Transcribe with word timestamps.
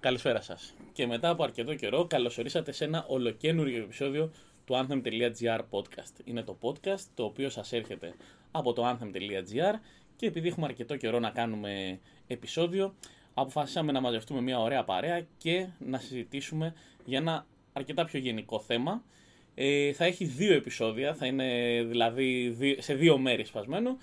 Καλησπέρα 0.00 0.40
σας. 0.40 0.74
Και 0.92 1.06
μετά 1.06 1.28
από 1.28 1.42
αρκετό 1.42 1.74
καιρό, 1.74 2.06
καλωσορίσατε 2.06 2.72
σε 2.72 2.84
ένα 2.84 3.04
ολοκένουργιο 3.08 3.82
επεισόδιο 3.82 4.30
του 4.64 4.74
Anthem.gr 4.74 5.60
podcast. 5.70 6.24
Είναι 6.24 6.42
το 6.42 6.58
podcast 6.60 7.00
το 7.14 7.24
οποίο 7.24 7.50
σας 7.50 7.72
έρχεται 7.72 8.14
από 8.50 8.72
το 8.72 8.88
Anthem.gr 8.88 9.74
και 10.16 10.26
επειδή 10.26 10.48
έχουμε 10.48 10.66
αρκετό 10.66 10.96
καιρό 10.96 11.18
να 11.18 11.30
κάνουμε 11.30 12.00
επεισόδιο, 12.26 12.94
αποφασίσαμε 13.34 13.92
να 13.92 14.00
μαζευτούμε 14.00 14.40
μια 14.40 14.60
ωραία 14.60 14.84
παρέα 14.84 15.26
και 15.38 15.66
να 15.78 15.98
συζητήσουμε 15.98 16.74
για 17.04 17.18
ένα 17.18 17.46
αρκετά 17.72 18.04
πιο 18.04 18.18
γενικό 18.18 18.60
θέμα. 18.60 19.02
Ε, 19.54 19.92
θα 19.92 20.04
έχει 20.04 20.24
δύο 20.24 20.54
επεισόδια, 20.54 21.14
θα 21.14 21.26
είναι 21.26 21.82
δηλαδή 21.88 22.56
σε 22.78 22.94
δύο 22.94 23.18
μέρη 23.18 23.44
σπασμένο 23.44 23.96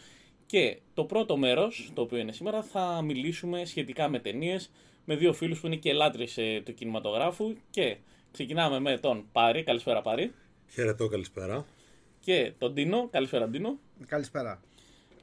και 0.45 0.79
το 0.93 1.04
πρώτο 1.04 1.38
μέρος, 1.38 1.91
το 1.93 2.02
οποίο 2.02 2.18
είναι 2.18 2.32
σήμερα, 2.32 2.64
θα 2.64 3.02
μιλήσουμε 3.02 3.66
σχετικά 3.66 4.09
με 4.09 4.20
ταινίες 4.20 4.70
με 5.10 5.16
δύο 5.16 5.34
φίλους 5.34 5.60
που 5.60 5.68
είναι 5.68 5.76
και 5.76 5.94
λάτρεις 5.94 6.38
ε, 6.38 6.62
του 6.66 6.74
κινηματογράφου 6.74 7.56
και 7.70 7.98
ξεκινάμε 8.32 8.79
με 8.79 8.98
τον 8.98 9.25
Πάρη. 9.32 9.64
Καλησπέρα 9.64 10.02
Πάρη. 10.02 10.34
Χαιρετώ, 10.70 11.07
καλησπέρα. 11.07 11.65
Και 12.20 12.54
τον 12.57 12.74
Τίνο. 12.74 13.07
Καλησπέρα 13.12 13.48
Τίνο. 13.48 13.79
Καλησπέρα. 14.07 14.62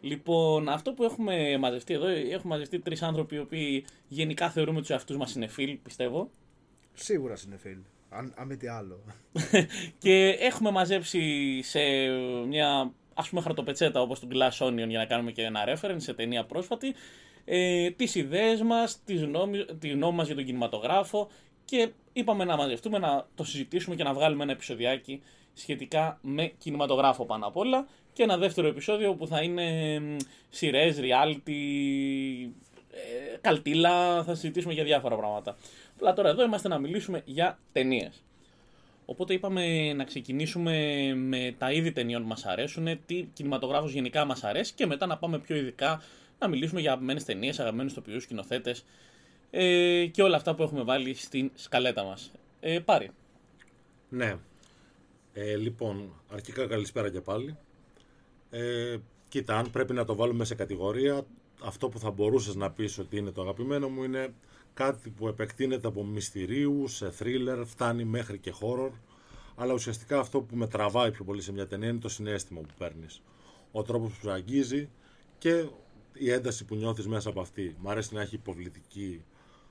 Λοιπόν, 0.01 0.69
αυτό 0.69 0.93
που 0.93 1.05
έχουμε 1.05 1.59
μαζευτεί 1.59 1.95
εδώ, 1.95 2.07
έχουμε 2.07 2.55
μαζευτεί 2.55 2.79
τρεις 2.79 3.03
άνθρωποι 3.03 3.35
οι 3.35 3.39
οποίοι 3.39 3.85
γενικά 4.09 4.51
θεωρούμε 4.51 4.81
τους 4.81 4.91
εαυτούς 4.91 5.17
μας 5.17 5.37
φίλοι, 5.49 5.81
πιστεύω. 5.83 6.31
Σίγουρα 6.95 7.37
φίλοι. 7.57 7.85
Αν, 8.09 8.35
αν 8.37 8.47
μη 8.47 8.57
τι 8.57 8.67
άλλο. 8.67 9.01
και 10.05 10.29
έχουμε 10.29 10.71
μαζέψει 10.71 11.23
σε 11.63 11.81
μια 12.47 12.93
ας 13.15 13.29
πούμε 13.29 13.41
χαρτοπετσέτα 13.41 14.01
όπως 14.01 14.21
του 14.21 14.29
Glass 14.33 14.67
Onion 14.67 14.89
για 14.89 14.99
να 14.99 15.07
κάνουμε 15.07 15.33
και 15.33 15.43
ένα 15.43 15.61
reference 15.67 15.97
σε 15.97 16.15
ταινία 16.15 16.45
πρόσφατη 16.45 16.95
ε, 17.45 17.91
τις 17.91 18.15
ιδέες 18.15 18.63
μας, 18.63 19.03
τις 19.05 19.23
γνώμη, 19.23 19.65
τη 19.65 19.89
γνώμη 19.89 20.17
μας 20.17 20.27
για 20.27 20.35
τον 20.35 20.45
κινηματογράφο 20.45 21.29
και 21.65 21.93
είπαμε 22.13 22.45
να 22.45 22.57
μαζευτούμε, 22.57 22.99
να 22.99 23.27
το 23.35 23.45
συζητήσουμε 23.45 23.95
και 23.95 24.03
να 24.03 24.15
βγάλουμε 24.15 24.43
ένα 24.43 24.53
επεισοδιάκι 24.53 25.23
σχετικά 25.55 26.19
με 26.23 26.53
κινηματογράφο 26.59 27.25
πάνω 27.25 27.47
απ' 27.47 27.57
όλα 27.57 27.87
και 28.13 28.23
ένα 28.23 28.37
δεύτερο 28.37 28.67
επεισόδιο 28.67 29.15
που 29.15 29.27
θα 29.27 29.43
είναι 29.43 30.01
σειρές, 30.49 30.99
reality, 31.01 31.53
ε, 32.91 33.37
καλτήλα, 33.41 34.25
θα 34.25 34.35
συζητήσουμε 34.35 34.73
για 34.73 34.85
διάφορα 34.85 35.17
πράγματα. 35.17 35.57
Απλά 35.95 36.13
τώρα 36.13 36.29
εδώ 36.29 36.45
είμαστε 36.45 36.69
να 36.69 36.79
μιλήσουμε 36.79 37.23
για 37.25 37.59
ταινίες. 37.73 38.23
Οπότε 39.05 39.35
είπαμε 39.35 39.93
να 39.93 40.05
ξεκινήσουμε 40.05 41.05
με 41.15 41.55
τα 41.59 41.73
είδη 41.73 41.93
ταινιών 41.93 42.23
που 42.23 42.29
μας 42.29 42.47
αρέσουν, 42.47 42.89
τι 43.07 43.29
κινηματογράφος 43.33 43.93
γενικά 43.93 44.25
μας 44.25 44.45
αρέσει 44.45 44.75
και 44.75 44.87
μετά 44.87 45.07
να 45.07 45.17
πάμε 45.17 45.39
πιο 45.39 45.57
ειδικά 45.57 46.03
να 46.39 46.49
μιλήσουμε 46.49 46.81
για 46.81 46.91
αγαπημένες 46.91 47.25
ταινίες, 47.25 47.61
αγαπημένους 47.61 47.95
τοπιούς, 47.95 48.23
σκηνοθέτες 48.23 48.85
ε, 49.51 50.07
και 50.07 50.23
όλα 50.23 50.37
αυτά 50.37 50.55
που 50.55 50.63
έχουμε 50.63 50.83
βάλει 50.83 51.15
στην 51.15 51.51
σκαλέτα 51.55 52.05
μας. 52.05 52.33
Ε, 52.61 52.79
πάρει. 52.79 53.11
Ναι. 54.09 54.37
Ε, 55.33 55.57
λοιπόν, 55.57 56.13
αρχικά 56.33 56.67
καλησπέρα 56.67 57.11
και 57.11 57.21
πάλι. 57.21 57.57
Ε, 58.51 58.97
κοίτα, 59.29 59.57
αν 59.57 59.71
πρέπει 59.71 59.93
να 59.93 60.05
το 60.05 60.15
βάλουμε 60.15 60.45
σε 60.45 60.55
κατηγορία, 60.55 61.27
αυτό 61.65 61.89
που 61.89 61.99
θα 61.99 62.11
μπορούσες 62.11 62.55
να 62.55 62.71
πεις 62.71 62.99
ότι 62.99 63.17
είναι 63.17 63.31
το 63.31 63.43
αγαπημένο 63.43 63.89
μου 63.89 64.03
είναι 64.03 64.35
κάτι 64.75 65.11
που 65.11 65.29
επεκτείνεται 65.29 65.87
από 65.87 66.05
μυστηρίου 66.05 66.89
σε 66.89 67.11
θρίλερ, 67.11 67.65
φτάνει 67.65 68.05
μέχρι 68.05 68.39
και 68.39 68.53
horror, 68.61 68.91
αλλά 69.57 69.73
ουσιαστικά 69.73 70.19
αυτό 70.19 70.41
που 70.41 70.57
με 70.57 70.67
τραβάει 70.67 71.11
πιο 71.11 71.25
πολύ 71.25 71.43
σε 71.43 71.53
μια 71.53 71.67
ταινία 71.67 71.89
είναι 71.89 71.99
το 71.99 72.09
συνέστημα 72.09 72.61
που 72.61 72.75
παίρνεις. 72.79 73.23
Ο 73.73 73.83
τρόπος 73.83 74.11
που 74.11 74.19
σου 74.21 74.31
αγγίζει 74.31 74.89
και 75.39 75.67
η 76.15 76.31
ένταση 76.31 76.65
που 76.65 76.75
νιώθεις 76.75 77.07
μέσα 77.07 77.29
από 77.29 77.41
αυτή. 77.41 77.77
Μ' 77.81 77.89
αρέσει 77.89 78.15
να 78.15 78.21
έχει 78.21 78.35
υποβλητική, 78.35 79.25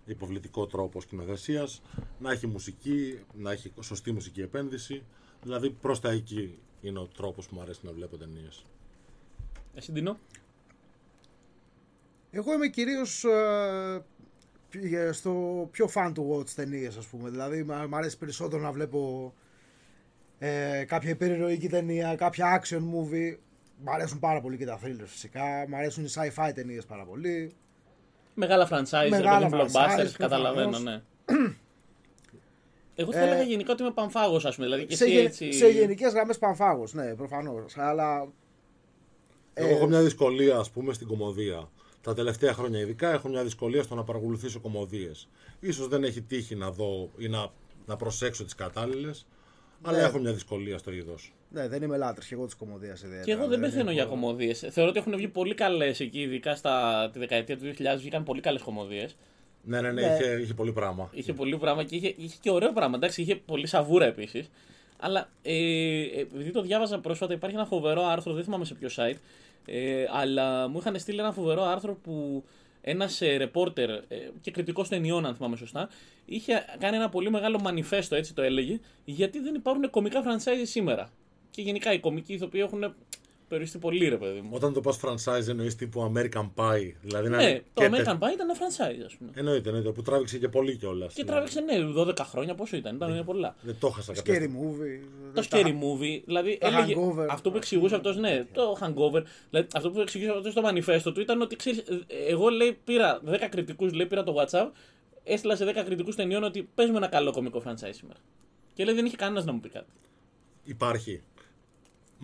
υποβλητικό 0.06 0.66
τρόπο 0.66 1.02
σκηνοθεσίας, 1.02 1.82
να 2.20 2.32
έχει 2.32 2.48
μουσική, 2.48 3.20
να 3.34 3.52
έχει 3.52 3.72
σωστή 3.82 4.12
μουσική 4.12 4.42
επένδυση. 4.42 5.04
Δηλαδή 5.42 5.70
προς 5.70 6.00
τα 6.00 6.10
εκεί 6.10 6.60
είναι 6.82 7.00
ο 7.00 7.08
τρόπος 7.08 7.48
που 7.48 7.56
μου 7.56 7.62
αρέσει 7.62 7.80
να 7.84 7.92
βλέπω 7.92 8.18
ταινίες. 8.18 8.66
Εσύ 9.74 9.92
Ντίνο; 9.92 10.18
Εγώ 12.32 12.54
είμαι 12.54 12.68
κυρίως 12.68 13.24
ε, 13.24 14.04
στο 15.12 15.68
πιο 15.72 15.90
fan 15.94 16.12
του 16.14 16.38
watch 16.38 16.50
ταινίες, 16.50 16.98
ας 16.98 17.06
πούμε. 17.06 17.30
Δηλαδή 17.30 17.64
μου 17.64 17.96
αρέσει 17.96 18.18
περισσότερο 18.18 18.62
να 18.62 18.72
βλέπω 18.72 19.34
ε, 20.40 20.84
κάποια 20.88 21.10
υπερηρωική 21.10 21.70
ταινία, 21.70 22.16
κάποια 22.16 22.62
action 22.62 22.80
movie. 22.80 23.38
Μ' 23.86 23.90
αρέσουν 23.90 24.20
πάρα 24.20 24.42
πολύ 24.42 24.58
και 24.58 24.66
τα 24.66 24.80
thrillers 24.84 25.06
φυσικά. 25.06 25.66
Μ' 25.68 25.76
αρέσουν 25.76 26.06
οι 26.06 26.10
sci-fi 26.16 26.52
ταινίες 26.56 26.86
πάρα 26.86 27.06
πολύ. 27.06 27.54
Μεγάλα 28.34 28.68
franchise, 28.72 29.10
Μεγάλα 29.10 29.50
blockbusters, 29.52 30.12
καταλαβαίνω, 30.18 30.80
ναι. 30.80 31.02
Εγώ 32.96 33.12
θα 33.12 33.20
ε, 33.20 33.26
έλεγα 33.26 33.42
γενικά 33.42 33.72
ότι 33.72 33.82
είμαι 33.82 33.92
πανφάγος, 33.92 34.46
ας 34.46 34.56
πούμε. 34.56 34.68
Δηλαδή 34.68 34.86
και 34.86 34.96
σε, 34.96 35.06
έτσι... 35.06 35.52
σε 35.52 35.68
γενικές 35.68 36.14
γραμμές 36.14 36.38
πανφάγος, 36.38 36.94
ναι, 36.94 37.16
προφανώς. 37.16 37.78
Αλλά. 37.78 38.28
Εγώ 39.54 39.68
ε, 39.68 39.72
έχω 39.72 39.88
μια 39.88 40.02
δυσκολία, 40.02 40.58
ας 40.58 40.72
πούμε, 40.72 40.94
στην 40.94 41.08
κομμωδία. 41.08 41.70
Τα 42.02 42.14
τελευταία 42.14 42.54
χρόνια 42.54 42.80
ειδικά 42.80 43.12
έχω 43.12 43.28
μια 43.28 43.44
δυσκολία 43.44 43.84
στο 43.84 43.96
να 43.96 44.04
παρακολουθήσω 44.04 44.60
κομμωδίες. 44.60 45.30
σω 45.72 45.88
δεν 45.88 46.04
έχει 46.04 46.22
τύχει 46.22 46.56
να 46.56 46.72
δω 46.72 47.10
ή 47.18 47.28
να, 47.28 47.48
να 47.86 47.96
προσέξω 47.96 48.44
τις 48.44 48.56
κατάλληλες, 48.56 49.26
αλλά 49.82 49.98
ναι. 49.98 50.04
έχω 50.04 50.20
μια 50.20 50.34
δυσκολία 50.34 50.78
στο 50.78 50.92
είδος. 50.92 51.34
Ναι, 51.54 51.68
δεν 51.68 51.82
είμαι 51.82 51.98
λάτρης 51.98 52.28
και 52.28 52.34
εγώ 52.34 52.46
της 52.46 52.56
κομμωδίας 52.56 53.00
ιδιαίτερα. 53.00 53.24
Και 53.24 53.32
εγώ 53.32 53.48
δεν 53.48 53.60
πεθαίνω 53.60 53.92
για 53.92 54.06
κομμωδίες. 54.06 54.66
Θεωρώ 54.70 54.90
ότι 54.90 55.00
έχουν 55.00 55.16
βγει 55.16 55.28
πολύ 55.28 55.54
καλές 55.54 56.00
εκεί, 56.00 56.22
ειδικά 56.22 56.56
στα 56.56 57.10
τη 57.14 57.20
δεκαετία 57.20 57.58
του 57.58 57.64
2000 57.64 57.98
βγήκαν 57.98 58.24
πολύ 58.24 58.42
καλές 58.42 58.62
κομμωδίες. 58.62 59.16
Ναι, 59.64 59.82
ναι, 59.82 59.92
ναι, 59.92 60.02
ναι. 60.02 60.14
Είχε, 60.14 60.42
είχε 60.42 60.54
πολύ 60.54 60.72
πράγμα. 60.72 61.10
Είχε 61.14 61.34
πολύ 61.34 61.58
πράγμα 61.58 61.84
και 61.84 61.96
είχε, 61.96 62.14
είχε 62.18 62.38
και 62.42 62.52
ωραίο 62.52 62.72
πράγμα. 62.74 62.96
Εντάξει, 62.96 63.22
είχε 63.22 63.36
πολύ 63.36 63.68
σαβούρα 63.68 64.06
επίσης. 64.06 64.50
Αλλά 65.00 65.30
ε, 65.42 66.20
επειδή 66.20 66.52
το 66.52 66.62
διάβαζα 66.62 67.00
πρόσφατα, 67.00 67.34
υπάρχει 67.34 67.56
ένα 67.56 67.66
φοβερό 67.66 68.06
άρθρο, 68.06 68.34
δεν 68.34 68.44
θυμάμαι 68.44 68.66
σε 68.66 68.74
ποιο 68.74 68.90
site, 68.96 69.18
ε, 69.66 70.06
αλλά 70.12 70.68
μου 70.68 70.78
είχαν 70.78 71.00
στείλει 71.00 71.20
ένα 71.20 71.32
φοβερό 71.32 71.64
άρθρο 71.64 71.94
που 71.94 72.44
ένας 72.82 73.22
ε, 73.22 73.38
ρεπόρτερ 73.38 73.90
ε, 73.90 74.02
και 74.42 74.52
κριτικός 74.52 74.90
ταινιών, 74.90 75.26
αν 75.26 75.36
θυμάμαι 75.36 75.56
σωστά, 75.56 75.90
είχε 76.26 76.66
κάνει 76.80 76.96
ένα 76.96 77.10
πολύ 77.10 77.30
μεγάλο 77.30 77.60
μανιφέστο, 77.60 78.16
έτσι 78.16 78.34
το 78.34 78.42
έλεγε, 78.42 78.80
γιατί 79.06 79.40
δεν 79.40 79.56
υπάρχουν 79.56 79.90
κομικά 79.90 80.24
franchise 80.24 80.62
σήμερα 80.64 81.10
και 81.54 81.62
γενικά 81.62 81.94
οι 81.94 82.00
κομικοί 82.00 82.34
ηθοποιοί 82.34 82.62
έχουν 82.66 82.94
περιοριστεί 83.48 83.78
πολύ, 83.78 84.10
ρε 84.10 84.18
παιδί 84.18 84.42
μου. 84.42 84.50
Όταν 84.52 84.74
το 84.74 84.82
πας 84.82 85.00
franchise 85.02 85.48
εννοείς 85.48 85.76
τύπου 85.76 86.12
American 86.16 86.50
Pie. 86.56 86.92
Δηλαδή 87.02 87.30
ναι, 87.30 87.62
το 87.74 87.84
American 87.84 88.14
Pie 88.14 88.32
ήταν 88.34 88.50
ένα 88.50 88.56
franchise, 88.60 89.06
ας 89.06 89.16
πούμε. 89.16 89.32
Εννοείται, 89.34 89.70
εννοείται, 89.70 89.92
που 89.92 90.02
τράβηξε 90.02 90.38
και 90.38 90.50
πολύ 90.50 90.76
κιόλας. 90.76 91.14
Και 91.14 91.24
τράβηξε, 91.24 91.62
ναι, 91.62 91.74
12 91.98 92.18
χρόνια 92.18 92.56
πόσο 92.56 92.78
ήταν, 92.78 92.96
ήταν 92.96 93.12
ναι. 93.12 93.24
πολλά. 93.24 93.56
Δεν 93.62 93.76
το 93.80 93.88
έχασα 93.88 94.14
Scary 94.16 94.44
movie. 94.44 95.08
Το 95.34 95.48
scary 95.50 95.68
movie, 95.68 96.22
δηλαδή 96.26 96.58
έλεγε, 96.62 96.96
αυτό 97.30 97.52
που 97.52 97.58
εξηγούσε 97.58 97.96
αυτός, 97.96 98.18
ναι, 98.18 98.46
το 98.54 98.78
hangover. 98.82 99.24
Δηλαδή, 99.50 99.68
αυτό 99.74 99.92
που 99.92 100.00
εξηγούσε 100.00 100.32
αυτός 100.38 100.52
στο 100.52 100.62
μανιφέστο 100.62 101.12
του 101.12 101.22
ήταν 101.22 101.42
ότι 101.42 101.56
ξέρεις, 101.56 101.84
εγώ 102.30 102.50
λέει 102.50 102.78
πήρα 102.84 103.22
10 103.26 103.48
κριτικούς, 103.50 103.94
λέει 103.94 104.06
πήρα 104.06 104.24
το 104.24 104.36
WhatsApp, 104.40 104.70
έστειλα 105.24 105.56
σε 105.56 105.66
10 105.66 105.84
κριτικούς 105.86 106.16
ταινιών 106.16 106.44
ότι 106.44 106.70
παίζουμε 106.76 106.98
ένα 106.98 107.08
καλό 107.08 107.32
κομικό 107.32 107.64
franchise 107.66 107.94
σήμερα. 107.94 108.20
Και 108.74 108.86
λέει 108.86 108.96
δεν 108.96 109.06
είχε 109.06 109.16
κανένας 109.16 109.46
να 109.46 109.52
μου 109.52 109.60
πει 109.60 109.70
κάτι. 109.70 109.92
Υπάρχει. 110.64 111.22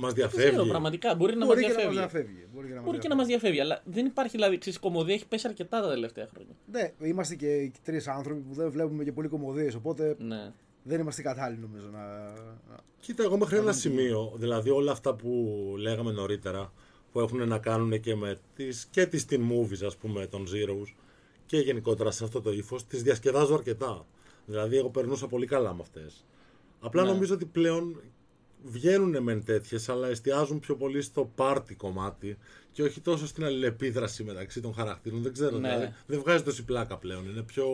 Μας 0.01 0.13
διαφεύγει. 0.13 0.49
Ξέρω, 0.49 0.65
πραγματικά 0.65 1.15
μπορεί 1.15 1.35
να 1.35 1.45
μας 1.45 1.57
διαφεύγει. 1.57 1.95
διαφεύγει. 1.95 2.47
Μπορεί, 2.53 2.69
να 2.69 2.81
μπορεί 2.81 2.97
και 2.97 3.07
να 3.07 3.15
μας 3.15 3.27
διαφεύγει. 3.27 3.59
Αλλά 3.59 3.81
δεν 3.85 4.05
υπάρχει 4.05 4.31
δηλαδή. 4.31 4.57
Ξέρεις, 4.57 4.77
η 4.77 4.81
κομμωδία 4.81 5.13
έχει 5.13 5.27
πέσει 5.27 5.47
αρκετά 5.47 5.81
τα 5.81 5.89
τελευταία 5.89 6.27
χρόνια. 6.33 6.55
Ναι, 6.71 7.07
είμαστε 7.07 7.35
και 7.35 7.71
τρεις 7.83 8.07
άνθρωποι 8.07 8.41
που 8.41 8.53
δεν 8.53 8.71
βλέπουμε 8.71 9.03
και 9.03 9.11
πολύ 9.11 9.27
κομμωδίες. 9.27 9.75
Οπότε 9.75 10.15
ναι. 10.19 10.51
δεν 10.83 10.99
είμαστε 10.99 11.21
κατάλληλοι 11.21 11.61
νομίζω 11.61 11.89
να. 11.91 12.33
Κοίτα, 12.99 13.23
εγώ 13.23 13.37
μέχρι 13.37 13.57
ένα 13.57 13.71
σημείο. 13.71 14.33
Δηλαδή 14.35 14.69
όλα 14.69 14.91
αυτά 14.91 15.15
που 15.15 15.29
λέγαμε 15.77 16.11
νωρίτερα 16.11 16.71
που 17.11 17.19
έχουν 17.19 17.47
να 17.47 17.57
κάνουν 17.57 17.99
και 17.99 18.16
με 18.16 18.39
τις, 18.55 18.87
και 18.91 19.05
τις 19.05 19.25
teen 19.29 19.39
movies 19.51 19.85
ας 19.85 19.97
πούμε 19.97 20.27
των 20.27 20.47
Zeros 20.47 20.93
και 21.45 21.57
γενικότερα 21.57 22.11
σε 22.11 22.23
αυτό 22.23 22.41
το 22.41 22.51
ύφος, 22.51 22.85
τις 22.87 23.03
διασκεδάζω 23.03 23.53
αρκετά. 23.53 24.05
Δηλαδή 24.45 24.78
εγώ 24.78 24.90
περνούσα 24.90 25.28
πολύ 25.28 25.45
καλά 25.45 25.73
με 25.73 25.81
αυτές. 25.81 26.25
Απλά 26.79 27.03
ναι. 27.03 27.09
νομίζω 27.11 27.34
ότι 27.34 27.45
πλέον 27.45 28.02
βγαίνουν 28.64 29.23
μεν 29.23 29.44
τέτοιες, 29.46 29.90
αλλά 29.90 30.08
εστιάζουν 30.08 30.59
πιο 30.59 30.76
πολύ 30.76 31.02
στο 31.02 31.32
πάρτι 31.35 31.76
κομμάτι 31.76 32.38
και 32.72 32.84
όχι 32.84 33.02
τόσο 33.02 33.28
στην 33.28 33.44
αλληλεπίδραση 33.46 34.23
μεταξύ 34.23 34.61
των 34.61 34.73
χαρακτήρων. 34.73 35.22
Δεν 35.22 35.34
ξέρω, 35.34 35.58
ναι. 35.58 35.70
δηλαδή, 35.70 35.94
δεν 36.06 36.20
βγάζει 36.20 36.44
τόση 36.44 36.66
πλάκα 36.66 36.97
πλέον. 36.97 37.29
Είναι 37.29 37.41
πιο. 37.41 37.67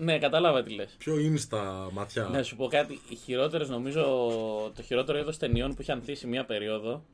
Ναι, 0.00 0.18
κατάλαβα 0.18 0.62
τι 0.62 0.74
λες. 0.74 0.94
Πιο 0.98 1.14
insta 1.14 1.88
ματιά. 1.92 2.28
Ναι, 2.28 2.42
σου 2.42 2.56
πω 2.56 2.66
κάτι. 2.66 3.00
Οι 3.08 3.14
χειρότερες, 3.14 3.68
νομίζω, 3.68 4.02
το 4.74 4.82
χειρότερο 4.82 5.18
είδος 5.18 5.36
ταινιών 5.38 5.74
που 5.74 5.82
είχε 5.82 5.92
ανθίσει 5.92 6.26
μία 6.26 6.44
περίοδο. 6.44 7.04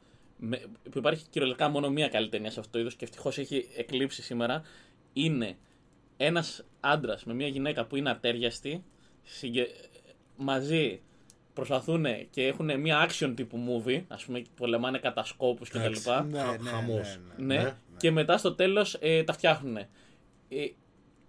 Με, 0.43 0.61
που 0.91 0.99
υπάρχει 0.99 1.25
κυριολεκτικά 1.31 1.71
μόνο 1.71 1.91
μία 1.91 2.09
καλή 2.09 2.29
ταινία 2.29 2.51
σε 2.51 2.61
αυτό 2.61 2.73
το 2.73 2.79
είδος 2.79 2.95
και 2.95 3.05
ευτυχώς 3.05 3.39
έχει 3.39 3.69
εκλείψει 3.77 4.23
σήμερα. 4.23 4.63
Είναι 5.13 5.57
ένας 6.17 6.65
άντρας 6.81 7.25
με 7.25 7.35
μία 7.35 7.49
γυναίκα 7.49 7.87
που 7.87 7.97
είναι 7.97 8.11
ατέριαστη 8.11 8.85
μαζί 10.37 11.01
προσπαθούν 11.53 12.07
και 12.31 12.47
έχουν 12.47 12.81
μια 12.81 13.09
action 13.09 13.33
τύπου 13.37 13.59
movie, 13.69 14.03
ας 14.09 14.25
πούμε, 14.25 14.43
πολεμάνε 14.57 14.99
κατασκόπου 14.99 15.65
κτλ. 15.65 15.79
Ναι, 15.81 16.43
ναι, 16.43 16.43
ναι, 16.49 17.03
ναι, 17.37 17.63
ναι, 17.63 17.73
Και 17.97 18.11
μετά 18.11 18.39
στο 18.39 18.53
τέλος 18.55 18.97
ε, 19.01 19.23
τα 19.23 19.33
φτιάχνουν. 19.33 19.77
Ε, 19.77 19.87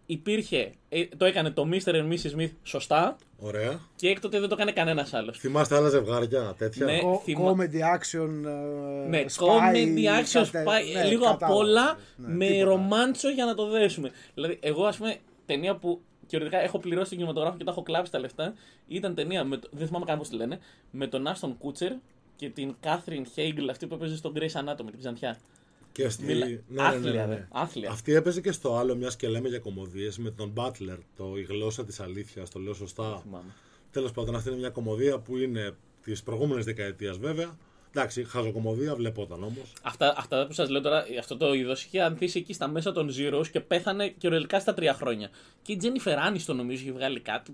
υπήρχε, 0.05 0.71
ε, 0.89 1.05
το 1.17 1.25
έκανε 1.25 1.51
το 1.51 1.67
Mr. 1.71 1.89
and 1.93 2.11
Mrs. 2.11 2.35
Smith 2.37 2.51
σωστά 2.63 3.15
Ωραία. 3.37 3.79
και 3.95 4.07
έκτοτε 4.09 4.39
δεν 4.39 4.49
το 4.49 4.55
έκανε 4.55 4.71
κανένας 4.71 5.13
άλλος. 5.13 5.37
Θυμάστε 5.37 5.75
άλλα 5.75 5.89
ζευγάρια 5.89 6.53
τέτοια; 6.57 6.85
Ναι. 6.85 6.99
Κο- 6.99 7.21
θυμα- 7.23 7.51
Comedy 7.55 7.97
action. 7.97 8.29
ε, 8.45 9.07
Ναι, 9.09 9.25
spy, 9.37 9.43
comedy 9.43 10.05
action 10.21 10.47
κατε- 10.51 10.67
spy, 10.67 10.93
ναι, 10.93 11.03
λίγο 11.03 11.25
απ' 11.25 11.31
κατάλαβα. 11.39 11.59
όλα 11.59 11.97
Ναι, 12.15 12.27
με 12.35 12.45
τίποτα. 12.45 12.63
ρομάντσο 12.65 13.29
για 13.29 13.45
να 13.45 13.53
το 13.55 13.69
δέσουμε. 13.69 14.11
Δηλαδή, 14.33 14.59
εγώ 14.61 14.85
ας 14.85 14.97
πούμε, 14.97 15.17
ταινία 15.45 15.75
που 15.75 16.01
θεωρητικά 16.31 16.61
έχω 16.63 16.79
πληρώσει 16.79 17.09
τον 17.09 17.17
κινηματογράφο 17.17 17.57
και 17.57 17.63
τα 17.63 17.71
έχω 17.71 17.81
κλάψει 17.83 18.11
τα 18.11 18.19
λεφτά, 18.19 18.53
ήταν 18.87 19.15
ταινία, 19.15 19.43
με, 19.43 19.57
το- 19.57 19.69
δεν 19.71 19.87
θυμάμαι 19.87 20.05
καν 20.05 20.17
πώς 20.17 20.29
τη 20.29 20.35
λένε, 20.35 20.59
με 20.91 21.07
τον 21.07 21.27
Άστον 21.27 21.57
Κούτσερ 21.57 21.91
και 22.35 22.49
την 22.49 22.75
Κάθριν 22.79 23.25
Χέιγκλ, 23.25 23.69
αυτή 23.69 23.87
που 23.87 23.93
έπαιζε 23.95 24.15
στο 24.17 24.31
Grey's 24.35 24.51
Anatomy, 24.63 24.85
την 24.89 24.99
Ξανθιά. 24.99 25.37
Και 25.91 26.09
στη... 26.09 26.23
Μιλά- 26.25 26.47
ναι, 26.47 26.59
ναι, 26.67 26.81
άθλια, 26.81 27.11
ναι, 27.11 27.17
ναι, 27.19 27.25
ρε, 27.25 27.39
ναι. 27.39 27.47
άθλια. 27.51 27.89
Αυτή 27.91 28.13
έπαιζε 28.13 28.41
και 28.41 28.51
στο 28.51 28.75
άλλο, 28.75 28.95
μιας 28.95 29.15
και 29.15 29.27
λέμε 29.27 29.49
για 29.49 29.59
κομμωδίες, 29.59 30.17
με 30.17 30.31
τον 30.31 30.53
Butler, 30.57 30.97
το 31.17 31.37
Η 31.37 31.41
γλώσσα 31.41 31.85
της 31.85 31.99
αλήθειας, 31.99 32.49
το 32.49 32.59
λέω 32.59 32.73
σωστά. 32.73 33.19
Θυμάμαι. 33.23 33.51
Τέλος 33.91 34.11
πάντων, 34.11 34.35
αυτή 34.35 34.49
είναι 34.49 34.57
μια 34.57 34.69
κομμωδία 34.69 35.19
που 35.19 35.37
είναι 35.37 35.75
της 36.03 36.23
προηγούμενης 36.23 36.65
δεκαετίας 36.65 37.17
βέβαια. 37.17 37.57
Εντάξει, 37.95 38.23
χαζοκομμωδία 38.23 38.95
βλεπόταν 38.95 39.43
όμως. 39.43 39.73
Αυτά, 39.81 40.13
αυτά 40.17 40.47
που 40.47 40.53
σας 40.53 40.69
λέω 40.69 40.81
τώρα, 40.81 41.05
αυτό 41.19 41.37
το 41.37 41.53
είδος 41.53 41.83
είχε 41.83 42.01
ανθίσει 42.01 42.39
εκεί 42.39 42.53
στα 42.53 42.67
μέσα 42.67 42.91
των 42.91 43.09
Zeros 43.17 43.47
και 43.51 43.59
πέθανε 43.59 44.07
κυριολεκτικά 44.07 44.59
στα 44.59 44.73
τρία 44.73 44.93
χρόνια. 44.93 45.29
Και 45.61 45.71
η 45.71 45.77
Τζένιφερ 45.77 46.19
Άνιστον 46.19 46.55
νομίζω 46.55 46.81
είχε 46.81 46.91
βγάλει 46.91 47.19
κάτι. 47.19 47.51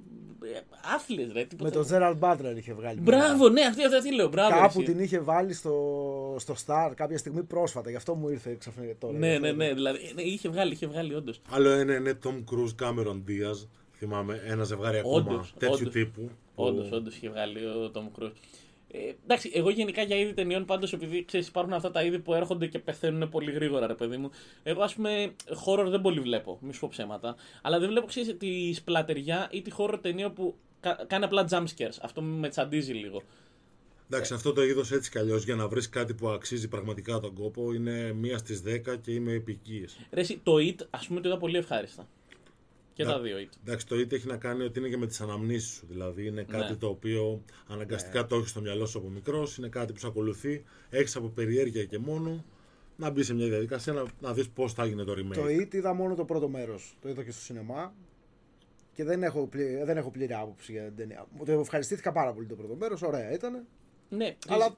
Άθλιες, 0.95 1.31
ρε. 1.33 1.43
Τίποτα. 1.43 1.69
Με 1.79 1.85
τον 1.85 1.87
Gerald 1.91 2.19
Butler 2.19 2.57
είχε 2.57 2.73
βγάλει. 2.73 2.99
Μπράβο, 2.99 3.49
ναι, 3.49 3.61
αυτή, 3.61 3.83
αυτή, 3.83 3.95
αυτή 3.97 4.13
λέω. 4.15 4.27
Μπράβο, 4.29 4.59
Κάπου 4.59 4.79
εσύ. 4.81 4.91
την 4.91 4.99
είχε 5.03 5.19
βάλει 5.19 5.53
στο, 5.53 6.35
στο 6.39 6.55
Star 6.65 6.91
κάποια 6.95 7.17
στιγμή 7.17 7.43
πρόσφατα. 7.43 7.89
Γι' 7.89 7.95
αυτό 7.95 8.15
μου 8.15 8.29
ήρθε 8.29 8.55
ξαφνικά 8.59 8.93
τώρα. 8.99 9.17
Ναι, 9.17 9.37
ναι, 9.37 9.51
ναι. 9.51 9.73
Δηλαδή, 9.73 10.11
ναι, 10.15 10.21
είχε 10.21 10.49
βγάλει, 10.49 10.71
είχε 10.73 10.87
βγάλει 10.87 11.13
όντως. 11.15 11.41
Άλλο 11.49 11.69
ένα 11.69 11.95
είναι 11.95 12.19
Tom 12.23 12.43
Cruise 12.51 12.85
Cameron 12.85 13.21
Diaz. 13.27 13.65
Θυμάμαι 13.91 14.41
ένα 14.45 14.63
ζευγάρι 14.63 14.97
ακόμα 14.97 15.15
Όντως, 15.15 15.53
τέτοιου 15.57 15.75
όντως. 15.79 15.93
τύπου. 15.93 16.21
που- 16.21 16.63
Όντως, 16.63 16.91
όντως 16.91 17.15
είχε 17.15 17.29
βγάλει 17.29 17.65
ο 17.65 17.91
Tom 17.93 18.21
Cruise. 18.21 18.31
Ε, 18.91 18.97
εντάξει, 19.23 19.51
εγώ 19.53 19.69
γενικά 19.69 20.01
για 20.01 20.15
είδη 20.15 20.33
ταινιών 20.33 20.65
πάντως, 20.65 20.93
επειδή 20.93 21.25
ξέρεις, 21.25 21.47
υπάρχουν 21.47 21.73
αυτά 21.73 21.91
τα 21.91 22.03
είδη 22.03 22.19
που 22.19 22.33
έρχονται 22.33 22.67
και 22.67 22.79
πεθαίνουν 22.79 23.29
πολύ 23.29 23.51
γρήγορα, 23.51 23.87
ρε 23.87 23.93
παιδί 23.93 24.17
μου. 24.17 24.29
Εγώ, 24.63 24.81
ας 24.81 24.93
πούμε, 24.93 25.31
horror 25.65 25.85
δεν 25.87 26.01
πολύ 26.01 26.19
βλέπω, 26.19 26.57
μη 26.61 26.73
σου 26.73 26.79
πω 26.79 26.87
ψέματα. 26.91 27.35
Αλλά 27.61 27.79
δεν 27.79 27.89
βλέπω, 27.89 28.05
ξέρεις, 28.05 28.35
τη 28.37 28.73
σπλατεριά 28.73 29.47
ή 29.51 29.61
τη 29.61 29.71
horror 29.77 29.99
ταινία 30.01 30.31
που 30.31 30.55
κα- 30.79 31.05
κάνει 31.07 31.23
απλά 31.23 31.47
jump 31.49 31.63
scares. 31.77 31.97
Αυτό 32.01 32.21
με 32.21 32.49
τσαντίζει 32.49 32.93
λίγο. 32.93 33.21
Εντάξει, 34.09 34.33
αυτό 34.33 34.53
το 34.53 34.63
είδος 34.63 34.91
έτσι 34.91 35.11
κι 35.11 35.17
αλλιώς 35.17 35.43
για 35.43 35.55
να 35.55 35.67
βρεις 35.67 35.89
κάτι 35.89 36.13
που 36.13 36.27
αξίζει 36.29 36.67
πραγματικά 36.67 37.19
τον 37.19 37.33
κόπο 37.33 37.73
είναι 37.73 38.13
μία 38.13 38.37
στις 38.37 38.61
10 38.65 38.95
και 39.01 39.11
είμαι 39.11 39.31
επικίε. 39.31 39.85
Ρε, 40.11 40.19
εσύ, 40.21 40.39
το 40.43 40.55
It, 40.57 40.75
ας 40.89 41.07
πούμε, 41.07 41.21
το 41.21 41.29
είδα 41.29 41.37
πολύ 41.37 41.57
ευχάριστα. 41.57 42.07
Και 42.97 43.03
Ναι. 43.03 43.11
τα 43.11 43.19
δύο 43.19 43.37
It. 43.37 43.53
Εντάξει, 43.65 43.87
το 43.87 43.99
είτε 43.99 44.15
έχει 44.15 44.27
να 44.27 44.37
κάνει 44.37 44.63
ότι 44.63 44.79
είναι 44.79 44.87
και 44.89 44.97
με 44.97 45.07
τις 45.07 45.21
αναμνήσεις 45.21 45.69
σου. 45.69 45.85
Δηλαδή 45.89 46.25
είναι 46.25 46.43
κάτι 46.43 46.71
Ναι. 46.71 46.77
το 46.77 46.87
οποίο 46.87 47.41
αναγκαστικά 47.67 48.25
το 48.25 48.35
έχεις 48.35 48.49
στο 48.49 48.61
μυαλό 48.61 48.85
σου 48.85 48.97
από 48.97 49.07
μικρός, 49.07 49.57
είναι 49.57 49.67
κάτι 49.67 49.93
που 49.93 49.99
σε 49.99 50.07
ακολουθεί, 50.07 50.63
έχεις 50.89 51.15
από 51.15 51.27
περιέργεια 51.27 51.85
και 51.85 51.97
μόνο 51.97 52.43
να 52.95 53.09
μπει 53.09 53.23
σε 53.23 53.33
μια 53.33 53.47
διαδικασία 53.47 53.93
να, 53.93 54.03
να 54.19 54.33
δεις 54.33 54.49
πώς 54.49 54.73
θα 54.73 54.85
γίνει 54.85 55.03
το 55.05 55.11
remake. 55.11 55.33
Το 55.35 55.43
It 55.45 55.73
είδα 55.73 55.93
μόνο 55.93 56.15
το 56.15 56.25
πρώτο 56.25 56.47
μέρος. 56.49 56.97
Το 57.01 57.09
είδα 57.09 57.23
και 57.23 57.31
στο 57.31 57.41
σινεμά. 57.41 57.93
Και 58.93 59.03
δεν 59.03 59.23
έχω, 59.23 59.47
πλη, 59.47 59.81
δεν 59.83 59.97
έχω 59.97 60.11
πλήρη 60.11 60.33
άποψη 60.33 60.71
για 60.71 60.83
την 60.83 60.95
ταινία. 60.95 61.27
Το 61.45 61.51
ευχαριστήθηκα 61.51 62.11
πάρα 62.11 62.33
πολύ 62.33 62.47
το 62.47 62.55
πρώτο 62.55 62.75
μέρος. 62.75 63.01
Ωραία 63.01 63.31
ήταν. 63.33 63.65
Ναι, 64.09 64.35
Αλλά 64.47 64.75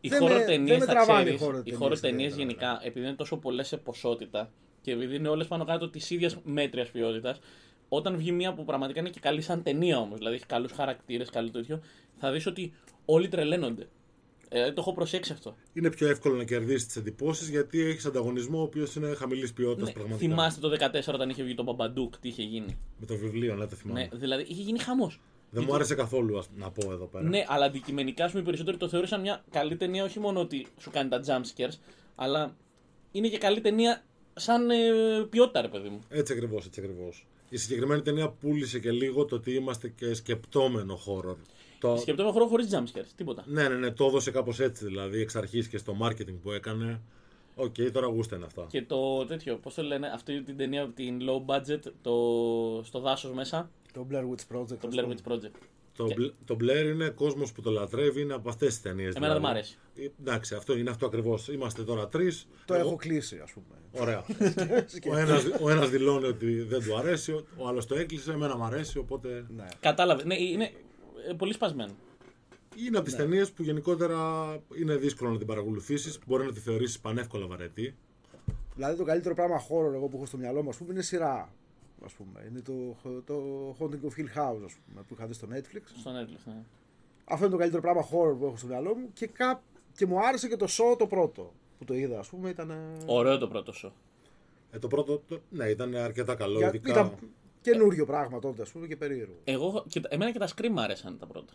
οι 0.00 0.08
δεν 0.08 0.22
horror 0.22 0.28
με- 0.32 0.44
ταινίες, 0.44 0.68
δεν 0.68 0.78
με 0.78 0.84
θα 0.84 0.92
τραβάνε 0.92 1.30
οι 1.30 1.34
ξέρεις, 1.34 1.54
horror 1.56 1.66
οι 1.66 1.70
ταινίες 1.70 1.98
horror 1.98 2.00
ταινίες 2.00 2.32
ιδιαίτερα, 2.32 2.36
γενικά, 2.68 2.80
επειδή 2.86 3.06
είναι 3.06 3.16
τόσο 3.16 3.36
πολλές 3.36 3.66
σε 3.68 3.76
ποσότητα 3.76 4.50
και 4.86 4.92
επειδή 4.92 5.16
είναι 5.16 5.28
όλες 5.28 5.46
πάνω 5.46 5.64
κάτω 5.64 5.88
της 5.90 6.10
ίδιας 6.10 6.36
μέτριας 6.44 6.88
ποιότητας, 6.90 7.38
όταν 7.88 8.16
βγει 8.16 8.32
μία 8.32 8.54
που 8.54 8.64
πραγματικά 8.64 9.00
είναι 9.00 9.08
και 9.08 9.20
καλή 9.20 9.40
σαν 9.40 9.62
ταινία 9.62 9.98
όμως, 9.98 10.18
δηλαδή 10.18 10.34
έχει 10.36 10.46
καλούς 10.46 10.72
χαρακτήρες, 10.72 11.30
καλό 11.30 11.50
τέτοιο, 11.50 11.80
θα 12.18 12.32
δεις 12.32 12.46
ότι 12.46 12.72
όλοι 13.04 13.28
τρελαίνονται. 13.28 13.88
Ε, 14.48 14.72
το 14.72 14.80
έχω 14.80 14.92
προσέξει 14.94 15.32
αυτό. 15.32 15.56
Είναι 15.72 15.90
πιο 15.90 16.08
εύκολο 16.08 16.36
να 16.36 16.44
κερδίσεις 16.44 16.86
τις 16.86 16.96
εντυπώσεις 16.96 17.48
γιατί 17.48 17.80
έχεις 17.80 18.06
ανταγωνισμό 18.06 18.58
ο 18.58 18.62
οποίος 18.62 18.94
είναι 18.94 19.14
χαμηλής 19.14 19.52
ποιότητας 19.52 19.86
Ναι, 19.88 19.92
πραγματικά. 19.92 20.28
θυμάστε 20.28 20.60
το 20.60 20.68
14 20.68 21.14
όταν 21.14 21.28
είχε 21.30 21.42
βγει 21.42 21.54
το 21.54 21.62
Μπαμπαντούκ, 21.62 22.16
τι 22.18 22.28
είχε 22.28 22.42
γίνει. 22.42 22.78
Με 22.98 23.06
το 23.06 23.16
βιβλίο, 23.16 23.54
ναι, 23.54 23.66
το 23.66 23.76
θυμάμαι. 23.76 24.00
Ναι, 24.12 24.18
δηλαδή 24.18 24.42
είχε 24.48 24.62
γίνει 24.62 24.78
χαμός. 24.78 25.20
Δεν 25.50 25.64
μου 25.66 25.74
άρεσε 25.74 25.94
καθόλου 25.94 26.38
ας- 26.38 26.48
να 26.56 26.70
πω 26.70 26.92
εδώ 26.92 27.06
πέρα. 27.06 27.24
Ναι, 27.28 27.44
αλλά 27.48 27.64
αντικειμενικά 27.64 28.24
ας 28.24 28.30
πούμε, 28.30 28.42
οι 28.42 28.44
περισσότεροι 28.44 28.76
το 28.76 28.88
θεώρησαν 28.88 29.20
μια 29.20 29.44
καλή 29.50 29.76
ταινία, 29.76 30.04
όχι 30.04 30.18
μόνο 30.18 30.40
ότι 30.40 30.66
σου 30.80 30.90
κάνει 30.90 31.08
τα 31.08 31.20
jump 31.26 31.42
scares, 31.56 31.78
αλλά 32.14 32.56
είναι 33.12 33.28
και 33.28 33.38
καλή 33.38 33.60
ταινία 33.60 34.04
σαν 34.36 34.70
ε, 34.70 34.76
ποιότητα, 35.30 35.60
ρε 35.60 35.68
παιδί 35.68 35.88
μου. 35.88 36.00
Έτσι 36.08 36.32
ακριβώς, 36.32 36.66
έτσι 36.66 36.80
ακριβώς. 36.80 37.26
Η 37.48 37.56
συγκεκριμένη 37.56 38.02
ταινία 38.02 38.28
πούλησε 38.28 38.78
και 38.78 38.90
λίγο 38.90 39.24
το 39.24 39.34
ότι 39.34 39.54
είμαστε 39.54 39.88
και 39.88 40.14
σκεπτόμενο 40.14 40.98
horror. 41.06 41.36
Το... 41.80 41.96
Σκεπτόμενο 41.96 42.30
horror 42.30 42.46
χωρίς 42.46 42.68
jump 42.72 42.98
scares, 42.98 43.06
τίποτα. 43.16 43.44
Ναι, 43.46 43.68
ναι, 43.68 43.74
ναι, 43.74 43.90
το 43.90 44.04
έδωσε 44.04 44.30
κάπως 44.30 44.60
έτσι 44.60 44.84
δηλαδή 44.84 45.20
εξ 45.20 45.36
αρχής 45.36 45.68
και 45.68 45.78
στο 45.78 45.96
marketing 46.02 46.34
που 46.42 46.50
έκανε. 46.50 47.00
Οκ, 47.54 47.74
τώρα 47.92 48.06
γούστα 48.06 48.36
είναι 48.36 48.44
αυτά. 48.44 48.66
Και 48.68 48.82
το 48.82 49.24
τέτοιο, 49.24 49.56
πώς 49.56 49.74
το 49.74 49.82
λένε, 49.82 50.06
αυτή 50.14 50.42
την 50.42 50.56
ταινία, 50.56 50.88
την 50.94 51.18
low 51.22 51.54
budget, 51.54 51.80
το, 52.02 52.14
στο 52.84 53.00
δάσος 53.00 53.32
μέσα, 53.32 53.70
Το 53.92 54.06
Blair 54.10 54.22
Witch 54.22 54.56
Project. 54.56 54.76
το 54.80 54.88
ας 54.88 54.94
Blair 54.94 55.02
πούμε. 55.02 55.14
Witch 55.24 55.32
Project. 55.32 55.50
Το, 55.96 56.06
Bl- 56.06 56.32
το 56.44 56.56
Blair 56.60 56.86
είναι 56.92 57.08
κόσμος 57.08 57.52
που 57.52 57.60
το 57.62 57.70
λατρεύει, 57.70 58.20
είναι 58.20 58.34
από 58.34 58.48
αυτές 58.48 58.68
τις 58.68 58.82
ταινίες. 58.82 59.14
Εμένα 59.14 59.32
δεν 59.32 59.42
μ' 59.42 59.46
αρέσει. 59.46 59.78
Εντάξει, 60.20 60.54
αυτό 60.54 60.76
είναι 60.76 60.90
αυτό 60.90 61.06
ακριβώς. 61.06 61.48
Είμαστε 61.48 61.82
τώρα 61.84 62.08
τρεις. 62.08 62.48
Το 62.64 62.74
έχω 62.74 62.96
κλείσει, 62.96 63.38
ας 63.42 63.52
πούμε. 63.52 64.02
Ωραία. 64.02 64.24
ο, 65.12 65.16
ένας, 65.16 65.44
ο 65.60 65.70
ένας 65.70 65.90
δηλώνει 65.90 66.26
ότι 66.26 66.60
δεν 66.60 66.82
του 66.82 66.96
αρέσει, 66.96 67.32
ο, 67.32 67.46
ο 67.56 67.68
άλλος 67.68 67.86
το 67.86 67.94
έκλεισε, 67.94 68.32
εμένα 68.32 68.56
μου 68.56 68.64
αρέσει, 68.64 68.98
οπότε. 68.98 69.46
Ναι. 69.56 69.66
Κατάλαβε. 69.80 70.24
Ναι, 70.24 70.34
είναι 70.34 70.72
ε, 71.30 71.32
πολύ 71.32 71.52
σπασμένο. 71.52 71.92
Είναι 72.76 72.96
από 72.96 73.06
τις 73.06 73.16
ταινίες 73.16 73.50
που 73.50 73.62
γενικότερα 73.62 74.18
είναι 74.78 74.96
δύσκολο 74.96 75.30
να 75.30 75.38
την 75.38 75.46
παρακολουθήσεις. 75.46 76.18
Μπορεί 76.26 76.44
να 76.44 76.52
τη 76.52 76.60
θεωρήσεις 76.60 77.00
πανεύκολα 77.00 77.46
βαρετή. 77.46 77.94
Δηλαδή 78.74 78.96
το 78.96 79.04
καλύτερο 79.04 79.34
πράγμα 79.34 79.56
horror 79.60 79.94
εγώ 79.94 80.06
που 80.06 80.16
έχω 80.16 80.26
στο 80.26 80.36
μυαλό 80.36 80.62
μου 80.62 80.68
ας 80.68 80.76
πούμε, 80.76 80.92
είναι 80.92 81.02
σειρά. 81.02 81.52
Ας 82.06 82.12
πούμε. 82.12 82.46
Είναι 82.48 82.60
το, 82.60 82.96
το 83.24 83.36
Haunting 83.78 84.08
of 84.08 84.20
Hill 84.20 84.38
House 84.38 84.62
ας 84.64 84.74
πούμε, 84.86 85.02
που 85.08 85.14
είχα 85.14 85.26
δει 85.26 85.32
στο 85.32 85.46
Netflix. 85.50 85.82
Στο 85.98 86.10
Netflix, 86.10 86.40
ναι. 86.44 86.62
Αυτό 87.24 87.44
είναι 87.44 87.52
το 87.54 87.58
καλύτερο 87.58 87.82
πράγμα 87.82 88.02
horror 88.02 88.36
που 88.38 88.44
έχω 88.46 88.56
στο 88.56 88.66
μυαλό 88.66 88.94
μου 88.94 89.10
και, 89.12 89.26
κά... 89.26 89.62
και 89.96 90.06
μου 90.06 90.26
άρεσε 90.26 90.48
και 90.48 90.56
το 90.56 90.66
show 90.68 90.98
το 90.98 91.06
πρώτο 91.06 91.52
που 91.78 91.84
το 91.84 91.94
είδα 91.94 92.18
ας 92.18 92.28
πούμε 92.28 92.50
ήταν... 92.50 92.72
Ωραίο 93.06 93.38
το 93.38 93.48
πρώτο 93.48 93.72
σου. 93.72 93.92
Ε, 94.70 94.78
το 94.78 94.88
πρώτο, 94.88 95.22
το, 95.28 95.40
ναι, 95.50 95.68
ήταν 95.68 95.94
αρκετά 95.94 96.34
καλό. 96.34 96.58
Για... 96.58 96.66
Ειδικά... 96.66 96.90
Ήταν 96.90 97.14
καινούριο 97.60 98.06
πράγμα 98.06 98.38
τότε 98.38 98.62
ας 98.62 98.70
πούμε 98.70 98.86
και 98.86 98.96
περίεργο. 98.96 99.34
Εγώ, 99.44 99.84
και, 99.88 100.00
τα- 100.00 100.08
εμένα 100.12 100.32
και 100.32 100.38
τα 100.38 100.48
Scream 100.48 100.68
μ' 100.70 100.78
άρεσαν 100.78 101.18
τα 101.18 101.26
πρώτα. 101.26 101.52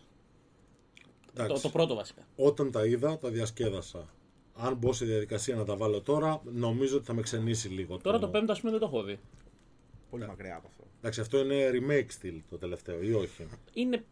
Το, 1.34 1.42
Εντάξει, 1.42 1.62
το 1.62 1.68
πρώτο 1.68 1.94
βασικά. 1.94 2.22
Όταν 2.36 2.70
τα 2.70 2.86
είδα, 2.86 3.18
τα 3.18 3.30
διασκέδασα. 3.30 4.08
Αν 4.56 4.74
μπω 4.74 4.92
σε 4.92 5.04
διαδικασία 5.04 5.56
να 5.56 5.64
τα 5.64 5.76
βάλω 5.76 6.00
τώρα, 6.00 6.40
νομίζω 6.44 6.96
ότι 6.96 7.06
θα 7.06 7.12
με 7.14 7.22
ξενίσει 7.22 7.68
λίγο. 7.68 7.96
Τώρα 7.98 8.18
το 8.18 8.28
πέμπτο, 8.28 8.52
ας 8.52 8.60
πούμε, 8.60 8.70
δεν 8.70 8.80
το 8.80 8.86
έχω 8.86 9.02
δει. 9.02 9.18
Πολύ 10.12 10.26
μακριά 10.26 10.56
από 10.56 10.68
αυτό. 10.68 10.84
Εντάξει, 10.98 11.20
αυτό 11.20 11.38
είναι 11.38 11.70
remake 11.72 12.06
στυλ 12.08 12.34
το 12.50 12.58
τελευταίο, 12.58 13.02
ή 13.02 13.12
όχι; 13.12 13.46
Είναι. 13.72 14.04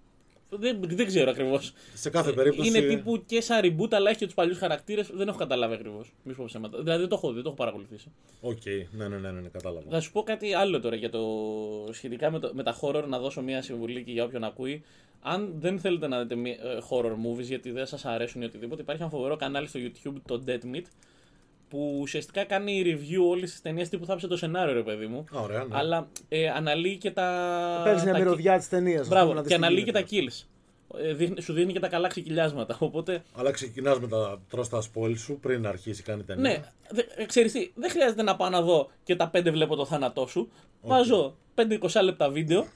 Δεν, 0.49 0.81
δεν 0.83 1.07
ξέρω 1.07 1.31
ακριβώς. 1.31 1.73
Σε 1.95 2.11
κάθε 2.11 2.33
περίπτωση. 2.33 2.69
Είναι 2.69 2.81
τύπου 2.81 3.23
και 3.27 3.41
σαν 3.41 3.61
reboot, 3.65 3.93
αλλά 3.93 4.11
έχει 4.11 4.19
και 4.19 4.25
τους 4.25 4.35
παλιούς 4.35 4.59
χαρακτήρες. 4.59 5.11
Δεν 5.15 5.29
έχω 5.29 5.39
καταλάβει 5.39 5.75
ακριβώς. 5.75 6.13
Μη 6.23 6.33
σου 6.33 6.39
πω 6.39 6.45
ψέματα. 6.45 6.79
Δηλαδή 6.79 7.01
δεν 7.01 7.09
το 7.09 7.15
έχω 7.15 7.29
δει, 7.29 7.35
δεν 7.35 7.43
το 7.43 7.49
έχω 7.49 7.59
παρακολουθήσει. 7.59 8.13
Οκ, 8.41 8.65
ναι, 8.91 9.09
ναι, 9.09 9.19
ναι, 9.19 9.31
ναι, 9.31 9.41
ναι, 9.41 9.49
κατάλαβα. 9.49 9.91
Θα 9.91 10.01
σου 10.01 10.13
πω 10.13 10.23
κάτι 10.23 10.55
άλλο 10.55 10.81
τώρα 10.81 10.97
για 10.97 11.11
το 11.11 11.21
σχετικά 11.91 12.31
με, 12.31 12.39
το, 12.39 12.51
με 12.55 12.63
τα 12.63 12.77
horror, 12.81 13.05
να 13.09 13.19
δώσω 13.19 13.43
μια 13.43 13.63
συμβουλή 13.63 14.05
και 14.05 14.13
για 14.13 14.25
όποιον 14.25 14.45
ακούει. 14.45 14.83
Αν 15.21 15.55
δεν 15.59 15.79
θέλετε 15.79 16.07
να 16.09 16.21
δείτε 16.23 16.35
μη- 16.35 16.59
ε, 16.63 16.79
horror 16.91 17.13
movies 17.13 17.43
γιατί 17.43 17.71
δεν 17.71 17.87
σας 17.87 18.05
αρέσουν 18.05 18.43
ή 18.43 18.45
οτιδήποτε, 18.45 18.83
υπάρχει 18.83 19.03
ένα 19.03 19.11
φοβερό 19.11 19.37
κανάλι 19.37 19.67
στο 19.67 19.81
YouTube, 19.83 20.15
το 20.27 20.43
Dead 20.47 20.75
Meat, 20.75 20.85
που 21.71 21.99
ουσιαστικά 22.01 22.45
κάνει 22.45 22.83
review 22.87 23.29
όλη 23.31 23.47
τη 23.47 23.61
ταινία 23.63 23.89
τύπου 23.89 24.07
θα 24.07 24.17
το 24.17 24.37
σενάριο, 24.37 24.75
ρε 24.75 24.83
παιδί 24.83 25.07
μου. 25.07 25.25
Α, 25.37 25.41
ωραία, 25.41 25.59
ναι. 25.65 25.77
Αλλά 25.77 26.09
ε, 26.29 26.49
αναλύει 26.49 26.97
και 26.97 27.11
τα. 27.11 27.81
Παίρνει 27.85 28.03
μια 28.03 28.13
τα 28.13 28.19
μυρωδιά 28.19 28.59
της 28.59 28.69
ταινίας. 28.69 29.09
Μπράβο, 29.09 29.43
και 29.43 29.55
αναλύει 29.55 29.85
και 29.85 29.93
τα 29.93 30.05
kills. 30.11 30.45
Ε, 31.03 31.13
δείχνει- 31.15 31.43
σου 31.43 31.53
δίνει 31.53 31.73
και 31.73 31.81
τα 31.81 31.89
καλά 31.89 32.09
ξεκυλιάσματα. 32.09 32.77
Οπότε, 32.87 33.23
Αλλά 33.37 33.51
ξεκινάς 33.51 34.01
με 34.01 34.09
τα 34.09 34.41
τρως 34.51 34.69
τα 34.69 34.83
spoil 34.83 35.17
σου 35.17 35.39
πριν 35.41 35.67
αρχίσει 35.67 36.03
κάνει 36.03 36.23
ταινία. 36.23 36.51
ναι, 36.51 36.61
δε, 36.91 37.03
ε, 37.17 37.25
ξέρεις 37.25 37.53
τι, 37.53 37.71
δεν 37.75 37.91
χρειάζεται 37.91 38.23
να 38.23 38.37
πάω 38.37 38.49
να 38.49 38.63
δω 38.63 38.91
και 39.05 39.17
τα 39.17 39.29
πέντε 39.29 39.51
βλέπω 39.51 39.77
το 39.77 39.85
θάνατό 39.85 40.27
σου. 40.27 40.51
Βάζω 40.83 41.37
5-20 41.55 42.03
λεπτά 42.03 42.29
βίντεο 42.31 42.67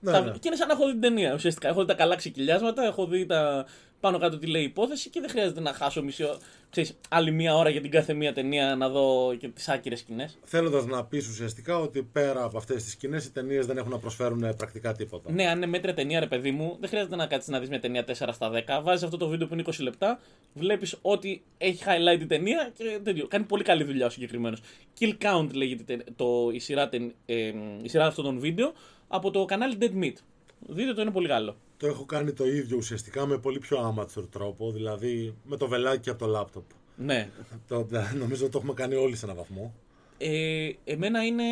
ναι, 0.00 0.12
τα- 0.12 0.20
ναι. 0.20 0.30
και 0.30 0.38
είναι 0.42 0.56
σαν 0.56 0.66
να 0.68 0.72
έχω 0.72 0.84
δει 0.86 0.92
την 0.92 1.00
ταινία. 1.00 1.34
Ουσιαστικά 1.34 1.68
έχω 1.68 1.80
δει 1.80 1.86
τα 1.86 1.94
καλά 1.94 2.16
ξεκυλιάσματα, 2.16 2.84
έχω 2.84 3.06
δει 3.06 3.26
τα, 3.26 3.66
πάνω 4.00 4.18
κάτω 4.18 4.38
τι 4.38 4.46
λέει 4.46 4.62
η 4.62 4.64
υπόθεση 4.64 5.10
και 5.10 5.20
δεν 5.20 5.30
χρειάζεται 5.30 5.60
να 5.60 5.72
χάσω 5.72 6.02
μισή 6.02 6.24
ώρα, 6.24 6.38
ξέρεις, 6.70 6.98
άλλη 7.08 7.30
μία 7.30 7.56
ώρα 7.56 7.70
για 7.70 7.80
την 7.80 7.90
κάθε 7.90 8.12
μία 8.12 8.32
ταινία 8.32 8.76
να 8.76 8.88
δω 8.88 9.34
και 9.38 9.48
τις 9.48 9.68
άκυρες 9.68 9.98
σκηνές. 9.98 10.38
Θέλοντας 10.44 10.86
να 10.86 11.04
πεις 11.04 11.28
ουσιαστικά 11.28 11.78
ότι 11.78 12.02
πέρα 12.02 12.42
από 12.44 12.56
αυτές 12.56 12.82
τις 12.84 12.92
σκηνές 12.92 13.24
οι 13.24 13.32
ταινίες 13.32 13.66
δεν 13.66 13.76
έχουν 13.76 13.90
να 13.90 13.98
προσφέρουν 13.98 14.42
ε, 14.42 14.52
πρακτικά 14.52 14.92
τίποτα. 14.92 15.32
Ναι, 15.32 15.48
αν 15.48 15.56
είναι 15.56 15.66
μέτρια 15.66 15.94
ταινία, 15.94 16.20
ρε 16.20 16.26
παιδί 16.26 16.50
μου, 16.50 16.76
δεν 16.80 16.88
χρειάζεται 16.88 17.16
να 17.16 17.26
κάτσεις 17.26 17.48
να 17.48 17.58
δεις 17.58 17.68
μια 17.68 17.80
ταινία 17.80 18.04
4 18.04 18.12
στα 18.32 18.50
10. 18.50 18.80
Βάζεις 18.82 19.02
αυτό 19.02 19.16
το 19.16 19.28
βίντεο 19.28 19.46
που 19.46 19.54
είναι 19.54 19.62
20 19.66 19.72
λεπτά, 19.80 20.20
βλέπεις 20.54 20.96
ότι 21.02 21.42
έχει 21.58 21.84
highlight 21.86 22.20
η 22.20 22.26
ταινία 22.26 22.72
και 22.76 23.00
τέτοιο. 23.02 23.26
Κάνει 23.26 23.44
πολύ 23.44 23.62
καλή 23.62 23.84
δουλειά 23.84 24.06
ο 24.06 24.10
συγκεκριμένος. 24.10 24.60
Kill 25.00 25.12
Count 25.22 25.48
λέγεται 25.52 26.04
το, 26.16 26.50
η, 26.52 26.58
σειρά, 26.58 26.88
ε, 27.26 27.52
η 27.82 27.88
σειρά 27.88 28.06
αυτών 28.06 28.24
των 28.24 28.38
βίντεο 28.38 28.72
από 29.08 29.30
το 29.30 29.44
κανάλι 29.44 29.78
Dead 29.80 30.04
Meat. 30.04 30.14
Δείτε 30.58 30.94
το, 30.94 31.00
είναι 31.00 31.10
πολύ 31.10 31.28
καλό. 31.28 31.56
Το 31.80 31.86
έχω 31.86 32.04
κάνει 32.04 32.32
το 32.32 32.46
ίδιο 32.46 32.76
ουσιαστικά 32.76 33.26
με 33.26 33.38
πολύ 33.38 33.58
πιο 33.58 33.94
amateur 33.94 34.24
τρόπο, 34.30 34.72
δηλαδή 34.72 35.34
με 35.44 35.56
το 35.56 35.68
βελάκι 35.68 36.10
από 36.10 36.18
το 36.18 36.26
λάπτοπ. 36.26 36.64
Ναι. 36.96 37.30
Το, 37.68 37.86
νομίζω 38.18 38.42
ότι 38.42 38.52
το 38.52 38.58
έχουμε 38.58 38.74
κάνει 38.74 38.94
όλοι 38.94 39.16
σε 39.16 39.24
έναν 39.24 39.36
βαθμό. 39.36 39.74
Ε, 40.22 40.70
εμένα 40.84 41.24
είναι 41.24 41.44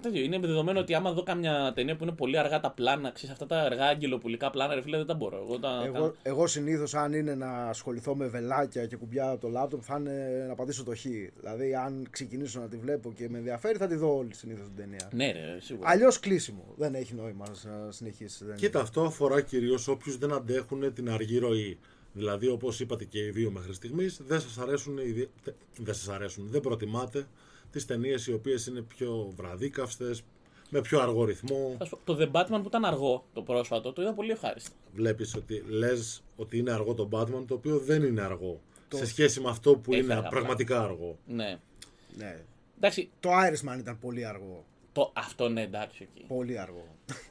τέτοιο. 0.00 0.22
Είναι 0.22 0.38
δεδομένο 0.38 0.80
ότι 0.80 0.94
άμα 0.94 1.12
δω 1.12 1.22
κάμια 1.22 1.72
ταινία 1.74 1.96
που 1.96 2.04
είναι 2.04 2.12
πολύ 2.12 2.38
αργά 2.38 2.60
τα 2.60 2.70
πλάνα, 2.70 3.10
ξέρεις 3.10 3.34
αυτά 3.34 3.46
τα 3.46 3.60
αργά 3.60 3.86
αγγελοπουλικά 3.86 4.50
πλάνα, 4.50 4.74
ρε 4.74 4.82
φίλε, 4.82 4.96
δεν 4.96 5.06
τα 5.06 5.14
μπορώ. 5.14 5.36
Εγώ, 5.36 5.58
τα, 5.58 5.82
εγώ, 5.84 6.14
εγώ 6.22 6.46
συνήθως, 6.46 6.94
αν 6.94 7.12
είναι 7.12 7.34
να 7.34 7.68
ασχοληθώ 7.68 8.14
με 8.14 8.26
βελάκια 8.26 8.86
και 8.86 8.96
κουμπιά 8.96 9.30
από 9.30 9.40
το 9.40 9.48
λάπτοπ, 9.48 9.80
θα 9.84 9.96
είναι 9.98 10.44
να 10.48 10.54
πατήσω 10.54 10.84
το 10.84 10.94
χ. 10.94 11.02
Δηλαδή, 11.40 11.74
αν 11.74 12.06
ξεκινήσω 12.10 12.60
να 12.60 12.68
τη 12.68 12.76
βλέπω 12.76 13.12
και 13.12 13.28
με 13.28 13.38
ενδιαφέρει, 13.38 13.78
θα 13.78 13.86
τη 13.86 13.94
δω 13.94 14.16
όλη 14.16 14.34
συνήθως 14.34 14.66
την 14.66 14.76
ταινία. 14.76 15.08
Ναι, 15.12 15.32
ρε, 15.32 15.60
σίγουρα. 15.60 15.90
Αλλιώς 15.90 16.20
κλείσιμο. 16.20 16.64
Δεν 16.76 16.94
έχει 16.94 17.14
νόημα 17.14 17.46
να 17.62 17.90
συνεχίσεις. 17.90 18.42
Κοίτα, 18.56 18.80
αυτό 18.80 19.02
αφορά 19.02 19.40
κυρίως 19.40 19.88
όποιους 19.88 20.18
δεν 20.18 20.32
αντέχουν 20.32 20.92
την 20.94 21.10
αργή 21.10 21.38
ροή. 21.38 21.78
Δηλαδή, 22.12 22.48
όπως 22.48 22.80
είπατε 22.80 23.04
και 23.04 23.18
οι 23.18 23.30
δύο 23.30 23.50
μέχρι 23.50 23.74
στιγμής, 23.74 24.20
δεν 24.26 24.40
σας 24.40 24.58
αρέσουν, 24.58 24.98
δεν 25.76 25.94
σας 25.94 26.08
αρέσουν, 26.08 26.48
δεν 26.50 26.60
προτιμάτε 26.60 27.26
τις 27.74 27.86
ταινίες 27.86 28.26
οι 28.26 28.32
οποίες 28.32 28.66
είναι 28.66 28.80
πιο 28.80 29.32
βραδίκαυστες, 29.36 30.22
με 30.70 30.80
πιο 30.80 31.00
αργό 31.00 31.24
ρυθμό. 31.24 31.76
Το 32.04 32.16
The 32.20 32.30
Batman 32.30 32.58
που 32.60 32.66
ήταν 32.66 32.84
αργό 32.84 33.24
το 33.32 33.42
πρόσφατο, 33.42 33.92
το 33.92 34.02
είδα 34.02 34.12
πολύ 34.12 34.30
ευχάριστο. 34.30 34.70
Βλέπεις 34.94 35.34
ότι 35.34 35.64
λες 35.68 36.22
ότι 36.36 36.58
είναι 36.58 36.70
αργό 36.72 36.94
το 36.94 37.08
Batman, 37.12 37.44
το 37.46 37.54
οποίο 37.54 37.78
δεν 37.78 38.02
είναι 38.02 38.20
αργό. 38.20 38.60
Σε 38.88 39.06
σχέση 39.06 39.40
με 39.40 39.48
αυτό 39.48 39.76
που 39.76 39.94
είναι 39.94 40.26
πραγματικά 40.30 40.82
αργό. 40.82 41.18
Ναι. 41.26 41.58
ναι. 42.16 42.40
Εντάξει. 42.76 43.10
Το 43.20 43.30
Irishman 43.30 43.78
ήταν 43.78 43.98
πολύ 43.98 44.26
αργό. 44.26 44.64
Το, 44.94 45.12
αυτό 45.14 45.48
ναι, 45.48 45.62
εντάξει. 45.62 46.08
Εκεί. 46.12 46.24
Πολύ 46.28 46.58
αργό. 46.58 46.86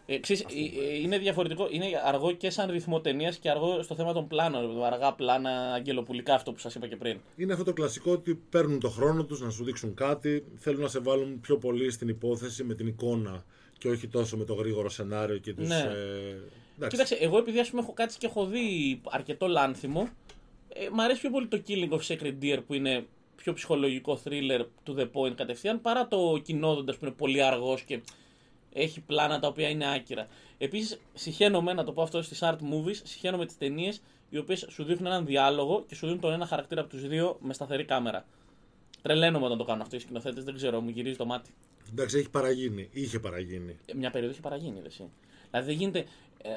Ε, 0.06 0.18
ξέρεις, 0.20 0.42
ε, 0.42 0.46
ε, 0.86 1.00
είναι 1.00 1.18
διαφορετικό. 1.18 1.68
Είναι 1.72 1.86
αργό 2.06 2.32
και 2.32 2.50
σαν 2.50 2.72
ρυθμό 2.72 3.02
ταινίας 3.02 3.38
και 3.38 3.50
αργό 3.50 3.82
στο 3.82 3.96
θέμα 3.96 4.14
των 4.14 4.28
πλάνων. 4.28 4.84
Αργά 4.84 5.14
πλάνα, 5.14 5.74
αγγελοπουλικά, 5.74 6.34
αυτό 6.34 6.52
που 6.52 6.60
σας 6.60 6.76
είπα 6.76 6.88
και 6.88 6.96
πριν. 6.96 7.20
Είναι 7.36 7.54
αυτό 7.54 7.66
το 7.66 7.74
κλασικό 7.74 8.12
ότι 8.12 8.36
παίρνουν 8.36 8.80
το 8.80 8.90
χρόνο 8.90 9.26
τους 9.26 9.42
να 9.42 9.50
σου 9.50 9.64
δείξουν 9.64 9.94
κάτι. 9.94 10.46
Θέλουν 10.56 10.82
να 10.82 10.88
σε 10.88 11.00
βάλουν 11.00 11.40
πιο 11.40 11.58
πολύ 11.58 11.92
στην 11.92 12.08
υπόθεση 12.08 12.64
με 12.64 12.74
την 12.74 12.88
εικόνα 12.88 13.46
και 13.78 13.90
όχι 13.90 14.08
τόσο 14.08 14.38
με 14.38 14.44
το 14.44 14.54
γρήγορο 14.54 14.90
σενάριο 14.90 15.38
και 15.38 15.54
τους. 15.54 15.68
Ναι. 15.68 15.90
Ε, 16.80 16.88
Κοίταξε, 16.88 17.16
εγώ 17.16 17.38
επειδή 17.38 17.60
ας 17.60 17.70
πούμε, 17.70 17.82
έχω 17.82 17.94
κάτσει 17.94 18.18
και 18.18 18.26
έχω 18.26 18.46
δει 18.46 19.02
αρκετό 19.10 19.48
λάνθιμο, 19.48 20.10
ε, 20.74 20.90
μ' 20.92 21.00
αρέσει 21.00 21.20
πιο 21.20 21.30
πολύ 21.30 21.48
το 21.48 21.62
Killing 21.68 21.90
of 21.90 22.00
Sacred 22.08 22.36
Deer 22.42 22.60
που 22.68 22.74
είναι 22.74 23.06
πιο 23.44 23.54
ψυχολογικό 23.54 24.20
thriller 24.24 24.66
to 24.86 24.96
the 25.00 25.10
point 25.14 25.34
κατευθείαν 25.36 25.82
παρά 25.82 26.08
το 26.08 26.42
κοινόδοντα 26.44 26.94
που 26.94 27.06
είναι 27.06 27.14
πολύ 27.14 27.44
αργός 27.44 27.82
και 27.82 28.02
έχει 28.74 29.02
πλάνα 29.02 29.40
τα 29.40 29.48
οποία 29.48 29.70
είναι 29.70 29.94
άκυρα. 29.94 30.28
Επίσης, 30.58 31.00
συχαίνομαι, 31.14 31.74
να 31.74 31.84
το 31.84 31.92
πω 31.92 32.02
αυτό 32.02 32.22
στις 32.22 32.40
art 32.42 32.58
movies, 32.58 33.00
συχαίνομαι 33.04 33.46
τις 33.46 33.58
ταινίες 33.58 34.02
οι 34.30 34.38
οποίες 34.38 34.66
σου 34.70 34.84
δείχνουν 34.84 35.06
έναν 35.06 35.26
διάλογο 35.26 35.84
και 35.88 35.96
σου 35.96 36.06
δίνουν 36.06 36.22
τον 36.22 36.32
ένα 36.32 36.46
χαρακτήρα 36.46 36.82
από 36.82 36.90
τους 36.90 37.08
δύο 37.08 37.38
με 37.42 37.54
σταθερή 37.54 37.86
κάμερα. 37.86 38.26
Τρελαίνομαι 39.02 39.46
όταν 39.46 39.58
το 39.58 39.64
κάνω 39.64 39.82
αυτό 39.82 39.96
οι 39.96 40.00
σκηνοθέτες, 40.00 40.44
δεν 40.44 40.56
ξέρω, 40.56 40.82
μου 40.82 40.90
γυρίζει 40.90 41.18
το 41.18 41.26
μάτι. 41.26 41.50
Εντάξει, 41.92 42.18
έχει 42.18 42.30
παραγίνει. 42.30 42.90
Είχε 42.92 43.20
παραγίνει. 43.20 43.78
Ε, 43.86 43.94
μια 43.94 44.12
περίοδο 44.12 44.34
έχει 44.34 44.42
παραγίνει, 44.42 44.80
δε. 44.82 44.90
Δηλαδή 45.50 45.68
δεν 45.68 45.76
γίνεται. 45.76 46.06
Ε, 46.46 46.50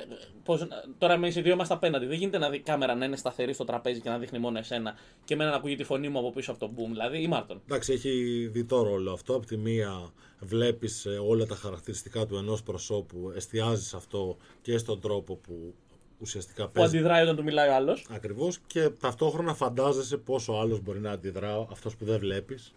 πώς, 0.45 0.66
τώρα 0.99 1.14
εμείς 1.14 1.37
οι 1.37 1.40
δύο 1.40 1.52
είμαστε 1.52 1.75
απέναντι. 1.75 2.07
Δεν 2.07 2.19
γίνεται 2.19 2.38
να 2.38 2.50
δει 2.50 2.61
κάμερα 2.61 2.95
να 2.95 3.05
είναι 3.05 3.16
σταθερή 3.16 3.52
στο 3.52 3.64
τραπέζι 3.64 4.00
και 4.00 4.09
να 4.09 4.19
δείχνει 4.19 4.38
μόνο 4.38 4.59
εσένα 4.59 4.95
και 5.25 5.35
εμένα 5.35 5.50
να 5.50 5.57
ακούγεται 5.57 5.83
τη 5.83 5.88
φωνή 5.88 6.09
μου 6.09 6.19
από 6.19 6.33
πίσω 6.33 6.50
από 6.50 6.61
τον 6.61 6.71
boom. 6.76 6.88
Δηλαδή 6.90 7.23
ή 7.23 7.26
Μάρτον. 7.26 7.61
Εντάξει, 7.64 7.93
έχει 7.93 8.11
διτό 8.52 8.83
ρόλο 8.83 9.12
αυτό. 9.12 9.35
Από 9.35 9.47
τη 9.47 9.57
μία 9.57 10.12
βλέπεις 10.40 11.07
ε, 11.07 11.11
όλα 11.11 11.47
τα 11.47 11.55
χαρακτηριστικά 11.55 12.26
του 12.26 12.37
ενός 12.37 12.62
προσώπου, 12.62 13.33
εστιάζεις 13.37 13.95
αυτό 13.95 14.37
και 14.62 14.78
στον 14.78 15.00
τρόπο 15.00 15.37
που 15.37 15.75
ουσιαστικά 16.19 16.69
παίζει. 16.69 16.90
Που 16.90 16.97
αντιδράει 16.97 17.23
όταν 17.23 17.37
του 17.37 17.43
μιλάει 17.43 17.69
ο 17.69 17.75
άλλος. 17.75 18.07
Ακριβώς 18.11 18.59
και 18.66 18.88
ταυτόχρονα 18.88 19.55
φαντάζεσαι 19.55 20.16
πόσο 20.16 20.52
άλλος 20.52 20.81
μπορεί 20.81 21.00
να 21.00 21.11
αντιδρά 21.11 21.66
αυτός 21.71 21.97
που 21.97 22.05
δεν 22.05 22.19
βλέπεις. 22.19 22.75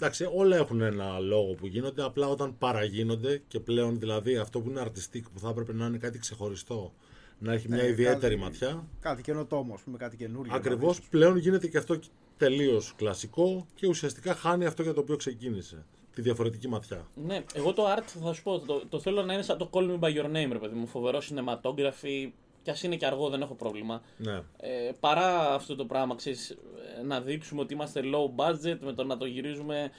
Εντάξει, 0.00 0.28
όλα 0.34 0.56
έχουν 0.56 0.80
ένα 0.80 1.18
λόγο 1.18 1.52
που 1.52 1.66
γίνονται, 1.66 2.02
απλά 2.02 2.28
όταν 2.28 2.58
παραγίνονται 2.58 3.42
και 3.48 3.60
πλέον 3.60 3.98
δηλαδή 3.98 4.36
αυτό 4.36 4.60
που 4.60 4.70
είναι 4.70 4.80
αρτιστικ 4.80 5.30
που 5.30 5.38
θα 5.38 5.48
έπρεπε 5.48 5.72
να 5.72 5.86
είναι 5.86 5.98
κάτι 5.98 6.18
ξεχωριστό, 6.18 6.92
να 7.38 7.52
έχει 7.52 7.68
μια 7.68 7.82
ε, 7.82 7.88
ιδιαίτερη 7.88 8.34
κάτι, 8.34 8.36
ματιά. 8.36 8.86
Κάτι 9.00 9.22
καινοτόμο, 9.22 9.74
ας 9.74 9.80
πούμε, 9.80 9.96
κάτι 9.96 10.16
καινούριο. 10.16 10.54
Ακριβώς, 10.54 11.00
πλέον 11.00 11.36
γίνεται 11.36 11.66
και 11.66 11.78
αυτό 11.78 11.98
τελείως 12.36 12.94
κλασικό 12.96 13.66
και 13.74 13.86
ουσιαστικά 13.86 14.34
χάνει 14.34 14.64
αυτό 14.64 14.82
για 14.82 14.92
το 14.92 15.00
οποίο 15.00 15.16
ξεκίνησε. 15.16 15.84
Τη 16.14 16.22
διαφορετική 16.22 16.68
ματιά. 16.68 17.06
Ναι, 17.14 17.44
εγώ 17.54 17.72
το 17.72 17.84
art 17.96 18.04
θα 18.22 18.32
σου 18.32 18.42
πω, 18.42 18.58
το, 18.58 18.82
το 18.88 19.00
θέλω 19.00 19.22
να 19.22 19.32
είναι 19.32 19.42
σαν 19.42 19.58
το 19.58 19.70
Call 19.72 19.90
Me 19.90 19.98
By 19.98 20.16
Your 20.16 20.26
Name, 20.26 20.52
ρε 20.52 20.58
παιδί 20.58 20.74
μου. 20.74 20.86
Φοβερό 20.86 21.20
σινεματόγραφη, 21.20 22.32
κι 22.62 22.70
ας 22.70 22.82
είναι 22.82 22.96
και 22.96 23.06
αργό, 23.06 23.28
δεν 23.28 23.40
έχω 23.42 23.54
πρόβλημα. 23.54 24.02
Ναι. 24.16 24.42
Ε, 24.56 24.92
παρά 25.00 25.54
αυτό 25.54 25.76
το 25.76 25.84
πράγμα, 25.84 26.14
ξέρεις, 26.14 26.56
να 27.04 27.20
δείξουμε 27.20 27.60
ότι 27.60 27.74
είμαστε 27.74 28.00
low 28.04 28.44
budget 28.44 28.78
με 28.80 28.92
το 28.92 29.04
να 29.04 29.16
το 29.16 29.24
γυρίζουμε 29.24 29.90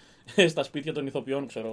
στα 0.47 0.63
σπίτια 0.63 0.93
των 0.93 1.07
ηθοποιών, 1.07 1.47
ξέρω 1.47 1.71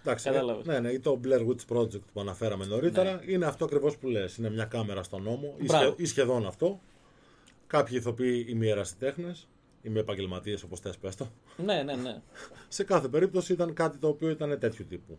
Εντάξει, 0.00 0.28
ε, 0.28 0.42
ναι, 0.64 0.80
ναι, 0.80 0.90
ή 0.90 1.00
το 1.00 1.20
Blair 1.24 1.46
Witch 1.46 1.76
Project 1.76 2.00
που 2.12 2.20
αναφέραμε 2.20 2.66
νωρίτερα 2.66 3.14
ναι. 3.14 3.32
είναι 3.32 3.46
αυτό 3.46 3.64
ακριβώς 3.64 3.96
που 3.96 4.08
λες. 4.08 4.36
Είναι 4.36 4.50
μια 4.50 4.64
κάμερα 4.64 5.02
στον 5.02 5.22
νόμο 5.22 5.54
ή, 5.58 5.68
σχε, 5.68 5.94
ή, 5.96 6.04
σχεδόν 6.04 6.46
αυτό. 6.46 6.80
Κάποιοι 7.66 7.96
ηθοποιοί 8.00 8.46
ημιερασιτέχνε, 8.48 9.34
είμαι 9.82 10.00
επαγγελματίες 10.00 10.62
όπως 10.62 10.80
θες 10.80 10.96
πες 10.96 11.16
το. 11.16 11.30
Ναι, 11.56 11.82
ναι, 11.82 11.94
ναι. 11.94 12.20
Σε 12.68 12.84
κάθε 12.84 13.08
περίπτωση 13.08 13.52
ήταν 13.52 13.72
κάτι 13.72 13.98
το 13.98 14.08
οποίο 14.08 14.30
ήταν 14.30 14.58
τέτοιου 14.58 14.86
τύπου. 14.88 15.18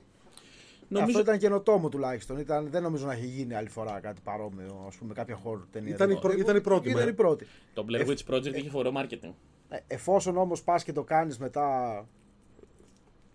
Νομίζω... 0.91 1.17
Αυτό 1.17 1.19
ήταν 1.19 1.39
καινοτόμο 1.39 1.89
τουλάχιστον. 1.89 2.37
Ήταν, 2.37 2.67
δεν 2.69 2.81
νομίζω 2.81 3.05
να 3.05 3.13
έχει 3.13 3.25
γίνει 3.25 3.53
άλλη 3.53 3.69
φορά 3.69 3.99
κάτι 3.99 4.21
παρόμοιο, 4.23 4.85
ας 4.87 4.95
πούμε, 4.95 5.13
κάποια 5.13 5.35
χώρο 5.35 5.67
ταινία. 5.71 5.93
Ήταν, 5.93 6.09
η, 6.09 6.19
προ... 6.19 6.31
ήταν 6.31 6.55
η 6.55 6.61
πρώτη. 6.61 6.89
Ήταν 6.89 7.07
η 7.07 7.13
πρώτη. 7.13 7.47
Το 7.73 7.85
Blair 7.89 8.07
Witch 8.07 8.33
Project 8.33 8.53
ε... 8.53 8.57
είχε 8.57 8.69
φορό 8.69 8.91
marketing. 8.95 9.33
Ε, 9.69 9.77
εφόσον 9.87 10.37
όμως 10.37 10.63
πας 10.63 10.83
και 10.83 10.93
το 10.93 11.03
κάνεις 11.03 11.37
μετά. 11.37 12.07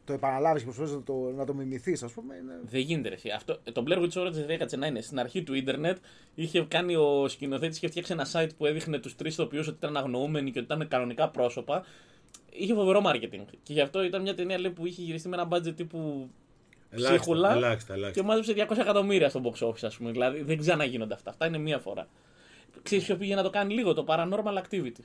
Το 0.05 0.13
επαναλάβεις 0.13 0.63
και 0.63 0.69
προσπαθείς 0.69 0.95
να 0.95 1.03
το, 1.03 1.33
να 1.37 1.45
το 1.45 1.55
μιμηθείς, 1.55 2.03
ας 2.03 2.13
πούμε. 2.13 2.35
Είναι... 2.35 2.61
Δεν 2.65 2.81
γίνεται. 2.81 3.09
Ρε. 3.09 3.17
Αυτό, 3.35 3.59
το 3.73 3.85
Blair 3.87 3.99
Witch 3.99 4.23
Project 4.23 4.33
δεν 4.33 4.51
έκατσε 4.51 4.77
να 4.77 4.87
είναι. 4.87 5.01
Στην 5.01 5.19
αρχή 5.19 5.43
του 5.43 5.55
Ιντερνετ 5.55 5.99
είχε 6.35 6.65
κάνει 6.69 6.97
ο 6.97 7.29
σκηνοθέτης 7.29 7.79
και 7.79 7.89
φτιάξει 7.89 8.13
ένα 8.13 8.27
site 8.33 8.51
που 8.57 8.67
έδειχνε 8.67 8.99
τους 8.99 9.17
τρεις 9.17 9.33
ηθοποιούς 9.33 9.67
ότι 9.67 9.77
ήταν 9.77 9.97
αγνοούμενοι 9.97 10.51
και 10.51 10.59
ότι 10.59 10.75
ήταν 10.75 10.89
κανονικά 10.89 11.29
πρόσωπα. 11.31 11.85
Είχε 12.51 12.75
φοβερό 12.75 13.03
marketing. 13.05 13.45
Και 13.63 13.73
γι' 13.73 13.81
αυτό 13.81 14.03
ήταν 14.03 14.23
μια 14.23 14.35
ταινία 14.35 14.59
λέει, 14.59 14.71
που 14.71 14.87
είχε 14.87 15.03
γυριστεί 15.03 15.29
με 15.29 15.37
ένα 15.37 15.49
budget 15.51 15.75
τύπου 15.77 16.31
ψίχουλα 16.97 17.53
ελάχιστα, 17.53 17.95
ελάχιστα. 17.95 18.21
και 18.21 18.27
μάζεψε 18.27 18.67
200 18.71 18.79
εκατομμύρια 18.79 19.29
στο 19.29 19.41
box 19.45 19.67
office, 19.69 19.83
ας 19.83 19.97
πούμε. 19.97 20.11
Δηλαδή 20.11 20.43
δεν 20.43 20.59
ξαναγίνονται 20.59 21.15
αυτά. 21.15 21.31
Αυτά 21.31 21.47
είναι 21.47 21.59
μία 21.59 21.79
φορά. 21.79 22.09
Ξέρεις 22.83 23.05
ποιο 23.05 23.17
πήγε 23.17 23.35
να 23.35 23.43
το 23.43 23.51
κάνει 23.51 23.75
λίγο, 23.75 23.93
το 23.95 24.05
paranormal 24.09 24.63
activity. 24.63 25.05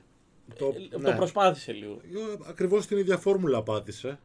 Το, 0.58 0.74
ε, 0.92 0.96
ναι. 0.98 1.10
το 1.10 1.16
προσπάθησε 1.16 1.72
λίγο. 1.72 2.00
Ακριβώς 2.48 2.86
την 2.86 2.98
ίδια 2.98 3.16
φόρμουλα 3.16 3.62
πάτησε. 3.62 4.18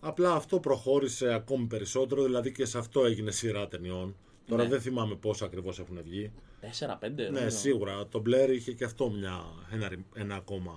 Απλά 0.00 0.32
αυτό 0.32 0.60
προχώρησε 0.60 1.34
ακόμη 1.34 1.66
περισσότερο, 1.66 2.22
δηλαδή 2.22 2.52
και 2.52 2.64
σε 2.64 2.78
αυτό 2.78 3.04
έγινε 3.04 3.30
σειρά 3.30 3.68
ταινιών. 3.68 4.16
Τώρα 4.46 4.62
ναι. 4.62 4.68
δεν 4.68 4.80
θυμάμαι 4.80 5.14
πόσα 5.14 5.44
ακριβώς 5.44 5.78
έχουν 5.78 6.00
βγει. 6.02 6.32
4-5. 6.62 7.30
Ναι, 7.30 7.48
σίγουρα. 7.48 8.06
Το 8.08 8.22
Blair 8.26 8.48
είχε 8.50 8.72
και 8.72 8.84
αυτό 8.84 9.10
μια, 9.10 9.44
ένα, 9.72 9.90
ένα 10.14 10.34
ακόμα. 10.34 10.72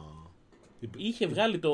Είχε 0.97 1.27
βγάλει 1.27 1.59
το. 1.59 1.71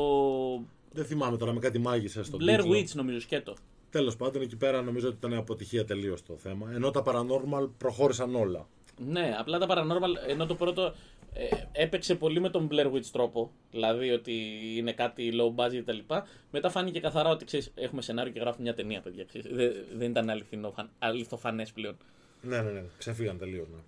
Δεν 0.91 1.05
θυμάμαι 1.05 1.37
τώρα 1.37 1.53
με 1.53 1.59
κάτι 1.59 1.79
μάγισσα 1.79 2.23
στο 2.23 2.37
Blair 2.41 2.61
Witch 2.61 2.89
νομίζω 2.93 3.19
σκέτο. 3.19 3.55
Τέλος 3.93 4.15
πάντων, 4.15 4.41
εκεί 4.41 4.55
πέρα 4.55 4.81
νομίζω 4.81 5.07
ότι 5.07 5.15
ήταν 5.15 5.33
αποτυχία 5.33 5.85
τελείως 5.85 6.23
το 6.23 6.37
θέμα. 6.37 6.71
Ενώ 6.73 6.91
τα 6.91 7.03
paranormal 7.05 7.69
προχώρησαν 7.77 8.35
όλα. 8.35 8.67
Ναι, 8.97 9.35
απλά 9.39 9.57
τα 9.57 9.67
paranormal, 9.69 10.29
ενώ 10.29 10.45
το 10.45 10.55
πρώτο 10.55 10.93
ε, 11.33 11.45
έπαιξε 11.71 12.15
πολύ 12.15 12.39
με 12.39 12.49
τον 12.49 12.69
Blair 12.71 12.91
Witch 12.91 13.05
τρόπο, 13.11 13.51
δηλαδή 13.71 14.11
ότι 14.11 14.33
είναι 14.75 14.91
κάτι 14.91 15.31
low 15.33 15.63
budget 15.63 15.81
κτλ. 15.85 16.13
Μετά 16.51 16.69
φάνηκε 16.69 16.99
καθαρά 16.99 17.29
ότι 17.29 17.45
ξέρεις, 17.45 17.71
έχουμε 17.75 18.01
σενάριο 18.01 18.31
και 18.31 18.39
γράφουμε 18.39 18.63
μια 18.63 18.73
ταινία, 18.73 19.01
παιδιά. 19.01 19.23
Ξέρεις, 19.23 19.51
δεν, 19.51 19.73
δεν 19.97 20.09
ήταν 20.09 20.45
αληθοφανές 20.99 21.71
πλέον. 21.71 21.97
Ναι, 22.41 22.61
ναι, 22.61 22.71
ναι, 22.71 22.83
ξεφύγαν 22.97 23.37
τελείως. 23.37 23.67
Ναι. 23.67 23.79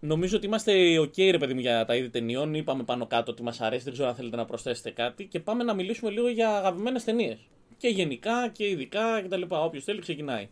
Νομίζω 0.00 0.36
ότι 0.36 0.46
είμαστε 0.46 0.98
ok, 1.00 1.30
ρε 1.30 1.38
παιδί 1.38 1.54
μου, 1.54 1.60
για 1.60 1.84
τα 1.84 1.96
είδη 1.96 2.10
ταινιών. 2.10 2.54
Είπαμε 2.54 2.82
πάνω 2.82 3.06
κάτω 3.06 3.32
ότι 3.32 3.42
μας 3.42 3.60
αρέσει. 3.60 3.84
Δεν 3.84 3.92
ξέρω 3.92 4.08
αν 4.08 4.14
θέλετε 4.14 4.36
να 4.36 4.44
προσθέσετε 4.44 4.90
κάτι. 4.90 5.26
Και 5.26 5.40
πάμε 5.40 5.64
να 5.64 5.74
μιλήσουμε 5.74 6.10
λίγο 6.10 6.28
για 6.28 6.56
αγαπημένες 6.56 7.04
ταινίες. 7.04 7.38
Και 7.76 7.88
γενικά 7.88 8.48
και 8.48 8.68
ειδικά 8.68 9.22
κτλ. 9.22 9.42
Όποιος 9.48 9.84
θέλει 9.84 10.00
ξεκινάει. 10.00 10.48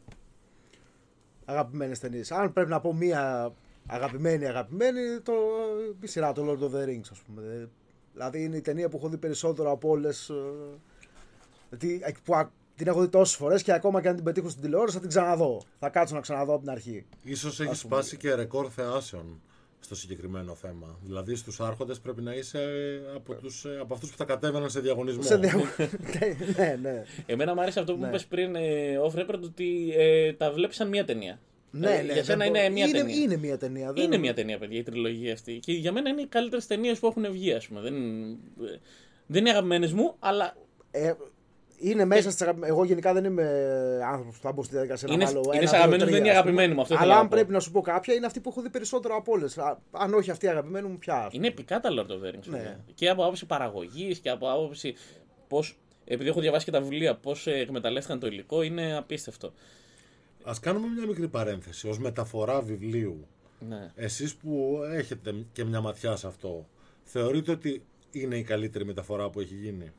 Αγαπημένες 1.45 1.99
ταινίες. 1.99 2.31
Αν 2.33 2.52
πρέπει 2.52 2.71
να 2.71 2.81
πω 2.81 2.95
μία 2.95 3.52
Αγαπημένη, 3.87 4.47
αγαπημένη, 4.47 5.21
το, 5.23 5.33
η 6.00 6.07
σειρά 6.07 6.33
το 6.33 6.43
Lord 6.50 6.62
of 6.62 6.76
the 6.76 6.88
Rings, 6.88 7.09
ας 7.11 7.21
πούμε. 7.26 7.69
Δηλαδή 8.12 8.43
είναι 8.43 8.57
η 8.57 8.61
ταινία 8.61 8.88
που 8.88 8.97
έχω 8.97 9.09
δει 9.09 9.16
περισσότερο 9.16 9.71
από 9.71 9.88
όλες. 9.88 10.31
Που 12.25 12.35
α- 12.35 12.50
την 12.76 12.87
έχω 12.87 13.00
δει 13.00 13.09
τόσες 13.09 13.37
φορές 13.37 13.62
και 13.62 13.73
ακόμα 13.73 14.00
και 14.00 14.09
αν 14.09 14.14
την 14.14 14.25
πετύχω 14.25 14.49
στην 14.49 14.62
τηλεόραση 14.62 14.95
θα 14.95 15.00
την 15.00 15.09
ξαναδώ. 15.09 15.62
Θα 15.78 15.88
κάτσω 15.88 16.14
να 16.14 16.21
ξαναδώ 16.21 16.52
από 16.52 16.62
την 16.62 16.71
αρχή. 16.71 17.07
Ίσως 17.23 17.61
έχει 17.61 17.75
σπάσει 17.75 18.16
και 18.16 18.35
ρεκόρ 18.35 18.69
θεάσεων 18.75 19.40
στο 19.85 19.95
συγκεκριμένο 19.95 20.55
θέμα. 20.55 20.99
Δηλαδή 21.05 21.35
στους 21.35 21.61
άρχοντες 21.61 22.00
πρέπει 22.00 22.23
να 22.23 22.35
είσαι 22.35 22.59
ε, 22.59 23.14
από, 23.14 23.35
τους, 23.35 23.64
ε, 23.64 23.79
από 23.81 23.95
αυτούς 23.95 24.11
που 24.11 24.17
θα 24.17 24.25
κατέβαιναν 24.25 24.71
σε 24.71 24.81
διαγωνισμό. 24.81 25.23
Σε 25.23 25.37
διαγω- 25.37 25.64
ναι, 26.19 26.35
ναι, 26.57 26.79
ναι. 26.83 27.03
Εμένα 27.26 27.55
μου 27.55 27.61
άρεσε 27.61 27.81
αυτό 27.81 27.93
που 27.93 27.99
Ναι. 27.99 28.05
μου 28.07 28.11
είπες 28.12 28.26
πριν 28.26 28.55
ε, 28.57 28.97
off 29.07 29.19
record 29.21 29.41
ότι 29.43 29.93
ε, 29.97 30.33
τα 30.33 30.53
βλέπεις 30.53 30.76
σαν 30.76 30.88
μία 30.88 31.05
ταινία. 31.05 31.41
Ναι, 31.71 31.91
Ε, 31.97 32.03
ναι, 32.03 32.12
για 32.12 32.25
σένα 32.25 32.45
δεν 32.45 32.55
είναι 32.55 32.67
μπο- 32.67 32.73
μία 32.73 32.87
είναι, 32.87 32.99
ταινία. 32.99 33.14
Είναι 33.17 33.37
μία 33.37 33.59
ταινία. 33.59 33.93
δεν- 33.93 34.05
Είναι 34.05 34.17
μια 34.17 34.35
ταινία, 34.35 34.59
παιδιά, 34.59 34.79
η 34.79 34.83
τριλογία 34.83 35.33
αυτή. 35.33 35.59
Και 35.59 35.73
για 35.73 35.93
μένα 35.93 36.09
είναι 36.11 36.21
οι 36.21 36.26
καλύτερες 36.26 36.67
ταινίες 36.67 36.99
που 36.99 37.07
έχουν 37.07 37.33
βγει, 37.33 37.53
ας 37.53 37.67
πούμε. 37.69 37.81
Δεν, 37.81 37.95
δεν 39.26 39.41
είναι 39.41 39.50
αγαπημένες 39.50 39.93
μου, 39.93 40.14
αλλά 40.19 40.57
Ε, 40.91 41.12
είναι 41.78 42.04
μέσα 42.04 42.31
στις 42.31 42.47
Εγώ 42.62 42.85
γενικά 42.85 43.12
δεν 43.12 43.25
είμαι 43.25 43.43
άνθρωπος 44.11 44.37
που 44.37 44.43
θα 44.43 44.52
μπω 44.52 44.62
στη 44.62 44.73
διαδικασία 44.75 45.09
Είναι- 45.12 45.25
να 45.25 45.31
βάλω. 45.31 45.40
είναι 45.47 45.57
ένα, 45.57 45.66
σε 45.66 45.76
δύο, 45.76 45.78
αγαπημένους, 45.85 46.04
τρία, 46.04 46.16
δεν 46.21 46.25
είναι 46.25 46.38
ας 46.38 46.43
πούμε. 46.43 46.50
αγαπημένοι 46.50 46.75
μου, 46.75 46.81
αυτό 46.81 46.95
ήθελα 46.95 47.07
Αλλά 47.09 47.14
να 47.19 47.21
αν 47.25 47.28
πω. 47.28 47.37
πρέπει 47.37 47.52
να 47.52 47.61
σου 47.61 47.71
πω 47.71 47.81
κάποια, 47.81 48.14
είναι 48.14 48.26
αυτή 48.26 48.40
που 48.40 48.49
έχω 48.49 48.61
δει 48.62 48.71
περισσότερο 48.71 49.16
από 49.16 49.33
όλες. 49.33 49.59
Αν 49.90 50.14
όχι 50.14 50.31
αυτή 50.31 50.47
η 50.47 50.49
αγαπημένη 50.49 50.88
μου, 50.88 50.99
πια. 50.99 51.14
ας 51.14 51.21
πούμε. 51.21 51.33
είναι 51.37 51.47
επικά 51.47 51.81
τα 51.81 51.88
Lord 51.93 52.11
of 52.11 52.25
the 52.25 52.35
Rings. 52.35 52.45
Ναι. 52.47 52.57
παιδιά. 52.57 52.85
Και 52.95 53.09
από 53.09 53.23
άποψη 53.23 53.47
παραγωγής 53.47 54.19
και 54.19 54.31
από 54.31 54.50
άποψη 54.50 54.95
πώς. 55.49 55.78
Επειδή 56.04 56.28
έχω 56.28 56.40
διαβάσει 56.40 56.64
και 56.64 56.71
τα 56.71 56.81
βιβλία, 56.81 57.14
πώς 57.16 57.47
εκμεταλλεύτηκαν 57.47 58.19
το 58.21 58.26
υλικό, 58.26 58.62
είναι 58.62 58.97
απίστευτο. 58.97 59.52
Ας 60.45 60.61
κάνουμε 60.61 60.87
μια 60.97 61.07
μικρή 61.07 61.28
παρένθεση. 61.28 61.88
Ως 61.88 61.99
μεταφορά 61.99 62.61
βιβλίου, 62.61 63.26
Ναι. 63.69 63.90
εσείς 63.95 64.35
που 64.35 64.81
έχετε 64.93 65.35
και 65.52 65.64
μια 65.64 65.81
ματιά 65.81 66.16
σε 66.16 66.26
αυτό, 66.26 66.66
θεωρείτε 67.04 67.50
ότι 67.50 67.83
είναι 68.11 68.37
η 68.37 68.43
καλύτερη 68.43 68.85
μεταφορά 68.85 69.31
που 69.31 69.40
έχει 69.40 69.54
γίνει; 69.54 69.93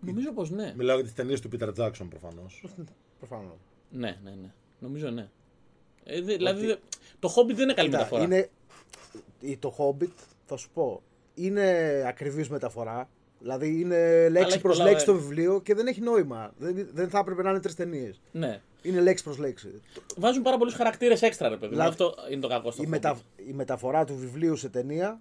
Νομίζω 0.00 0.32
πως 0.32 0.50
ναι. 0.50 0.74
Μιλάω 0.76 0.96
για 0.96 1.04
τις 1.04 1.14
ταινίες 1.14 1.40
του 1.40 1.48
Peter 1.52 1.68
Jackson 1.68 2.06
προφανώς. 2.10 2.64
Προφανώς. 3.18 3.56
Ναι, 3.90 4.18
ναι, 4.24 4.30
ναι. 4.30 4.50
Νομίζω 4.78 5.10
ναι. 5.10 5.28
Ε, 6.04 6.20
δε- 6.22 6.36
δηλαδή, 6.36 6.66
δε- 6.66 6.76
το 7.18 7.34
Hobbit 7.36 7.54
δεν 7.54 7.58
είναι 7.58 7.74
καλή 7.74 7.88
μεταφορά. 7.88 8.22
Είναι, 8.22 8.48
η- 9.40 9.56
το 9.56 9.74
Hobbit, 9.78 10.08
θα 10.46 10.56
σου 10.56 10.70
πω, 10.74 11.02
είναι 11.34 11.64
ακριβής 12.06 12.48
μεταφορά. 12.48 13.08
Δηλαδή 13.40 13.80
είναι 13.80 14.28
λέξη 14.28 14.48
έχει 14.52 14.60
προς 14.60 14.76
πολλά 14.76 14.88
λέξη 14.90 15.04
το 15.06 15.12
μέρη. 15.12 15.24
βιβλίο 15.24 15.60
και 15.60 15.74
δεν 15.74 15.86
έχει 15.86 16.00
νόημα. 16.00 16.52
Δεν, 16.58 16.88
δεν 16.92 17.08
θα 17.08 17.18
έπρεπε 17.18 17.42
να 17.42 17.50
είναι 17.50 17.60
τρεις 17.60 17.74
ταινίες. 17.74 18.20
Ναι. 18.32 18.60
Είναι 18.82 19.00
λέξη 19.00 19.24
προς 19.24 19.38
λέξη. 19.38 19.82
Βάζουν 20.16 20.42
πάρα 20.42 20.56
πολλούς 20.58 20.74
χαρακτήρες 20.74 21.22
έξτρα, 21.22 21.48
ρε 21.48 21.54
παιδί. 21.54 21.66
μου. 21.66 21.72
Δηλαδή, 21.72 21.88
Αυτό 21.88 22.14
είναι 22.30 22.40
το 22.40 22.48
κακό 22.48 22.70
στο 22.70 22.82
Η, 22.82 22.84
Hobbit. 22.86 22.90
μετα, 22.90 23.18
η 23.48 23.52
μεταφορά 23.52 24.04
του 24.04 24.16
βιβλίου 24.16 24.56
σε 24.56 24.68
ταινία. 24.68 25.20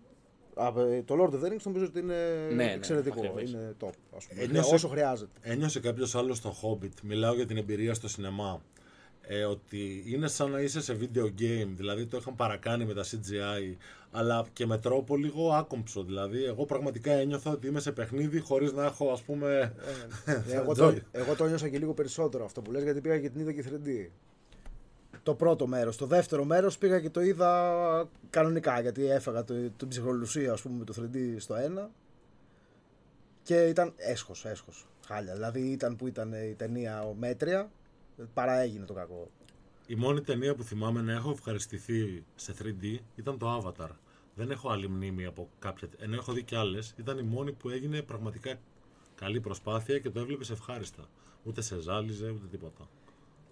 Α, 0.55 0.67
ε, 0.81 1.01
Το 1.05 1.15
Lord 1.19 1.33
of 1.33 1.43
the 1.45 1.51
Rings 1.51 1.61
νομίζω 1.63 1.85
ότι 1.85 1.99
είναι 1.99 2.15
ναι, 2.55 2.71
εξαιρετικό. 2.71 3.19
ακριβώς. 3.19 3.51
είναι 3.51 3.75
top. 3.79 3.89
Ας 4.17 4.25
πούμε. 4.25 4.41
Ένιωσε- 4.41 4.65
Είναι 4.65 4.75
όσο 4.75 4.87
χρειάζεται. 4.87 5.31
Ένιωσε 5.41 5.79
κάποιος 5.79 6.15
άλλος 6.15 6.37
στο 6.37 6.55
Hobbit, 6.61 6.91
μιλάω 7.03 7.33
για 7.33 7.45
την 7.45 7.57
εμπειρία 7.57 7.93
στο 7.93 8.07
σινεμά, 8.07 8.61
ε, 9.27 9.43
ότι 9.43 10.03
είναι 10.07 10.27
σαν 10.27 10.51
να 10.51 10.59
είσαι 10.59 10.81
σε 10.81 10.97
video 11.01 11.23
game, 11.25 11.67
δηλαδή 11.75 12.05
το 12.05 12.17
είχαν 12.17 12.35
παρακάνει 12.35 12.85
με 12.85 12.93
τα 12.93 13.03
CGI, 13.03 13.75
αλλά 14.11 14.45
και 14.53 14.65
με 14.65 14.77
τρόπο 14.77 15.15
λίγο 15.17 15.51
άκομψο, 15.53 16.03
δηλαδή 16.03 16.43
εγώ 16.43 16.65
πραγματικά 16.65 17.11
ένιωθα 17.11 17.51
ότι 17.51 17.67
είμαι 17.67 17.79
σε 17.79 17.91
παιχνίδι 17.91 18.39
χωρίς 18.39 18.71
να 18.73 18.85
έχω 18.85 19.11
ας 19.11 19.21
πούμε... 19.21 19.73
Ε, 20.25 20.55
εγώ, 20.55 20.73
το, 20.75 20.87
Joy. 20.87 20.97
εγώ 21.11 21.35
το 21.35 21.45
νιώσα 21.47 21.69
και 21.69 21.77
λίγο 21.77 21.93
περισσότερο 21.93 22.45
αυτό 22.45 22.61
που 22.61 22.71
λες 22.71 22.83
γιατί 22.83 23.01
πήγα 23.01 23.19
και 23.19 23.29
την 23.29 23.41
είδα 23.41 23.51
και 23.51 23.63
3D. 23.69 24.09
Το 25.23 25.33
πρώτο 25.35 25.67
μέρος. 25.67 25.97
Το 25.97 26.05
δεύτερο 26.05 26.43
μέρος 26.43 26.77
πήγα 26.77 26.99
και 26.99 27.09
το 27.09 27.21
είδα 27.21 28.09
κανονικά 28.29 28.81
γιατί 28.81 29.05
έφαγα 29.05 29.43
το, 29.43 29.53
την 29.77 29.87
ψυχρολουσία 29.87 30.51
ας 30.51 30.61
πούμε 30.61 30.77
με 30.77 30.85
το 30.85 30.93
3D 31.01 31.35
στο 31.37 31.55
ένα 31.55 31.89
και 33.43 33.67
ήταν 33.67 33.93
έσχος, 33.95 34.45
έσχος. 34.45 34.85
Χάλια. 35.05 35.33
Δηλαδή 35.33 35.61
ήταν 35.71 35.95
που 35.95 36.07
ήταν 36.07 36.33
η 36.33 36.55
ταινία 36.57 37.03
ο 37.03 37.13
μέτρια 37.13 37.69
παρά 38.33 38.59
έγινε 38.59 38.85
το 38.85 38.93
κακό. 38.93 39.29
Η 39.87 39.95
μόνη 39.95 40.21
ταινία 40.21 40.55
που 40.55 40.63
θυμάμαι 40.63 41.01
να 41.01 41.11
έχω 41.11 41.31
ευχαριστηθεί 41.31 42.23
σε 42.35 42.53
3D 42.63 42.97
ήταν 43.15 43.37
το 43.37 43.57
Avatar. 43.57 43.89
Δεν 44.35 44.51
έχω 44.51 44.69
άλλη 44.69 44.89
μνήμη 44.89 45.25
από 45.25 45.49
κάποια. 45.59 45.87
Ενώ 45.97 46.15
έχω 46.15 46.33
δει 46.33 46.43
κι 46.43 46.55
άλλες, 46.55 46.93
ήταν 46.97 47.17
η 47.17 47.21
μόνη 47.23 47.51
που 47.51 47.69
έγινε 47.69 48.01
πραγματικά 48.01 48.55
καλή 49.15 49.39
προσπάθεια 49.39 49.99
και 49.99 50.09
το 50.09 50.19
έβλεπες 50.19 50.49
ευχάριστα. 50.49 51.09
Ούτε 51.43 51.61
σε 51.61 51.81
ζάλιζε 51.81 52.29
ούτε 52.29 52.47
τίποτα. 52.51 52.87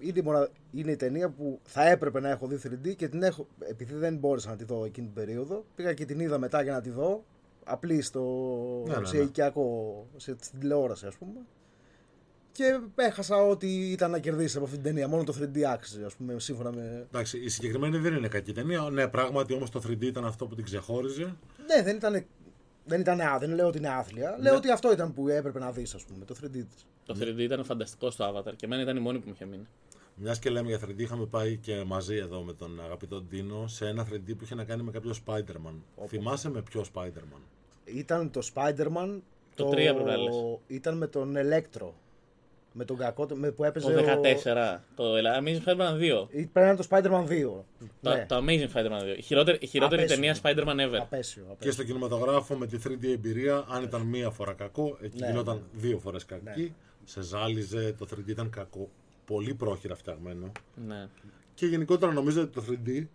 Είναι 0.04 0.20
η, 0.20 0.22
μονα... 0.22 0.50
είναι 0.72 0.92
η 0.92 0.96
ταινία 0.96 1.30
που 1.30 1.60
θα 1.64 1.90
έπρεπε 1.90 2.20
να 2.20 2.30
έχω 2.30 2.48
δει 2.48 2.60
3D 2.64 2.96
και 2.96 3.08
την 3.08 3.24
έχω, 3.24 3.48
επειδή 3.60 3.94
δεν 3.94 4.18
μπόρεσα 4.18 4.50
να 4.50 4.56
τη 4.56 4.64
δω 4.64 4.86
εκείνη 4.86 5.08
την 5.08 5.16
περίοδο, 5.16 5.66
πήγα 5.76 5.94
και 5.94 6.06
την 6.06 6.20
είδα 6.20 6.38
μετά 6.38 6.62
για 6.62 6.72
να 6.72 6.82
τη 6.82 6.90
δω, 6.90 7.24
απλή 7.64 8.02
στο, 8.02 8.22
Ναι, 8.88 8.98
ναι, 8.98 9.06
σε 9.06 9.18
ναι. 9.18 9.24
οικιακό, 9.24 10.08
σε, 10.16 10.36
στην 10.40 10.60
τηλεόραση 10.60 11.06
ας 11.06 11.16
πούμε. 11.16 11.40
Και 12.52 12.80
έχασα 12.96 13.36
ό,τι 13.36 13.92
ήταν 13.92 14.12
να 14.12 14.20
κερδίσει 14.20 14.56
από 14.56 14.66
αυτή 14.66 14.78
την 14.78 14.86
ταινία. 14.86 15.08
Μόνο 15.08 15.24
το 15.24 15.36
3D 15.40 15.62
άξιζε, 15.62 16.06
ας 16.06 16.16
πούμε, 16.16 16.40
σύμφωνα 16.40 16.72
με. 16.72 17.06
Εντάξει, 17.12 17.38
η 17.38 17.50
συγκεκριμένη 17.50 17.98
δεν 17.98 18.14
είναι 18.14 18.28
κακή 18.28 18.54
ταινία. 18.54 18.82
Ναι, 18.82 19.08
πράγματι 19.08 19.54
όμως 19.54 19.70
το 19.70 19.82
3D 19.88 20.02
ήταν 20.02 20.26
αυτό 20.26 20.48
που 20.48 20.56
την 20.56 20.64
ξεχώριζε. 20.64 21.36
Ναι, 21.68 21.84
δεν 21.84 21.96
ήταν. 21.96 22.26
Δεν, 22.86 23.00
ήταν, 23.00 23.22
α, 23.22 23.38
δεν 23.40 23.54
λέω 23.54 23.68
ότι 23.68 23.78
είναι 23.78 23.90
άθλια. 23.90 24.30
Ναι. 24.30 24.44
Λέω 24.44 24.56
ότι 24.56 24.72
αυτό 24.72 24.92
ήταν 24.92 25.14
που 25.14 25.28
έπρεπε 25.28 25.60
να 25.60 25.72
δεις, 25.72 25.94
ας 25.94 26.04
πούμε, 26.04 26.26
το 26.26 26.36
3D 26.42 26.52
της. 26.52 26.86
Το 27.06 27.16
3D 27.20 27.38
ήταν 27.40 27.64
φανταστικό 27.64 28.12
στο 28.12 28.30
Avatar 28.30 28.54
και 28.56 28.66
εμένα 28.66 28.82
ήταν 28.82 28.98
η 28.98 29.00
μόνη 29.00 29.20
που 29.20 29.24
μου 29.28 29.34
είχε 29.36 29.46
μείνει. 29.46 29.68
Μιας 30.16 30.40
και 30.40 30.50
λέμε 30.50 30.68
για 30.68 30.80
3D, 30.86 30.94
είχαμε 31.00 31.26
πάει 31.26 31.58
και 31.58 31.84
μαζί 31.86 32.16
εδώ 32.16 32.42
με 32.42 32.54
τον 32.54 32.82
αγαπητό 32.84 33.22
Ντίνο 33.22 33.68
σε 33.68 33.88
ένα 33.88 34.08
3D 34.12 34.36
που 34.38 34.44
είχε 34.44 34.56
να 34.56 34.64
κάνει 34.64 34.84
με 34.84 34.92
κάποιο 34.92 35.14
Spider-Man. 35.26 36.06
Θυμάσαι 36.08 36.50
με 36.50 36.62
ποιο 36.62 36.84
Spider-Man; 36.94 37.42
Ήταν 37.86 38.32
το 38.32 38.42
Spider-Man. 38.54 39.20
Το 39.56 39.66
τρία 39.66 39.94
πρέπει 39.94 40.10
να 40.10 40.18
λες. 40.18 40.36
Ήταν 40.68 40.98
με 40.98 41.08
τον 41.08 41.36
Electro. 41.38 41.90
Με 42.76 42.86
τον 42.86 42.98
κακό, 42.98 43.28
με, 43.34 43.52
που 43.52 43.64
έπαιζε. 43.64 43.92
Το 43.94 44.00
ο- 44.00 44.04
14. 44.04 44.84
Το 44.96 45.04
Amazing 45.40 45.64
Spider-Man 45.66 45.98
2. 46.00 46.28
Ή 46.30 46.46
Πρέπει 46.46 46.52
να 46.54 46.68
είναι 46.68 46.76
το 46.76 46.88
Spider-Man 46.90 47.28
2. 47.28 47.64
Το, 48.02 48.10
ναι. 48.10 48.26
το 48.26 48.38
Amazing 48.38 48.68
Spider-Man 48.74 49.02
2. 49.14 49.18
Η 49.18 49.22
χειρότερη, 49.22 49.58
η 49.62 49.66
χειρότερη 49.68 50.02
Απέσιο. 50.04 50.22
ταινία 50.22 50.38
Spider-Man 50.42 50.90
ever. 50.90 51.00
Απέσιο. 51.02 51.44
Και 51.44 51.52
απέσιο. 51.52 51.72
στο 51.72 51.84
κινηματογράφο 51.84 52.56
με 52.56 52.68
τη 52.68 52.78
3D 52.88 53.04
εμπειρία, 53.14 53.66
αν 53.70 53.84
ήταν 53.84 54.02
μία 54.02 54.30
φορά 54.30 54.54
κακό, 54.54 54.98
εκεί 55.02 55.20
Ναι, 55.20 55.28
γινόταν 55.28 55.56
ναι. 55.56 55.80
δύο 55.82 55.98
φορές 56.00 56.26
κακή. 56.26 56.74
Σε 57.06 57.22
ζάλιζε, 57.22 57.96
το 57.98 58.08
3D 58.16 58.28
ήταν 58.28 58.50
κακό. 58.50 58.90
Πολύ 59.34 59.54
πρόχειρα 59.54 59.96
φτιαγμένο. 59.96 60.52
Ναι. 60.88 61.08
Και 61.54 61.66
γενικότερα 61.66 62.12
νομίζω 62.12 62.42
ότι 62.42 62.52
το 62.54 62.64
3D 62.70 63.06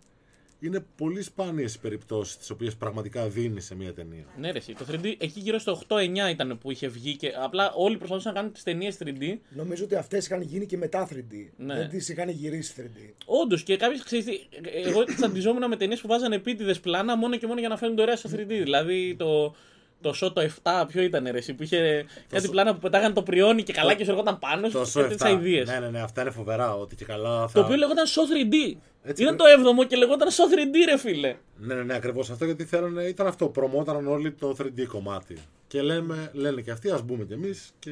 είναι 0.59 0.85
πολύ 0.97 1.21
σπάνιες 1.21 1.75
οι 1.75 1.79
περιπτώσεις 1.79 2.37
τις 2.37 2.49
οποίες 2.49 2.75
πραγματικά 2.75 3.27
δίνει 3.27 3.61
σε 3.61 3.75
μία 3.75 3.93
ταινία. 3.93 4.25
Ναι, 4.37 4.51
ρε, 4.51 4.57
εσύ. 4.57 4.73
το 4.73 4.85
3D 4.91 5.05
εκεί 5.17 5.39
γύρω 5.39 5.59
στο 5.59 5.81
8-9 5.87 5.97
ήταν 6.29 6.57
που 6.57 6.71
είχε 6.71 6.87
βγει 6.87 7.15
και 7.15 7.33
απλά 7.43 7.71
όλοι 7.71 7.97
προσπαθούσαν 7.97 8.33
να 8.33 8.39
κάνουν 8.39 8.53
τις 8.53 8.63
ταινίες 8.63 8.97
3D. 9.03 9.37
Νομίζω 9.49 9.83
ότι 9.83 9.95
αυτές 9.95 10.25
είχαν 10.25 10.41
γίνει 10.41 10.65
και 10.65 10.77
μετά 10.77 11.07
3D. 11.11 11.49
Ναι. 11.57 11.75
Δεν 11.75 11.89
τις 11.89 12.09
είχαν 12.09 12.29
γυρίσει 12.29 12.73
3D. 12.77 13.13
Όντως 13.25 13.63
και 13.63 13.77
κάποιες 13.77 14.03
ξέρεις 14.03 14.25
τι, 14.25 14.39
εγώ 14.85 15.03
τσαντιζόμουν 15.03 15.67
με 15.67 15.75
ταινίες 15.75 16.01
που 16.01 16.07
βάζανε 16.07 16.35
επίτηδες 16.35 16.79
πλάνα 16.79 17.17
μόνο 17.17 17.37
και 17.37 17.47
μόνο 17.47 17.59
για 17.59 17.69
να 17.69 17.77
φαίνονται 17.77 18.01
ωραία 18.01 18.15
στο 18.15 18.29
3D. 18.33 18.45
Δηλαδή 18.47 19.15
το, 19.15 19.55
το 20.01 20.13
show 20.21 20.31
το 20.33 20.49
7, 20.63 20.83
ποιο 20.87 21.01
ήταν 21.01 21.27
ρε, 21.31 21.37
εσύ, 21.37 21.53
που 21.53 21.63
είχε 21.63 22.05
κάτι 22.29 22.43
Σο- 22.43 22.51
πλάνα 22.51 22.73
που 22.73 22.79
πετάγανε 22.79 23.13
το 23.13 23.23
πριόνι 23.23 23.63
και 23.63 23.73
καλά 23.73 23.93
και 23.93 24.03
σου 24.03 24.09
έρχονταν 24.11 24.39
πάνω 24.39 24.69
σου. 24.69 24.77
Το 24.93 25.01
και 25.01 25.07
τέτοιες 25.07 25.21
Show 25.21 25.35
7. 25.35 25.39
ideas. 25.39 25.65
Ναι, 25.65 25.79
ναι, 25.79 25.89
ναι, 25.89 26.01
αυτά 26.01 26.21
είναι 26.21 26.31
φοβερά. 26.31 26.73
Ότι 26.75 26.95
και 26.95 27.05
καλά 27.05 27.47
θα... 27.47 27.53
Το 27.53 27.59
οποίο 27.65 27.75
λεγόταν 27.75 28.05
show 28.07 28.09
3D. 28.53 28.77
Έτσι 29.03 29.23
ήταν 29.23 29.37
το 29.37 29.43
πρέπει. 29.43 29.83
7ο 29.83 29.87
και 29.87 29.95
λεγόταν 29.95 30.27
show 30.29 30.31
3D, 30.31 30.75
ρε 30.91 30.97
φίλε. 30.97 31.35
Ναι, 31.57 31.73
ναι, 31.75 31.83
ναι, 31.83 31.95
ακριβώς 31.95 32.29
αυτό 32.29 32.45
γιατί 32.45 32.65
θέλανε, 32.65 33.03
ήταν 33.03 33.27
αυτό. 33.27 33.47
Προμόταραν 33.47 34.07
όλοι 34.07 34.31
το 34.31 34.55
3D 34.61 34.85
κομμάτι. 34.87 35.37
Και 35.67 35.81
λέμε, 35.81 36.29
λένε 36.33 36.61
και 36.61 36.71
αυτοί, 36.71 36.89
ας 36.91 37.01
μπούμε 37.03 37.23
κι 37.23 37.33
εμείς 37.33 37.69
και 37.79 37.91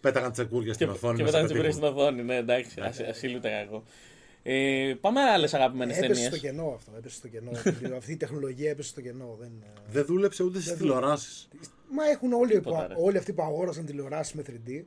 πέταγαν 0.00 0.32
τσεκούρια 0.32 0.72
στην 0.72 0.86
Και, 0.86 0.92
οθόνη. 0.92 1.16
και 1.16 1.22
να 1.22 1.26
μετά 1.30 1.40
σε 1.40 1.46
τι 1.46 1.52
βρει 1.58 1.62
πετύχουν. 1.62 1.88
στην 1.88 1.98
οθόνη. 2.00 2.22
Ναι, 2.22 2.36
εντάξει, 2.36 2.80
ασύ- 2.80 3.08
ασύλληπτα 3.08 3.48
κακό. 3.48 3.82
Ε, 4.42 4.94
πάμε 5.00 5.20
άλλες 5.20 5.54
αγαπημένες 5.54 5.96
Έπεσε 5.96 6.12
ταινίες. 6.12 6.26
στο 6.26 6.38
κενό 6.38 6.72
αυτό. 6.76 6.92
Έπεσε 6.98 7.16
στο 7.16 7.28
κενό. 7.28 7.50
Αυτή 7.96 8.12
η 8.12 8.16
τεχνολογία 8.16 8.70
έπεσε 8.70 8.88
στο 8.88 9.00
κενό. 9.00 9.36
Δεν... 9.40 9.50
Δεν 9.86 10.04
δούλεψε 10.04 10.42
ούτε 10.42 10.60
στις 10.60 10.76
τηλεοράσεις. 10.76 11.48
Μα 11.90 12.04
έχουν 12.04 12.32
όλοι, 12.32 12.52
που, 12.52 12.58
Τίποτα, 12.62 12.86
ρε. 12.86 12.94
όλοι 12.96 13.16
αυτοί 13.18 13.32
που 13.32 13.42
αγόρασαν 13.42 13.86
τηλεοράσεις 13.86 14.34
με 14.34 14.42
3D. 14.46 14.82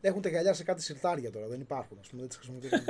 Έχουν 0.00 0.22
τα 0.22 0.28
γυαλιά 0.28 0.52
σε 0.52 0.64
κάτι 0.64 0.82
σιρτάρια 0.82 1.30
τώρα. 1.30 1.46
Δεν 1.46 1.60
υπάρχουν. 1.60 1.98
Α 1.98 2.08
πούμε, 2.10 2.20
δεν 2.20 2.28
τις 2.28 2.36
χρησιμοποιούν. 2.36 2.80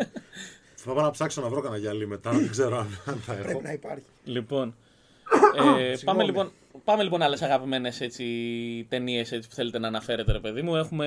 Θα 0.74 0.92
πάω 0.92 1.04
να 1.04 1.10
ψάξω 1.10 1.40
να 1.40 1.48
βρω 1.48 1.60
κανένα 1.60 1.80
γυαλί 1.80 2.06
μετά, 2.06 2.30
δεν 2.30 2.50
ξέρω 2.50 2.78
αν, 2.78 3.00
αν 3.06 3.16
θα 3.16 3.32
έχω. 3.32 3.42
Πρέπει 3.42 3.62
να 3.62 3.72
υπάρχει. 3.72 4.04
Λοιπόν. 4.24 4.74
Ε, 5.78 5.94
πάμε 6.04 6.24
λοιπόν, 6.24 6.52
πάμε 6.84 7.02
λοιπόν 7.02 7.22
άλλες 7.22 7.42
αγαπημένες 7.42 7.98
ταινίες 8.88 9.38
που 9.48 9.54
θέλετε 9.54 9.78
να 9.78 9.88
αναφέρετε, 9.88 10.32
ρε 10.32 10.40
παιδί 10.40 10.62
μου. 10.62 10.76
Έχουμε, 10.76 11.06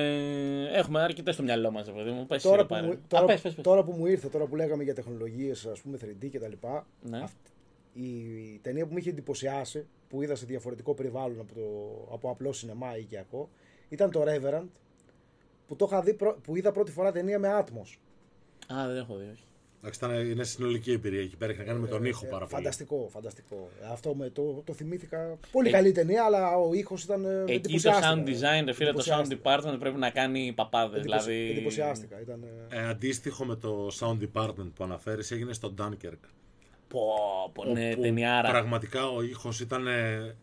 έχουμε 0.72 1.00
αρκετές 1.02 1.34
στο 1.34 1.42
μυαλό 1.42 1.70
μας, 1.70 1.86
ρε 1.86 1.92
παιδί 1.92 2.10
μου. 2.10 2.26
Πες, 2.26 2.42
Τώρα 2.42 2.56
ρε, 2.56 2.62
που, 2.62 2.68
πάρε. 2.68 2.86
μου, 2.86 2.92
Α, 2.92 2.98
τώρα, 3.08 3.24
πες, 3.24 3.40
πες, 3.40 3.54
πες. 3.54 3.64
τώρα 3.64 3.84
που 3.84 3.92
μου 3.92 4.06
ήρθε, 4.06 4.28
τώρα 4.28 4.44
που 4.46 4.56
λέγαμε 4.56 4.82
για 4.82 4.94
τεχνολογίες, 4.94 5.66
ας 5.66 5.80
πούμε 5.80 5.98
3D 6.04 6.28
κτλ. 6.32 6.52
Ναι. 7.02 7.24
Η 7.92 8.58
ταινία 8.62 8.86
που 8.86 8.92
με 8.94 9.00
είχε 9.00 9.10
εντυπωσιάσει, 9.10 9.86
που 10.08 10.22
είδα 10.22 10.34
σε 10.34 10.46
διαφορετικό 10.46 10.94
περιβάλλον 10.94 11.40
από, 11.40 11.54
το, 11.54 11.60
από 12.14 12.30
απλό 12.30 12.52
σινεμά 12.52 12.96
ή 12.96 13.00
οικιακό, 13.00 13.48
ήταν 13.88 14.10
το 14.10 14.22
Reverend, 14.26 14.66
που, 15.66 15.76
το 15.76 15.84
είχα 15.90 16.00
δει, 16.02 16.14
πρω- 16.14 16.38
που 16.42 16.56
είδα 16.56 16.72
πρώτη 16.72 16.90
φορά 16.90 17.12
ταινία 17.12 17.38
με 17.38 17.48
Atmos. 17.60 17.96
Α, 18.74 18.86
δεν 18.88 18.96
έχω 18.96 19.16
δει, 19.16 19.24
όχι. 19.32 19.44
Εντάξει, 19.86 20.04
ήταν, 20.04 20.30
είναι 20.30 20.44
συνολική 20.44 20.92
εμπειρία 20.92 21.20
εκεί 21.20 21.36
πέρα. 21.36 21.50
Έχει 21.52 21.60
να 21.60 21.66
κάνει 21.66 21.78
με 21.80 21.86
τον 21.86 22.04
ήχο 22.04 22.26
Ε, 22.26 22.28
πάρα 22.28 22.44
πολύ. 22.46 22.54
Φανταστικό, 22.62 23.08
φανταστικό. 23.12 23.68
Ε, 23.82 23.86
Αυτό 23.92 24.14
με 24.14 24.30
το, 24.30 24.62
το 24.66 24.72
θυμήθηκα. 24.72 25.38
Πολύ 25.52 25.68
Ε, 25.68 25.72
καλή 25.72 25.92
ταινία, 25.92 26.24
αλλά 26.24 26.56
ο 26.56 26.74
ήχος 26.74 27.02
ήταν. 27.02 27.24
ε, 27.24 27.28
με 27.28 27.34
Εκεί 27.40 27.46
το 27.46 27.52
εντυπωσιάστηκα. 27.52 28.14
sound 28.14 28.28
design, 28.28 28.64
ρε 28.64 28.72
φίλε, 28.72 28.92
το 28.92 29.04
sound 29.06 29.18
Εντυπωσιάστηκα. 29.20 29.74
department 29.74 29.80
πρέπει 29.80 29.98
να 29.98 30.10
κάνει 30.10 30.52
παπάδες. 30.56 30.98
Εντυπωσι- 31.00 31.26
Δηλαδή. 31.26 31.50
Εντυπωσιάστηκα. 31.50 32.20
Ήταν, 32.20 32.42
ε, 32.70 32.76
Ε, 32.80 32.86
αντίστοιχο 32.88 33.44
με 33.44 33.56
το 33.56 33.88
sound 34.00 34.18
department 34.32 34.70
που 34.74 34.84
αναφέρεις 34.84 35.30
έγινε 35.30 35.52
στο 35.52 35.74
Dunkirk. 35.78 36.20
Πω, 36.94 37.50
πω, 37.52 37.64
ναι, 37.64 37.90
όπου 37.92 38.00
ταινιάρα. 38.02 38.50
Πραγματικά 38.50 39.08
ο 39.08 39.22
ήχος 39.22 39.60
ήταν. 39.60 39.86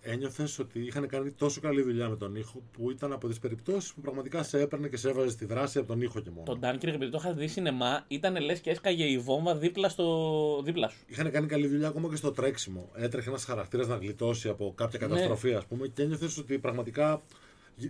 Ένιωθες 0.02 0.60
ότι 0.60 0.80
είχαν 0.86 1.08
κάνει 1.08 1.32
τόσο 1.32 1.62
καλή 1.62 1.82
δουλειά 1.82 2.10
με 2.10 2.16
τον 2.16 2.36
ήχο 2.36 2.62
που 2.72 2.92
ήταν 2.92 3.14
από 3.14 3.28
τις 3.28 3.40
περιπτώσεις 3.40 3.94
που 3.94 4.02
πραγματικά 4.02 4.44
σε 4.44 4.60
έπαιρνε 4.62 4.88
και 4.88 4.98
σε 4.98 5.10
έβαζε 5.10 5.30
στη 5.30 5.46
δράση 5.46 5.78
από 5.78 5.88
τον 5.88 6.02
ήχο 6.02 6.20
και 6.20 6.30
μόνο. 6.30 6.44
Το 6.46 6.60
Dunkirk, 6.68 6.88
επειδή 6.88 7.10
το 7.12 7.18
είχα 7.22 7.34
δει 7.34 7.48
σινεμά, 7.48 8.04
ήταν 8.08 8.42
λες 8.44 8.60
και 8.60 8.70
έσκαγε 8.70 9.04
η 9.06 9.18
βόμβα 9.18 9.56
δίπλα, 9.56 9.90
στο... 9.90 10.62
δίπλα 10.64 10.90
σου. 10.90 10.98
Είχαν 11.08 11.32
κάνει 11.32 11.48
καλή 11.48 11.68
δουλειά 11.68 11.88
ακόμα 11.88 12.10
και 12.10 12.16
στο 12.16 12.32
τρέξιμο. 12.32 12.90
Έτρεχε 12.96 13.30
ένας 13.30 13.44
χαρακτήρας 13.46 13.88
να 13.88 13.96
γλιτώσει 13.96 14.50
από 14.50 14.74
κάποια 14.78 15.00
Ναι. 15.02 15.08
καταστροφή, 15.08 15.54
ας 15.54 15.66
πούμε, 15.66 15.88
και 15.88 16.02
ένιωθες 16.02 16.38
ότι 16.38 16.60
πραγματικά 16.60 17.14
γ- 17.14 17.22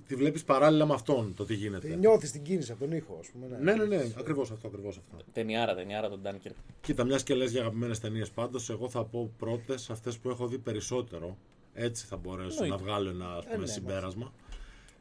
τη 0.08 0.16
βλέπεις 0.16 0.44
παράλληλα 0.44 0.86
με 0.86 0.94
αυτόν 0.94 1.34
το 1.36 1.46
τι 1.46 1.54
γίνεται. 1.54 1.96
Νιώθεις 1.96 2.32
την 2.32 2.44
κίνηση 2.44 2.72
από 2.72 2.80
τον 2.80 2.92
ήχο, 2.92 3.18
ας 3.20 3.28
πούμε. 3.30 3.58
Ναι, 3.62 3.74
ναι, 3.74 3.86
ναι, 3.86 4.14
ακριβώς 4.18 4.52
αυτό, 4.52 4.68
ακριβώς 4.68 4.98
αυτό. 4.98 5.26
Ταινιάρα, 5.34 5.76
ταινιάρα 5.76 6.10
το 6.10 6.20
Dunkirk. 6.24 6.56
Κοίτα, 6.82 7.04
μιας 7.04 7.24
και 7.24 7.36
λες 7.36 7.52
για 7.52 7.62
αγαπημένες 7.62 8.00
ταινίες 8.00 8.30
πάντως, 8.32 8.70
εγώ 8.70 8.90
θα 8.90 9.04
πω 9.04 9.32
πρώτες 9.38 9.90
αυτές 9.90 10.18
που 10.18 10.30
έχω 10.30 10.48
δει 10.48 10.58
περισσότερο. 10.58 11.38
Έτσι 11.74 12.06
θα 12.06 12.18
μπορέσω 12.18 12.64
Εννοείται. 12.64 12.84
να 12.84 12.90
βγάλω 12.90 13.10
ένα 13.10 13.36
ας 13.36 13.46
πούμε, 13.46 13.58
ναι, 13.58 13.66
συμπέρασμα. 13.66 14.34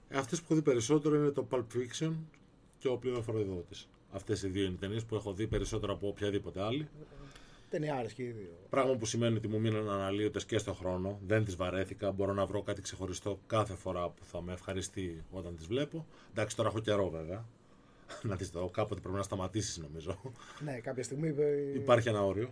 Ε, 0.08 0.18
αυτές 0.18 0.38
που 0.38 0.44
έχω 0.44 0.54
δει 0.54 0.62
περισσότερο 0.62 1.16
είναι 1.16 1.30
το 1.30 1.46
Pulp 1.50 1.58
Fiction 1.58 2.12
και 2.78 2.88
ο 2.88 2.96
πληροφοριοδότη. 2.96 3.76
Αυτές 4.10 4.42
οι 4.42 4.48
δύο 4.48 4.64
είναι 4.64 4.76
ταινίες 4.80 5.04
που 5.04 5.14
έχω 5.14 5.32
δει 5.32 5.46
περισσότερο 5.46 5.92
από 5.92 6.08
οποιαδήποτε 6.08 6.62
άλλη. 6.62 6.88
Ταινιάρε 7.70 8.08
και 8.08 8.22
οι 8.22 8.30
δύο. 8.30 8.50
Πράγμα 8.70 8.96
που 8.96 9.06
σημαίνει 9.06 9.36
ότι 9.36 9.48
μου 9.48 9.60
μείναν 9.60 9.90
αναλύωτες 9.90 10.44
και 10.44 10.58
στον 10.58 10.74
χρόνο. 10.74 11.18
Δεν 11.26 11.44
τις 11.44 11.56
βαρέθηκα. 11.56 12.10
Μπορώ 12.12 12.32
να 12.32 12.46
βρω 12.46 12.62
κάτι 12.62 12.82
ξεχωριστό 12.82 13.40
κάθε 13.46 13.74
φορά 13.74 14.08
που 14.08 14.24
θα 14.24 14.42
με 14.42 14.52
ευχαριστεί 14.52 15.24
όταν 15.30 15.56
τις 15.56 15.66
βλέπω. 15.66 16.06
Εντάξει, 16.30 16.56
τώρα 16.56 16.68
έχω 16.68 16.78
καιρό 16.80 17.10
βέβαια. 17.10 17.44
να 18.22 18.36
τις 18.36 18.50
δω. 18.50 18.68
Κάποτε 18.68 19.00
πρέπει 19.00 19.16
να 19.16 19.22
σταματήσεις 19.22 19.78
νομίζω. 19.78 20.20
Ναι, 20.64 20.72
κάποια 20.72 21.02
στιγμή. 21.02 21.28
ε, 21.38 21.74
Υπάρχει 21.74 22.08
ένα 22.08 22.24
όριο. 22.24 22.50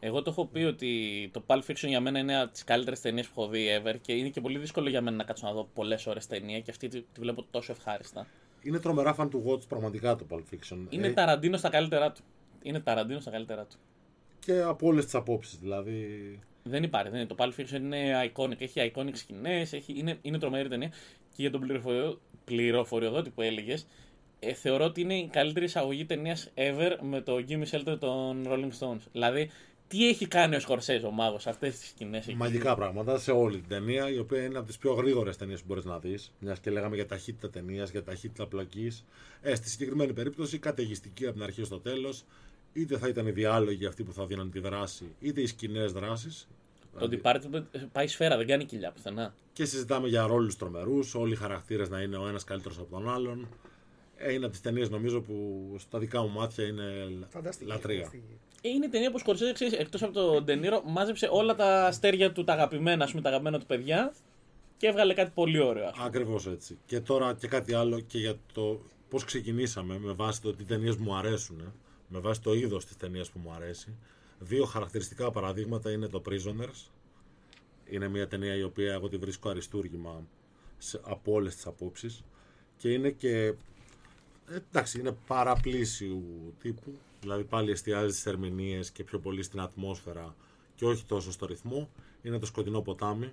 Εγώ 0.00 0.22
το 0.22 0.30
έχω 0.30 0.46
πει 0.46 0.60
ότι 0.62 0.90
το 1.32 1.42
Pulp 1.46 1.60
Fiction 1.66 1.86
για 1.88 2.00
μένα 2.00 2.18
είναι 2.18 2.40
από 2.40 2.52
τις 2.52 2.64
καλύτερες 2.64 3.00
ταινίες 3.00 3.26
που 3.28 3.40
έχω 3.42 3.50
δει 3.50 3.66
ever 3.82 3.94
και 4.00 4.12
είναι 4.12 4.28
και 4.28 4.40
πολύ 4.40 4.58
δύσκολο 4.58 4.88
για 4.88 5.00
μένα 5.00 5.16
να 5.16 5.24
κάτσω 5.24 5.46
να 5.46 5.52
δω 5.52 5.68
πολλές 5.74 6.06
ώρες 6.06 6.26
ταινία 6.26 6.60
και 6.60 6.70
αυτή 6.70 6.88
τη, 6.88 7.00
τη 7.00 7.20
βλέπω 7.20 7.44
τόσο 7.50 7.72
ευχάριστα. 7.72 8.26
Είναι 8.62 8.78
τρομερά 8.78 9.16
fan 9.18 9.28
του 9.30 9.44
watch 9.46 9.68
πραγματικά 9.68 10.16
το 10.16 10.26
Pulp 10.30 10.54
Fiction. 10.54 10.78
Είναι 10.88 11.06
Ε, 11.06 11.12
ταραντίνο 11.12 11.56
στα 11.56 11.68
καλύτερά 11.68 12.12
του. 12.12 12.20
Είναι 12.62 12.80
ταραντίνο 12.80 13.20
στα 13.20 13.30
καλύτερά 13.30 13.64
του. 13.64 13.76
Και 14.44 14.60
από 14.60 14.86
όλες 14.86 15.04
τις 15.04 15.14
απόψεις 15.14 15.58
δηλαδή. 15.58 16.38
Δεν 16.62 16.82
υπάρχει. 16.82 17.08
Δεν 17.10 17.20
είναι. 17.20 17.28
Το 17.28 17.34
Pulp 17.38 17.60
Fiction 17.60 17.80
είναι 17.80 18.30
iconic. 18.32 18.60
Έχει 18.60 18.92
iconic 18.94 19.12
σκηνές. 19.12 19.72
Είναι, 19.86 20.18
είναι 20.22 20.38
τρομερή 20.38 20.68
ταινία. 20.68 20.88
Και 21.34 21.42
για 21.42 21.50
τον 21.50 21.60
πληροφοριοδό, 21.60 22.18
πληροφοριοδότη 22.44 23.30
που 23.30 23.42
έλεγες, 23.42 23.86
ε, 24.38 24.52
θεωρώ 24.52 24.84
ότι 24.84 25.00
είναι 25.00 25.14
η 25.14 25.28
καλύτερη 25.32 25.64
εισαγωγή 25.64 26.04
ταινίας 26.04 26.50
ever 26.54 26.96
με 27.02 27.20
το 27.20 27.44
Jimmy 27.48 27.64
Shelter 27.70 27.96
των 27.98 28.46
Rolling 28.46 28.70
Stones. 28.78 29.00
Δηλαδή, 29.12 29.50
τι 29.88 30.08
έχει 30.08 30.26
κάνει 30.26 30.56
ο 30.56 30.60
Σκορσέζ, 30.60 31.04
ο 31.04 31.10
μάγος, 31.10 31.46
αυτές 31.46 31.78
τις 31.78 31.88
σκηνές. 31.88 32.26
Μαγικά 32.26 32.74
πράγματα 32.74 33.18
σε 33.18 33.30
όλη 33.30 33.58
την 33.58 33.68
ταινία, 33.68 34.10
η 34.10 34.18
οποία 34.18 34.44
είναι 34.44 34.58
από 34.58 34.66
τις 34.66 34.78
πιο 34.78 34.92
γρήγορες 34.92 35.36
ταινίες 35.36 35.60
που 35.60 35.66
μπορείς 35.68 35.84
να 35.84 35.98
δεις. 35.98 36.32
Μιας 36.38 36.60
και 36.60 36.70
λέγαμε 36.70 36.94
για 36.94 37.06
ταχύτητα 37.06 37.50
ταινίας, 37.50 37.90
για 37.90 38.02
ταχύτητα 38.02 38.46
πλοκής. 38.46 39.04
Ε, 39.42 39.54
στη 39.54 39.68
συγκεκριμένη 39.68 40.12
περίπτωση, 40.12 40.58
καταιγιστική 40.58 41.24
από 41.24 41.34
την 41.34 41.42
αρχή 41.42 41.64
στο 41.64 41.80
τέλος. 41.80 42.24
Είτε 42.72 42.98
θα 42.98 43.08
ήταν 43.08 43.26
οι 43.26 43.30
διάλογοι 43.30 43.86
αυτοί 43.86 44.02
που 44.02 44.12
θα 44.12 44.26
δίναν 44.26 44.50
τη 44.50 44.58
δράση, 44.58 45.04
είτε 45.20 45.40
οι 45.40 45.46
σκηνές 45.46 45.92
δράσει. 45.92 46.46
Το 46.98 47.08
Departed 47.12 47.62
πάει 47.92 48.06
σφαίρα, 48.06 48.36
δεν 48.36 48.46
κάνει 48.46 48.64
κοιλιά 48.64 48.90
πουθενά. 48.92 49.34
Και 49.52 49.64
συζητάμε 49.64 50.08
για 50.08 50.26
ρόλους 50.26 50.56
τρομερούς, 50.56 51.14
όλοι 51.14 51.32
οι 51.32 51.36
χαρακτήρες 51.36 51.88
να 51.88 52.00
είναι 52.00 52.16
ο 52.16 52.28
ένας 52.28 52.44
καλύτερος 52.44 52.78
από 52.78 52.90
τον 52.90 53.08
άλλον. 53.10 53.48
Ε, 54.16 54.32
είναι 54.32 54.42
από 54.44 54.52
τις 54.52 54.60
ταινίες 54.60 54.90
νομίζω 54.90 55.20
που 55.20 55.34
στα 55.78 55.98
δικά 55.98 56.22
μου 56.22 56.28
μάτια 56.30 56.64
είναι 56.66 56.82
Φανταστική. 57.28 57.70
λατρεία. 57.70 57.96
φανταστική. 57.96 58.38
Ε, 58.62 58.68
Είναι 58.68 58.86
η 58.86 58.88
ταινία 58.88 59.08
που 59.08 59.14
ο 59.16 59.18
Σκορσέζ, 59.18 59.52
ξέρεις, 59.52 59.72
εκτός 59.74 60.02
από 60.02 60.12
τον 60.12 60.44
Ντενίρο, 60.44 60.82
μάζεψε 60.86 61.28
όλα 61.30 61.54
τα 61.54 61.86
αστέρια 61.86 62.32
του, 62.32 62.44
τα 62.44 62.52
αγαπημένα, 62.52 63.04
ας 63.04 63.10
πούμε, 63.10 63.22
τα 63.22 63.28
αγαπημένα 63.28 63.58
του 63.58 63.66
παιδιά 63.66 64.12
και 64.76 64.86
έβγαλε 64.86 65.14
κάτι 65.14 65.30
πολύ 65.34 65.58
ωραίο. 65.60 65.86
ας 65.86 65.92
πούμε. 65.92 66.06
Ακριβώς 66.06 66.46
έτσι. 66.46 66.78
Και 66.86 67.00
τώρα 67.00 67.34
και 67.34 67.46
κάτι 67.48 67.74
άλλο 67.74 68.00
και 68.00 68.18
για 68.18 68.34
το 68.52 68.80
πώς 69.08 69.24
ξεκινήσαμε 69.24 69.98
με 69.98 70.12
βάση 70.12 70.42
το 70.42 70.54
τι 70.54 70.64
ταινίες 70.64 70.96
μου 70.96 71.14
αρέσουν, 71.16 71.72
με 72.12 72.18
βάση 72.18 72.40
το 72.40 72.54
είδος 72.54 72.84
της 72.86 72.96
ταινίας 72.96 73.30
που 73.30 73.38
μου 73.38 73.52
αρέσει. 73.52 73.94
Δύο 74.38 74.64
χαρακτηριστικά 74.64 75.30
παραδείγματα 75.30 75.90
είναι 75.90 76.06
το 76.08 76.22
Prisoners. 76.26 76.90
Είναι 77.84 78.08
μια 78.08 78.28
ταινία 78.28 78.54
η 78.54 78.62
οποία 78.62 78.92
εγώ 78.92 79.08
τη 79.08 79.16
βρίσκω 79.16 79.48
αριστούργημα 79.48 80.26
σε, 80.78 81.00
από 81.02 81.32
όλες 81.32 81.54
τις 81.54 81.66
απόψεις. 81.66 82.22
Και 82.76 82.92
είναι 82.92 83.10
και. 83.10 83.54
ε, 84.48 84.56
Εντάξει, 84.70 84.98
είναι 85.00 85.16
παραπλήσιου 85.26 86.54
τύπου. 86.60 86.94
Δηλαδή 87.20 87.44
πάλι 87.44 87.70
εστιάζει 87.70 88.12
στις 88.12 88.26
ερμηνείες 88.26 88.90
και 88.90 89.04
πιο 89.04 89.18
πολύ 89.18 89.42
στην 89.42 89.60
ατμόσφαιρα 89.60 90.34
και 90.74 90.84
όχι 90.84 91.04
τόσο 91.04 91.32
στο 91.32 91.46
ρυθμό. 91.46 91.90
Είναι 92.22 92.38
το 92.38 92.46
σκοτεινό 92.46 92.80
ποτάμι 92.80 93.32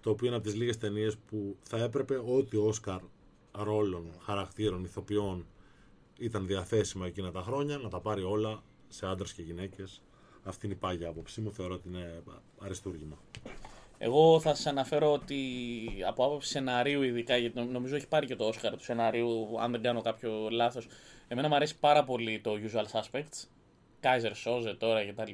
το 0.00 0.10
οποίο 0.10 0.26
είναι 0.26 0.36
από 0.36 0.44
τις 0.44 0.54
λίγες 0.54 0.78
ταινίες 0.78 1.16
που 1.16 1.56
θα 1.62 1.78
έπρεπε 1.78 2.22
ό,τι 2.26 2.56
Όσκαρ 2.56 3.00
ρόλων, 3.52 4.10
χαρακτήρων, 4.22 4.84
ηθοποιών 4.84 5.46
ήταν 6.18 6.46
διαθέσιμα 6.46 7.06
εκείνα 7.06 7.30
τα 7.30 7.40
χρόνια 7.40 7.76
να 7.78 7.88
τα 7.88 8.00
πάρει 8.00 8.22
όλα 8.22 8.62
σε 8.88 9.06
άντρες 9.06 9.32
και 9.32 9.42
γυναίκες. 9.42 10.02
Αυτή 10.42 10.66
είναι 10.66 10.74
η 10.74 10.78
πάγια 10.78 11.08
άποψή 11.08 11.40
μου, 11.40 11.52
θεωρώ 11.52 11.74
ότι 11.74 11.88
είναι 11.88 12.22
αριστούργημα. 12.58 13.18
Εγώ 13.98 14.40
θα 14.40 14.54
σας 14.54 14.66
αναφέρω 14.66 15.12
ότι 15.12 15.38
από 16.08 16.24
άποψη 16.24 16.48
σεναρίου, 16.48 17.02
ειδικά, 17.02 17.36
γιατί 17.36 17.58
νο- 17.58 17.64
νομίζω 17.64 17.96
έχει 17.96 18.08
πάρει 18.08 18.26
και 18.26 18.36
το 18.36 18.44
Όσκαρ 18.44 18.76
του 18.76 18.84
σεναρίου, 18.84 19.60
αν 19.60 19.70
δεν 19.70 19.82
κάνω 19.82 20.02
κάποιο 20.02 20.48
λάθος. 20.50 20.86
Εμένα 21.28 21.48
μου 21.48 21.54
αρέσει 21.54 21.78
πάρα 21.78 22.04
πολύ 22.04 22.40
το 22.40 22.50
Usual 22.52 23.00
Suspects. 23.00 23.46
Kaiser 24.00 24.32
Soze 24.44 24.74
τώρα 24.78 25.06
κτλ. 25.06 25.32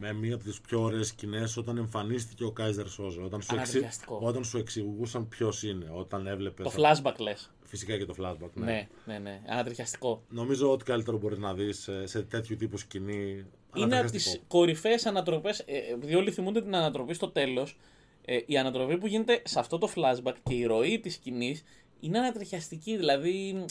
Με 0.00 0.12
μία 0.12 0.34
από 0.34 0.44
τις 0.44 0.60
πιο 0.60 0.80
ωραίες 0.80 1.06
σκηνές 1.06 1.56
όταν 1.56 1.76
εμφανίστηκε 1.76 2.44
ο 2.44 2.50
Κάιζερ 2.50 2.88
Σόζε, 2.88 3.20
όταν 3.20 3.42
σου, 3.42 3.54
εξη... 3.54 3.76
Αναγκαστικό. 3.76 4.18
όταν 4.22 4.44
σου 4.44 4.58
εξηγούσαν 4.58 5.28
ποιος 5.28 5.62
είναι, 5.62 5.90
όταν 5.92 6.26
έβλεπες... 6.26 6.72
Το 6.72 6.82
flashback 6.82 7.16
λες. 7.18 7.50
Φυσικά 7.70 7.96
και 7.98 8.04
το 8.04 8.14
flashback, 8.18 8.50
ναι. 8.54 8.64
Ναι, 8.64 8.88
ναι, 9.04 9.18
ναι. 9.18 9.40
Ανατριχιαστικό. 9.48 10.22
Νομίζω 10.28 10.70
ότι 10.72 10.84
καλύτερο 10.84 11.18
μπορείς 11.18 11.38
να 11.38 11.54
δεις 11.54 11.78
σε, 11.78 12.06
σε 12.06 12.22
τέτοιου 12.22 12.56
τύπου 12.56 12.76
σκηνή. 12.76 13.14
Είναι 13.14 13.44
από 13.74 13.74
τις 13.74 13.82
ανατριχιαστικό. 13.82 14.44
κορυφαίες 14.48 15.06
ανατροπές. 15.06 15.58
Ε, 15.58 15.76
επειδή 15.92 16.14
όλοι 16.14 16.30
θυμούνται 16.30 16.62
την 16.62 16.74
ανατροπή 16.74 17.14
στο 17.14 17.28
τέλος, 17.28 17.78
ε, 18.24 18.38
η 18.46 18.58
ανατροπή 18.58 18.98
που 18.98 19.06
γίνεται 19.06 19.42
σε 19.44 19.58
αυτό 19.58 19.78
το 19.78 19.88
flashback 19.96 20.34
και 20.42 20.54
η 20.54 20.64
ροή 20.64 21.00
της 21.00 21.14
σκηνής 21.14 21.64
είναι 22.00 22.18
ανατριχιαστική. 22.18 22.96
Δηλαδή 22.96 23.64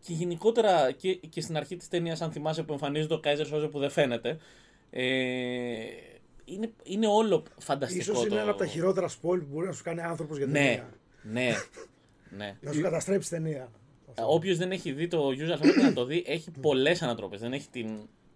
και 0.00 0.12
γενικότερα 0.12 0.90
και, 0.92 1.14
και 1.14 1.40
στην 1.40 1.56
αρχή 1.56 1.76
της 1.76 1.88
ταινίας, 1.88 2.20
αν 2.20 2.32
θυμάσαι 2.32 2.62
που 2.62 2.72
εμφανίζεται 2.72 3.14
ο 3.14 3.20
Kaiser 3.24 3.54
Soze 3.54 3.70
που 3.70 3.78
δεν 3.78 3.90
φαίνεται. 3.90 4.38
Ε, 4.90 5.04
είναι, 6.44 6.72
είναι 6.82 7.06
όλο 7.06 7.42
φανταστικό. 7.58 8.00
Ίσως 8.00 8.20
είναι 8.20 8.28
το... 8.34 8.36
ένα 8.36 8.50
από 8.50 8.58
τα 8.58 8.66
χειρότερα 8.66 9.08
spoil 9.08 9.38
που 9.40 9.46
μπορεί 9.52 9.66
να 9.66 9.72
σου 9.72 9.82
κάνει 9.82 10.00
άνθρωπος 10.00 10.36
για 10.36 10.46
την 10.46 10.54
Ναι, 10.54 10.60
ταινία. 10.60 10.94
ναι, 11.22 11.52
ναι. 12.36 12.56
Να 12.60 12.72
σου 12.72 12.80
καταστρέψει 12.80 13.30
ταινία. 13.30 13.70
Όποιος 14.26 14.56
δεν 14.56 14.70
έχει 14.70 14.92
δει 14.92 15.08
το 15.08 15.28
Usual 15.28 15.58
Suspect 15.58 15.82
να 15.82 15.92
το 15.92 16.04
δει, 16.04 16.24
έχει 16.26 16.50
πολλές 16.60 17.02
ανατροπές. 17.02 17.40
Δεν 17.40 17.52
έχει 17.52 17.68
την, 17.68 17.88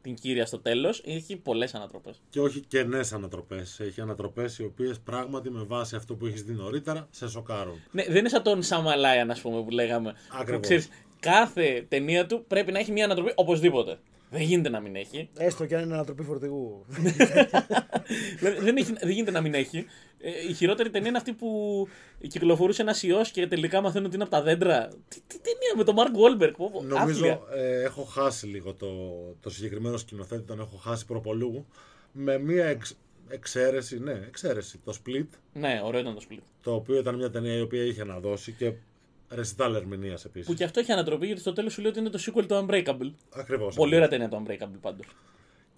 την 0.02 0.14
κύρια 0.14 0.46
στο 0.46 0.58
τέλος, 0.58 1.02
έχει 1.06 1.36
πολλές 1.36 1.74
ανατροπές. 1.74 2.20
Και 2.30 2.40
όχι 2.40 2.60
κενές 2.60 3.12
ανατροπές. 3.12 3.80
Έχει 3.80 4.00
ανατροπές 4.00 4.58
οι 4.58 4.64
οποίες 4.64 4.98
πράγματι 5.00 5.50
με 5.50 5.62
βάση 5.62 5.96
αυτό 5.96 6.14
που 6.14 6.26
έχεις 6.26 6.42
δει 6.42 6.52
νωρίτερα 6.52 7.08
σε 7.10 7.28
σοκάρουν. 7.28 7.80
Ναι, 7.90 8.04
δεν 8.04 8.16
είναι 8.16 8.28
σαν 8.28 8.42
τον 8.42 8.62
Σαμαλάιαν, 8.62 9.30
ας 9.30 9.40
πούμε, 9.40 9.62
που 9.62 9.70
λέγαμε. 9.70 10.14
Ακριβώς. 10.32 10.54
Που 10.54 10.60
ξέρεις, 10.60 10.88
κάθε 11.20 11.86
ταινία 11.88 12.26
του 12.26 12.44
πρέπει 12.48 12.72
να 12.72 12.78
έχει 12.78 12.92
μια 12.92 13.04
ανατροπή 13.04 13.32
οπωσδήποτε. 13.34 13.98
Δεν 14.30 14.40
γίνεται 14.40 14.68
να 14.68 14.80
μην 14.80 14.96
έχει. 14.96 15.28
Έστω 15.36 15.66
και 15.66 15.76
αν 15.76 15.82
είναι 15.84 15.94
ανατροπή 15.94 16.22
φορτηγού. 16.22 16.84
Δηλαδή, 18.38 18.60
δεν, 18.60 18.76
έχει 18.76 18.92
δεν 18.92 19.10
γίνεται 19.10 19.30
να 19.30 19.40
μην 19.40 19.54
έχει. 19.54 19.86
Ε, 20.20 20.30
η 20.48 20.52
χειρότερη 20.52 20.90
ταινία 20.90 21.08
είναι 21.08 21.18
αυτή 21.18 21.32
που 21.32 21.88
κυκλοφορούσε 22.28 22.82
ένας 22.82 23.02
ιός 23.02 23.30
και 23.30 23.46
τελικά 23.46 23.80
μαθαίνουν 23.80 24.06
ότι 24.06 24.14
είναι 24.14 24.24
από 24.24 24.32
τα 24.32 24.42
δέντρα. 24.42 24.88
Τι, 25.08 25.20
τι 25.26 25.38
ταινία 25.40 25.72
με 25.76 25.84
τον 25.84 25.94
Μαρκ 25.94 26.14
Γουόλμπεργκ. 26.14 26.54
Νομίζω 26.82 27.46
ε, 27.54 27.82
έχω 27.82 28.02
χάσει 28.02 28.46
λίγο 28.46 28.74
το, 28.74 28.86
το 29.40 29.50
συγκεκριμένο 29.50 29.96
σκηνοθέτη, 29.96 30.42
τον 30.42 30.60
έχω 30.60 30.76
χάσει 30.76 31.06
προπολού. 31.06 31.66
Με 32.12 32.38
μία 32.38 32.64
εξ, 32.66 32.96
εξαίρεση, 33.28 33.98
ναι, 34.00 34.12
εξαίρεση. 34.12 34.80
Το 34.84 34.98
Split, 35.04 35.26
Ναι, 35.52 35.80
ωραίο 35.84 36.00
ήταν 36.00 36.14
το 36.14 36.22
split. 36.30 36.42
το 36.62 36.74
οποίο 36.74 36.98
ήταν 36.98 37.14
μια 37.14 37.30
ταινία 37.30 37.56
η 37.56 37.60
οποία 37.60 37.82
είχε 37.84 38.04
να 38.04 38.18
δώσει 38.18 38.52
και 38.52 38.72
ρεσιτάλ 39.28 39.74
ερμηνεία 39.74 40.14
Που 40.14 40.22
επίσης. 40.26 40.54
και 40.54 40.64
αυτό 40.64 40.80
έχει 40.80 40.92
ανατροπή 40.92 41.26
γιατί 41.26 41.40
στο 41.40 41.52
τέλος 41.52 41.72
σου 41.72 41.80
λέει 41.80 41.90
ότι 41.90 42.00
είναι 42.00 42.10
το 42.10 42.18
sequel 42.26 42.44
του 42.48 42.66
Unbreakable. 42.66 43.10
Ακριβώς. 43.30 43.74
Πολύ 43.74 43.94
ωραία 43.94 44.08
ταινία 44.08 44.28
το 44.28 44.42
Unbreakable 44.46 44.78
πάντως. 44.80 45.06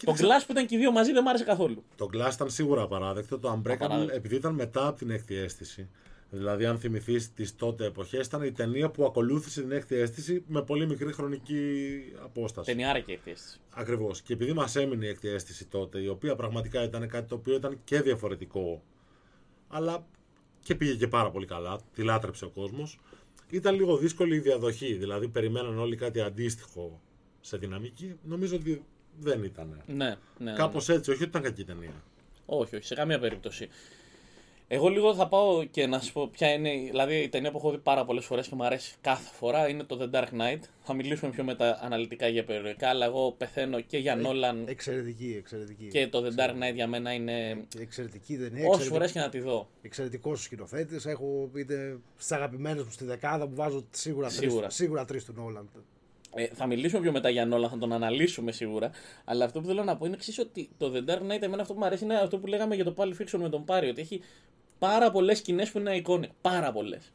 Το 0.05 0.13
Glass 0.17 0.43
που 0.45 0.51
ήταν 0.51 0.65
και 0.65 0.75
οι 0.75 0.77
δύο 0.77 0.91
μαζί 0.91 1.11
δεν 1.11 1.23
μ' 1.23 1.27
άρεσε 1.27 1.43
καθόλου. 1.43 1.83
Το 1.95 2.09
Glass 2.13 2.33
ήταν 2.33 2.49
σίγουρα 2.49 2.81
απαράδεκτο. 2.81 3.39
Το 3.39 3.51
Unbreakable, 3.51 3.71
Απαράδεκτο. 3.73 4.15
επειδή 4.15 4.35
ήταν 4.35 4.53
μετά 4.53 4.87
από 4.87 4.97
την 4.97 5.09
έκτη 5.09 5.35
αίσθηση, 5.35 5.89
Δηλαδή, 6.33 6.65
αν 6.65 6.79
θυμηθείς 6.79 7.33
τις 7.33 7.55
τότε 7.55 7.85
εποχές, 7.85 8.25
ήταν 8.25 8.43
η 8.43 8.51
ταινία 8.51 8.89
που 8.89 9.05
ακολούθησε 9.05 9.61
την 9.61 9.71
έκτη 9.71 9.95
αίσθηση 9.95 10.43
με 10.47 10.61
πολύ 10.63 10.87
μικρή 10.87 11.13
χρονική 11.13 11.63
απόσταση. 12.23 12.69
Ταινιάρα 12.71 12.99
και 12.99 13.11
έκτη 13.11 13.31
αίσθηση. 13.31 13.59
Ακριβώς. 13.69 14.21
Και 14.21 14.33
επειδή 14.33 14.53
μας 14.53 14.75
έμεινε 14.75 15.05
η 15.05 15.09
έκτη 15.09 15.27
αίσθηση 15.29 15.65
τότε, 15.65 15.99
η 16.01 16.07
οποία 16.07 16.35
πραγματικά 16.35 16.83
ήταν 16.83 17.07
κάτι 17.07 17.27
το 17.27 17.35
οποίο 17.35 17.55
ήταν 17.55 17.79
και 17.83 18.01
διαφορετικό, 18.01 18.81
αλλά 19.67 20.05
και 20.63 20.75
πήγε 20.75 20.93
και 20.95 21.07
πάρα 21.07 21.31
πολύ 21.31 21.45
καλά, 21.45 21.79
τη 21.95 22.03
λάτρεψε 22.03 22.45
ο 22.45 22.49
κόσμος, 22.49 22.99
ήταν 23.55 23.75
λίγο 23.75 23.97
δύσκολη 23.97 24.35
η 24.35 24.39
διαδοχή. 24.39 24.93
Δηλαδή, 24.93 25.27
περιμέναν 25.27 25.79
όλοι 25.79 25.95
κάτι 25.95 26.21
αντίστοιχο 26.21 27.01
σε 27.41 27.57
δυναμική. 27.57 28.15
Νομίζω 28.23 28.55
ότι 28.55 28.83
δεν 29.19 29.43
ήταν. 29.43 29.83
Ναι, 29.87 29.95
ναι. 29.95 30.15
ναι. 30.37 30.53
Κάπως 30.53 30.89
έτσι, 30.89 31.11
όχι 31.11 31.19
ότι 31.21 31.29
ήταν 31.29 31.41
κακή 31.41 31.63
ταινία. 31.63 32.03
Όχι, 32.45 32.75
όχι, 32.75 32.85
σε 32.85 32.95
καμία 32.95 33.19
περίπτωση. 33.19 33.67
Εγώ 34.73 34.89
λίγο 34.89 35.15
θα 35.15 35.27
πάω 35.27 35.63
και 35.63 35.87
να 35.87 35.99
σου 35.99 36.13
πω 36.13 36.27
ποια 36.27 36.53
είναι. 36.53 36.69
Δηλαδή, 36.69 37.15
η 37.15 37.29
ταινία 37.29 37.51
που 37.51 37.57
έχω 37.57 37.71
δει 37.71 37.77
πάρα 37.77 38.05
πολλές 38.05 38.25
φορές 38.25 38.47
και 38.47 38.55
μου 38.55 38.65
αρέσει 38.65 38.95
κάθε 39.01 39.29
φορά 39.33 39.69
είναι 39.69 39.83
το 39.83 39.97
The 40.01 40.15
Dark 40.15 40.27
Knight. 40.27 40.59
Θα 40.83 40.93
μιλήσουμε 40.93 41.31
πιο 41.31 41.43
μετά 41.43 41.79
αναλυτικά 41.81 42.27
για 42.27 42.43
περιοδικά, 42.43 42.89
αλλά 42.89 43.05
εγώ 43.05 43.31
πεθαίνω 43.31 43.79
και 43.81 43.97
για 43.97 44.15
Νόλαν. 44.15 44.63
Εξαιρετική, 44.67 45.35
εξαιρετική. 45.37 45.87
Και 45.87 46.07
το 46.07 46.23
The 46.25 46.39
Dark 46.39 46.51
Knight 46.51 46.73
για 46.73 46.87
μένα 46.87 47.13
είναι. 47.13 47.65
Εξαιρετική 47.79 48.37
ταινία. 48.37 48.67
Όσες 48.67 48.87
φορές 48.87 49.11
και 49.11 49.19
να 49.19 49.29
τη 49.29 49.39
δω. 49.39 49.67
Εξαιρετικός 49.81 50.43
σκηνοθέτης. 50.43 51.05
Έχω 51.05 51.49
είτε 51.55 51.97
στις 52.17 52.31
αγαπημένες 52.31 52.83
μου 52.83 52.91
στη 52.91 53.05
δεκάδα 53.05 53.47
που 53.47 53.55
βάζω 53.55 53.85
σίγουρα, 53.91 54.29
σίγουρα. 54.29 54.61
τρει 54.61 54.73
σίγουρα 54.73 55.05
τρεις 55.05 55.25
του 55.25 55.33
Νόλαν. 55.35 55.69
Ε, 56.35 56.47
θα 56.53 56.65
μιλήσουμε 56.65 57.01
πιο 57.01 57.11
μετά 57.11 57.29
για 57.29 57.45
Νόλαν, 57.45 57.69
θα 57.69 57.77
τον 57.77 57.93
αναλύσουμε 57.93 58.51
σίγουρα. 58.51 58.91
Αλλά 59.25 59.45
αυτό 59.45 59.61
που 59.61 59.67
θέλω 59.67 59.83
να 59.83 59.97
πω 59.97 60.05
είναι 60.05 60.15
εξής 60.15 60.39
ότι 60.39 60.69
το 60.77 60.91
The 60.95 61.09
Dark 61.09 61.21
Knight, 61.21 61.41
εμένα 61.41 61.61
αυτό 61.61 61.73
που 61.73 61.79
μου 61.79 61.85
αρέσει 61.85 62.03
είναι 62.03 62.15
αυτό 62.15 62.37
που 62.37 62.47
λέγαμε 62.47 62.75
για 62.75 62.83
το 62.83 62.93
Pulp 62.97 63.21
Fiction 63.21 63.39
με 63.39 63.49
τον 63.49 63.65
Πάριο. 63.65 63.89
Ότι 63.89 64.01
έχει 64.01 64.21
πάρα 64.81 65.11
πολλές 65.11 65.37
σκηνές 65.37 65.71
που 65.71 65.79
είναι 65.79 65.89
αϊκόνια. 65.89 66.29
Πάρα 66.41 66.71
πολλές. 66.71 67.13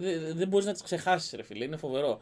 Δεν, 0.00 0.36
δεν 0.36 0.48
μπορείς 0.48 0.66
να 0.66 0.72
τις 0.72 0.82
ξεχάσεις, 0.82 1.32
ρε 1.32 1.42
φίλε. 1.42 1.64
Είναι 1.64 1.76
φοβερό. 1.76 2.18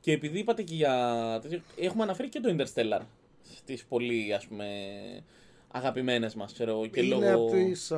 Και 0.00 0.12
επειδή 0.12 0.38
είπατε 0.38 0.62
και 0.62 0.74
για. 0.74 1.42
Έχουμε 1.76 2.02
αναφέρει 2.02 2.28
και 2.28 2.40
το 2.40 2.56
Interstellar 2.58 3.00
στις 3.42 3.84
πολύ 3.84 4.34
ας 4.34 4.46
πούμε 4.46 4.66
αγαπημένες 5.68 6.34
μας. 6.34 6.58
Είναι, 6.58 7.02
λόγω... 7.02 7.34
από 7.34 7.50
τις, 7.50 7.92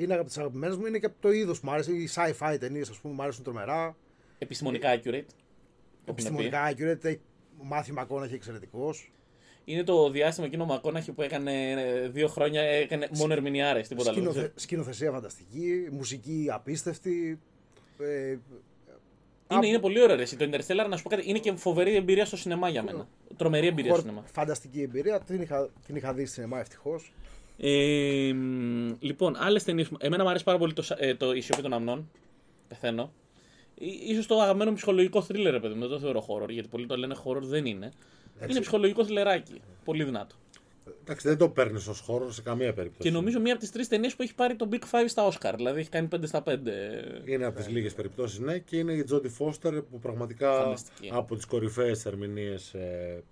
είναι 0.00 0.14
από 0.14 0.24
τις 0.24 0.38
αγαπημένες 0.38 0.76
μου, 0.76 0.86
είναι 0.86 0.98
και 0.98 1.06
από 1.06 1.16
το 1.20 1.30
είδος 1.30 1.60
που 1.60 1.66
μου 1.66 1.72
αρέσει. 1.72 1.92
Οι 1.92 2.08
sci-fi 2.14 2.56
ταινίες, 2.60 2.90
ας 2.90 2.98
πούμε, 2.98 3.14
μου 3.14 3.22
αρέσουν 3.22 3.44
τρομερά. 3.44 3.96
Επιστημονικά 4.38 5.00
accurate. 5.00 5.26
Επιστημονικά 6.04 6.72
accurate. 6.72 7.16
Ο 7.60 7.64
Μάθιο 7.64 7.94
Μακόνα 7.94 8.24
έχει 8.24 8.34
εξαιρετικός. 8.34 9.12
Είναι 9.70 9.84
το 9.84 10.10
διάστημα 10.10 10.46
εκείνο 10.46 10.64
Μακόναχη 10.64 11.12
που 11.12 11.22
έκανε 11.22 11.70
ε, 11.70 12.08
δύο 12.08 12.28
χρόνια, 12.28 12.62
έκανε 12.62 13.08
μόνο 13.16 13.32
ερμηνεάρες, 13.32 13.88
τίποτα 13.88 14.10
άλλο. 14.10 14.18
Σκηνοθε... 14.18 14.52
Σκηνοθεσία 14.54 15.10
φανταστική, 15.10 15.88
μουσική 15.90 16.46
απίστευτη. 16.50 17.40
Ε, 17.98 18.36
είναι, 19.54 19.66
είναι 19.66 19.78
πολύ 19.78 20.02
ωραίο. 20.02 20.16
Το 20.16 20.24
Interstellar, 20.38 20.86
να 20.88 20.96
σου 20.96 21.02
πω 21.02 21.08
κάτι, 21.08 21.22
είναι 21.28 21.38
και 21.38 21.52
φοβερή 21.52 21.94
εμπειρία 21.94 22.24
στο 22.24 22.36
σινεμά 22.36 22.68
για 22.68 22.82
μένα. 22.82 23.08
Τρομερή 23.36 23.66
εμπειρία 23.66 23.92
στο 23.92 24.00
σινεμά. 24.00 24.22
Φανταστική 24.32 24.82
εμπειρία. 24.82 25.20
Την 25.20 25.40
είχα, 25.42 25.70
την 25.86 25.96
είχα 25.96 26.12
δει 26.12 26.24
στο 26.24 26.34
σινεμά, 26.34 26.60
ευτυχώς. 26.60 27.12
Ε, 27.58 28.32
λοιπόν, 29.00 29.36
άλλες 29.38 29.64
ταινίες. 29.64 29.90
Εμένα 29.98 30.22
μου 30.22 30.28
αρέσει 30.28 30.44
πάρα 30.44 30.58
πολύ 30.58 30.72
το, 30.72 30.84
ε, 30.96 31.14
το 31.14 31.32
Η 31.32 31.40
Σιωπή 31.40 31.62
των 31.62 31.72
Αμνών. 31.72 32.10
Πεθαίνω. 32.68 33.12
σω 34.20 34.26
το 34.26 34.40
αγαπημένο 34.40 34.72
ψυχολογικό 34.72 35.22
θρίλερ, 35.22 35.60
παιδί 35.60 35.74
μου. 35.74 35.80
Δεν 35.80 35.88
το 35.88 35.98
θεωρώ 35.98 36.20
χώρο, 36.20 36.46
γιατί 36.48 36.68
πολλοί 36.68 36.86
το 36.86 36.96
λένε 36.96 37.14
χώρο, 37.14 37.40
δεν 37.40 37.66
είναι. 37.66 37.92
Είναι 38.48 38.60
ψυχολογικό 38.60 39.04
θηλεράκι. 39.04 39.60
Πολύ 39.84 40.04
δυνατό. 40.04 40.34
Εντάξει, 41.02 41.28
δεν 41.28 41.38
το 41.38 41.48
παίρνεις 41.48 41.86
ως 41.86 42.00
χώρο 42.00 42.32
σε 42.32 42.42
καμία 42.42 42.72
περίπτωση. 42.72 43.08
Και 43.08 43.14
νομίζω 43.14 43.40
μία 43.40 43.52
από 43.52 43.60
τις 43.60 43.70
τρεις 43.70 43.88
ταινίες 43.88 44.14
που 44.16 44.22
έχει 44.22 44.34
πάρει 44.34 44.56
το 44.56 44.68
Big 44.72 44.82
Five 44.82 45.04
στα 45.06 45.28
Oscar. 45.28 45.52
Δηλαδή 45.56 45.80
έχει 45.80 45.88
κάνει 45.88 46.08
5 46.16 46.18
στα 46.22 46.42
5. 46.46 46.52
Είναι 47.24 47.44
από 47.44 47.56
τις 47.56 47.68
λίγες 47.68 47.94
περιπτώσεις, 47.94 48.38
ναι. 48.38 48.58
Και 48.58 48.76
είναι 48.76 48.92
η 48.92 49.04
Τζόντι 49.04 49.28
Φώστερ 49.28 49.82
που 49.82 49.98
πραγματικά 49.98 50.52
Φανταστική. 50.52 51.10
από 51.12 51.36
τις 51.36 51.44
κορυφαίες 51.44 52.06
ερμηνείες 52.06 52.74
ε, 52.74 53.22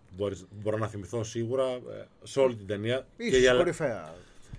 μπορώ 0.62 0.78
να 0.78 0.88
θυμηθώ 0.88 1.24
σίγουρα 1.24 1.64
ε, 1.64 2.06
σε 2.22 2.40
όλη 2.40 2.54
την 2.54 2.66
ταινία. 2.66 3.06
Ίσως 3.16 3.40
και 3.40 3.50
κορυφαία. 3.50 4.14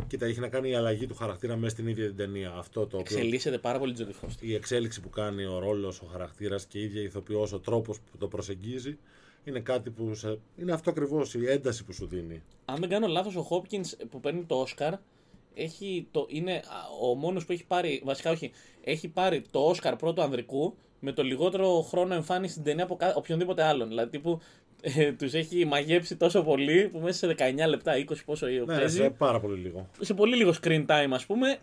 Κοίτα, 0.08 0.26
έχει 0.26 0.40
να 0.40 0.48
κάνει 0.48 0.70
η 0.70 0.76
αλλαγή 0.76 1.08
του 1.08 1.16
χαρακτήρα 1.16 1.56
μέσα 1.56 1.70
στην 1.76 1.88
ίδια 1.88 2.06
την 2.06 2.16
ταινία. 2.16 2.54
Αυτό 2.58 2.88
το 2.88 2.98
οποίο... 2.98 3.18
Εξελίσσεται 3.18 3.58
πάρα 3.58 3.80
πολύ 3.80 3.94
Τζόντι 3.94 4.14
Φώστερ. 4.14 4.50
Η 4.50 4.54
εξέλιξη 4.54 5.02
που 5.02 5.10
κάνει 5.10 5.46
ο 5.46 5.60
ρόλος, 5.60 6.02
ο 6.02 6.06
χαρακτήρας 6.12 6.66
και 6.66 6.80
η 6.80 6.84
ίδια 6.84 7.02
ηθοποιός, 7.02 7.54
ο 7.54 7.60
τρόπος 7.60 8.00
που 8.00 8.18
το 8.18 8.28
προσεγγίζει 8.28 8.98
είναι 9.48 9.60
κάτι 9.60 9.90
που. 9.90 10.14
Σε... 10.14 10.40
Είναι 10.58 10.72
αυτό 10.72 10.90
ακριβώς 10.90 11.34
η 11.34 11.50
ένταση 11.50 11.86
που 11.86 11.94
σου 11.94 12.08
δίνει. 12.08 12.44
Αν 12.66 12.76
δεν 12.80 12.90
κάνω 12.90 13.08
λάθος, 13.08 13.36
ο 13.36 13.42
Χόπκιν 13.42 13.84
που 14.10 14.20
παίρνει 14.20 14.44
το 14.44 14.56
Όσκαρ 14.56 14.94
έχει 15.54 16.08
το, 16.12 16.26
είναι 16.30 16.62
ο 17.02 17.16
μόνος 17.16 17.46
που 17.46 17.52
έχει 17.52 17.66
πάρει. 17.66 18.02
Βασικά, 18.06 18.32
όχι. 18.32 18.52
Έχει 18.84 19.08
πάρει 19.08 19.42
το 19.52 19.60
Όσκαρ 19.60 19.96
πρώτο 19.96 20.22
ανδρικού 20.22 20.76
με 21.00 21.12
το 21.12 21.24
λιγότερο 21.24 21.82
χρόνο 21.82 22.14
εμφάνιση 22.14 22.52
στην 22.52 22.64
ταινία 22.64 22.84
από 22.84 22.98
οποιονδήποτε 23.16 23.64
άλλον. 23.64 23.88
Δηλαδή, 23.88 24.10
τύπου 24.10 24.40
ε, 24.82 25.12
τους 25.12 25.34
έχει 25.34 25.66
μαγέψει 25.66 26.16
τόσο 26.16 26.44
πολύ 26.44 26.90
που 26.90 27.00
μέσα 27.00 27.28
σε 27.28 27.36
19 27.66 27.68
λεπτά, 27.68 27.94
20 28.10 28.16
πόσο 28.26 28.46
ναι, 28.46 28.66
παίζει. 28.66 28.98
Σε 28.98 29.10
πάρα 29.10 29.40
πολύ 29.40 29.60
λίγο. 29.60 29.90
Σε 30.00 30.14
πολύ 30.14 30.36
λίγο 30.36 30.54
screen 30.62 30.86
time, 30.86 31.10
ας 31.12 31.26
πούμε, 31.26 31.58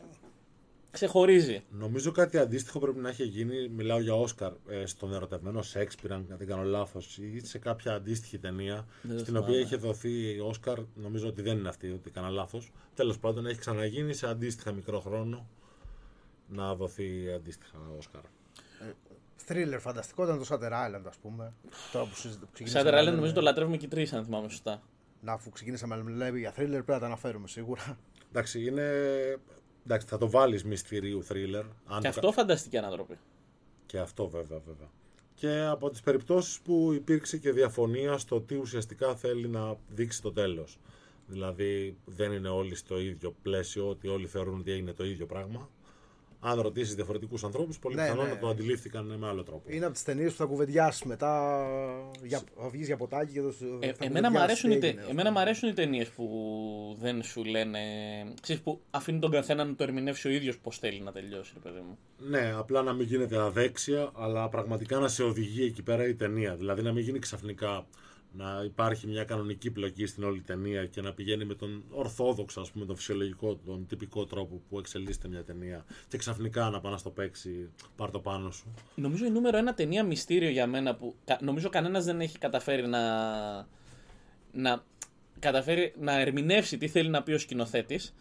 ξεχωρίζει. 0.94 1.62
Νομίζω 1.70 2.10
κάτι 2.10 2.38
αντίστοιχο 2.38 2.78
πρέπει 2.78 2.98
να 2.98 3.08
έχει 3.08 3.24
γίνει. 3.24 3.68
Μιλάω 3.68 4.00
για 4.00 4.14
Όσκαρ 4.14 4.52
ε, 4.68 4.86
στον 4.86 5.14
ερωτευμένο 5.14 5.62
Σέξπιρ, 5.62 6.12
αν 6.12 6.26
δεν 6.28 6.46
κάνω 6.46 6.62
λάθος, 6.62 7.18
ή 7.18 7.40
σε 7.46 7.58
κάποια 7.58 7.94
αντίστοιχη 7.94 8.38
ταινία 8.38 8.86
δεν 9.02 9.18
στην 9.18 9.36
οποία 9.36 9.58
είχε 9.58 9.76
δοθεί 9.76 10.40
Όσκαρ. 10.40 10.78
Νομίζω 10.94 11.28
ότι 11.28 11.42
δεν 11.42 11.58
είναι 11.58 11.68
αυτή, 11.68 11.90
ότι 11.90 12.02
έκανα 12.06 12.28
λάθος. 12.28 12.72
Τέλος 12.94 13.18
πάντων, 13.18 13.46
έχει 13.46 13.58
ξαναγίνει 13.58 14.14
σε 14.14 14.28
αντίστοιχα 14.28 14.72
μικρό 14.72 15.00
χρόνο 15.00 15.48
να 16.48 16.74
δοθεί 16.74 17.32
αντίστοιχα 17.34 17.78
Όσκαρ. 17.98 18.22
Θρίλερ 19.36 19.80
φανταστικό 19.80 20.24
ήταν 20.24 20.38
το 20.38 20.46
Shutter 20.48 20.70
Island, 20.70 21.04
ας 21.06 21.16
πούμε. 21.16 21.52
Τώρα 21.92 22.04
που 22.04 22.10
Shutter 22.72 23.02
Island 23.02 23.14
νομίζω 23.14 23.32
το 23.32 23.40
λατρεύουμε 23.40 23.76
και 23.76 23.88
τρεις, 23.88 24.12
αν 24.12 24.24
θυμάμαι 24.24 24.48
σωστά. 24.48 24.82
Να, 25.20 25.32
αφού 25.32 25.50
ξεκινήσαμε 25.50 25.96
να 25.96 26.10
λέμε 26.10 26.38
για 26.38 26.52
θρίλερ, 26.52 26.82
πρέπει 26.82 26.90
να 26.90 26.98
τα 26.98 27.06
αναφέρουμε 27.06 27.48
σίγουρα. 27.48 27.98
Εντάξει, 28.28 28.66
είναι 28.66 28.92
Εντάξει, 29.84 30.06
θα 30.06 30.18
το 30.18 30.30
βάλεις 30.30 30.64
μυστηρίου 30.64 31.24
θρίλερ. 31.24 31.64
Και 32.00 32.08
αυτό 32.08 32.32
φανταστική 32.32 32.76
ανατροπή. 32.76 33.18
Και 33.86 33.98
αυτό 33.98 34.28
βέβαια, 34.28 34.58
βέβαια. 34.58 34.88
Και 35.34 35.60
από 35.60 35.90
τις 35.90 36.00
περιπτώσεις 36.00 36.60
που 36.60 36.92
υπήρξε 36.94 37.38
και 37.38 37.52
διαφωνία 37.52 38.18
στο 38.18 38.40
τι 38.40 38.54
ουσιαστικά 38.54 39.16
θέλει 39.16 39.48
να 39.48 39.76
δείξει 39.88 40.22
το 40.22 40.32
τέλος. 40.32 40.78
Δηλαδή 41.26 41.96
δεν 42.04 42.32
είναι 42.32 42.48
όλοι 42.48 42.74
στο 42.74 43.00
ίδιο 43.00 43.34
πλαίσιο, 43.42 43.88
ότι 43.88 44.08
όλοι 44.08 44.26
θεωρούν 44.26 44.58
ότι 44.58 44.72
έγινε 44.72 44.92
το 44.92 45.04
ίδιο 45.04 45.26
πράγμα 45.26 45.68
αν 46.46 46.60
ρωτήσεις 46.60 46.94
διαφορετικούς 46.94 47.44
ανθρώπους, 47.44 47.78
πολύ 47.78 47.94
ναι, 47.94 48.02
πιθανόν 48.02 48.24
ναι. 48.24 48.32
να 48.32 48.38
το 48.38 48.48
αντιλήφθηκαν 48.48 49.14
με 49.18 49.26
άλλο 49.26 49.42
τρόπο. 49.42 49.62
Είναι 49.66 49.84
από 49.84 49.94
τις 49.94 50.02
ταινίες 50.02 50.30
που 50.30 50.36
θα 50.36 50.44
κουβεντιάσεις 50.44 51.02
μετά. 51.02 51.64
Για, 52.22 52.40
θα 52.60 52.68
βγεις 52.68 52.86
για 52.86 52.96
ποτάκι 52.96 53.32
και 53.32 53.40
το, 53.40 53.54
ε, 53.80 53.92
εμένα, 53.98 54.30
μου 54.30 54.38
αρέσουν 54.38 54.70
οι, 54.70 54.80
εμένα 55.10 55.32
μου 55.32 55.38
αρέσουν 55.38 55.68
οι 55.68 55.72
ταινίες 55.72 56.08
που 56.08 56.26
δεν 57.00 57.22
σου 57.22 57.44
λένε. 57.44 57.78
Ξέρεις, 58.40 58.62
που 58.62 58.80
αφήνουν 58.90 59.20
τον 59.20 59.30
καθένα 59.30 59.64
να 59.64 59.74
το 59.74 59.82
ερμηνεύσει 59.82 60.28
ο 60.28 60.30
ίδιος 60.30 60.58
πώς 60.58 60.78
θέλει 60.78 61.00
να 61.00 61.12
τελειώσει, 61.12 61.52
ρε 61.54 61.60
παιδί 61.60 61.84
μου. 61.88 61.98
Ναι, 62.18 62.54
απλά 62.56 62.82
να 62.82 62.92
μην 62.92 63.06
γίνεται 63.06 63.38
αδέξια, 63.40 64.10
αλλά 64.14 64.48
πραγματικά 64.48 64.98
να 64.98 65.08
σε 65.08 65.22
οδηγεί 65.22 65.64
εκεί 65.64 65.82
πέρα 65.82 66.08
η 66.08 66.14
ταινία. 66.14 66.56
Δηλαδή 66.56 66.82
να 66.82 66.92
μην 66.92 67.02
γίνει 67.02 67.18
ξαφνικά 67.18 67.86
να 68.36 68.62
υπάρχει 68.64 69.06
μια 69.06 69.24
κανονική 69.24 69.70
πλοκή 69.70 70.06
στην 70.06 70.24
όλη 70.24 70.40
ταινία 70.40 70.86
και 70.86 71.00
να 71.00 71.12
πηγαίνει 71.12 71.44
με 71.44 71.54
τον 71.54 71.84
ορθόδοξο, 71.90 72.60
ας 72.60 72.70
πούμε, 72.70 72.84
τον 72.84 72.96
φυσιολογικό, 72.96 73.56
τον 73.66 73.86
τυπικό 73.86 74.26
τρόπο 74.26 74.60
που 74.68 74.78
εξελίσσεται 74.78 75.28
μια 75.28 75.44
ταινία 75.44 75.84
και 76.08 76.16
ξαφνικά 76.16 76.70
να 76.70 76.80
πάει 76.80 76.92
να 76.92 76.98
στο 76.98 77.10
παίξει, 77.10 77.70
πάρ 77.96 78.10
το 78.10 78.20
πάνω 78.20 78.50
σου. 78.50 78.74
Νομίζω 78.94 79.24
η 79.24 79.30
νούμερο 79.30 79.56
ένα 79.56 79.74
ταινία 79.74 80.04
μυστήριο 80.04 80.48
για 80.48 80.66
μένα 80.66 80.94
που 80.94 81.14
νομίζω 81.40 81.68
κανένας 81.68 82.04
δεν 82.04 82.20
έχει 82.20 82.38
καταφέρει 82.38 82.86
να, 82.86 83.00
να, 84.52 84.84
καταφέρει 85.38 85.94
να 86.00 86.20
ερμηνεύσει 86.20 86.78
τι 86.78 86.88
θέλει 86.88 87.08
να 87.08 87.22
πει 87.22 87.32
ο 87.32 87.38
σκηνοθέτης. 87.38 88.14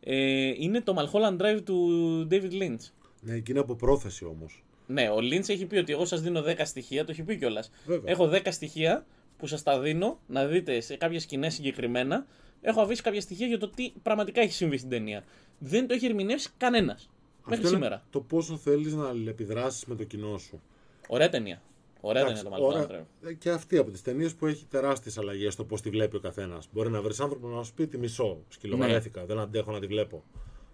Ε, 0.00 0.52
είναι 0.58 0.80
το 0.80 0.94
Malholland 0.98 1.40
Drive 1.40 1.60
του 1.64 2.28
David 2.30 2.52
Lynch. 2.52 2.90
Ναι, 3.20 3.38
και 3.38 3.50
είναι 3.52 3.60
από 3.60 3.74
πρόθεση 3.74 4.24
όμως. 4.24 4.64
Ναι, 4.86 5.08
ο 5.08 5.16
Lynch 5.16 5.48
έχει 5.48 5.66
πει 5.66 5.76
ότι 5.76 5.92
εγώ 5.92 6.04
σας 6.04 6.20
δίνω 6.20 6.42
10 6.46 6.54
στοιχεία, 6.64 7.04
το 7.04 7.10
έχει 7.10 7.22
πει 7.22 7.36
κιόλας. 7.36 7.70
Έχω 8.04 8.30
10 8.32 8.40
στοιχεία 8.50 9.06
που 9.38 9.46
σας 9.46 9.62
τα 9.62 9.80
δίνω 9.80 10.18
να 10.26 10.46
δείτε 10.46 10.80
σε 10.80 10.96
κάποιες 10.96 11.22
σκηνές 11.22 11.54
συγκεκριμένα. 11.54 12.26
Έχω 12.60 12.80
αφήσει 12.80 13.02
κάποια 13.02 13.20
στοιχεία 13.20 13.46
για 13.46 13.58
το 13.58 13.68
τι 13.68 13.92
πραγματικά 14.02 14.40
έχει 14.40 14.52
συμβεί 14.52 14.76
στην 14.76 14.90
ταινία. 14.90 15.24
Δεν 15.58 15.86
το 15.86 15.94
έχει 15.94 16.06
ερμηνεύσει 16.06 16.50
κανένας. 16.56 17.08
Μέχρι 17.46 17.66
σήμερα. 17.66 18.04
το 18.10 18.20
πόσο 18.20 18.56
θέλεις 18.56 18.94
να 18.94 19.08
αλληλεπιδράσεις 19.08 19.84
με 19.84 19.94
το 19.94 20.04
κοινό 20.04 20.38
σου. 20.38 20.60
Ωραία 21.08 21.28
ταινία. 21.28 21.62
Ωραία 22.00 22.24
ταινία 22.24 22.42
το 22.42 22.50
Malcolm 22.52 23.28
ε, 23.28 23.32
Και 23.32 23.50
αυτή 23.50 23.76
από 23.76 23.90
τις 23.90 24.02
ταινίες 24.02 24.34
που 24.34 24.46
έχει 24.46 24.66
τεράστιες 24.66 25.18
αλλαγές 25.18 25.52
στο 25.52 25.64
πώς 25.64 25.80
τη 25.80 25.90
βλέπει 25.90 26.16
ο 26.16 26.20
καθένας. 26.20 26.68
Μπορεί 26.72 26.90
να 26.90 27.02
βρεις 27.02 27.20
άνθρωπο 27.20 27.48
να 27.48 27.62
σου 27.62 27.74
πει 27.74 27.86
τη 27.86 27.98
μισό. 27.98 28.38
Σκυλοβαρέθηκα. 28.48 29.20
Ναι. 29.20 29.26
Δεν 29.26 29.38
αντέχω 29.38 29.72
να 29.72 29.80
τη 29.80 29.86
βλέπω. 29.86 30.24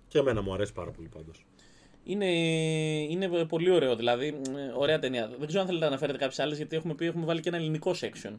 Και 0.09 0.19
εμένα 0.19 0.43
μου 0.43 0.55
αρέσει 0.55 0.73
πάρα 0.73 0.91
πολύ 0.91 1.09
πάντως. 1.09 1.47
Είναι, 2.05 2.27
είναι 3.09 3.45
πολύ 3.49 3.71
ωραίο, 3.71 3.97
δηλαδή. 3.97 4.41
Ωραία 4.77 4.99
ταινία. 4.99 5.29
Δεν 5.39 5.47
ξέρω 5.47 5.61
αν 5.61 5.67
θέλετε 5.67 5.85
να 5.85 5.91
αναφέρετε 5.91 6.19
κάποιες 6.19 6.39
άλλες, 6.39 6.57
γιατί 6.57 6.77
έχουμε 6.77 6.95
πει 6.95 7.07
έχουμε 7.07 7.25
βάλει 7.25 7.41
και 7.41 7.49
ένα 7.49 7.59
ελληνικό 7.59 7.95
section. 8.01 8.33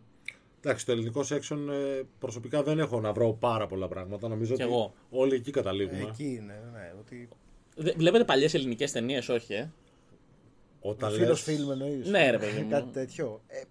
Εντάξει, 0.64 0.86
το 0.86 0.92
ελληνικό 0.92 1.22
section 1.30 1.58
ε, 1.72 2.02
προσωπικά 2.20 2.64
δεν 2.64 2.80
έχω 2.80 3.00
να 3.00 3.14
βρω 3.14 3.34
πάρα 3.40 3.68
πολλά 3.68 3.88
πράγματα. 3.88 4.28
Νομίζω 4.28 4.54
ότι 4.54 4.94
όλοι 5.10 5.36
εκεί 5.36 5.52
καταλήγουμε. 5.52 6.02
Εκεί 6.02 6.24
είναι, 6.24 6.64
ναι. 6.74 6.94
Ότι... 7.00 7.30
Δε- 7.76 7.94
Βλέπετε 7.98 8.24
παλιές 8.24 8.54
ελληνικές 8.54 8.92
ταινίες, 8.92 9.30
όχι, 9.30 9.54
ε; 9.54 9.72
Όταν 10.82 11.12
Φίλος 11.12 11.28
λες, 11.28 11.42
φιλμ 11.42 11.72
εννοείς. 11.72 12.08
Ναι, 12.10 12.32
ρε 12.32 12.38
παιδί 12.38 12.62
μου. 12.62 12.70
Κάτι 12.70 12.92
τέτοιο. 12.92 13.42
Ε, 13.48 13.62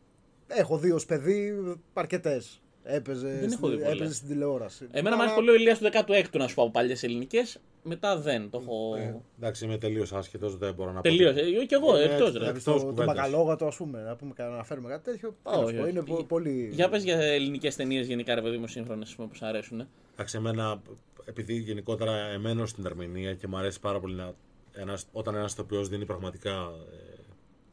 έχω 0.60 0.78
δει 0.78 0.90
ως 0.90 1.06
παιδί 1.06 1.52
αρκετές. 1.92 2.59
Έπαιζε, 2.82 3.26
Δεν 3.28 3.36
έχω 3.36 3.66
στην- 3.66 3.68
δει 3.70 3.76
πολλές. 3.76 3.92
έπαιζε 3.94 4.14
στην 4.14 4.28
τηλεόραση. 4.28 4.86
Εμένα 4.90 5.16
μου 5.16 5.22
Αλλά- 5.22 5.32
άρεσε 5.32 5.34
πολύ 5.34 5.50
ο 5.50 5.54
Ηλίας 5.54 5.78
του 5.78 5.84
16ου 5.84 6.38
να 6.38 6.48
σου 6.48 6.54
πω 6.54 6.62
από 6.62 6.70
παλιές 6.70 7.02
ελληνικές. 7.02 7.58
Μετά 7.82 8.18
δεν. 8.18 8.50
Το 8.50 8.58
έχω. 8.62 8.94
ε, 8.96 9.20
εντάξει, 9.38 9.64
είμαι 9.64 9.78
τελείως 9.78 10.12
άσχετος, 10.12 10.56
δεν 10.56 10.74
μπορώ 10.74 10.90
να 10.90 10.96
πω. 10.96 11.02
Τελείωσε. 11.02 11.40
Ε, 11.40 11.64
Κι 11.64 11.74
εγώ, 11.74 11.96
Ε, 11.96 12.02
εκτός 12.04 12.26
ρε. 12.26 12.30
Δηλαδή 12.38 12.48
Εκτός 12.58 12.62
στο, 12.62 12.72
το 12.72 12.78
κουβέντας. 12.92 13.14
μπακαλόγατο, 13.14 13.66
ας 13.66 13.76
πούμε, 13.76 14.02
να, 14.02 14.16
πούμε, 14.16 14.32
να 14.36 14.44
αναφέρουμε 14.44 14.88
κάτι 14.88 15.04
τέτοιο. 15.04 15.28
Όχι, 15.42 15.56
τέλος 15.56 15.70
πάντων, 15.72 15.80
όχι. 15.82 15.90
είναι 15.90 16.02
πο- 16.02 16.24
πολύ. 16.24 16.70
Για 16.72 16.88
πες 16.88 17.04
για 17.04 17.16
ελληνικές 17.20 17.76
ταινίες 17.76 18.06
γενικά, 18.06 18.34
ρε 18.34 18.42
παιδί 18.42 18.56
μου, 18.56 18.66
σύγχρονε 18.66 19.04
που 19.16 19.28
σου 19.32 19.46
αρέσουν. 19.46 19.86
Εντάξει, 20.12 20.36
εμένα, 20.36 20.82
επειδή 21.24 21.54
γενικότερα 21.54 22.16
εμένω 22.16 22.66
στην 22.66 22.86
ερμηνεία 22.86 23.34
και 23.34 23.46
μου 23.46 23.56
αρέσει 23.56 23.80
πάρα 23.80 24.00
πολύ 24.00 24.14
να, 24.14 24.32
ένας, 24.72 25.06
όταν 25.12 25.34
ένας 25.34 25.52
ηθοποιός 25.52 25.88
δίνει 25.88 26.04
πραγματικά 26.06 26.72
ε, 26.92 27.20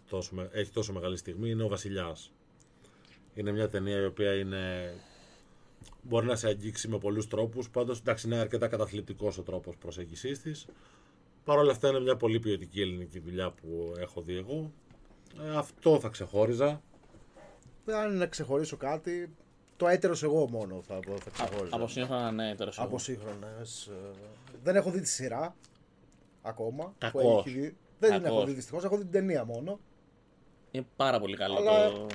τόσο, 0.10 0.36
με- 0.36 0.50
έχει 0.54 0.72
τόσο 0.72 0.94
μεγάλη 0.94 1.18
στιγμή, 1.18 1.50
είναι 1.50 1.64
ο 1.64 1.68
Βασιλιάς. 1.68 2.32
Είναι 3.38 3.52
μια 3.52 3.70
ταινία 3.70 4.00
η 4.02 4.06
οποία 4.06 4.34
είναι, 4.36 4.94
μπορεί 6.02 6.26
να 6.26 6.36
σε 6.36 6.48
αγγίξει 6.48 6.88
με 6.88 6.98
πολλούς 6.98 7.28
τρόπους. 7.28 7.70
Πάντως, 7.70 8.00
εντάξει, 8.00 8.28
είναι 8.28 8.36
αρκετά 8.38 8.68
καταθλιπτικός 8.68 9.38
ο 9.38 9.42
τρόπος 9.42 9.78
προσέγγιση 9.78 10.32
της. 10.32 10.66
Παρ' 11.44 11.58
όλα 11.58 11.72
αυτά, 11.72 11.88
είναι 11.90 12.00
μια 12.00 12.16
πολύ 12.16 12.40
ποιοτική 12.40 12.82
ελληνική 12.82 13.20
δουλειά 13.20 13.52
που 13.52 13.94
έχω 14.00 14.22
δει 14.22 14.36
εγώ. 14.38 14.72
Ε, 15.44 15.56
αυτό 15.58 16.00
θα 16.00 16.10
ξεχώριζα. 16.10 16.82
Αν 17.86 18.08
είναι 18.10 18.18
να 18.18 18.26
ξεχωρίσω 18.26 18.78
κάτι, 18.78 19.36
το 19.78 19.88
έτερος 19.88 20.24
εγώ 20.24 20.48
μόνο 20.50 20.82
θα, 20.88 21.00
θα 21.24 21.30
ξεχώριζα. 21.30 21.76
Από 21.76 21.88
σύγχρονα, 21.88 22.32
ναι, 22.32 22.56
τώρα 22.56 22.72
σου. 22.72 22.82
Από 22.82 22.98
σύγχρονες, 23.00 23.86
ε, 23.88 24.12
Δεν 24.64 24.76
έχω 24.76 24.92
δει 24.92 25.00
τη 25.02 25.08
σειρά 25.08 25.56
ακόμα. 26.42 26.84
που 26.86 26.94
Κακός. 26.98 27.46
έχει 27.46 27.56
βγει. 27.58 27.76
Δεν 28.00 28.12
την 28.12 28.26
έχω 28.26 28.34
Κακός. 28.34 28.46
δει 28.50 28.56
δυστυχώς. 28.56 28.84
Έχω 28.84 28.96
δει 28.98 29.02
την 29.04 29.12
ταινία 29.12 29.46
μόνο. 29.46 29.80
Είναι 30.72 30.86
πάρα 30.96 31.20
πολύ 31.20 31.36
καλό 31.38 31.56
Αλλά 31.58 31.92
το. 31.92 32.08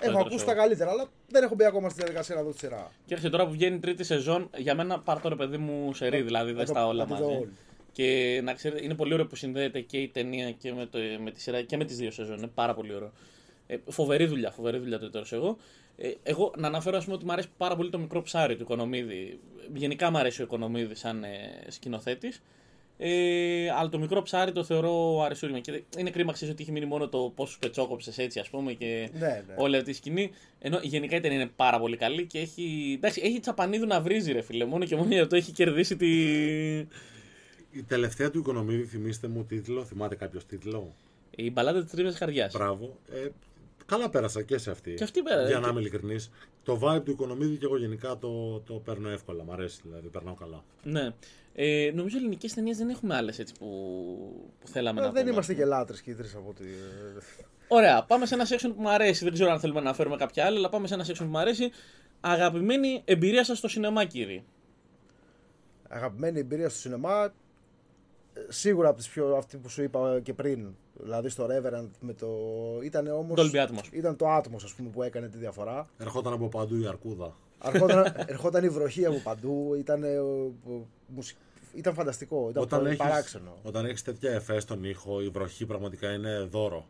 Έχω 0.00 0.10
έτερο 0.10 0.18
ακούσει 0.18 0.44
show. 0.44 0.46
τα 0.46 0.54
καλύτερα, 0.54 0.90
αλλά 0.90 1.06
δεν 1.28 1.42
έχω 1.42 1.54
μπει 1.54 1.64
ακόμα 1.64 1.88
στη 1.88 1.98
διαδικασία 1.98 2.34
να 2.34 2.42
δω 2.42 2.50
τη 2.50 2.58
σειρά. 2.58 2.90
Και 3.06 3.14
έρχεται 3.14 3.30
τώρα 3.30 3.46
που 3.46 3.52
βγαίνει 3.52 3.76
η 3.76 3.78
τρίτη 3.78 4.04
σεζόν, 4.04 4.50
για 4.56 4.74
μένα 4.74 5.00
πάρ' 5.00 5.20
το 5.20 5.28
ρε 5.28 5.34
παιδί 5.36 5.56
μου 5.56 5.94
σε 5.94 6.08
ρί, 6.08 6.22
δηλαδή 6.22 6.50
Να 6.50 6.56
δεν 6.56 6.66
το- 6.66 6.72
στα 6.72 6.86
όλα 6.86 7.06
να 7.06 7.16
τη 7.16 7.22
δω 7.22 7.28
μαζί. 7.28 7.38
όλη. 7.40 7.52
Και 7.92 8.40
να 8.44 8.52
ξέρετε, 8.54 8.84
είναι 8.84 8.94
πολύ 8.94 9.12
ωραίο 9.12 9.26
που 9.26 9.36
συνδέεται 9.36 9.80
και 9.80 9.98
η 9.98 10.08
ταινία 10.08 10.50
και 10.50 10.72
με, 10.72 10.86
το, 10.86 10.98
με 11.22 11.30
τη 11.30 11.40
σειρά 11.40 11.62
και 11.62 11.76
με 11.76 11.84
τις 11.84 11.96
δύο 11.96 12.10
σεζόν. 12.10 12.36
Είναι 12.38 12.46
πάρα 12.54 12.74
πολύ 12.74 12.94
ωραίο. 12.94 13.12
Ε, 13.66 13.76
φοβερή 13.88 14.26
δουλειά, 14.26 14.50
φοβερή 14.50 14.78
δουλειά 14.78 14.98
το 14.98 15.10
τέλο 15.10 15.24
εγώ. 15.30 15.56
Ε, 15.96 16.10
εγώ 16.22 16.52
να 16.56 16.66
αναφέρω 16.66 16.96
ας 16.96 17.04
πούμε, 17.04 17.16
ότι 17.16 17.24
μου 17.24 17.32
αρέσει 17.32 17.48
πάρα 17.56 17.76
πολύ 17.76 17.90
το 17.90 17.98
μικρό 17.98 18.22
ψάρι 18.22 18.56
του 18.56 18.62
Οικονομίδη. 18.62 19.38
Γενικά 19.74 20.10
μου 20.10 20.18
αρέσει 20.18 20.40
ο 20.40 20.44
Οικονομίδης 20.44 20.98
σαν 20.98 21.24
ε, 21.24 21.28
σκηνοθέτης. 21.68 22.42
Ε, 22.98 23.70
αλλά 23.78 23.88
το 23.88 23.98
μικρό 23.98 24.22
ψάρι 24.22 24.52
το 24.52 24.64
θεωρώ 24.64 25.22
αρεσούριμα. 25.22 25.58
Και 25.60 25.82
είναι 25.98 26.10
κρίμα 26.10 26.32
ξέρεις, 26.32 26.52
ότι 26.54 26.62
έχει 26.62 26.72
μείνει 26.72 26.86
μόνο 26.86 27.08
το 27.08 27.32
πόσου 27.34 27.58
πετσόκοψες 27.58 28.18
έτσι, 28.18 28.38
ας 28.40 28.48
πούμε, 28.50 28.72
και 28.72 29.08
Ναι, 29.18 29.26
ναι. 29.46 29.54
όλη 29.56 29.76
αυτή 29.76 29.90
η 29.90 29.94
σκηνή. 29.94 30.30
Ενώ 30.58 30.78
γενικά 30.82 31.16
η 31.16 31.20
ταινία 31.20 31.36
είναι 31.40 31.50
πάρα 31.56 31.78
πολύ 31.78 31.96
καλή 31.96 32.26
και 32.26 32.38
έχει. 32.38 32.94
Εντάξει, 32.96 33.20
έχει 33.24 33.40
τσαπανίδου 33.40 33.86
να 33.86 34.00
βρίζει, 34.00 34.32
ρε 34.32 34.40
φίλε. 34.40 34.64
Μόνο 34.64 34.84
και 34.84 34.96
μόνο 34.96 35.08
για 35.12 35.22
αυτό 35.22 35.36
έχει 35.36 35.52
κερδίσει 35.52 35.96
τη. 35.96 36.08
Η 37.70 37.82
τελευταία 37.86 38.30
του 38.30 38.38
οικονομίδη, 38.38 38.84
θυμίστε 38.84 39.28
μου 39.28 39.44
τίτλο, 39.44 39.84
θυμάται 39.84 40.14
κάποιος 40.14 40.46
τίτλο; 40.46 40.94
Η 41.36 41.50
μπαλάντα 41.50 41.82
της 41.82 41.90
τρίμιας 41.90 42.18
καρδιάς. 42.18 42.52
Μπράβο. 42.52 42.96
Ε, 43.12 43.28
καλά 43.86 44.10
πέρασα 44.10 44.42
και 44.42 44.58
σε 44.58 44.70
αυτή. 44.70 44.94
Και 44.94 45.04
αυτή 45.04 45.22
πέρα- 45.22 45.46
Για 45.46 45.58
να 45.58 45.64
και- 45.64 45.70
είμαι 45.70 45.80
ειλικρινής. 45.80 46.30
Το 46.62 46.80
vibe 46.82 47.04
του 47.04 47.10
οικονομίδη 47.10 47.56
και 47.56 47.64
εγώ 47.64 47.76
γενικά 47.78 48.18
το, 48.18 48.58
το 48.66 48.74
παίρνω 48.74 49.08
εύκολα. 49.08 49.44
Μ' 49.44 49.50
αρέσει 49.52 49.80
δηλαδή, 49.84 50.08
περνάω 50.08 50.34
καλά. 50.34 50.64
Ναι. 50.82 51.10
Ε, 51.56 51.90
νομίζω 51.94 52.16
ελληνικές 52.16 52.54
ταινίες 52.54 52.76
δεν 52.76 52.88
έχουμε 52.88 53.14
άλλες 53.14 53.38
έτσι 53.38 53.54
που, 53.58 53.66
που 54.60 54.68
θέλαμε 54.68 55.00
Ε, 55.00 55.04
να 55.04 55.10
δεν 55.10 55.20
πούμε. 55.20 55.32
είμαστε 55.32 55.54
και 55.54 55.64
λάτρες 55.64 56.00
και 56.02 56.10
οι 56.10 56.14
τρει 56.14 56.28
από 56.36 56.48
ότι. 56.48 56.64
ε, 56.64 57.20
Ωραία, 57.68 58.04
πάμε 58.04 58.26
σε 58.26 58.34
ένα 58.34 58.44
section 58.46 58.72
που 58.76 58.80
μου 58.80 58.90
αρέσει. 58.90 59.24
Δεν 59.24 59.32
ξέρω 59.32 59.50
αν 59.50 59.60
θέλουμε 59.60 59.80
να 59.80 59.86
αναφέρουμε 59.86 60.16
κάποια 60.16 60.44
άλλη, 60.44 60.56
αλλά 60.56 60.68
πάμε 60.68 60.86
σε 60.86 60.94
ένα 60.94 61.04
section 61.04 61.18
που 61.18 61.24
μου 61.24 61.38
αρέσει. 61.38 61.70
Αγαπημένη 62.20 63.02
εμπειρία 63.04 63.44
σας 63.44 63.58
στο 63.58 63.68
σινεμά, 63.68 64.04
κύριε. 64.04 64.42
Αγαπημένη 65.88 66.38
εμπειρία 66.38 66.68
στο 66.68 66.78
σινεμά. 66.78 67.24
ε, 68.32 68.40
Σίγουρα 68.48 68.88
από 68.88 68.98
τις 68.98 69.08
πιο 69.08 69.36
αυτή 69.36 69.56
που 69.56 69.68
σου 69.68 69.82
είπα 69.82 70.20
και 70.22 70.34
πριν. 70.34 70.74
Δηλαδή 71.02 71.28
στο 71.28 71.46
Reverend 71.50 71.88
με 72.00 72.12
το. 72.12 72.28
Ήταν 72.82 73.06
όμως, 73.06 73.50
Dolby 73.52 73.56
Atmos. 73.66 73.92
Ήταν 73.92 74.16
το 74.16 74.36
Atmos 74.36 74.60
ας 74.64 74.74
πούμε 74.74 74.88
που 74.88 75.02
έκανε 75.02 75.28
τη 75.28 75.38
διαφορά. 75.38 75.88
Ερχόταν 75.98 76.32
από 76.32 76.48
παντού 76.48 76.76
η 76.80 76.86
αρκούδα. 76.86 77.36
Ερχόταν, 77.64 78.14
ερχόταν 78.26 78.64
η 78.64 78.68
βροχή 78.68 79.06
από 79.06 79.20
παντού. 79.22 79.74
Ήταν, 79.78 80.02
ε, 80.04 80.18
ο- 80.18 80.52
ο- 80.66 80.86
μουσικ- 81.06 81.38
ήταν 81.74 81.94
φανταστικό. 81.94 82.46
Ήταν 82.50 82.62
Όταν 82.62 82.78
πολύ 82.78 82.90
έχεις, 82.90 83.02
παράξενο. 83.02 83.58
όταν 83.62 83.84
έχεις 83.84 84.02
τέτοια 84.02 84.30
εφές 84.32 84.62
στον 84.62 84.84
ήχο, 84.84 85.22
η 85.22 85.28
βροχή 85.28 85.66
πραγματικά 85.66 86.12
είναι 86.12 86.38
δώρο. 86.50 86.88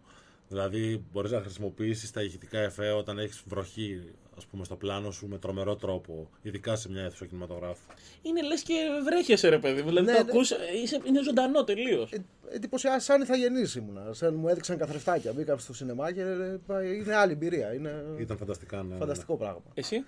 Δηλαδή, 0.48 1.04
μπορείς 1.12 1.30
να 1.30 1.40
χρησιμοποιήσεις 1.40 2.10
τα 2.10 2.22
ηχητικά 2.22 2.58
εφέ 2.58 2.90
όταν 2.90 3.18
έχεις 3.18 3.42
βροχή, 3.46 4.02
ας 4.36 4.46
πούμε, 4.46 4.64
στο 4.64 4.76
πλάνο 4.76 5.10
σου 5.10 5.26
με 5.28 5.38
τρομερό 5.38 5.76
τρόπο, 5.76 6.28
ειδικά 6.42 6.76
σε 6.76 6.90
μια 6.90 7.02
αίθουσα 7.02 7.26
κινηματογράφου. 7.26 7.82
Είναι 8.22 8.42
λες 8.42 8.62
και 8.62 8.74
βρέχεσαι, 9.04 9.48
ρε 9.48 9.58
παιδί 9.58 9.82
μου. 9.82 9.88
Δηλαδή 9.88 10.06
Ναι, 10.10 10.16
το 10.16 10.24
ναι. 10.24 10.30
ακούς, 10.30 10.50
ε, 10.50 10.56
είσαι, 10.82 11.00
είναι 11.04 11.22
ζωντανό 11.22 11.64
τελείως. 11.64 12.12
Ε, 12.12 12.24
εντυπωσιά, 12.50 13.00
σαν 13.00 13.22
ιθαγενή 13.22 13.62
ήμουνα. 13.76 14.12
Σαν 14.12 14.34
μου 14.34 14.48
έδειξαν 14.48 14.78
καθρεφτάκια. 14.78 15.32
Μπήκα 15.32 15.58
στο 15.58 15.74
σινεμά 15.74 16.12
και 16.12 16.20
ε, 16.68 16.94
είναι 16.94 17.14
άλλη 17.14 17.32
εμπειρία. 17.32 17.74
Είναι 17.74 18.04
Ήταν 18.18 18.36
φανταστικά, 18.36 18.82
ναι, 18.82 18.92
ναι. 18.92 18.98
φανταστικό 18.98 19.36
πράγμα. 19.36 19.62
Εσύ; 19.74 20.04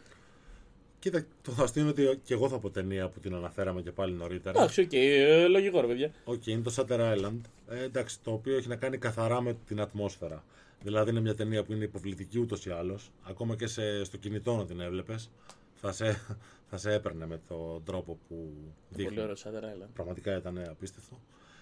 Κοίτα, 0.99 1.25
το 1.43 1.63
αστείο 1.63 1.83
είναι 1.83 1.91
ότι 1.91 2.21
και 2.25 2.35
εγώ 2.35 2.49
θα 2.49 2.59
πω 2.59 2.71
ταινία 2.71 3.09
που 3.09 3.21
την 3.21 3.35
αναφέραμε 3.35 3.83
και 3.83 3.91
πάλι 3.93 4.13
νωρίτερα. 4.13 4.59
Εντάξει, 4.59 4.81
οκ, 4.81 4.93
ε, 4.93 5.47
λογικό, 5.47 5.81
ρε 5.81 5.87
παιδιά. 5.87 6.11
Οκ, 6.25 6.47
είναι 6.47 6.63
το 6.63 6.75
Shutter 6.77 7.01
Island. 7.01 7.41
Ε, 7.69 7.83
εντάξει, 7.83 8.21
το 8.21 8.33
οποίο 8.33 8.57
έχει 8.57 8.69
να 8.69 8.77
κάνει 8.77 8.99
καθαρά 8.99 9.41
με 9.41 9.57
την 9.67 9.81
ατμόσφαιρα. 9.81 10.45
Δηλαδή 10.83 11.11
είναι 11.11 11.21
μια 11.21 11.35
ταινία 11.35 11.65
που 11.65 11.73
είναι 11.73 11.85
υποβλητική 11.85 12.39
ούτως 12.39 12.67
ή 12.67 12.71
άλλως. 12.71 13.11
Ακόμα 13.23 13.57
και 13.57 13.67
σε, 13.67 14.05
στο 14.05 14.17
κινητό 14.17 14.57
να 14.57 14.67
την 14.67 14.81
έβλεπες, 14.81 15.31
θα 15.75 15.93
σε, 15.93 16.21
θα 16.71 16.77
σε 16.77 16.93
έπαιρνε 16.93 17.27
με 17.27 17.41
τον 17.49 17.85
τρόπο 17.85 18.19
που 18.29 18.53
δείχνει. 18.89 19.15
Πολύ 19.15 19.21
ωραίο 19.21 19.35
το 19.35 19.41
Shutter 19.45 19.63
Island. 19.63 19.89
Πραγματικά 19.95 20.37
ήταν 20.37 20.59
απίστευτο. 20.71 21.21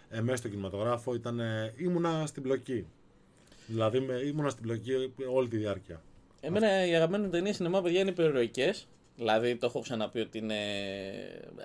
Ε, 0.09 0.21
μέσα 0.21 0.37
στο 0.37 0.49
κινηματογράφο 0.49 1.15
ήταν, 1.15 1.41
ε, 1.41 1.75
ήμουνα 1.77 2.27
στην 2.27 2.43
πλοκή. 2.43 2.87
Δηλαδή 3.67 4.01
με, 4.01 4.15
ήμουνα 4.15 4.49
στην 4.49 4.63
πλοκή 4.63 5.13
όλη 5.33 5.49
τη 5.49 5.57
διάρκεια. 5.57 6.03
Εμένα 6.41 6.87
η 6.87 6.95
αγαπημένη 6.95 7.25
μου 7.25 7.31
ταινία 7.31 7.53
σινεμά, 7.53 7.83
παιδιά, 7.83 8.01
είναι 8.01 8.11
υπερηρωικέ. 8.11 8.75
Δηλαδή 9.17 9.57
το 9.57 9.67
έχω 9.67 9.81
ξαναπεί 9.81 10.21
ότι 10.21 10.39
είναι. 10.39 10.55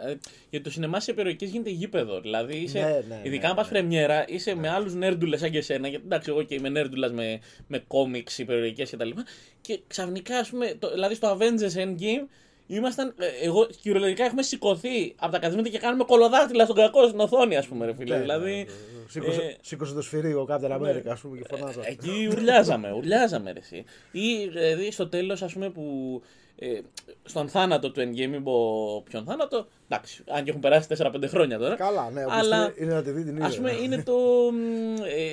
ε, 0.06 0.16
Γιατί 0.50 0.66
το 0.66 0.72
σινεμά 0.72 1.00
σε 1.00 1.12
υπερηρωικέ 1.12 1.46
γίνεται 1.46 1.70
γήπεδο. 1.70 2.22
Δηλαδή 2.22 2.58
είσαι. 2.58 2.80
Ναι, 2.80 3.16
ναι, 3.16 3.22
ειδικά 3.24 3.44
ναι, 3.44 3.50
αν 3.50 3.56
πας 3.56 3.66
ναι. 3.66 3.72
πρεμιέρα, 3.72 4.26
είσαι 4.28 4.56
με 4.56 4.70
άλλους 4.70 4.94
νέρντουλες 4.94 5.40
σαν 5.40 5.52
και 5.52 5.58
εσένα. 5.58 5.88
Γιατί 5.88 6.06
εντάξει, 6.06 6.30
εγώ 6.30 6.44
και 6.44 6.56
είμαι 6.56 6.70
νέρντουλας 6.70 7.12
με, 7.12 7.40
με 7.68 7.84
κόμιξ 7.88 8.38
υπερηρωικέ 8.38 8.84
κτλ. 8.84 9.10
Και, 9.10 9.24
και 9.62 9.80
ξαφνικά, 9.88 10.38
ας 10.38 10.50
πούμε, 10.50 10.76
το, 10.80 10.92
δηλαδή 10.92 11.16
στο 11.16 11.38
Avengers 11.38 11.80
Endgame. 11.80 12.28
Ήμασταν, 12.72 13.14
ε, 13.18 13.46
εγώ 13.46 13.68
κυριολεκτικά 13.82 14.26
έχουμε 14.26 14.42
σηκωθεί 14.42 15.16
από 15.20 15.32
τα 15.32 15.40
καθίσματα 15.40 15.70
και 15.70 15.78
κάνουμε 15.78 16.04
κολοδάχτυλα 16.04 16.64
στον 16.64 16.76
κακό 16.76 17.08
στην 17.08 17.20
οθόνη, 17.20 17.58
ας 17.58 17.68
πούμε, 17.68 17.86
ρε 17.86 17.94
φίλε. 17.94 18.16
Ναι, 18.16 18.22
δηλαδή, 18.22 18.52
ναι, 18.52 18.58
ναι. 18.58 19.10
Σήκωσε, 19.10 19.42
ε, 19.42 19.56
σήκωσε 19.62 19.94
το 19.94 20.02
σφυρί 20.02 20.34
ο 20.34 20.48
Captain 20.50 20.72
America, 20.72 21.08
ας 21.08 21.20
πούμε, 21.20 21.38
και 21.38 21.46
ε, 21.50 21.58
φωνάζα. 21.58 21.82
Εκεί 21.86 22.28
ουρλιάζαμε, 22.32 22.92
ουρλιάζαμε 22.92 23.52
ρε 23.52 23.60
εσύ. 23.60 23.84
Ή 24.12 24.48
δηλαδή 24.48 24.92
στο 24.92 25.08
τέλος 25.08 25.42
ας 25.42 25.54
πούμε 25.54 25.70
που 25.70 26.22
ε, 26.60 26.80
στον 27.24 27.50
θάνατο 27.50 27.92
του 27.92 28.00
Endgame, 28.02 28.28
μην 28.28 28.44
πω 28.44 29.02
ποιον 29.10 29.24
θάνατο, 29.24 29.68
εντάξει, 29.90 30.24
αν 30.28 30.44
και 30.44 30.50
έχουν 30.50 30.62
περάσει 30.62 30.88
4-5 30.98 31.24
χρόνια 31.28 31.58
τώρα. 31.58 31.76
Καλά, 31.76 32.10
ναι, 32.10 32.22
Αλλά, 32.22 32.34
αλλά... 32.36 32.74
είναι 32.78 32.94
να 32.94 33.02
τη 33.02 33.12
δει 33.12 33.24
την 33.24 33.34
ίδια. 33.36 33.46
Ας 33.46 33.56
πούμε 33.56 33.72
είναι 33.72 34.04
το... 34.04 34.14
μ, 34.52 34.96
Ε, 35.04 35.32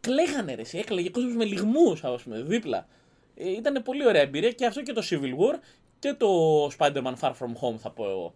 κλαίγανε 0.00 0.54
ρε 0.54 0.60
εσύ, 0.60 0.78
έκλαιγε 0.78 1.10
κόσμος 1.10 1.34
με 1.34 1.44
λιγμούς 1.44 2.04
ας 2.04 2.22
πούμε 2.22 2.40
δίπλα. 2.42 2.86
Ε, 3.34 3.50
ήταν 3.50 3.82
πολύ 3.82 4.06
ωραία 4.06 4.22
εμπειρία 4.22 4.50
και 4.50 4.66
αυτό 4.66 4.82
και 4.82 4.92
το 4.92 5.02
Civil 5.10 5.14
War 5.38 5.58
και 5.98 6.14
το 6.18 6.28
Spider-Man 6.78 7.14
Far 7.20 7.30
From 7.30 7.52
Home 7.70 7.76
θα 7.78 7.90
πω 7.90 8.08
εγώ. 8.10 8.34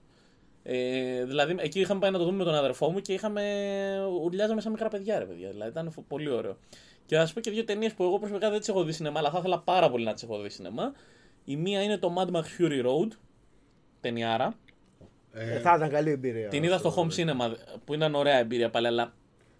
Ε, 0.62 1.24
δηλαδή, 1.24 1.56
εκεί 1.58 1.80
είχαμε 1.80 2.00
πάει 2.00 2.10
να 2.10 2.18
το 2.18 2.24
δούμε 2.24 2.36
με 2.36 2.44
τον 2.44 2.54
αδερφό 2.54 2.90
μου 2.90 3.00
και 3.00 3.12
είχαμε 3.12 3.42
ουρλιάζαμε 4.22 4.60
σαν 4.60 4.70
μικρά 4.72 4.88
παιδιά, 4.88 5.18
ρε 5.18 5.24
παιδιά. 5.24 5.50
Δηλαδή, 5.50 5.70
ήταν 5.70 5.90
φο- 5.90 6.04
πολύ 6.08 6.30
ωραίο. 6.30 6.56
Και 7.06 7.16
να 7.16 7.26
σα 7.26 7.32
πω 7.32 7.40
και 7.40 7.50
δύο 7.50 7.64
ταινίες 7.64 7.92
που 7.94 8.02
εγώ 8.04 8.18
προσωπικά 8.18 8.50
δεν 8.50 8.58
τις 8.58 8.68
έχω 8.68 8.82
δει 8.84 8.92
σινεμά, 8.92 9.18
αλλά 9.18 9.30
θα 9.30 9.38
ήθελα 9.38 9.58
πάρα 9.58 9.90
πολύ 9.90 10.04
να 10.04 10.12
τις 10.14 10.22
έχω 10.22 10.38
δει 10.40 10.48
σινεμά. 10.48 10.92
Η 11.44 11.56
μία 11.56 11.82
είναι 11.82 11.98
το 11.98 12.14
Mad 12.18 12.30
Max 12.36 12.42
Fury 12.58 12.84
Road, 12.86 13.08
ταινιάρα. 14.00 14.54
Ε, 15.32 15.54
Ε, 15.54 15.60
θα 15.60 15.74
ήταν 15.76 15.90
καλή 15.90 16.10
εμπειρία. 16.10 16.48
Την 16.48 16.62
είδα 16.62 16.78
στο 16.78 16.88
αυτό, 16.88 17.06
home 17.06 17.14
cinema, 17.20 17.54
που 17.84 17.94
ήταν 17.94 18.14
ωραία 18.14 18.36
εμπειρία 18.38 18.70
πάλι, 18.70 18.86
αλλά 18.86 19.12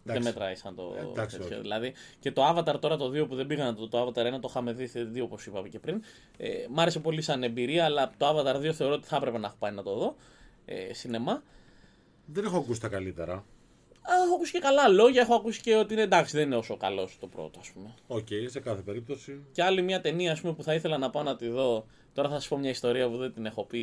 δεν 0.03 0.16
Εντάξει. 0.16 0.33
μετράει 0.33 0.55
σαν 0.55 0.75
το 0.75 0.95
Ε, 0.99 1.01
εντάξει, 1.01 1.37
τέτοιο. 1.38 1.53
όχι. 1.53 1.61
Δηλαδή, 1.61 1.93
και 2.19 2.33
το 2.33 2.49
Avatar 2.49 2.81
τώρα 2.81 2.97
το 2.97 3.11
2 3.11 3.27
που 3.29 3.35
δεν 3.35 3.47
πήγα 3.47 3.64
να 3.64 3.75
το, 3.75 3.88
το 3.88 4.03
Avatar 4.07 4.27
1 4.27 4.40
το 4.40 4.47
είχαμε 4.51 4.73
δει 4.73 4.87
θε- 4.87 5.07
δύο 5.09 5.25
όπως 5.25 5.47
είπαμε 5.47 5.69
και 5.69 5.79
πριν. 5.79 6.03
Ε, 6.37 6.49
μ' 6.71 6.81
άρεσε 6.81 7.01
πολύ 7.01 7.23
σαν 7.23 7.43
εμπειρία, 7.43 7.85
αλλά 7.85 8.11
το 8.16 8.27
Avatar 8.29 8.57
2 8.57 8.73
θεωρώ 8.73 8.95
ότι 8.95 9.07
θα 9.07 9.16
έπρεπε 9.16 9.38
να 9.38 9.47
έχω 9.47 9.57
πάει 9.59 9.73
να 9.73 9.83
το 9.83 9.95
δω. 9.97 10.16
Ε, 10.64 10.93
σινεμά. 10.95 11.43
Δεν 12.27 12.45
έχω 12.45 12.57
ακούσει 12.57 12.81
τα 12.81 12.88
καλύτερα. 12.88 13.45
Έχω 14.14 14.35
ακούσει 14.35 14.53
και 14.53 14.59
καλά 14.59 14.88
λόγια. 14.88 15.20
Έχω 15.20 15.35
ακούσει 15.35 15.61
και 15.61 15.75
ότι 15.75 15.92
είναι 15.92 16.03
εντάξει, 16.03 16.37
δεν 16.37 16.46
είναι 16.46 16.57
όσο 16.57 16.77
καλό 16.77 16.99
σαν 16.99 17.16
το 17.20 17.27
πρώτο, 17.27 17.59
ας 17.61 17.70
πούμε. 17.70 17.95
Οκ, 18.07 18.28
σε 18.47 18.61
κάθε 18.61 18.82
περίπτωση. 18.82 19.45
Και 19.53 19.62
άλλη 19.62 19.82
μια 19.82 20.01
ταινία 20.01 20.32
ας 20.32 20.41
πούμε, 20.41 20.53
που 20.53 20.62
θα 20.62 20.74
ήθελα 20.74 20.99
να 20.99 21.11
πάω 21.11 21.22
να 21.22 21.37
τη 21.37 21.49
δω. 21.49 21.87
Τώρα 22.14 22.28
θα 22.28 22.35
σας 22.35 22.49
πω 22.49 22.57
μια 22.57 22.70
ιστορία 22.70 23.09
που 23.09 23.16
δεν 23.16 23.32
την 23.32 23.47
έχω 23.47 23.64
πει 23.64 23.82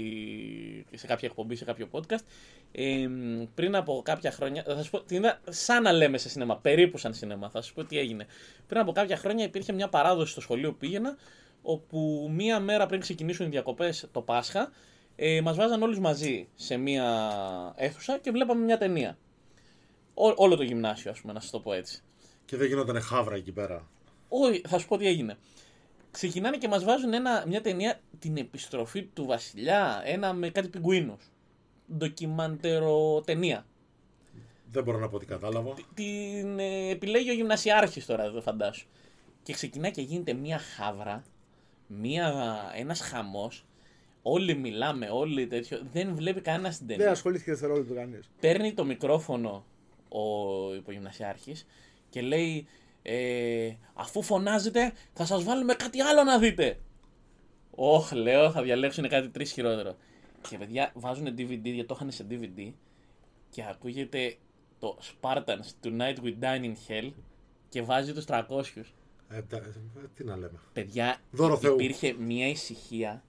σε 0.93 1.07
κάποια 1.07 1.27
εκπομπή, 1.27 1.55
σε 1.55 1.65
κάποιο 1.65 1.87
podcast. 1.91 2.23
Ε, 2.71 3.07
πριν 3.55 3.75
από 3.75 4.01
κάποια 4.05 4.31
χρόνια. 4.31 4.63
Θα 4.63 4.75
σας 4.75 4.89
πω, 4.89 5.01
την 5.01 5.17
είδα 5.17 5.39
σαν 5.49 5.83
να 5.83 5.91
λέμε 5.91 6.17
σε 6.17 6.29
σινεμά, 6.29 6.57
περίπου 6.57 6.97
σαν 6.97 7.13
σινεμά. 7.13 7.49
Θα 7.49 7.61
σας 7.61 7.73
πω 7.73 7.83
τι 7.83 7.97
έγινε. 7.97 8.25
Πριν 8.67 8.81
από 8.81 8.91
κάποια 8.91 9.17
χρόνια 9.17 9.45
υπήρχε 9.45 9.73
μια 9.73 9.89
παράδοση 9.89 10.31
στο 10.31 10.41
σχολείο 10.41 10.71
που 10.71 10.77
πήγαινα, 10.77 11.17
όπου 11.61 12.29
μία 12.33 12.59
μέρα 12.59 12.85
πριν 12.85 12.99
ξεκινήσουν 12.99 13.45
οι 13.45 13.49
διακοπές 13.49 14.07
το 14.11 14.21
Πάσχα, 14.21 14.71
ε, 15.15 15.41
μας 15.41 15.55
βάζαν 15.55 15.81
όλους 15.81 15.99
μαζί 15.99 16.47
σε 16.55 16.77
μία 16.77 17.33
αίθουσα 17.75 18.17
και 18.17 18.31
βλέπαμε 18.31 18.63
μια 18.63 18.77
ταινία. 18.77 19.17
Ό, 20.19 20.33
όλο 20.35 20.55
το 20.55 20.63
γυμνάσιο, 20.63 21.11
ας 21.11 21.21
πούμε, 21.21 21.33
να 21.33 21.39
σας 21.39 21.49
το 21.49 21.59
πω 21.59 21.73
έτσι. 21.73 22.01
Και 22.45 22.57
δεν 22.57 22.67
γινόταν 22.67 23.01
χάβρα 23.01 23.35
εκεί 23.35 23.51
πέρα. 23.51 23.87
Όχι, 24.29 24.61
θα 24.67 24.79
σου 24.79 24.87
πω 24.87 24.97
τι 24.97 25.07
έγινε. 25.07 25.37
Ξεκινάνε 26.11 26.57
και 26.57 26.67
μας 26.67 26.83
βάζουν 26.83 27.13
ένα, 27.13 27.43
μια 27.47 27.61
ταινία, 27.61 27.99
την 28.19 28.37
επιστροφή 28.37 29.03
του 29.03 29.25
βασιλιά, 29.25 30.01
ένα 30.05 30.33
με 30.33 30.49
κάτι 30.49 30.67
πιγκουίνους. 30.67 31.31
Ντοκιμαντερο 31.97 33.21
ταινία. 33.25 33.65
Δεν 34.71 34.83
μπορώ 34.83 34.99
να 34.99 35.09
πω 35.09 35.19
τι 35.19 35.25
κατάλαβα. 35.25 35.73
Την 35.93 36.59
ε, 36.59 36.89
επιλέγει 36.89 37.29
ο 37.29 37.33
γυμνασιάρχης 37.33 38.05
τώρα, 38.05 38.23
εδώ 38.23 38.41
φαντάσου. 38.41 38.87
Και 39.43 39.53
ξεκινά 39.53 39.89
και 39.89 40.01
γίνεται 40.01 40.33
μια 40.33 40.59
χάβρα, 40.59 41.23
μια, 41.87 42.55
ένας 42.75 42.99
χαμός. 42.99 43.65
Όλοι 44.21 44.55
μιλάμε, 44.55 45.09
όλοι 45.09 45.47
τέτοιο. 45.47 45.79
Δεν 45.91 46.15
βλέπει 46.15 46.41
κανένα 46.41 46.69
την 46.69 46.87
ταινία. 46.87 47.03
Δεν 47.03 47.13
ασχολήθηκε 47.13 47.51
δευτερόλεπτο 47.51 47.93
κανείς. 47.93 48.29
Παίρνει 48.39 48.73
το 48.73 48.85
μικρόφωνο 48.85 49.65
ο 50.09 50.73
υπογυμνασιάρχης 50.75 51.65
και 52.09 52.21
λέει 52.21 52.67
ε, 53.01 53.71
αφού 53.93 54.21
φωνάζετε 54.21 54.93
θα 55.13 55.25
σας 55.25 55.43
βάλουμε 55.43 55.73
κάτι 55.73 56.01
άλλο 56.01 56.23
να 56.23 56.39
δείτε. 56.39 56.79
Όχ, 57.75 58.11
λέω, 58.11 58.51
θα 58.51 58.61
διαλέξουν 58.61 59.07
κάτι 59.09 59.29
τρεις 59.29 59.51
χειρότερο. 59.51 59.95
Και 60.49 60.57
παιδιά 60.57 60.91
βάζουν 60.95 61.27
DVD, 61.27 61.59
γιατί 61.63 61.83
το 61.85 61.93
είχαν 61.95 62.11
σε 62.11 62.25
DVD 62.29 62.71
και 63.49 63.63
ακούγεται 63.69 64.37
το 64.79 64.97
Spartans 65.21 65.83
Tonight 65.83 66.15
We 66.23 66.33
Dine 66.41 66.61
in 66.63 66.73
Hell 66.87 67.11
και 67.69 67.81
βάζει 67.81 68.13
τους 68.13 68.25
300. 68.27 68.41
Ε, 69.29 69.41
τα- 69.41 69.57
ε, 69.57 69.61
τι 70.15 70.23
να 70.23 70.35
λέμε. 70.35 70.59
Παιδιά, 70.73 71.17
Δώρο 71.31 71.57
Θεού. 71.57 71.73
υπήρχε 71.73 72.13
μια 72.13 72.47
ησυχία 72.47 73.23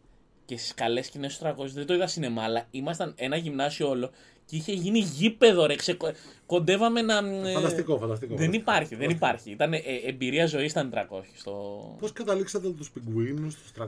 και 0.48 0.56
στις 0.56 0.74
καλές 0.74 1.06
σκηνές 1.06 1.38
του 1.38 1.44
300 1.44 1.66
δεν 1.74 1.86
το 1.86 1.94
είδα 1.94 2.06
σινεμά, 2.06 2.42
αλλά 2.42 2.66
ήμασταν 2.70 3.12
ένα 3.16 3.36
γυμνάσιο 3.36 3.88
όλο 3.88 4.10
και 4.44 4.56
είχε 4.56 4.72
γίνει 4.72 4.98
γήπεδο, 4.98 5.66
ρε. 5.66 5.74
Ξεκο... 5.74 6.12
Κοντεύαμε 6.46 7.02
να. 7.02 7.16
ε, 7.48 7.52
Φανταστικό, 7.52 7.98
φανταστικό. 7.98 8.34
Δεν 8.34 8.44
φανταστικό. 8.44 8.56
υπάρχει, 8.56 8.94
δεν 8.94 9.10
υπάρχει. 9.10 9.50
Ήταν 9.50 9.72
ε, 9.72 9.80
εμπειρία 10.06 10.46
ζωής 10.46 10.70
ήταν 10.70 10.92
300. 10.94 11.20
Στο... 11.36 11.52
Πώς 12.00 12.12
καταλήξατε 12.12 12.68
τους 12.68 12.90
πιγκουίνους 12.90 13.52
στου 13.52 13.82
300. 13.82 13.86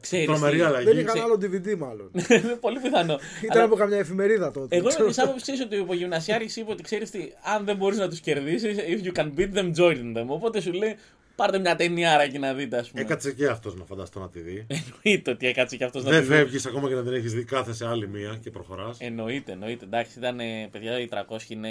Ξέρεις 0.00 0.26
Τρομερή 0.26 0.56
τι, 0.56 0.62
αλλαγή. 0.62 0.84
Δεν 0.84 0.98
είχαν 0.98 1.06
ξέ- 1.14 1.22
άλλο 1.24 1.34
DVD 1.34 1.76
μάλλον. 1.78 2.10
Είναι 2.28 2.56
πολύ 2.66 2.80
πιθανό. 2.80 3.18
Ήταν 3.42 3.56
Αλλά 3.56 3.64
από 3.64 3.74
καμιά 3.76 3.98
εφημερίδα 3.98 4.50
τότε. 4.50 4.76
Εγώ 4.76 4.84
είμαι 4.84 4.94
ξέρω. 4.94 5.08
της 5.12 5.18
άποψης 5.18 5.42
ξέρεις, 5.42 5.60
ότι 5.60 5.76
ο 5.76 5.78
υπογυμνασιάρη 5.78 6.48
είπε 6.54 6.70
ότι 6.70 6.82
ξέρεις 6.82 7.10
τι, 7.10 7.32
αν 7.56 7.64
δεν 7.64 7.76
μπορείς 7.76 7.98
να 7.98 8.08
τους 8.08 8.20
κερδίσεις, 8.20 8.76
if 8.78 9.06
you 9.06 9.20
can 9.20 9.28
beat 9.38 9.54
them, 9.58 9.72
join 9.76 10.16
them. 10.18 10.26
Οπότε 10.26 10.60
σου 10.60 10.72
λέει, 10.72 10.96
πάρτε 11.36 11.58
μια 11.58 11.76
ταινιάρα 11.76 12.22
εκεί 12.22 12.38
να 12.38 12.54
δείτε, 12.54 12.76
ας 12.78 12.90
πούμε. 12.90 13.02
Έκατσε 13.02 13.32
και 13.32 13.46
αυτός 13.46 13.74
να 13.76 13.84
φανταστώ 13.84 14.20
να 14.20 14.28
τη 14.28 14.40
δει. 14.40 14.66
Εννοείται 14.68 15.30
ότι 15.30 15.46
έκατσε 15.46 15.76
και 15.76 15.84
αυτός 15.84 16.04
να 16.04 16.10
Δεν 16.10 16.20
τη 16.20 16.26
δει. 16.26 16.32
φεύγεις 16.34 16.66
ακόμα 16.66 16.88
και 16.88 16.94
να 16.94 17.02
την 17.02 17.12
έχεις 17.12 17.32
δει, 17.34 17.44
κάθεσαι 17.44 17.86
άλλη 17.86 18.08
μία 18.08 18.38
και 18.42 18.50
προχωράς. 18.50 18.96
Εννοείται, 19.00 19.52
εννοείται. 19.52 19.84
Εντάξει, 19.84 20.18
ήταν 20.18 20.40
ε, 20.40 20.68
παιδιά 20.72 21.00
οι 21.00 21.08
300 21.12 21.38
είναι, 21.48 21.68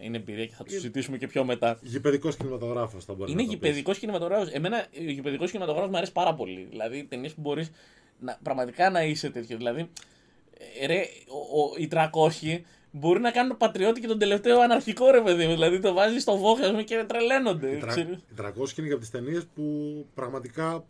είναι 0.00 0.16
εμπειρία 0.16 0.46
και 0.46 0.54
θα 0.56 0.64
τους 0.64 0.72
συζητήσουμε 0.72 1.16
και 1.16 1.26
πιο 1.26 1.44
μετά. 1.44 1.78
Γηπαιδικός 1.82 2.36
κινηματογράφος 2.36 3.04
θα 3.04 3.14
μπορεί 3.14 3.30
Είναι 3.32 3.42
να 3.42 3.46
το 3.48 3.52
πεις. 3.56 3.60
γηπαιδικός 3.68 3.98
κινηματογράφος. 3.98 4.48
Εμένα 4.52 4.86
ο 4.98 5.02
γηπαιδικός 5.10 5.50
κινηματογράφος 5.50 5.90
μου 5.90 5.96
αρέσει 5.96 6.12
πάρα 6.12 6.34
πολύ. 6.34 6.66
Δηλαδή 6.70 7.04
ταινίες 7.08 7.32
που 7.32 7.40
μπορείς 7.40 7.70
πραγματικά 8.42 8.90
να 8.90 9.02
είσαι 9.04 9.30
τέτοιο. 9.30 9.56
Δηλαδή, 9.56 9.88
ε, 10.80 10.86
ρε, 10.86 11.00
ο, 11.28 11.60
ο, 11.62 11.72
οι 11.76 11.88
300 11.92 12.60
μπορεί 12.90 13.20
να 13.20 13.30
κάνουν 13.30 13.56
πατριώτη 13.56 14.00
και 14.00 14.06
τον 14.06 14.18
τελευταίο 14.18 14.60
αναρχικό 14.60 15.10
ρε 15.10 15.20
παιδί 15.20 15.46
μου. 15.46 15.52
Δηλαδή 15.52 15.80
το 15.80 15.92
βάζεις 15.92 16.22
στο 16.22 16.36
βόχε 16.36 16.64
ας 16.64 16.70
πούμε, 16.70 16.82
και 16.82 17.04
τρελαίνονται. 17.08 17.70
Οι 17.70 17.78
τρα- 17.78 17.88
ξέρεις. 17.90 18.16
Οι 18.16 18.34
300 18.36 18.78
είναι 18.78 18.86
και 18.86 18.92
από 18.92 19.00
τις 19.02 19.10
ταινίες 19.10 19.46
που 19.54 19.62
πραγματικά 20.14 20.84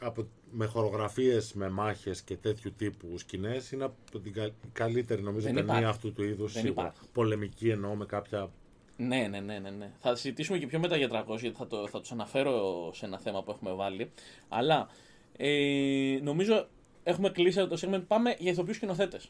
από, 0.00 0.26
με 0.50 0.66
χορογραφίες, 0.66 1.52
με 1.54 1.68
μάχες 1.68 2.22
και 2.22 2.36
τέτοιου 2.36 2.72
τύπου 2.76 3.18
σκηνές 3.18 3.70
είναι 3.72 3.84
από 3.84 4.18
την 4.18 4.32
κα- 4.32 4.44
η 4.46 4.52
καλύτερη 4.72 5.22
νομίζω 5.22 5.46
Δεν 5.46 5.54
ταινία 5.54 5.70
υπάρχει. 5.70 5.90
αυτού 5.90 6.12
του 6.12 6.22
είδους. 6.24 6.52
Δεν 6.52 6.66
υπάρχει. 6.66 6.98
Πολεμική 7.12 7.68
εννοώ 7.68 7.94
με 7.94 8.04
κάποια. 8.06 8.50
Ναι, 8.96 9.26
ναι, 9.30 9.40
ναι, 9.40 9.58
ναι, 9.58 9.70
ναι. 9.70 9.90
Θα 10.00 10.14
συζητήσουμε 10.14 10.58
και 10.58 10.66
πιο 10.66 10.78
μετά 10.78 10.96
για 10.96 11.08
300 11.28 11.36
γιατί 11.40 11.56
θα, 11.56 11.66
το, 11.66 11.88
θα 11.88 12.00
τους 12.00 12.12
αναφέρω 12.12 12.90
σε 12.94 13.06
ένα 13.06 13.18
θέμα 13.18 13.42
που 13.42 13.50
έχουμε 13.50 13.72
βάλει. 13.72 14.10
Αλλά 14.48 14.88
ε, 15.36 16.18
νομίζω 16.22 16.68
έχουμε 17.02 17.30
κλείσει 17.30 17.66
το 17.68 17.78
segment. 17.80 18.02
Πάμε 18.06 18.36
για 18.38 18.50
ηθοποιούς 18.50 18.76
σκηνοθέτες. 18.76 19.28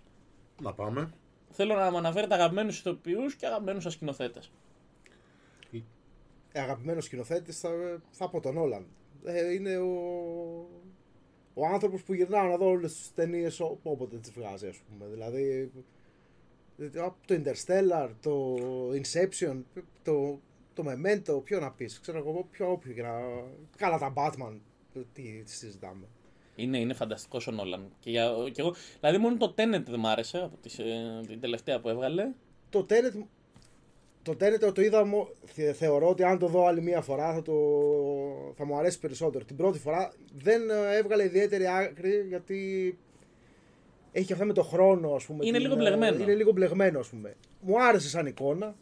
Να 0.63 0.73
πάμε. 0.73 1.11
Θέλω 1.57 1.75
να 1.75 1.91
μου 1.91 1.97
αναφέρετε 1.97 2.35
αγαπημένους 2.35 2.79
ηθοποιούς 2.79 3.35
και 3.35 3.47
αγαπημένους 3.47 3.83
σας 3.83 3.93
σκηνοθέτες. 3.93 4.51
Ε, 6.53 6.61
Αγαπημένος 6.61 7.05
σκηνοθέτης 7.05 7.61
θα, 7.61 8.01
θα 8.11 8.29
πω 8.29 8.41
τον 8.41 8.57
Όλαντ. 8.57 8.85
Ε, 9.25 9.53
είναι 9.53 9.77
ο, 9.77 9.91
ο 11.55 11.67
άνθρωπος 11.67 12.03
που 12.03 12.15
γυρνάω 12.15 12.49
να 12.49 12.57
δω 12.57 12.67
όλες 12.69 12.95
τις 12.95 13.15
ταινίες 13.15 13.61
όποτε 13.61 14.17
τις 14.17 14.33
βγάζει, 14.33 14.67
ας 14.67 14.77
πούμε. 14.77 15.11
Δηλαδή. 15.11 15.71
ε, 16.79 17.01
από 17.01 17.17
Το 17.27 17.35
Interstellar, 17.35 18.09
το 18.21 18.57
Inception, 18.91 19.63
το, 20.03 20.41
το 20.75 20.85
Memento, 20.87 21.45
ποιο 21.45 21.61
να 21.61 21.71
πεις, 21.71 22.01
ξέρω 22.01 22.19
εγώ, 22.19 22.47
ποιο 22.51 22.71
όποιο 22.71 22.93
και 22.93 23.03
να. 23.03 23.13
Καλά 23.77 23.99
τα 23.99 24.13
Batman, 24.17 24.59
τι, 24.93 25.43
τι 25.43 25.51
συζητάμε. 25.51 26.07
Είναι, 26.57 26.79
είναι 26.79 26.95
φανταστικό 26.95 27.39
ο 27.49 27.51
Νόλαν. 27.51 27.89
Και, 27.99 28.11
για, 28.11 28.31
και 28.53 28.61
εγώ, 28.61 28.75
δηλαδή 29.01 29.19
μόνο 29.19 29.37
το 29.37 29.55
Tenet 29.57 29.83
δεν 29.89 29.99
μ' 30.01 30.07
άρεσε 30.07 30.39
από 30.39 30.57
τις, 30.57 30.79
ε, 30.79 31.21
την 31.27 31.41
τελευταία 31.41 31.81
που 31.81 31.89
έβγαλε. 31.89 32.29
Το 32.71 32.87
Tenet, 32.91 33.23
το 34.23 34.33
Tenet 34.33 34.73
το 34.75 34.83
είδα, 34.83 35.05
μο- 35.05 35.29
θε- 35.45 35.75
θεωρώ 35.77 36.09
ότι 36.09 36.23
αν 36.25 36.39
το 36.39 36.47
δω 36.47 36.67
άλλη 36.67 36.83
μία 36.83 37.01
φορά 37.01 37.35
θα, 37.35 37.43
το, 37.43 37.55
θα 38.57 38.67
μου 38.67 38.77
αρέσει 38.77 38.99
περισσότερο. 38.99 39.45
Την 39.45 39.57
πρώτη 39.57 39.79
φορά 39.79 40.13
δεν 40.35 40.71
ε, 40.71 40.97
έβγαλε 40.97 41.25
ιδιαίτερη 41.25 41.67
άκρη 41.67 42.25
γιατί 42.29 42.99
έχει 44.13 44.27
και 44.27 44.33
αυτά 44.33 44.45
με 44.45 44.53
το 44.53 44.63
χρόνο 44.63 45.15
ας 45.15 45.25
πούμε. 45.27 45.47
Είναι 45.47 45.59
την, 45.59 45.67
λίγο 45.67 45.75
ε, 45.75 45.77
μπλεγμένο. 45.83 46.23
Είναι 46.23 46.35
λίγο 46.35 46.53
μπλεγμένο 46.53 46.99
ας 46.99 47.09
πούμε. 47.09 47.35
Μου 47.61 47.83
άρεσε 47.83 48.09
σαν 48.09 48.27
εικόνα, 48.27 48.75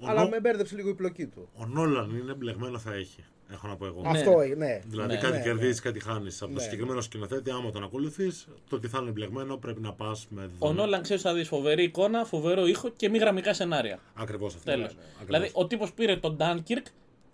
Ο, 0.00 0.06
αλλά 0.06 0.22
Νο- 0.22 0.28
με 0.28 0.40
μπέρδεψε 0.40 0.74
λίγο 0.76 0.88
η 0.88 0.94
πλοκή 0.94 1.26
του. 1.26 1.48
ο 1.56 1.66
Νόλαν 1.66 2.10
είναι 2.18 2.34
μπλεγμένο 2.34 2.78
θα 2.78 2.94
έχει. 2.94 3.24
Έχω 3.52 3.66
να 3.66 3.76
πω 3.76 3.86
εγώ. 3.86 4.00
Ναι. 4.02 4.08
Αυτό, 4.18 4.40
ε, 4.40 4.54
ναι. 4.56 4.80
Δηλαδή 4.86 5.14
Ναι, 5.14 5.20
κάτι 5.20 5.36
ναι, 5.36 5.42
κερδίζεις, 5.42 5.80
κάτι 5.80 6.00
χάνεις. 6.00 6.42
Από 6.42 6.50
το 6.52 6.56
Ναι. 6.56 6.62
συγκεκριμένο 6.62 7.00
σκηνοθέτη, 7.00 7.50
άμα 7.50 7.70
τον 7.70 7.82
ακολουθείς, 7.84 8.48
το 8.68 8.76
ότι 8.76 8.88
θα 8.88 8.98
είναι 9.02 9.10
μπλεγμένο 9.10 9.56
πρέπει 9.56 9.80
να 9.80 9.92
πας 9.92 10.26
με 10.30 10.42
Ο 10.42 10.46
δεδομένο. 10.48 10.80
Νόλαν 10.82 11.02
ξέρεις 11.02 11.22
θα 11.22 11.34
δεις 11.34 11.48
φοβερή 11.48 11.82
εικόνα, 11.82 12.24
φοβερό 12.24 12.66
ήχο 12.66 12.88
και 12.88 13.08
μη 13.08 13.18
γραμμικά 13.18 13.54
σενάρια. 13.54 13.98
Ακριβώς 14.14 14.54
αυτό. 14.54 14.70
Τέλος. 14.70 14.94
ναι, 14.94 15.00
ναι, 15.00 15.06
ακριβώς. 15.12 15.26
δηλαδή 15.26 15.50
ο 15.52 15.66
τύπος 15.66 15.92
πήρε 15.92 16.16
τον 16.16 16.36
Dunkirk 16.40 16.86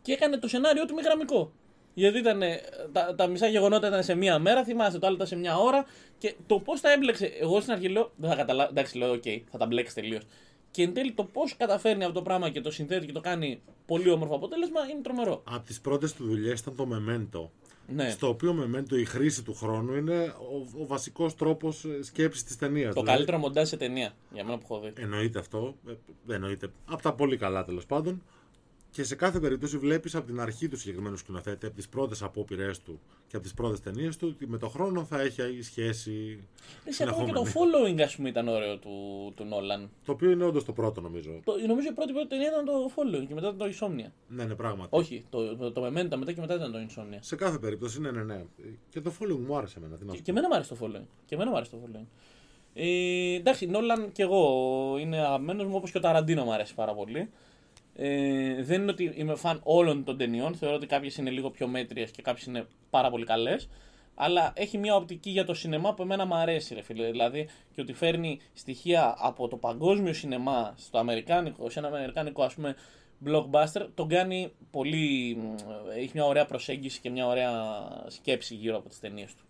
και 0.03 0.13
έκανε 0.13 0.37
το 0.39 0.49
σενάριό 0.49 0.85
του 0.85 0.95
μη 0.95 1.03
γραμμικό. 1.03 1.53
Γιατί 1.95 2.19
ήταν, 2.19 2.43
ε, 2.43 2.61
τα, 2.93 3.15
τα 3.15 3.27
μισά 3.27 3.47
γεγονότα 3.47 3.87
ήταν 3.89 4.03
σε 4.03 4.15
μία 4.15 4.39
μέρα, 4.39 4.65
θυμάσαι, 4.65 4.99
το 4.99 5.07
άλλο 5.07 5.15
ήταν 5.15 5.27
σε 5.27 5.37
μία 5.37 5.57
ώρα. 5.59 5.85
Και 6.19 6.35
το 6.47 6.59
πώς 6.61 6.81
τα 6.81 6.93
έμπλεξε. 6.93 7.27
Εγώ 7.41 7.61
στην 7.61 7.73
αρχή 7.73 7.89
λέω, 7.89 8.13
δεν 8.17 8.31
θα 8.31 8.37
καταλάβω. 8.37 8.71
Εντάξει, 8.71 8.99
λέω, 8.99 9.13
οκ, 9.13 9.23
θα 9.51 9.59
τα 9.59 9.67
μπλέξεις 9.67 9.95
τελείως. 9.95 10.23
Και 10.75 10.83
εν 10.83 10.95
τέλει 10.95 11.13
το 11.13 11.25
πώς 11.25 11.57
καταφέρνει 11.57 12.03
αυτό 12.03 12.15
το 12.15 12.23
πράγμα 12.23 12.51
και 12.51 12.61
το 12.61 12.71
συνθέτει 12.71 13.07
και 13.07 13.13
το 13.13 13.21
κάνει 13.21 13.61
πολύ 13.87 14.11
όμορφο 14.11 14.35
αποτέλεσμα 14.35 14.81
είναι 14.91 15.01
τρομερό. 15.03 15.43
Από 15.45 15.67
τις 15.67 15.81
πρώτες 15.81 16.13
του 16.15 16.25
δουλειές 16.27 16.61
ήταν 16.61 16.77
το 16.77 16.89
Memento. 16.93 17.49
Ναι. 17.87 18.11
Στο 18.11 18.29
οποίο 18.29 18.57
Memento 18.63 18.93
η 18.99 19.05
χρήση 19.05 19.43
του 19.43 19.55
χρόνου 19.55 19.95
είναι 19.95 20.19
ο, 20.23 20.81
ο 20.83 20.87
βασικός 20.87 21.35
τρόπος 21.35 21.87
σκέψης 22.01 22.45
της 22.45 22.57
ταινίας. 22.59 22.95
Το 22.95 23.03
καλύτερο 23.03 23.39
μοντάζ 23.39 23.69
σε 23.69 23.77
ταινία 23.77 24.13
για 24.33 24.45
μένα 24.45 24.59
που 24.59 24.65
έχω 24.71 24.81
δει. 24.81 25.03
Εννοείται 25.03 25.39
αυτό. 25.39 25.75
ε, 26.29 26.35
Εννοείται. 26.35 26.69
Από 26.85 27.03
τα 27.03 27.13
πολύ 27.15 27.37
καλά 27.37 27.65
τέλος 27.65 27.87
πάντων. 27.87 28.23
Και 28.95 29.05
σε 29.05 29.15
κάθε 29.15 29.41
περίπτωση 29.41 29.79
βλέπεις 29.79 30.15
από 30.15 30.27
την 30.27 30.41
αρχή 30.41 30.69
του 30.69 30.77
συγκεκριμένου 30.77 31.17
σκηνοθέτη, 31.17 31.67
από 31.67 31.75
τις 31.75 31.89
πρώτες 31.89 32.23
απόπειρές 32.23 32.81
του 32.81 33.01
και 33.27 33.37
από 33.37 33.45
τις 33.45 33.55
πρώτες 33.55 33.81
ταινίες 33.81 34.17
του, 34.17 34.33
ότι 34.35 34.47
με 34.49 34.59
το 34.59 34.69
χρόνο 34.69 35.05
θα 35.05 35.21
έχει 35.21 35.63
σχέση. 35.63 36.45
Εσύ 36.85 37.03
ακόμα 37.03 37.27
και 37.27 37.33
το 37.33 37.45
συνεχόμενη. 37.45 37.95
following, 37.97 38.03
ας 38.03 38.17
πούμε, 38.17 38.29
ήταν 38.29 38.49
ωραίο 38.49 38.79
του, 38.79 38.91
του 39.37 39.45
Νόλαν. 39.45 39.91
Το 40.05 40.13
οποίο 40.13 40.31
είναι 40.31 40.45
όντως 40.45 40.65
το 40.65 40.73
πρώτο 40.73 41.01
νομίζω. 41.01 41.41
Το, 41.45 41.53
νομίζω 41.67 41.89
η 41.91 41.93
πρώτη 41.93 42.13
πρώτη 42.13 42.29
ταινία 42.29 42.49
ήταν 42.49 42.65
το 42.65 42.91
following 42.97 43.27
και 43.29 43.35
μετά 43.35 43.47
ήταν 43.55 43.59
το 43.59 43.65
Insomnia. 43.67 44.11
Ναι, 44.29 44.45
ναι, 44.45 44.55
πράγματι. 44.55 44.89
Όχι, 44.91 45.25
το, 45.31 45.57
το, 45.57 45.73
το 45.73 45.87
Memento 45.87 46.17
μετά 46.17 46.33
και 46.33 46.41
μετά 46.41 46.55
ήταν 46.55 46.73
το 46.73 46.79
Insomnia. 46.89 47.19
Σε 47.21 47.37
κάθε 47.37 47.59
περίπτωση, 47.59 48.01
ναι, 48.01 48.11
ναι, 48.11 48.23
ναι. 48.23 48.45
Και 48.89 49.01
το 49.01 49.13
following 49.21 49.45
μου 49.47 49.57
άρεσε 49.57 49.79
εμένα. 49.79 49.97
Τι 49.97 50.05
να 50.05 50.11
Και, 50.11 50.17
σου 50.17 50.23
και 50.23 50.33
πω. 50.33 50.39
εμένα 50.39 50.49
μου 50.49 50.55
άρεσε 50.55 50.75
το 50.75 50.81
following. 50.87 51.07
Και 51.27 51.35
εμένα 51.35 51.51
μου 51.51 51.57
άρεσε 51.57 51.71
το 51.71 51.79
following. 51.85 52.07
Ε, 52.75 53.35
εντάξει, 53.35 53.67
Νόλαν 53.67 54.13
και 54.13 54.23
εγώ 54.23 54.97
είναι 55.01 55.19
αγαπημένος 55.19 55.67
μου 55.67 55.75
όπως 55.77 55.91
και 55.91 55.99
ο 55.99 56.01
Ταραντίνο 56.01 56.45
μου 56.45 56.53
αρέσει 56.53 56.75
πάρα 56.75 56.95
πολύ. 56.95 57.31
Ε, 57.97 58.63
δεν 58.63 58.83
είναι 58.83 58.91
ότι 58.91 59.13
είμαι 59.15 59.35
φαν 59.35 59.61
όλων 59.63 60.05
των 60.05 60.17
ταινιών. 60.17 60.55
Θεωρώ 60.55 60.77
ότι 60.77 60.87
κάποιες 60.87 61.17
είναι 61.17 61.31
λίγο 61.31 61.51
πιο 61.51 61.69
μέτριες 61.69 62.11
και 62.11 62.23
κάποιες 62.23 62.47
είναι 62.47 62.67
πάρα 62.91 63.11
πολύ 63.11 63.25
καλές. 63.25 63.69
αλλά 64.15 64.53
έχει 64.57 64.79
μια 64.79 64.95
οπτική 64.95 65.31
για 65.31 65.45
το 65.45 65.55
σινεμά 65.55 65.95
που 65.95 66.03
εμένα 66.03 66.25
μου 66.27 66.35
αρέσει, 66.35 66.75
ρε 66.75 66.83
φίλε. 66.83 67.11
Δηλαδή, 67.11 67.49
και 67.75 67.81
ότι 67.81 67.93
φέρνει 67.93 68.41
στοιχεία 68.53 69.15
από 69.19 69.49
το 69.49 69.57
παγκόσμιο 69.57 70.13
σινεμά 70.13 70.75
στο 70.77 70.99
αμερικάνικο, 70.99 71.71
σε 71.71 71.79
ένα 71.79 71.89
αμερικάνικο 71.89 72.43
ας 72.43 72.55
πούμε 72.55 72.75
blockbuster, 73.27 73.89
τον 73.95 74.09
κάνει 74.09 74.53
πολύ. 74.71 75.39
έχει 75.97 76.11
μια 76.15 76.25
ωραία 76.25 76.45
προσέγγιση 76.45 77.01
και 77.01 77.11
μια 77.11 77.27
ωραία 77.27 77.53
σκέψη 78.07 78.55
γύρω 78.55 78.77
από 78.77 78.89
τις 78.89 79.01
ταινίες 79.01 79.35
του. 79.35 79.45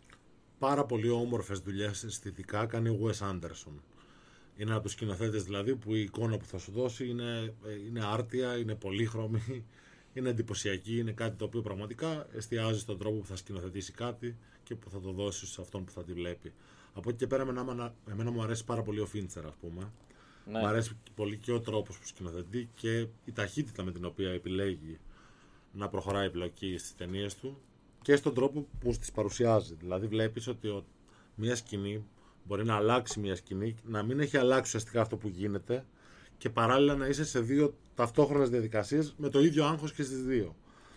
Πάρα 0.58 0.84
πολύ 0.84 1.10
όμορφες 1.10 1.58
δουλειές 1.58 2.04
αισθητικά 2.04 2.66
κάνει 2.66 2.88
ο 2.88 2.98
Wes 3.02 3.28
Anderson. 3.30 3.93
Είναι 4.56 4.72
από 4.74 4.82
τους 4.82 4.92
σκηνοθέτες 4.92 5.44
δηλαδή 5.44 5.76
που 5.76 5.94
η 5.94 6.00
εικόνα 6.00 6.36
που 6.36 6.44
θα 6.44 6.58
σου 6.58 6.72
δώσει 6.72 7.08
είναι, 7.08 7.54
είναι 7.86 8.04
άρτια, 8.04 8.56
είναι 8.56 8.74
πολύχρωμη, 8.74 9.64
είναι 10.12 10.28
εντυπωσιακή, 10.28 10.98
είναι 10.98 11.12
κάτι 11.12 11.36
το 11.36 11.44
οποίο 11.44 11.62
πραγματικά 11.62 12.26
εστιάζει 12.36 12.78
στον 12.78 12.98
τρόπο 12.98 13.18
που 13.18 13.26
θα 13.26 13.36
σκηνοθετήσει 13.36 13.92
κάτι 13.92 14.36
και 14.62 14.74
που 14.74 14.90
θα 14.90 15.00
το 15.00 15.12
δώσει 15.12 15.46
σε 15.46 15.60
αυτόν 15.60 15.84
που 15.84 15.92
θα 15.92 16.04
τη 16.04 16.12
βλέπει. 16.12 16.52
Από 16.94 17.08
εκεί 17.08 17.18
και 17.18 17.26
πέρα, 17.26 17.42
εμένα, 17.42 17.94
εμένα 18.10 18.30
μου 18.30 18.42
αρέσει 18.42 18.64
πάρα 18.64 18.82
πολύ 18.82 19.00
ο 19.00 19.06
Φίντσερ, 19.06 19.46
ας 19.46 19.54
πούμε. 19.60 19.90
Ναι. 20.46 20.58
Μου 20.58 20.66
αρέσει 20.66 20.96
πολύ 21.14 21.36
και 21.36 21.52
ο 21.52 21.60
τρόπος 21.60 21.98
που 21.98 22.06
σκηνοθετεί 22.06 22.68
και 22.74 22.98
η 23.24 23.32
ταχύτητα 23.32 23.82
με 23.82 23.92
την 23.92 24.04
οποία 24.04 24.30
επιλέγει 24.30 24.98
να 25.72 25.88
προχωράει 25.88 26.26
η 26.26 26.30
πλοκή 26.30 26.78
στις 26.78 26.94
ταινίες 26.96 27.34
του 27.34 27.60
και 28.02 28.16
στον 28.16 28.34
τρόπο 28.34 28.66
που 28.80 28.96
τις 29.00 29.12
παρουσιάζει. 29.12 29.74
Δηλαδή, 29.74 30.06
βλέπεις 30.06 30.46
ότι 30.46 30.84
μια 31.34 31.56
σκηνή 31.56 32.04
μπορεί 32.44 32.64
να 32.64 32.76
αλλάξει 32.76 33.20
μια 33.20 33.36
σκηνή, 33.36 33.76
να 33.84 34.02
μην 34.02 34.20
έχει 34.20 34.36
αλλάξει 34.36 34.62
ουσιαστικά 34.62 35.00
αυτό 35.00 35.16
που 35.16 35.28
γίνεται 35.28 35.84
και 36.38 36.50
παράλληλα 36.50 36.94
να 36.94 37.06
είσαι 37.06 37.24
σε 37.24 37.40
δύο 37.40 37.74
ταυτόχρονες 37.94 38.48
διαδικασίες 38.48 39.14
με 39.16 39.28
το 39.28 39.40
ίδιο 39.40 39.64
άγχος 39.64 39.92
και 39.92 40.02
στις 40.02 40.24
δύο. 40.24 40.54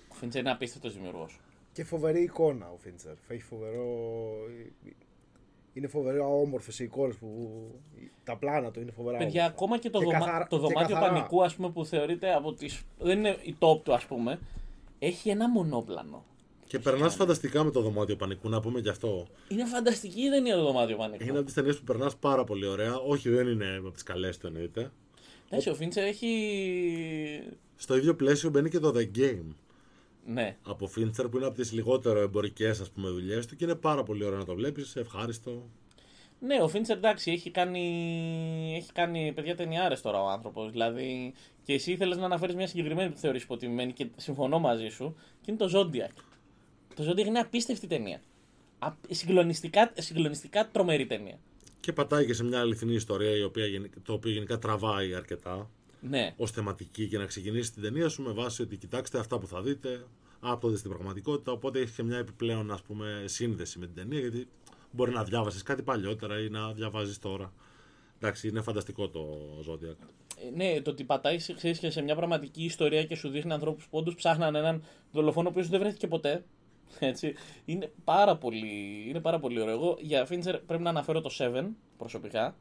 Ο 0.08 0.14
Φίντσερ 0.14 0.42
είναι 0.42 0.52
απίστευτος 0.52 0.94
δημιουργός. 0.94 1.40
Και 1.72 1.84
φοβερή 1.84 2.22
εικόνα 2.22 2.70
ο 2.72 2.78
Φίντσερ. 2.78 3.14
Έχει 3.28 3.42
φοβερό. 3.42 3.86
Είναι 5.74 5.88
φοβερό 5.88 6.42
όμορφες 6.42 6.80
οι 6.80 6.84
εικόνες 6.84 7.16
που. 7.16 7.62
Τα 8.24 8.38
πλάνα 8.38 8.72
του 8.72 8.80
είναι 8.80 8.92
φοβερά. 8.92 9.18
Παιδιά, 9.18 9.42
όμορφα. 9.42 9.56
ακόμα 9.56 9.78
και 9.78 9.90
το, 9.90 10.00
και 10.00 10.06
δωμα... 10.06 10.18
καθαρά... 10.18 10.48
το 10.48 10.58
δωμάτιο 10.58 10.96
πανικού, 10.96 11.44
ας 11.44 11.56
πούμε, 11.56 11.70
που 11.70 11.86
θεωρείται 11.86 12.34
από 12.34 12.54
τις... 12.54 12.82
Δεν 13.00 13.18
είναι 13.18 13.38
η 13.42 13.56
top 13.60 13.82
του, 13.84 13.94
ας 13.94 14.06
πούμε. 14.06 14.40
Έχει 15.00 15.30
ένα 15.30 15.50
μονόπλανο. 15.50 16.24
Και 16.68 16.80
περνάς 16.80 17.16
φανταστικά 17.16 17.64
με 17.64 17.72
το 17.72 17.82
δωμάτιο 17.82 18.16
πανικού, 18.16 18.50
να 18.50 18.60
πούμε 18.60 18.82
κι 18.82 18.90
αυτό. 18.90 19.28
Είναι 19.48 19.66
φανταστική 19.66 20.22
η 20.22 20.30
ταινία 20.30 20.56
το 20.56 20.64
δωμάτιο 20.64 20.98
πανικού; 20.98 21.24
Είναι 21.24 21.38
από 21.38 21.44
τις 21.44 21.54
ταινίες 21.54 21.78
που 21.78 21.84
περνάς 21.84 22.16
πάρα 22.16 22.44
πολύ 22.44 22.66
ωραία. 22.66 22.96
Όχι, 22.96 23.30
δεν 23.30 23.48
είναι 23.48 23.76
από 23.78 23.92
τις 23.92 24.04
καλές 24.04 24.38
του 24.38 24.48
εννοείται. 24.48 24.92
Εντάξει, 25.50 25.70
ο 25.70 25.76
Φίντσερ 25.76 26.04
έχει. 26.04 26.30
Στο 27.76 27.98
ίδιο 27.98 28.16
πλαίσιο 28.16 28.50
μπαίνει 28.50 28.70
και 28.70 28.80
το 28.80 28.94
The 28.96 29.18
Game. 29.18 29.56
Ναι. 30.26 30.58
Από 30.64 30.88
Φίντσερ 30.88 31.28
που 31.28 31.38
είναι 31.38 31.46
από 31.46 31.56
τις 31.56 31.72
λιγότερο 31.72 32.20
εμπορικές 32.20 32.92
δουλειές 32.96 33.46
του 33.46 33.56
και 33.56 33.64
είναι 33.64 33.76
πάρα 33.76 34.04
πολύ 34.04 34.24
ωραίο 34.24 34.38
να 34.38 34.46
το 34.46 34.56
βλέπεις, 34.56 34.96
ευχάριστο. 34.96 35.70
Ναι, 36.40 36.62
ο 36.62 36.68
Φίντσερ 36.68 36.98
εντάξει, 36.98 37.32
έχει 37.32 37.52
κάνει, 37.52 38.74
έχει 38.78 38.92
κάνει 38.92 39.32
παιδιά 39.36 39.56
ταινιάρες 39.56 40.02
τώρα 40.02 40.22
ο 40.22 40.28
άνθρωπος. 40.28 40.72
Δηλαδή, 40.72 41.34
και 41.64 41.74
εσύ 41.74 41.92
ήθελες 41.92 42.18
να 42.18 42.26
αναφέρεις 42.26 42.56
μια 42.56 42.68
συγκεκριμένη 42.68 43.10
που 43.10 43.18
θεωρείς 43.18 43.44
υποτιμημένη 43.44 43.94
και 43.94 44.08
συμφωνώ 44.16 44.60
μαζί 44.60 44.88
σου, 44.88 45.16
και 45.42 45.52
είναι 45.52 45.68
το 45.68 45.70
Zodiac. 45.74 46.24
Το 46.98 47.12
Zodiac 47.12 47.26
είναι 47.26 47.40
απίστευτη 47.40 47.88
ταινία. 47.88 48.22
Συγκλονιστικά, 49.10 49.92
συγκλονιστικά 49.98 50.68
τρομερή 50.68 51.06
ταινία. 51.06 51.40
Και 51.80 51.94
πατάει 51.94 52.26
και 52.26 52.34
σε 52.34 52.44
μια 52.44 52.60
αληθινή 52.60 52.94
ιστορία 52.94 53.38
η 53.38 53.44
οποία, 53.44 53.66
το 54.04 54.14
οποίο 54.14 54.32
γενικά 54.32 54.60
τραβάει 54.60 55.16
αρκετά 55.16 55.70
ναι. 56.00 56.34
ως 56.38 56.52
θεματική 56.52 57.08
και 57.08 57.18
να 57.18 57.26
ξεκινήσει 57.26 57.74
την 57.74 57.82
ταινία 57.82 58.10
σου 58.10 58.22
με 58.22 58.32
βάση 58.32 58.62
ότι 58.62 58.78
κοιτάξτε 58.78 59.20
αυτά 59.20 59.40
που 59.40 59.48
θα 59.48 59.62
δείτε, 59.62 60.06
άπτονται 60.40 60.78
στην 60.78 60.90
πραγματικότητα. 60.90 61.52
Οπότε 61.52 61.80
έχεις 61.80 61.96
και 61.96 62.04
μια 62.04 62.18
επιπλέον 62.18 62.72
ας 62.72 62.82
πούμε, 62.82 63.24
σύνδεση 63.26 63.80
με 63.80 63.86
την 63.86 63.96
ταινία 63.96 64.20
γιατί 64.20 64.48
μπορεί 64.92 65.12
να 65.12 65.24
διάβασες 65.24 65.64
κάτι 65.64 65.82
παλιότερα 65.82 66.40
ή 66.40 66.50
να 66.50 66.74
διαβάζεις 66.74 67.20
τώρα. 67.20 67.54
Εντάξει, 68.20 68.48
είναι 68.48 68.62
φανταστικό 68.62 69.10
το 69.10 69.40
Zodiac. 69.70 70.08
Ε, 70.46 70.50
ναι, 70.56 70.82
το 70.82 70.92
ότι 70.92 71.04
πατάει 71.04 71.38
και 71.80 71.90
σε 71.90 72.02
μια 72.02 72.16
πραγματική 72.16 72.64
ιστορία 72.64 73.04
και 73.04 73.16
σου 73.16 73.30
δείχνει 73.30 73.54
ανθρώπους 73.54 73.88
που 73.88 73.98
όντως 73.98 74.16
ψάχναν 74.16 74.56
έναν 74.56 74.84
δολοφόνο 75.12 75.52
που 75.52 75.64
δεν 75.64 75.80
βρέθηκε 75.80 76.08
ποτέ. 76.08 76.44
Έτσι. 77.00 77.34
Είναι 77.66 77.92
πάρα 78.04 78.38
πολύ, 78.38 79.06
είναι 79.08 79.20
πάρα 79.20 79.40
πολύ 79.40 79.62
ωραίο. 79.62 79.74
Εγώ 79.74 79.98
για 80.00 80.28
Fincher 80.30 80.60
πρέπει 80.66 80.84
να 80.84 80.90
αναφέρω 80.90 81.22
το 81.22 81.30
7 81.38 81.66
προσωπικά. 81.98 82.56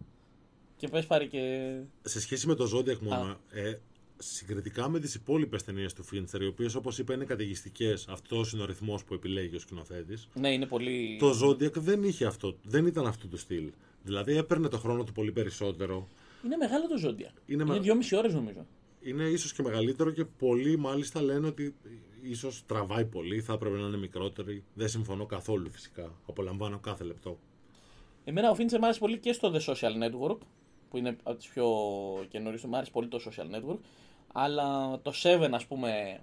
Και 0.76 0.88
πες 0.88 1.06
πάρει 1.06 1.28
και... 1.28 1.74
Σε 2.02 2.20
σχέση 2.20 2.46
με 2.46 2.54
το 2.54 2.76
Zodiac 2.76 2.98
μόνο, 2.98 3.36
ε, 3.50 3.74
συγκριτικά 4.18 4.88
με 4.88 5.00
τις 5.00 5.14
υπόλοιπες 5.14 5.64
ταινίες 5.64 5.92
του 5.92 6.04
Fincher, 6.04 6.40
οι 6.40 6.46
οποίες 6.46 6.74
όπως 6.74 6.98
είπα 6.98 7.14
είναι 7.14 7.24
καταιγιστικές, 7.24 8.06
αυτός 8.08 8.52
είναι 8.52 8.62
ο 8.62 8.66
ρυθμός 8.66 9.04
που 9.04 9.14
επιλέγει 9.14 9.56
ο 9.56 9.58
σκηνοθέτης. 9.58 10.28
Ναι, 10.34 10.52
είναι 10.52 10.66
πολύ. 10.66 11.16
Το 11.18 11.30
Zodiac 11.42 11.72
δεν 11.72 12.02
είχε 12.02 12.24
αυτό, 12.24 12.56
δεν 12.62 12.86
ήταν 12.86 13.06
αυτού 13.06 13.28
του 13.28 13.36
στυλ. 13.36 13.70
Δηλαδή 14.02 14.36
έπαιρνε 14.36 14.68
το 14.68 14.78
χρόνο 14.78 15.04
του 15.04 15.12
πολύ 15.12 15.32
περισσότερο. 15.32 16.08
Είναι 16.44 16.56
μεγάλο 16.56 16.86
το 16.88 17.08
Zodiac. 17.08 17.40
Είναι, 17.46 17.62
είναι 17.62 17.78
δυόμιση 17.78 18.16
ώρες 18.16 18.34
νομίζω. 18.34 18.66
Είναι 19.00 19.24
ίσως 19.24 19.52
και 19.52 19.62
μεγαλύτερο 19.62 20.10
και 20.10 20.24
πολλοί 20.24 20.76
μάλιστα 20.78 21.22
λένε 21.22 21.46
ότι 21.46 21.74
ίσως 22.28 22.66
τραβάει 22.66 23.04
πολύ, 23.04 23.40
θα 23.40 23.52
έπρεπε 23.52 23.76
να 23.76 23.86
είναι 23.86 23.96
μικρότερη. 23.96 24.64
Δεν 24.74 24.88
συμφωνώ 24.88 25.26
καθόλου 25.26 25.70
φυσικά. 25.70 26.12
Απολαμβάνω 26.26 26.78
κάθε 26.78 27.04
λεπτό. 27.04 27.38
Εμένα 28.24 28.50
ο 28.50 28.54
Fincher 28.58 28.78
μου 28.78 28.84
άρεσε 28.84 28.98
πολύ 28.98 29.18
και 29.18 29.32
στο 29.32 29.52
The 29.54 29.60
Social 29.60 29.92
Network, 30.04 30.38
που 30.90 30.96
είναι 30.96 31.16
από 31.22 31.36
τις 31.36 31.48
πιο 31.48 31.66
καινούριες 32.28 32.60
του. 32.60 32.68
Μου 32.68 32.76
άρεσε 32.76 32.90
πολύ 32.90 33.08
το 33.08 33.20
Social 33.24 33.54
Network. 33.54 33.78
Αλλά 34.32 34.98
το 35.02 35.12
7, 35.22 35.48
ας 35.52 35.66
πούμε. 35.66 36.20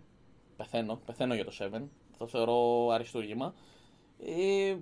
Πεθαίνω, 0.57 1.01
πεθαίνω 1.05 1.35
για 1.35 1.45
το 1.45 1.51
7. 1.59 1.81
Το 2.17 2.27
θεωρώ 2.27 2.89
αριστούργημα. 2.89 3.53
Ε, 4.25 4.75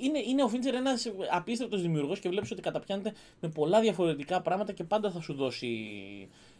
είναι, 0.00 0.18
είναι 0.18 0.42
ο 0.42 0.50
Fincher 0.52 0.74
ένας 0.74 1.12
απίστευτος 1.30 1.82
δημιουργός 1.82 2.20
και 2.20 2.28
βλέπεις 2.28 2.50
ότι 2.50 2.62
καταπιάνεται 2.62 3.12
με 3.40 3.48
πολλά 3.48 3.80
διαφορετικά 3.80 4.42
πράγματα 4.42 4.72
και 4.72 4.84
πάντα 4.84 5.10
θα 5.10 5.20
σου 5.20 5.34
δώσει 5.34 5.68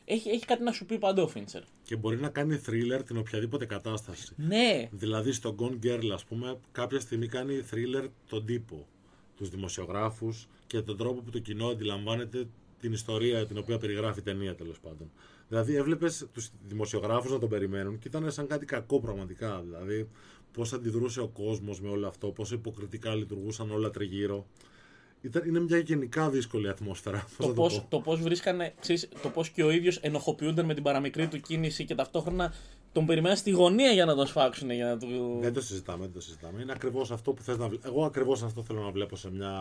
έχει, 0.09 0.29
έχει 0.29 0.45
κάτι 0.45 0.63
να 0.63 0.73
σου 0.73 0.87
πει 0.87 0.99
πάντα 0.99 1.23
ο 1.23 1.29
Φίντσερ. 1.29 1.63
Και 1.83 1.97
μπορεί 1.97 2.17
να 2.17 2.29
κάνει 2.29 2.61
thriller 2.67 3.01
την 3.07 3.17
οποιαδήποτε 3.17 3.67
κατάσταση. 3.67 4.33
Ναι. 4.37 4.89
Δηλαδή 4.91 5.33
στο 5.33 5.55
Gone 5.59 5.87
Girl, 5.87 6.11
ας 6.13 6.25
πούμε, 6.25 6.59
κάποια 6.73 7.01
στιγμή 7.01 7.27
κάνει 7.27 7.63
thriller 7.71 8.09
τον 8.29 8.45
τύπο, 8.47 8.87
τους 9.37 9.49
δημοσιογράφους 9.49 10.49
και 10.67 10.81
τον 10.81 10.97
τρόπο 10.97 11.21
που 11.21 11.31
το 11.31 11.39
κοινό 11.39 11.67
αντιλαμβάνεται 11.67 12.47
την 12.81 12.93
ιστορία 12.93 13.47
την 13.47 13.59
οποία 13.59 13.79
περιγράφει 13.79 14.19
η 14.19 14.23
ταινία 14.23 14.55
τέλος 14.55 14.81
πάντων. 14.81 15.11
Δηλαδή 15.49 15.75
έβλεπες 15.75 16.27
τους 16.33 16.51
δημοσιογράφους 16.69 17.31
να 17.31 17.39
τον 17.39 17.49
περιμένουν 17.49 17.99
και 17.99 18.09
ήταν 18.09 18.33
σαν 18.33 18.47
κάτι 18.47 18.67
κακό 18.67 19.01
πραγματικά. 19.01 19.63
Δηλαδή 19.65 20.09
πώς 20.53 20.73
αντιδρούσε 20.73 21.21
ο 21.21 21.29
κόσμος 21.29 21.81
με 21.81 21.89
όλο 21.89 22.07
αυτό, 22.07 22.29
πόσο 22.29 22.55
υποκριτικά 22.55 23.15
λειτουργούσαν 23.15 23.71
όλα 23.71 23.91
τριγύρω. 23.91 24.47
Ήταν, 25.21 25.49
είναι 25.49 25.61
μια 25.61 25.79
γενικά 25.79 26.31
δύσκολη 26.31 26.69
ατμόσφαιρα. 26.69 27.27
Το 27.39 27.49
πώ 27.49 27.87
το 27.89 28.01
πώς 28.01 28.21
βρίσκανε, 28.21 28.75
ξέρεις, 28.81 29.09
το 29.23 29.29
πώς 29.29 29.51
και 29.51 29.63
ο 29.63 29.71
ίδιος 29.71 29.97
ενοχοποιούνταν 29.97 30.65
με 30.65 30.75
την 30.75 30.83
παραμικρή 30.83 31.29
του 31.29 31.41
κίνηση 31.41 31.85
και 31.85 31.95
ταυτόχρονα 31.95 32.55
τον 32.93 33.07
περιμέναν 33.07 33.37
στη 33.37 33.51
γωνία 33.51 33.91
για 33.91 34.05
να 34.05 34.15
τον 34.15 34.27
σφάξουν. 34.27 34.71
Για 34.71 34.87
να 34.87 34.99
του... 34.99 35.39
Δεν 35.41 35.53
το 35.53 35.61
συζητάμε, 35.61 36.05
δεν 36.05 36.13
το 36.13 36.21
συζητάμε. 36.21 36.63
Είναι 36.63 36.73
ακριβώς 36.73 37.11
αυτό 37.11 37.33
που 37.33 37.43
θες 37.43 37.59
να 37.59 37.69
βλέπει. 37.69 37.87
Εγώ 37.87 38.05
ακριβώς 38.05 38.43
αυτό 38.43 38.63
θέλω 38.63 38.81
να 38.81 38.91
βλέπω 38.91 39.17
σε 39.17 39.31
μια 39.31 39.53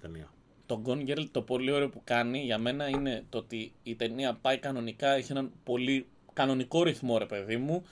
ταινία. 0.00 0.32
Το 0.66 0.82
Gone 0.86 1.08
Girl 1.08 1.24
το 1.30 1.42
πολύ 1.42 1.70
ωραίο 1.70 1.88
που 1.88 2.00
κάνει 2.04 2.38
για 2.38 2.58
μένα 2.58 2.88
είναι 2.88 3.24
το 3.28 3.38
ότι 3.38 3.72
η 3.82 3.94
ταινία 3.94 4.34
πάει 4.34 4.58
κανονικά, 4.58 5.08
έχει 5.08 5.32
έναν 5.32 5.52
πολύ 5.64 6.06
κανονικό 6.32 6.82
ρυθμό, 6.82 7.18
ρε 7.18 7.26
παιδί 7.26 7.56
μου, 7.56 7.84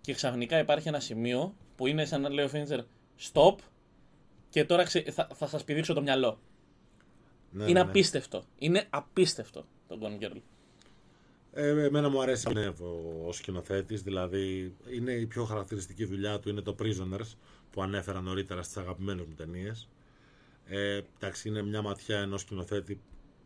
και 0.00 0.12
ξαφνικά 0.12 0.58
υπάρχει 0.58 0.88
ένα 0.88 1.00
σημείο 1.00 1.54
που 1.76 1.86
είναι 1.86 2.04
σαν 2.04 2.20
να 2.20 2.28
λέει 2.28 2.44
ο 2.44 2.48
Φίντσερ 2.48 2.80
stop 3.32 3.54
και 4.48 4.64
τώρα 4.64 4.86
θα, 4.86 5.28
θα 5.34 5.46
σας 5.46 5.64
πηδήξω 5.64 5.94
το 5.94 6.02
μυαλό. 6.02 6.38
Ναι, 7.56 7.62
είναι 7.62 7.72
ναι, 7.72 7.84
ναι. 7.84 7.90
απίστευτο. 7.90 8.44
Είναι 8.58 8.86
απίστευτο 8.90 9.66
το 9.88 9.98
Gone 10.02 10.24
Girl. 10.24 10.40
Ε, 11.52 11.84
εμένα 11.84 12.08
μου 12.08 12.22
αρέσει 12.22 12.52
να 12.52 12.74
ο 13.26 13.32
σκηνοθέτης, 13.32 14.02
δηλαδή 14.02 14.74
είναι 14.92 15.12
η 15.12 15.26
πιο 15.26 15.44
χαρακτηριστική 15.44 16.04
δουλειά 16.04 16.38
του 16.38 16.48
είναι 16.48 16.60
το 16.60 16.76
Prisoners 16.78 17.34
που 17.70 17.82
ανέφερα 17.82 18.20
νωρίτερα 18.20 18.62
στις 18.62 18.76
αγαπημένες 18.76 19.26
μου 19.26 19.34
ταινίες. 19.34 19.88
Ε, 20.66 21.00
εντάξει, 21.16 21.48
είναι 21.48 21.62
μια 21.62 21.82
ματιά 21.82 22.18
ενός 22.18 22.40
σκηνοθέτη 22.40 23.00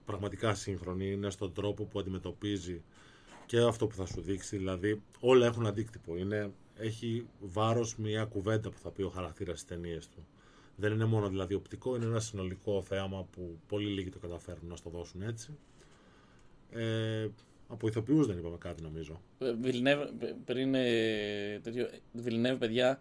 πραγματικά 0.04 0.54
σύγχρονη, 0.54 1.10
είναι 1.12 1.30
στον 1.30 1.52
τρόπο 1.52 1.84
που 1.84 1.98
αντιμετωπίζει 1.98 2.82
και 3.46 3.58
αυτό 3.58 3.86
που 3.86 3.94
θα 3.94 4.06
σου 4.06 4.20
δείξει, 4.20 4.56
δηλαδή 4.56 5.02
όλα 5.20 5.46
έχουν 5.46 5.66
αντίκτυπο. 5.66 6.16
Είναι, 6.16 6.52
έχει 6.78 7.26
βάρος 7.40 7.96
μια 7.96 8.24
κουβέντα 8.24 8.70
που 8.70 8.78
θα 8.78 8.90
πει 8.90 9.02
ο 9.02 9.10
χαρακτήρας 9.10 9.60
στις 9.60 9.76
ταινίες 9.76 10.08
του. 10.08 10.26
Δεν 10.80 10.92
είναι 10.92 11.04
μόνο 11.04 11.28
δηλαδή 11.28 11.54
οπτικό, 11.54 11.96
είναι 11.96 12.04
ένα 12.04 12.20
συνολικό 12.20 12.82
θέαμα 12.82 13.26
που 13.30 13.58
πολύ 13.66 13.86
λίγοι 13.86 14.10
το 14.10 14.18
καταφέρουν 14.18 14.68
να 14.68 14.76
στο 14.76 14.90
δώσουν 14.90 15.22
έτσι. 15.22 15.58
Ε, 16.70 17.28
από 17.68 17.88
ηθοποιούς 17.88 18.26
δεν 18.26 18.38
είπαμε 18.38 18.56
κάτι 18.58 18.82
νομίζω. 18.82 19.20
Βιλνεύ, 19.60 20.10
πριν 20.44 20.74
ε, 20.74 21.60
τέτοιο, 21.62 21.88
Βιλνεύ, 22.12 22.56
παιδιά, 22.56 23.00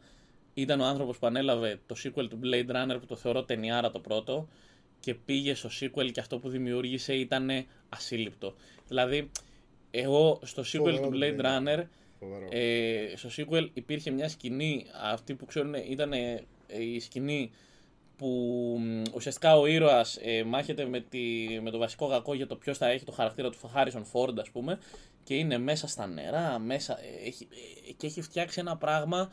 ήταν 0.54 0.80
ο 0.80 0.86
άνθρωπος 0.86 1.18
που 1.18 1.28
ανέλαβε 1.28 1.80
το 1.86 1.96
sequel 2.04 2.30
του 2.30 2.40
Blade 2.44 2.70
Runner 2.70 2.98
που 3.00 3.06
το 3.06 3.16
θεωρώ 3.16 3.44
ταινιάρα 3.44 3.92
το 3.92 4.00
πρώτο 4.00 4.48
και 5.00 5.14
πήγε 5.14 5.54
στο 5.54 5.70
sequel 5.80 6.12
και 6.12 6.20
αυτό 6.20 6.40
που 6.40 6.50
δημιούργησε 6.50 7.14
ήταν 7.14 7.50
ασύλληπτο. 7.90 8.56
Δηλαδή, 8.88 9.30
εγώ 9.92 10.40
στο 10.44 10.64
sequel 10.66 11.00
του 11.02 11.12
Blade 11.14 11.42
Runner, 11.42 11.84
ε, 12.50 13.14
στο 13.16 13.30
sequel 13.38 13.70
υπήρχε 13.74 14.12
μια 14.12 14.30
σκηνή, 14.30 14.86
αυτή 15.04 15.34
που 15.34 15.46
ξέρουν 15.46 15.74
ήταν 15.74 16.12
η 16.68 17.00
σκηνή 17.00 17.52
που 18.20 18.28
μ, 18.80 19.02
ουσιαστικά 19.16 19.58
ο 19.58 19.66
ήρωας 19.66 20.18
ε, 20.22 20.44
μάχεται 20.44 20.86
με, 20.86 21.00
τη, 21.00 21.20
με 21.62 21.70
το 21.70 21.78
βασικό 21.78 22.08
κακό 22.08 22.34
για 22.34 22.48
το 22.48 22.56
ποιος 22.56 22.78
θα 22.78 22.88
έχει 22.88 23.06
το 23.06 23.12
χαρακτήρα 23.12 23.50
του 23.50 23.68
Χάρισον 23.68 24.06
Φόρντ, 24.06 24.40
ας 24.40 24.50
πούμε, 24.50 24.80
και 25.24 25.36
είναι 25.36 25.58
μέσα 25.58 25.88
στα 25.88 26.08
νερά, 26.08 26.60
μέσα, 26.60 27.00
ε, 27.00 27.28
έχει, 27.28 27.48
ε, 27.90 27.92
και 27.92 28.08
έχει 28.08 28.22
φτιάξει 28.22 28.60
ένα 28.60 28.78
πράγμα 28.78 29.32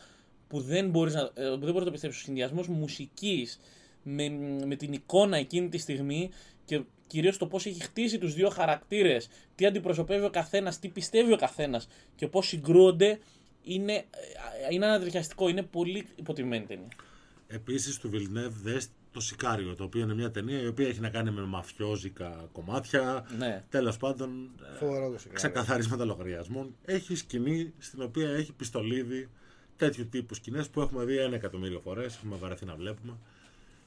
που 0.49 0.61
δεν 0.61 0.91
μπορείς 0.91 1.15
να, 1.15 1.21
ε, 1.21 1.49
δεν 1.49 1.59
μπορείς 1.59 1.75
να 1.75 1.85
το 1.85 1.91
πιστέψεις. 1.91 2.21
Ο 2.21 2.25
συνδυασμός 2.25 2.69
μουσικής 2.69 3.61
με, 4.03 4.29
με 4.65 4.77
την 4.77 4.93
εικόνα 4.93 5.37
εκείνη 5.37 5.69
τη 5.69 5.79
στιγμή 5.79 6.31
και 6.65 6.83
κυρίως 7.07 7.39
το 7.39 7.47
πώς 7.47 7.67
έχει 7.67 7.83
χτίσει 7.83 8.19
τους 8.19 8.35
δύο 8.35 8.49
χαρακτήρες, 8.49 9.29
τι 9.55 9.67
αντιπροσωπεύει 9.67 10.25
ο 10.25 10.31
καθένας, 10.31 10.79
τι 10.79 10.89
πιστεύει 10.89 11.33
ο 11.33 11.37
καθένας 11.37 11.89
και 12.17 12.29
πώς 12.29 12.47
συγκρούονται, 12.47 13.19
είναι, 13.67 13.93
ε, 13.93 14.05
είναι 14.71 14.87
ανατριχιαστικό. 14.87 15.49
Είναι 15.49 15.63
πολύ 15.63 16.07
υποτιμημένη 16.17 16.65
ταινία. 16.65 16.89
Επίσης 17.47 17.99
του 17.99 18.11
Βιλνεύ 18.11 18.49
δες 18.63 18.89
το 19.17 19.21
Σικάριο, 19.21 19.75
το 19.75 19.85
οποίο 19.85 20.01
είναι 20.01 20.15
μια 20.15 20.31
ταινία 20.31 20.61
η 20.61 20.67
οποία 20.67 20.89
έχει 20.89 21.01
να 21.01 21.09
κάνει 21.09 21.31
με 21.31 21.43
μαφιόζικα 21.43 22.49
κομμάτια. 22.53 23.27
Ναι. 23.39 23.65
Τέλος 23.69 23.97
πάντων, 23.97 24.51
ε, 24.75 24.77
Φοβερό 24.77 25.11
το 25.11 25.19
Σικάριο. 25.19 25.37
ξεκαθαρίσματα 25.37 26.05
λογαριασμών. 26.05 26.75
Έχει 26.85 27.15
σκηνή 27.15 27.73
στην 27.79 28.03
οποία 28.03 28.31
έχει 28.31 28.53
πιστολίδι 28.53 29.29
τέτοιου 29.77 30.09
τύπου 30.09 30.35
σκηνές 30.35 30.69
που 30.69 30.81
έχουμε 30.81 31.05
δει 31.05 31.19
ένα 31.19 31.35
εκατομμύριο 31.35 31.81
φορές, 31.81 32.17
έχουμε 32.17 32.37
βαρεθεί 32.37 32.65
να 32.65 32.75
βλέπουμε. 32.75 33.19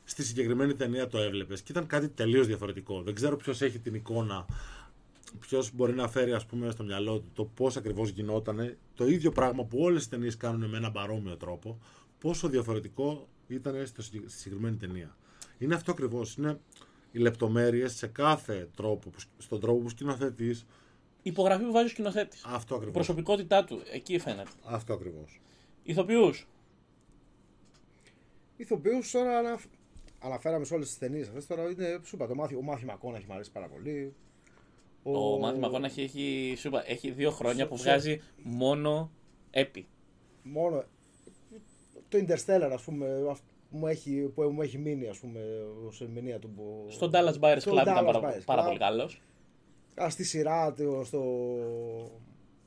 Στη 0.03 0.23
συγκεκριμένη 0.23 0.75
ταινία 0.75 1.07
το 1.07 1.17
έβλεπες 1.17 1.61
και 1.61 1.71
ήταν 1.71 1.87
κάτι 1.87 2.09
τελείως 2.09 2.47
διαφορετικό. 2.47 3.01
Δεν 3.01 3.13
ξέρω 3.13 3.35
ποιος 3.35 3.61
έχει 3.61 3.79
την 3.79 3.93
εικόνα, 3.93 4.45
ποιος 5.39 5.71
μπορεί 5.73 5.93
να 5.93 6.07
φέρει 6.07 6.33
ας 6.33 6.45
πούμε, 6.45 6.71
στο 6.71 6.83
μυαλό 6.83 7.19
του 7.19 7.31
το 7.33 7.43
πώς 7.43 7.77
ακριβώς 7.77 8.09
γινόταν 8.09 8.77
το 8.95 9.07
ίδιο 9.07 9.31
πράγμα 9.31 9.63
που 9.63 9.77
όλες 9.79 10.03
οι 10.03 10.09
ταινίες 10.09 10.37
κάνουν 10.37 10.69
με 10.69 10.77
έναν 10.77 10.91
παρόμοιο 10.91 11.37
τρόπο, 11.37 11.79
πόσο 12.19 12.47
διαφορετικό 12.49 13.27
ήταν 13.47 13.87
στο, 13.87 14.01
συγκε- 14.01 14.29
στη 14.29 14.37
συγκεκριμένη 14.39 14.75
ταινία. 14.77 15.15
Είναι 15.57 15.75
αυτό 15.75 15.91
ακριβώς. 15.91 16.35
Είναι 16.35 16.59
οι 17.11 17.19
λεπτομέρειες 17.19 17.93
σε 17.95 18.07
κάθε 18.07 18.69
τρόπο, 18.75 19.09
που, 19.09 19.19
στον 19.37 19.59
τρόπο 19.59 19.79
που 19.79 19.89
σκηνοθετείς. 19.89 20.65
Υπογραφή 21.21 21.63
που 21.63 21.71
βάζει 21.71 21.85
ο 21.85 21.89
σκηνοθέτης. 21.89 22.43
Αυτό 22.45 22.73
Η 22.73 22.77
ακριβώς. 22.77 22.93
προσωπικότητά 23.05 23.63
του, 23.63 23.81
εκεί 23.93 24.19
φαίνεται. 24.19 24.49
Αυτό 24.63 24.93
ακριβώς. 24.93 25.41
Ηθοποιούς. 25.83 26.47
Ηθοποιούς 28.57 29.11
τώρα 29.11 29.37
ανα... 29.37 29.59
αναφέραμε 30.19 30.65
σε 30.65 30.73
όλες 30.73 30.87
τις 30.87 30.97
ταινίες 30.97 31.27
αυτές. 31.27 31.45
Τώρα 31.47 31.69
είναι 31.69 31.99
σου 32.03 32.15
είπα, 32.15 32.27
το 32.27 32.35
μάθημα, 32.35 32.59
ο 32.59 32.63
μάθημα 32.63 32.95
Κόνα 32.95 33.17
έχει 33.17 33.25
μου 33.27 33.33
αρέσει 33.33 33.51
πάρα 33.51 33.67
πολύ. 33.67 34.13
Ο 35.03 35.39
Μάθημα 35.39 35.69
Κόναχη 35.69 36.01
έχει, 36.01 36.53
σου 36.57 36.67
είπα, 36.67 36.89
έχει 36.89 37.11
δύο 37.11 37.31
χρόνια 37.31 37.63
Σε- 37.63 37.69
που 37.69 37.77
σε- 37.77 37.83
βγάζει 37.83 38.21
μόνο 38.43 39.11
έπι. 39.51 39.87
Μόνο 40.43 40.83
το 42.09 42.17
Interstellar, 42.27 42.69
ας 42.73 42.81
πούμε, 42.81 43.07
αυ- 43.29 43.43
μου 43.69 43.87
έχει, 43.87 44.31
που 44.35 44.41
μου 44.41 44.61
έχει 44.61 44.77
μείνει, 44.77 45.07
ας 45.07 45.17
πούμε, 45.17 45.39
ως 45.87 46.01
ερμηνεία 46.01 46.39
του. 46.39 46.49
που- 46.49 46.85
Στον 46.89 47.11
Dallas 47.13 47.39
Buyers 47.39 47.57
στον 47.59 47.73
Club 47.77 47.81
ήταν 47.81 47.95
Dallas 47.97 48.11
πάρα, 48.13 48.19
Buyers 48.37 48.41
πάρα 48.45 48.61
Club. 48.63 48.65
πολύ 48.65 48.79
καλός. 48.79 49.21
Α, 50.03 50.09
στη 50.09 50.23
σειρά 50.23 50.73
του, 50.73 51.01
στο, 51.05 51.23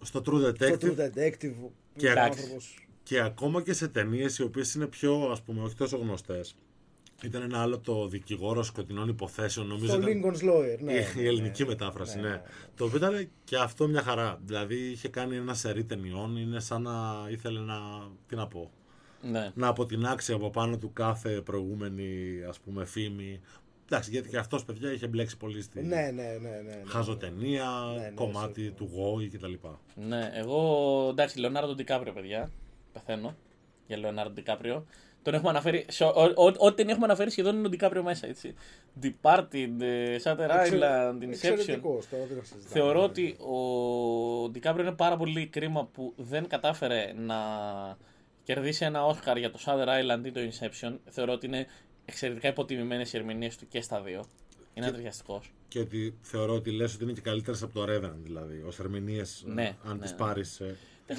Στο 0.03 0.19
True 0.19 0.23
στο 0.25 0.49
Detective 0.49 0.79
True 0.81 0.97
Detective. 0.99 1.55
που 1.61 1.73
Και 1.97 2.07
είναι 2.07 2.11
εντάξει. 2.21 2.41
άνθρωπος- 2.41 2.87
και 3.03 3.21
ακόμα 3.21 3.63
και 3.63 3.73
σε 3.73 3.89
ταινίες 3.89 4.39
οι 4.39 4.43
οποίες 4.43 4.75
είναι 4.75 4.87
πιο, 4.87 5.29
ας 5.31 5.43
πούμε, 5.43 5.63
όχι 5.63 5.75
τόσο 5.77 5.97
γνωστές. 5.97 6.55
Ήταν 7.25 7.43
ένα 7.43 7.63
άλλο 7.63 7.79
το 7.79 8.09
δικηγόρος 8.09 8.67
σκοτεινών 8.67 9.09
υποθέσεων, 9.09 9.67
νομίζω. 9.67 9.87
Στο 9.93 10.09
ήταν- 10.09 10.23
Lincoln's 10.23 10.43
Lawyer, 10.51 10.79
ναι. 10.81 10.93
η, 10.93 10.97
η 11.19 11.21
ναι, 11.23 11.29
ελληνική 11.29 11.63
ναι. 11.63 11.69
μετάφραση, 11.69 12.17
Ναι, 12.17 12.23
ναι. 12.23 12.29
ναι, 12.29 12.35
ναι. 12.35 12.43
Το 12.77 12.85
οποίο 12.85 12.97
ήταν 12.99 13.29
και 13.45 13.57
αυτό 13.57 13.89
μια 13.89 14.03
χαρά. 14.03 14.41
Δηλαδή 14.45 14.75
είχε 14.91 15.09
κάνει 15.09 15.37
ένα 15.37 15.55
σερί 15.55 15.85
ταινιών, 15.85 16.37
είναι 16.37 16.61
σαν 16.61 16.83
να 16.83 17.27
ήθελε 17.31 17.61
να. 17.61 17.77
Τι 18.29 18.37
να 18.37 18.47
πω. 18.47 18.71
Ναι. 19.23 19.51
Να 19.55 19.67
αποτινάξει 19.69 20.33
από 20.33 20.51
πάνω 20.51 20.79
του 20.79 20.93
κάθε 20.93 21.31
προηγούμενη 21.31 22.09
ας 22.49 22.59
πούμε 22.61 22.85
φήμη. 22.85 23.41
Εντάξει, 23.85 24.11
γιατί 24.11 24.29
και 24.29 24.37
αυτός 24.39 24.65
παιδιά 24.65 24.93
είχε 24.93 25.07
μπλέξει 25.07 25.37
πολύ 25.37 25.63
στη 25.63 25.83
Ναι, 25.83 25.97
ναι, 25.97 26.23
ναι, 26.23 26.23
ναι, 26.23 26.61
ναι. 26.65 26.83
χαζοτενία, 26.87 27.69
Ναι, 27.95 28.01
ναι, 28.03 28.11
κομμάτι 28.15 28.61
σίγουρα. 28.61 28.75
του 28.77 28.91
Γόη 28.95 29.29
κτλ. 29.29 29.53
ναι, 29.95 30.31
εγώ 30.35 31.07
εντάξει, 31.11 31.39
Λεωνάρντο 31.39 31.75
Ντικάπριο, 31.75 32.13
παιδιά. 32.13 32.51
Πεθαίνω 32.93 33.35
για 33.87 33.97
Λεωνάρντο 33.97 34.33
Ντικάπριο. 34.33 34.87
Τον 35.23 35.35
έχουμε 35.35 35.51
αναφέρει. 35.51 35.85
σε 35.89 36.05
ό- 36.05 36.13
ό- 36.17 36.43
ό- 36.45 36.55
Ό,τι 36.59 36.75
την 36.75 36.89
έχουμε 36.89 37.05
αναφέρει 37.05 37.31
σχεδόν 37.31 37.57
είναι 37.57 37.67
ο 37.67 37.71
Ντικάπριο 37.71 38.03
μέσα, 38.03 38.27
έτσι. 38.27 38.55
Departed, 39.03 39.81
ε, 39.81 40.17
Shutter 40.23 40.49
Island, 40.51 41.23
Inception. 41.23 41.29
Εξαιρετικός, 41.29 42.09
τώρα 42.09 42.25
δεν 42.27 42.37
το 42.39 42.45
συζητάμε. 42.45 42.69
Θεωρώ 42.75 43.03
ότι 43.03 43.37
ο 43.41 44.49
Ντικάπριο 44.51 44.85
είναι 44.87 44.95
πάρα 44.95 45.17
πολύ 45.17 45.47
κρίμα 45.47 45.85
που 45.93 46.13
δεν 46.17 46.49
κατάφερε 46.49 47.13
να 47.17 47.37
κερδίσει 48.45 48.85
ένα 48.85 49.05
Όσκαρ 49.05 49.37
για 49.37 49.51
το 49.51 49.59
Shutter 49.67 49.87
Island 49.89 50.27
ή 50.27 50.31
το 50.33 50.41
Inception. 50.41 50.97
Θεωρώ 51.11 51.33
ότι 51.33 51.47
είναι 51.47 51.67
εξαιρετικά 52.05 52.49
υποτιμημένες 52.49 53.13
οι 53.13 53.17
ερμηνείες 53.17 53.57
του 53.57 53.69
και 53.69 53.81
στα 53.81 54.01
δύο. 54.01 54.25
Είναι 54.75 54.87
ατριχιαστικό. 54.87 55.43
Και 55.69 55.79
ότι 55.79 56.19
θεωρώ 56.21 56.55
ότι 56.55 56.71
λες 56.71 56.95
ότι 56.95 57.05
είναι 57.05 57.13
και 57.13 57.21
καλύτερες 57.21 57.63
από 57.63 57.73
το 57.73 57.83
Revenant 57.83 58.19
δηλαδή. 58.23 58.57
Ω 58.57 58.73
ερμηνείες, 58.79 59.43
Ναι, 59.47 59.77
αν 59.85 59.95
ναι, 59.97 60.01
τις 60.01 60.11
ναι. 60.11 60.17
πάρεις. 60.17 60.61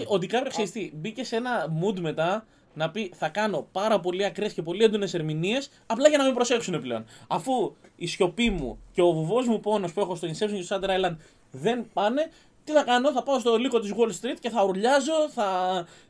Ο 0.08 0.18
Ντικάπριο 0.18 0.52
ξέρεις 0.52 0.72
τι, 0.72 0.92
μπήκε 0.94 1.24
σε 1.24 1.36
ένα 1.36 1.80
mood 1.82 2.00
μετά 2.00 2.46
να 2.74 2.92
πει 2.92 3.12
θα 3.16 3.30
κάνω 3.30 3.68
πάρα 3.72 4.00
πολύ 4.00 4.26
ακραίες 4.26 4.54
και 4.54 4.62
πολύ 4.62 4.84
έντονες 4.84 5.14
ερμηνείες 5.14 5.70
απλά 5.86 6.10
για 6.10 6.18
να 6.18 6.24
με 6.24 6.34
προσέξουν 6.34 6.82
πλέον. 6.82 7.06
Αφού 7.28 7.76
η 7.96 8.08
σιωπή 8.08 8.50
μου 8.50 8.80
και 8.92 9.02
ο 9.02 9.12
βουβός 9.12 9.48
μου 9.48 9.60
πόνος 9.60 9.94
που 9.94 10.00
έχω 10.00 10.16
στο 10.16 10.28
Inception 10.28 10.54
και 10.54 10.62
στο 10.62 10.80
Shutter 10.82 10.90
Island 10.90 11.16
δεν 11.52 11.86
πάνε, 11.94 12.32
τι 12.64 12.72
θα 12.72 12.84
κάνω, 12.84 13.12
θα 13.12 13.24
πάω 13.24 13.40
στο 13.40 13.56
λύκο 13.58 13.80
της 13.80 13.92
Wall 13.98 14.10
Street 14.10 14.36
και 14.40 14.50
θα 14.50 14.64
ουρλιάζω, 14.64 15.30
θα, 15.34 15.48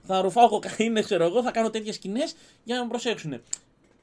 θα 0.03 0.21
ρουφάω 0.21 0.49
κοκαίνε, 0.49 1.01
ξέρω 1.01 1.23
εγώ, 1.25 1.43
θα 1.43 1.51
κάνω 1.51 1.69
τέτοιες 1.69 1.95
σκηνές 1.95 2.35
για 2.63 2.75
να 2.75 2.83
με 2.83 2.89
προσέξουν. 2.89 3.41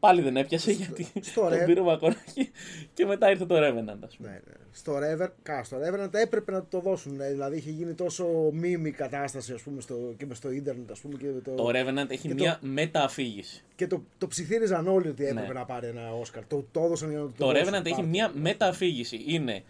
Πάλι 0.00 0.22
δεν 0.22 0.36
έπιασε 0.36 0.72
γιατί 0.72 1.06
στο 1.20 1.40
τον 1.40 1.52
Rev- 1.52 1.64
πήρε 1.66 1.80
ο 1.80 1.84
Μακονάκη 1.84 2.50
και 2.94 3.06
μετά 3.06 3.30
ήρθε 3.30 3.46
το 3.46 3.54
Revenant, 3.58 3.98
ας 4.04 4.16
πούμε. 4.16 4.28
Ναι, 4.28 4.34
ναι. 4.34 4.54
Στο 4.72 4.92
Rever, 4.96 5.28
κα, 5.42 5.64
στο 5.64 5.76
Revenant 5.76 6.14
έπρεπε 6.14 6.52
να 6.52 6.64
το 6.64 6.80
δώσουν. 6.80 7.16
ναι. 7.16 7.28
Δηλαδή 7.28 7.56
είχε 7.56 7.70
γίνει 7.70 7.94
τόσο 7.94 8.26
μίμη 8.52 8.88
η 8.88 8.92
κατάσταση 8.92 9.52
ας 9.52 9.62
πούμε, 9.62 9.80
στο, 9.80 9.94
και 10.16 10.26
με 10.26 10.34
στο 10.34 10.50
ίντερνετ 10.50 10.90
ας 10.90 10.98
πούμε, 11.00 11.14
και, 11.18 11.26
με 11.26 11.40
το, 11.40 11.50
Το 11.54 11.68
Revenant 11.68 12.10
έχει 12.10 12.28
και 12.28 12.34
μια 12.34 12.58
μετααφήγηση. 12.62 13.62
και 13.76 13.86
το, 13.86 14.02
το 14.18 14.26
ψιθύριζαν 14.26 14.88
όλοι 14.88 15.08
ότι 15.08 15.24
έπρεπε 15.26 15.46
Ναι. 15.52 15.58
να 15.58 15.64
πάρει 15.64 15.86
ένα 15.86 16.12
Όσκαρ. 16.14 16.46
Το, 16.46 16.64
το 16.72 16.80
έδωσαν 16.84 17.10
για 17.10 17.18
να 17.18 17.24
το, 17.26 17.32
Το 17.38 17.46
δώσουν. 17.46 17.68
Revenant 17.68 17.84
έχει 17.84 17.90
Πάρτε. 17.94 18.06
μια 18.06 18.30
μετααφήγηση. 18.34 19.24
Είναι 19.26 19.52
ε, 19.54 19.62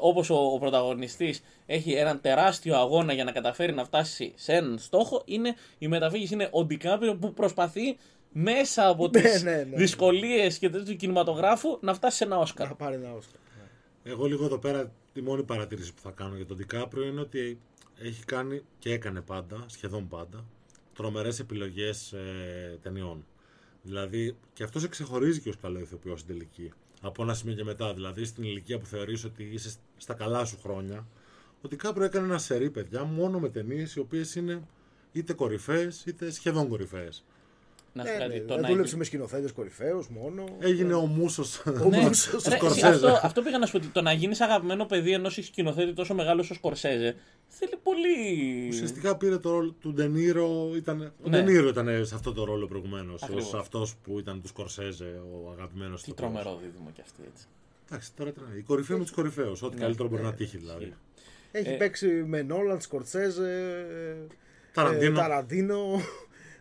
όπως 0.00 0.30
ο, 0.30 0.34
ο 0.34 0.58
πρωταγωνιστής 0.58 1.42
έχει 1.66 1.92
έναν 1.92 2.20
τεράστιο 2.20 2.76
αγώνα 2.76 3.12
για 3.12 3.24
να 3.24 3.32
καταφέρει 3.32 3.72
να 3.72 3.84
φτάσει 3.84 4.32
σε 4.36 4.52
έναν 4.52 4.78
στόχο, 4.78 5.22
είναι, 5.24 5.54
η 5.78 5.88
μεταφήγηση 5.88 6.34
είναι 6.34 6.48
ο 6.50 6.64
Ντικάπριο 6.64 7.16
που 7.16 7.32
προσπαθεί 7.32 7.96
μέσα 8.32 8.88
από 8.88 9.08
Ναι, 9.12 9.20
τις 9.20 9.42
ναι, 9.42 9.56
ναι. 9.56 9.76
δυσκολίες 9.76 10.58
και 10.58 10.70
του 10.70 10.96
κινηματογράφου 10.96 11.78
να 11.80 11.94
φτάσει 11.94 12.16
σε 12.16 12.24
ένα 12.24 12.38
Όσκαρ. 12.38 12.68
Να 12.68 12.74
πάρει 12.74 12.94
ένα 12.94 13.12
Όσκαρ. 13.14 13.40
ναι. 13.56 14.10
Εγώ 14.12 14.26
λίγο 14.26 14.44
εδώ 14.44 14.58
πέρα 14.58 14.92
τη 15.12 15.22
μόνη 15.22 15.42
παρατήρηση 15.42 15.94
που 15.94 16.00
θα 16.00 16.10
κάνω 16.10 16.36
για 16.36 16.46
τον 16.46 16.56
Ντικάπριο 16.56 17.04
είναι 17.04 17.20
ότι 17.20 17.60
έχει 18.02 18.24
κάνει 18.24 18.62
και 18.78 18.92
έκανε 18.92 19.20
πάντα, 19.20 19.64
σχεδόν 19.66 20.08
πάντα, 20.08 20.44
τρομερές 20.94 21.38
επιλογές 21.38 22.12
ε, 22.12 22.78
ταινιών. 22.82 23.24
Δηλαδή, 23.82 24.36
και 24.52 24.62
αυτός 24.62 24.82
σε 24.82 24.88
ξεχωρίζει 24.88 25.40
και 25.40 25.48
ως 25.48 25.56
καλό 25.56 25.78
ηθοποιός 25.78 26.20
στην 26.20 26.34
τελική. 26.34 26.72
Από 27.00 27.22
ένα 27.22 27.34
σημείο 27.34 27.54
και 27.54 27.64
μετά, 27.64 27.94
δηλαδή 27.94 28.24
στην 28.24 28.44
ηλικία 28.44 28.78
που 28.78 28.86
θεωρείς 28.86 29.24
ότι 29.24 29.42
είσαι 29.52 29.72
στα 29.96 30.14
καλά 30.14 30.44
σου 30.44 30.58
χρόνια, 30.62 31.06
ο 31.62 31.68
Ντικάπριο 31.68 32.04
έκανε 32.04 32.26
ένα 32.26 32.38
σερί, 32.38 32.70
παιδιά, 32.70 33.04
μόνο 33.04 33.38
με 33.38 33.48
ταινίες 33.48 33.94
οι 33.94 34.00
οποίες 34.00 34.34
είναι 34.34 34.62
είτε 35.12 35.32
κορυφαίες 35.32 36.04
είτε 36.06 36.30
σχεδόν 36.30 36.68
κορυφαίες. 36.68 37.24
Να 37.92 38.04
σου 38.04 38.10
Ναι, 38.12 38.18
πω 38.18 38.24
ναι, 38.24 38.28
κάτι, 38.34 38.40
το 38.46 38.54
δεν 38.54 38.62
να 38.62 38.68
δούλεψε 38.68 38.96
με 38.96 39.04
σκηνοθέτες 39.04 39.52
κορυφαίους 39.52 40.08
μόνο. 40.08 40.44
Έγινε 40.58 40.94
ο 40.94 41.06
Μούσος 41.06 41.58
Ο 41.66 41.70
Ναι. 41.88 42.00
Μούσος, 42.00 42.26
του 42.42 42.48
Ρε, 42.48 42.54
εσύ, 42.54 42.56
Σκορσέζε. 42.56 42.86
αυτό, 42.86 43.20
αυτό 43.22 43.42
πήγα 43.42 43.58
να 43.58 43.66
σου 43.66 43.72
πω 43.72 43.78
ότι 43.78 43.86
το 43.86 44.02
να 44.02 44.12
γίνεις 44.12 44.40
αγαπημένο 44.40 44.84
παιδί 44.86 45.12
ενός 45.12 45.32
σκηνοθέτη 45.42 45.92
τόσο 45.92 46.14
μεγάλος 46.14 46.44
όσο 46.44 46.54
Σκορσέζε 46.54 47.16
θέλει 47.48 47.76
πολύ. 47.82 48.68
Ουσιαστικά 48.68 49.16
πήρε 49.16 49.38
το 49.38 49.50
ρόλο 49.50 49.70
του 49.80 49.92
Ντενίρο. 49.92 50.70
Ήταν, 50.76 51.00
ο 51.24 51.28
Ναι. 51.28 51.42
Ντενίρο 51.42 51.68
ήταν 51.68 52.04
σε 52.06 52.14
αυτό 52.14 52.32
το 52.32 52.44
ρόλο 52.44 52.66
προηγουμένως. 52.66 53.22
Ακριβώς. 53.22 53.52
Ω 53.54 53.58
αυτός 53.58 53.94
που 54.04 54.18
ήταν 54.18 54.40
του 54.42 54.48
Σκορσέζε, 54.48 55.20
ο 55.44 55.50
αγαπημένος 55.50 56.02
του. 56.02 56.10
Τι 56.10 56.16
τρομερό 56.16 56.58
δίδυμο 56.62 56.90
κι 56.94 57.00
αυτή 57.00 57.20
έτσι. 57.32 57.44
Εντάξει, 57.88 58.10
τώρα 58.16 58.30
τι 58.32 58.40
να 58.40 58.56
Η 58.56 58.60
κορυφή 58.62 58.92
με 58.92 58.98
τους 58.98 59.10
κορυφαίους. 59.10 59.62
Ό,τι 59.62 59.74
Ναι. 59.74 59.80
καλύτερο 59.80 60.08
μπορεί 60.08 60.22
να 60.22 60.32
τύχει 60.34 60.56
δηλαδή. 60.56 60.94
Έχει 61.52 61.68
Ε, 61.68 61.72
παίξει 61.72 62.06
με 62.06 62.42
Νόλαντ, 62.42 62.80
Σκορτσέζε, 62.80 63.84
Ταραντίνο. 65.14 66.00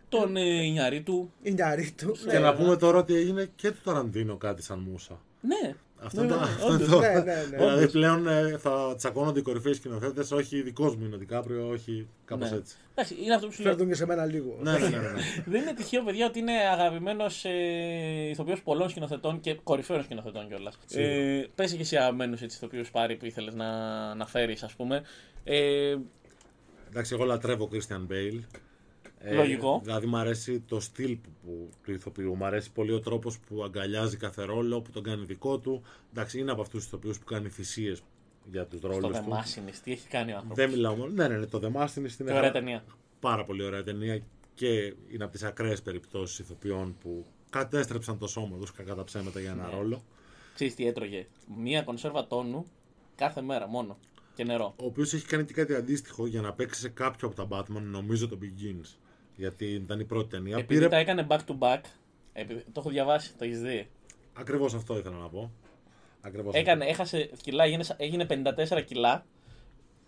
Ε, 0.10 0.18
Ταραντίνο, 0.18 0.34
Τον 0.34 0.36
ε, 0.36 0.66
Ινιαρίτου. 0.66 1.32
Ινιαρίτου. 1.42 2.12
Και 2.30 2.40
να 2.40 2.56
πούμε 2.56 2.76
τώρα 2.78 2.98
ότι 2.98 3.16
έγινε 3.16 3.50
και 3.56 3.72
του 3.72 3.80
Ταραντίνο 3.84 4.36
κάτι 4.38 4.62
σαν 4.64 4.80
μουσα. 4.80 5.20
Ναι. 5.42 5.74
Αυτό, 6.02 6.22
Ναι, 6.22 6.26
είναι 6.28 6.36
το- 6.36 6.40
ναι, 6.42 6.46
αυτό 6.52 6.66
είναι 6.68 6.76
όντως. 6.76 6.90
το. 6.90 7.00
Ναι, 7.00 7.08
ναι, 7.08 7.20
ναι. 7.24 7.44
Δηλαδή 7.58 7.78
Όντως. 7.78 7.92
πλέον 7.92 8.28
ε, 8.28 8.58
θα 8.58 8.94
τσακώνονται 8.98 9.40
οι 9.40 9.42
κορυφαίοι 9.42 9.74
σκηνοθέτες, 9.74 10.32
όχι 10.32 10.58
ειδικό 10.58 10.86
μου 11.00 11.06
είναι 11.06 11.16
ο 11.16 11.18
Δικάπριο, 11.18 11.68
όχι 11.68 12.08
κάπως 12.26 12.52
Ναι. 12.52 12.58
έτσι. 12.58 12.76
Εντάξει, 12.92 13.16
είναι 13.24 13.34
αυτό 13.34 13.48
που 13.48 13.54
σου 13.54 13.62
λέω. 13.62 13.72
Φέρνουν 13.72 13.90
και 13.90 13.96
σε 13.96 14.06
μένα 14.06 14.26
λίγο. 14.26 14.58
ναι, 14.62 14.72
ναι, 14.72 14.78
ναι, 14.80 14.88
ναι, 14.88 14.98
ναι. 14.98 15.22
Δεν 15.52 15.62
είναι 15.62 15.74
τυχαίο, 15.74 16.04
παιδιά, 16.04 16.26
ότι 16.26 16.40
είναι 16.40 16.52
αγαπημένος 16.52 17.46
ε, 17.46 17.50
ηθοποιός 18.30 18.62
πολλών 18.62 18.90
σκηνοθετών 18.90 19.40
και 19.40 19.54
κορυφαίων 19.64 20.04
σκηνοθετών 20.04 20.48
κιόλας. 20.48 20.78
Σίγουρα. 20.86 21.12
Ε, 21.14 21.48
Πες 21.56 21.74
και 21.74 21.82
εσύ 21.82 21.96
αγαπημένους 21.98 22.42
ηθοποιούς 22.42 22.92
πάρει 22.92 23.16
που 23.16 23.26
ήθελες 23.26 23.54
να, 23.54 23.70
να 24.16 24.26
φέρεις, 24.26 24.64
ας 24.64 24.74
πούμε. 24.74 25.02
Ε, 25.44 25.96
Εντάξει, 26.90 27.14
εγώ 27.14 27.24
λατρεύω 27.26 27.70
Christian 27.72 28.12
Bale. 28.14 28.40
Ε, 29.22 29.34
Λογικό. 29.36 29.82
Δηλαδή 29.84 30.06
μου 30.06 30.18
αρέσει 30.18 30.60
το 30.60 30.80
στυλ 30.80 31.16
που, 31.16 31.30
που, 31.44 31.70
του 31.84 31.92
ηθοποιού. 31.92 32.36
Μου 32.36 32.46
αρέσει 32.46 32.72
πολύ 32.72 32.92
ο 32.92 33.00
τρόπος 33.00 33.40
που 33.40 33.64
αγκαλιάζει 33.64 34.18
κάθε 34.18 34.44
ρόλο, 34.44 34.82
που 34.82 34.92
τον 34.92 35.04
κάνει 35.04 35.26
δικό 35.26 35.58
του. 35.60 35.82
Εντάξει, 36.12 36.40
είναι 36.40 36.52
από 36.52 36.62
αυτούς 36.62 36.80
τους 36.80 36.88
ηθοποιούς 36.88 37.20
που 37.20 37.26
κάνει 37.26 37.50
θυσίες 37.50 38.02
για 38.52 38.66
τους 38.66 38.80
Στο 38.80 38.88
ρόλους 38.88 39.18
The 39.18 39.24
τους. 39.24 39.34
Machinist, 39.34 39.80
τι 39.84 39.92
έχει 39.92 40.08
κάνει 40.08 40.32
ο 40.32 40.34
άνθρωπος; 40.36 40.58
Δεν 40.58 40.70
μιλάω 40.70 40.96
μόνο. 40.96 41.12
Ναι, 41.12 41.28
ναι, 41.28 41.38
ναι, 41.38 41.46
το 41.46 41.60
The 41.64 41.82
Machinist 41.82 41.98
είναι 41.98 42.08
Τι 42.08 42.24
ωραία 42.24 42.36
χαρά- 42.36 42.52
ταινία. 42.52 42.84
πάρα 43.20 43.46
πολύ 43.46 43.64
ωραία 43.64 43.84
ταινία 43.84 44.22
και 44.54 44.76
είναι 45.10 45.24
από 45.24 45.32
τις 45.32 45.44
ακραίες 45.44 45.82
περιπτώσεις 45.82 46.40
ηθοποιών 46.40 46.96
που 47.02 47.26
κατέστρεψαν 47.50 48.18
το 48.18 48.28
σώμα 48.28 48.58
τους 48.58 48.72
κατά 48.72 48.96
τα 48.96 49.04
ψέματα 49.04 49.40
για 49.40 49.52
ένα 49.52 49.68
Ναι. 49.68 49.76
ρόλο. 49.78 50.04
Ξέρεις 50.54 50.76
τι 50.76 50.88
έτρωγε; 50.88 51.28
Μία 51.58 51.82
κονσέρβα 51.82 52.28
τόνου 52.28 52.66
κάθε 53.16 53.42
μέρα 53.42 53.68
μόνο. 53.68 53.98
Και 54.36 54.44
νερό. 54.44 54.74
Ο 54.78 54.86
οποίος 54.86 55.14
έχει 55.14 55.26
κάνει 55.26 55.46
και 55.46 55.54
κάτι 55.54 55.76
αντίστοιχο 55.76 56.28
για 56.28 56.42
να 56.42 56.54
παίξει 56.54 56.80
σε 56.80 56.90
κάποιο 56.90 57.28
από 57.28 57.46
τα 57.46 57.48
Batman, 57.58 57.82
νομίζω 57.82 58.28
το 58.28 58.38
Begins. 58.42 58.96
Γιατί 59.40 59.66
ήταν 59.66 60.00
η 60.00 60.06
πρώτη 60.06 60.30
ταινία. 60.30 60.58
Επειδή 60.58 60.88
τα 60.88 60.98
έκανε 60.98 61.28
back 61.30 61.40
to 61.48 61.58
back, 61.60 61.80
επειδή, 62.34 62.60
το 62.60 62.80
έχω 62.80 62.90
διαβάσει, 62.90 63.36
το 63.38 63.44
έχεις 63.46 63.62
δει. 63.62 63.90
Ακριβώς 64.34 64.74
αυτό 64.74 64.98
ήθελα 64.98 65.18
να 65.18 65.30
πω. 65.30 65.52
Ακριβώς 66.22 66.54
Έκανε, 66.54 66.86
έχασε 66.86 67.30
κιλά, 67.42 67.64
έγινε, 67.64 67.84
έγινε 67.98 68.26
54 68.26 68.82
κιλά. 68.86 69.26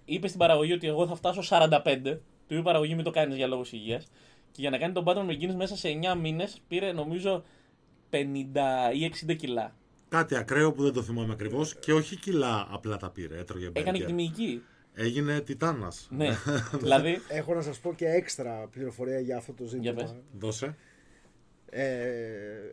Είπε 0.05 0.27
στην 0.27 0.39
παραγωγή 0.39 0.73
ότι 0.73 0.87
εγώ 0.87 1.07
θα 1.07 1.15
φτάσω 1.15 1.41
45. 1.49 1.79
Του 2.03 2.19
είπε 2.47 2.55
η 2.55 2.61
παραγωγή 2.61 2.95
μην 2.95 3.03
το 3.03 3.11
κάνεις 3.11 3.35
για 3.35 3.47
λόγους 3.47 3.71
υγείας. 3.71 4.07
Και 4.51 4.61
για 4.61 4.69
να 4.69 4.77
κάνει 4.77 4.93
τον 4.93 5.03
Batman 5.07 5.29
Begins 5.29 5.55
μέσα 5.55 5.75
σε 5.75 5.99
9 6.13 6.15
μήνες 6.19 6.61
πήρε 6.67 6.91
νομίζω 6.91 7.43
50 8.09 8.15
ή 8.93 9.11
60 9.27 9.35
κιλά. 9.35 9.75
Κάτι 10.09 10.35
ακραίο 10.35 10.73
που 10.73 10.83
δεν 10.83 10.93
το 10.93 11.01
θυμάμαι 11.03 11.33
ακριβώς 11.33 11.75
και 11.75 11.93
όχι 11.93 12.15
κιλά 12.15 12.67
απλά 12.71 12.97
τα 12.97 13.09
πήρε. 13.09 13.37
Έτρωγε 13.37 13.65
Έκανε 13.65 13.83
μπέργκερ. 13.83 14.01
και 14.01 14.05
τη 14.05 14.13
μυϊκή. 14.13 14.61
Έγινε 14.95 15.41
τιτάνας. 15.41 16.07
Ναι. 16.11 16.29
δηλαδή. 16.81 17.17
Έχω 17.29 17.53
να 17.53 17.61
σας 17.61 17.79
πω 17.79 17.93
και 17.93 18.07
έξτρα 18.07 18.67
πληροφορία 18.71 19.19
για 19.19 19.37
αυτό 19.37 19.53
το 19.53 19.63
Για 19.63 19.71
ζήτημα. 19.73 19.93
πες. 19.93 20.15
Δώσε. 20.39 20.75
Ε, 21.73 21.85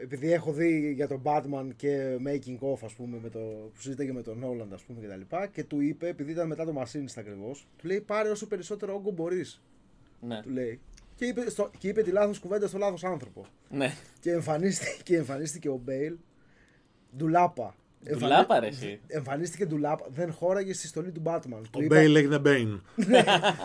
επειδή 0.02 0.32
έχω 0.32 0.52
δει 0.52 0.92
για 0.92 1.08
τον 1.08 1.22
Batman 1.24 1.68
και 1.76 2.16
making 2.26 2.58
of 2.72 2.78
ας 2.84 2.92
πούμε 2.92 3.18
με 3.22 3.28
το, 3.28 3.38
που 3.38 3.80
συζήταγε 3.80 4.12
με 4.12 4.22
τον 4.22 4.44
Nolan 4.44 4.68
ας 4.72 4.82
πούμε 4.82 5.00
και 5.00 5.06
τα 5.06 5.16
λοιπά 5.16 5.46
και 5.46 5.64
του 5.64 5.80
είπε 5.80 6.08
επειδή 6.08 6.30
ήταν 6.32 6.46
μετά 6.46 6.64
το 6.64 6.74
Machinist 6.80 7.12
ακριβώς 7.16 7.66
του 7.76 7.86
λέει 7.86 8.00
πάρε 8.00 8.28
όσο 8.30 8.46
περισσότερο 8.46 8.94
όγκο 8.94 9.10
μπορείς 9.10 9.62
Ναι, 10.20 10.40
του 10.42 10.50
λέει 10.50 10.80
και 11.14 11.24
είπε, 11.24 11.50
στο, 11.50 11.70
και 11.78 11.88
είπε 11.88 12.02
τη 12.02 12.10
λάθος 12.10 12.38
κουβέντα 12.38 12.66
στο 12.66 12.78
λάθος 12.78 13.04
άνθρωπο 13.04 13.46
ναι. 13.70 13.94
και 14.20 14.30
εμφανίστηκε, 14.30 15.02
και 15.02 15.16
εμφανίστηκε 15.16 15.68
ο 15.68 15.80
Μπέιλ 15.84 16.16
ντουλάπα 17.16 17.74
Ντουλάπα, 18.16 18.60
ρε, 18.60 18.66
εσύ. 18.66 19.00
εμφανίστηκε 19.06 19.66
ντουλάπα 19.66 20.06
δεν 20.14 20.32
χώραγε 20.32 20.72
στη 20.72 20.86
στολή 20.86 21.10
του 21.10 21.22
Batman 21.24 21.60
Ο 21.72 21.84
Μπέιλ 21.86 22.16
έγινε 22.16 22.38
Μπέιν. 22.38 22.80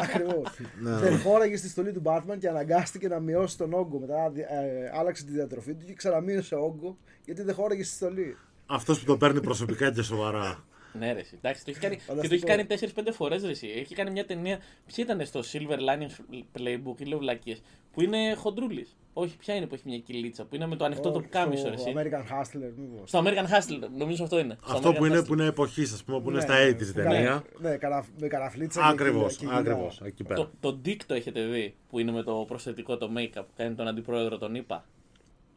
Ακριβώς. 0.01 0.49
Δεν 0.81 1.19
χώραγε 1.19 1.57
στη 1.57 1.69
στολή 1.69 1.91
του 1.91 2.01
Batman 2.05 2.37
και 2.39 2.47
αναγκάστηκε 2.49 3.07
να 3.07 3.19
μειώσει 3.19 3.57
τον 3.57 3.73
όγκο. 3.73 3.99
Μετά 3.99 4.31
ε, 4.35 4.91
άλλαξε 4.93 5.25
τη 5.25 5.31
διατροφή 5.31 5.73
του 5.73 5.85
και 5.85 5.93
ξαναμείωσε 5.93 6.55
όγκο 6.55 6.97
γιατί 7.25 7.41
δεν 7.41 7.55
χώραγε 7.55 7.83
στη 7.83 7.95
στολή. 7.95 8.37
Αυτός 8.65 8.99
που 8.99 9.05
το 9.05 9.17
παίρνει 9.17 9.41
προσωπικά 9.41 9.91
και 9.91 10.01
σοβαρά. 10.01 10.63
Ναι, 10.93 11.13
ρε, 11.13 11.19
εσύ. 11.19 11.35
εντάξει, 11.37 11.65
το 11.65 11.71
έχει 11.71 11.79
κάνει, 11.79 11.95
και 11.95 12.01
το 12.07 12.13
Φανταστικό. 12.13 12.51
έχει 12.51 12.65
κάνει 12.65 12.91
4-5 13.09 13.11
φορές. 13.13 13.43
Έχει 13.61 13.95
κάνει 13.95 14.11
μια 14.11 14.25
ταινία. 14.25 14.59
Ποια 14.85 15.03
ήταν 15.03 15.25
στο 15.25 15.39
Silver 15.53 15.77
Linings 15.77 16.37
Playbook 16.57 16.99
ή 17.01 17.03
λέω 17.05 17.17
βλακίες, 17.17 17.61
Που 17.91 18.01
είναι 18.01 18.33
χοντρούλης; 18.33 18.95
Όχι, 19.13 19.37
ποια 19.37 19.55
είναι 19.55 19.65
που 19.67 19.75
έχει 19.75 19.83
μια 19.87 19.97
κυλίτσα. 19.99 20.45
Που 20.45 20.55
είναι 20.55 20.67
με 20.67 20.75
το 20.75 20.85
ανοιχτό 20.85 21.11
το 21.11 21.17
Όχι, 21.17 21.23
πουκάμισο, 21.27 21.69
ρε. 21.69 21.77
στο 21.77 21.89
εσύ; 21.89 21.97
American 21.97 22.21
Hustler, 22.33 22.71
μήπως. 22.75 23.09
Στο 23.09 23.19
American 23.25 23.43
Hustle, 23.51 23.89
νομίζω 23.97 24.23
αυτό 24.23 24.39
είναι. 24.39 24.57
Στο 24.65 24.73
Αυτό 24.73 24.89
American 24.89 24.95
που 24.97 25.05
είναι, 25.05 25.19
Hustle. 25.19 25.25
που 25.27 25.33
είναι 25.33 25.45
εποχής, 25.45 25.93
ας 25.93 26.03
πούμε, 26.03 26.21
που 26.21 26.29
είναι 26.29 26.37
Ναι, 26.37 26.43
στα 26.43 26.55
80s 26.67 26.81
η 26.81 26.85
που 26.85 26.93
ταινία. 26.93 27.21
κα- 27.21 27.69
Ναι, 27.69 27.77
καρα, 27.77 28.05
με 28.19 28.27
καραφλίτσα 28.27 28.81
και 28.81 28.87
Ακριβώς, 28.87 29.35
κοιλιά- 29.35 29.53
και 29.55 29.59
κοιλιά. 29.61 29.73
ακριβώς. 29.73 30.01
Εκεί 30.05 30.23
πέρα. 30.23 30.35
Το, 30.39 30.51
το 30.59 30.79
Dick 30.85 30.97
το 31.07 31.13
έχετε 31.13 31.45
δει 31.45 31.75
που 31.89 31.99
είναι 31.99 32.11
με 32.11 32.23
το 32.23 32.43
προσθετικό 32.47 32.97
το 32.97 33.09
make-up 33.17 33.43
που 33.45 33.53
κάνει 33.55 33.75
τον 33.75 33.87
αντιπρόεδρο 33.87 34.37
τον 34.37 34.55
είπα. 34.55 34.85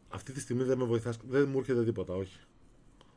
Αυτή 0.08 0.32
τη 0.32 0.40
στιγμή 0.40 0.62
δεν 0.62 0.78
με 0.78 0.84
βοηθάς. 0.84 1.18
Δεν 1.28 1.48
μου 1.48 1.58
έρχεται 1.58 1.84
τίποτα, 1.84 2.14
όχι. 2.14 2.36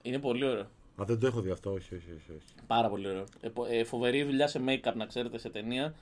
Είναι 0.02 0.20
πολύ 0.20 0.46
ωραίο. 0.46 0.68
Α, 1.02 1.06
δεν 1.06 1.20
το 1.20 1.28
έχω 1.28 1.42
δει 1.42 1.50
αυτό, 1.50 1.72
όχι, 1.72 1.96
όχι, 1.96 2.12
όχι. 2.18 2.32
όχι. 2.32 2.46
Πάρα 2.68 2.90
πολύ 2.90 3.08
ωραίο. 3.08 3.24
Ε, 3.42 3.50
πο- 3.50 3.66
ε, 3.70 3.84
φοβερή 3.84 4.24
δουλειά 4.24 4.48
σε 4.48 4.62
make-up 4.68 4.94
να 4.96 5.06
ξέρετε 5.06 5.38
σε 5.38 5.50
ταινία. 5.50 5.94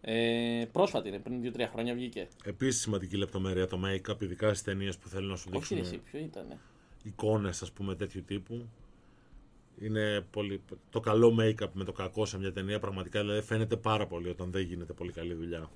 Ε, 0.00 0.64
πρόσφατη 0.72 1.08
είναι, 1.08 1.18
πριν 1.18 1.40
2-3 1.42 1.68
χρόνια 1.72 1.94
βγήκε. 1.94 2.28
Επίσης 2.44 2.80
σημαντική 2.80 3.16
λεπτομέρεια 3.16 3.66
το 3.66 3.80
make-up, 3.84 4.22
ειδικά 4.22 4.48
στις 4.48 4.62
ταινίες 4.62 4.96
που 4.98 5.08
θέλουν 5.08 5.28
να 5.30 5.36
σου 5.36 5.50
Όχι, 5.54 5.74
ρε, 5.74 5.80
δείξουν 5.80 5.94
εσύ, 5.96 6.02
ποιο 6.10 6.18
ήταν. 6.20 6.58
εικόνες, 7.02 7.62
ας 7.62 7.72
πούμε, 7.72 7.94
τέτοιου 7.94 8.22
τύπου. 8.26 8.68
Είναι 9.80 10.24
πολύ. 10.30 10.60
Το 10.90 11.00
καλό 11.00 11.36
make-up 11.40 11.68
με 11.72 11.84
το 11.84 11.92
κακό 11.92 12.24
σε 12.26 12.38
μια 12.38 12.52
ταινία 12.52 12.78
πραγματικά 12.78 13.20
δηλαδή, 13.20 13.40
φαίνεται 13.42 13.76
πάρα 13.76 14.06
πολύ 14.06 14.28
όταν 14.28 14.50
δεν 14.50 14.62
γίνεται 14.62 14.92
πολύ 14.92 15.12
καλή 15.12 15.34
δουλειά. 15.34 15.70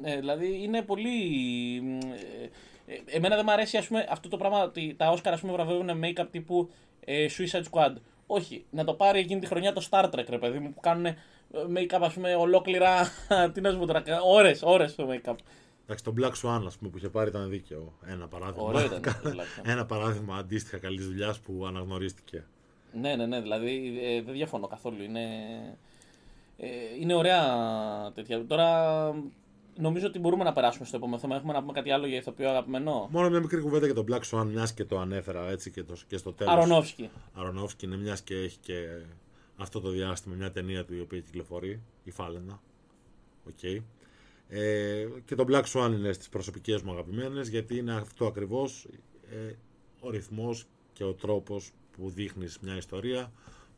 Ναι, 0.00 0.16
δηλαδή 0.16 0.62
είναι 0.62 0.82
πολύ. 0.82 1.10
ε, 2.86 2.92
ε, 2.94 3.16
εμένα 3.16 3.34
δεν 3.36 3.44
μου 3.48 3.52
αρέσει 3.52 3.76
ας 3.76 3.86
πούμε, 3.86 4.06
αυτό 4.10 4.28
το 4.28 4.36
πράγμα 4.36 4.62
ότι 4.64 4.94
τα 4.98 5.14
Oscar 5.14 5.20
ας 5.32 5.40
πούμε, 5.40 5.52
βραβεύουν 5.52 6.00
make-up 6.04 6.26
τύπου 6.30 6.70
ε, 7.04 7.26
Suicide 7.38 7.64
Squad. 7.70 7.94
Όχι, 8.26 8.64
να 8.70 8.84
το 8.84 8.94
πάρει 8.94 9.18
εκείνη 9.18 9.40
τη 9.40 9.46
χρονιά 9.46 9.72
το 9.72 9.88
Star 9.90 10.04
Trek, 10.04 10.26
ρε 10.28 10.38
παιδί 10.38 10.58
μου, 10.58 10.72
που 10.72 10.80
κάνουν 10.80 11.06
ε, 11.06 11.16
make-up 11.76 12.00
ας 12.00 12.14
πούμε 12.14 12.34
ολόκληρα. 12.34 13.08
τι 13.52 13.60
να 13.60 13.70
σου 13.70 13.78
πω 13.78 13.86
τώρα, 13.86 14.02
ώρες, 14.22 14.62
ώρες 14.62 14.94
το 14.94 15.08
make-up. 15.10 15.34
Εντάξει, 15.84 16.04
το 16.04 16.14
Black 16.18 16.32
Swan, 16.42 16.62
ας 16.66 16.76
πούμε, 16.76 16.90
που 16.90 16.96
είχε 16.96 17.08
πάρει 17.08 17.28
ήταν 17.28 17.50
δίκαιο. 17.50 17.92
Ένα 18.06 18.28
παράδειγμα. 18.28 18.68
Ωραίο 18.68 18.84
ήταν 18.84 19.02
το 19.02 19.10
Black 19.24 19.60
Swan. 19.60 19.68
Ένα 19.72 19.86
παράδειγμα 19.86 20.36
αντίστοιχα 20.36 20.78
καλής 20.78 21.06
δουλειάς 21.06 21.40
που 21.40 21.66
αναγνωρίστηκε. 21.66 22.44
Ναι, 23.00 23.16
ναι, 23.16 23.26
ναι, 23.26 23.40
δηλαδή 23.40 24.00
ε, 24.02 24.22
δεν 24.22 24.34
διαφωνώ 24.34 24.66
καθόλου. 24.66 25.02
Είναι, 25.02 25.20
ε, 26.56 26.68
είναι 27.00 27.14
ωραία 27.14 27.42
τέτοια. 28.14 28.46
Τώρα 28.46 29.06
νομίζω 29.76 30.06
ότι 30.06 30.18
μπορούμε 30.18 30.44
να 30.44 30.52
περάσουμε 30.52 30.86
στο 30.86 30.96
επόμενο 30.96 31.18
θέμα. 31.18 31.36
Έχουμε 31.36 31.52
να 31.52 31.60
πούμε 31.60 31.72
κάτι 31.72 31.90
άλλο 31.90 32.06
για 32.06 32.16
ηθοποιό 32.16 32.48
αγαπημένο. 32.48 33.08
Μόνο 33.10 33.30
μια 33.30 33.40
μικρή 33.40 33.60
κουβέντα 33.60 33.86
για 33.86 33.94
τον 33.94 34.06
Black 34.10 34.20
Swan, 34.30 34.46
μιας 34.46 34.72
και 34.74 34.84
το 34.84 34.98
ανέφερα 34.98 35.50
έτσι 35.50 35.70
και, 35.70 35.82
το, 35.82 35.94
και 36.08 36.16
στο 36.16 36.32
τέλος. 36.32 36.52
Αρονόφσκι. 36.52 37.10
Αρονόφσκι 37.34 37.86
είναι 37.86 37.96
μιας 37.96 38.22
και 38.22 38.34
έχει 38.34 38.58
και 38.58 39.02
αυτό 39.56 39.80
το 39.80 39.90
διάστημα 39.90 40.34
μια 40.34 40.50
ταινία 40.50 40.84
του 40.84 40.94
η 40.94 41.00
οποία 41.00 41.20
κυκλοφορεί, 41.20 41.82
η 42.04 42.10
Φάλαινα. 42.10 42.60
Οκ. 43.48 43.62
Ε, 44.48 45.06
και 45.24 45.34
το 45.34 45.44
Black 45.48 45.64
Swan 45.64 45.92
είναι 45.92 46.12
στις 46.12 46.28
προσωπικές 46.28 46.82
μου 46.82 46.92
αγαπημένες 46.92 47.48
γιατί 47.48 47.76
είναι 47.76 47.94
αυτό 47.94 48.26
ακριβώς 48.26 48.88
ε, 49.30 49.52
ο 50.00 50.10
ρυθμός 50.10 50.66
και 50.92 51.04
ο 51.04 51.12
τρόπος 51.12 51.70
που 51.96 52.10
δείχνεις 52.10 52.58
μια 52.58 52.76
ιστορία 52.76 53.32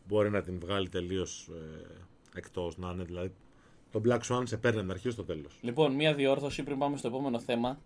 μπορεί 0.09 0.31
να 0.31 0.43
την 0.43 0.59
βγάλει 0.59 0.89
τελείως 0.89 1.49
ε, 1.49 2.39
εκτός 2.39 2.77
να 2.79 2.91
είναι 2.91 3.05
δηλαδή 3.05 3.33
το 4.01 4.03
Black 4.09 4.21
Swan 4.33 4.43
σε 4.45 4.57
παίρνει 4.57 4.79
από 4.79 4.87
την 4.87 4.97
αρχή 4.97 5.11
στο 5.11 5.25
τέλος 5.25 5.59
Λοιπόν, 5.61 5.93
μία 5.93 6.15
διόρθωση 6.15 6.63
πριν 6.63 6.79
πάμε 6.79 6.97
στο 6.97 7.09
επόμενο 7.09 7.41
θέμα. 7.41 7.79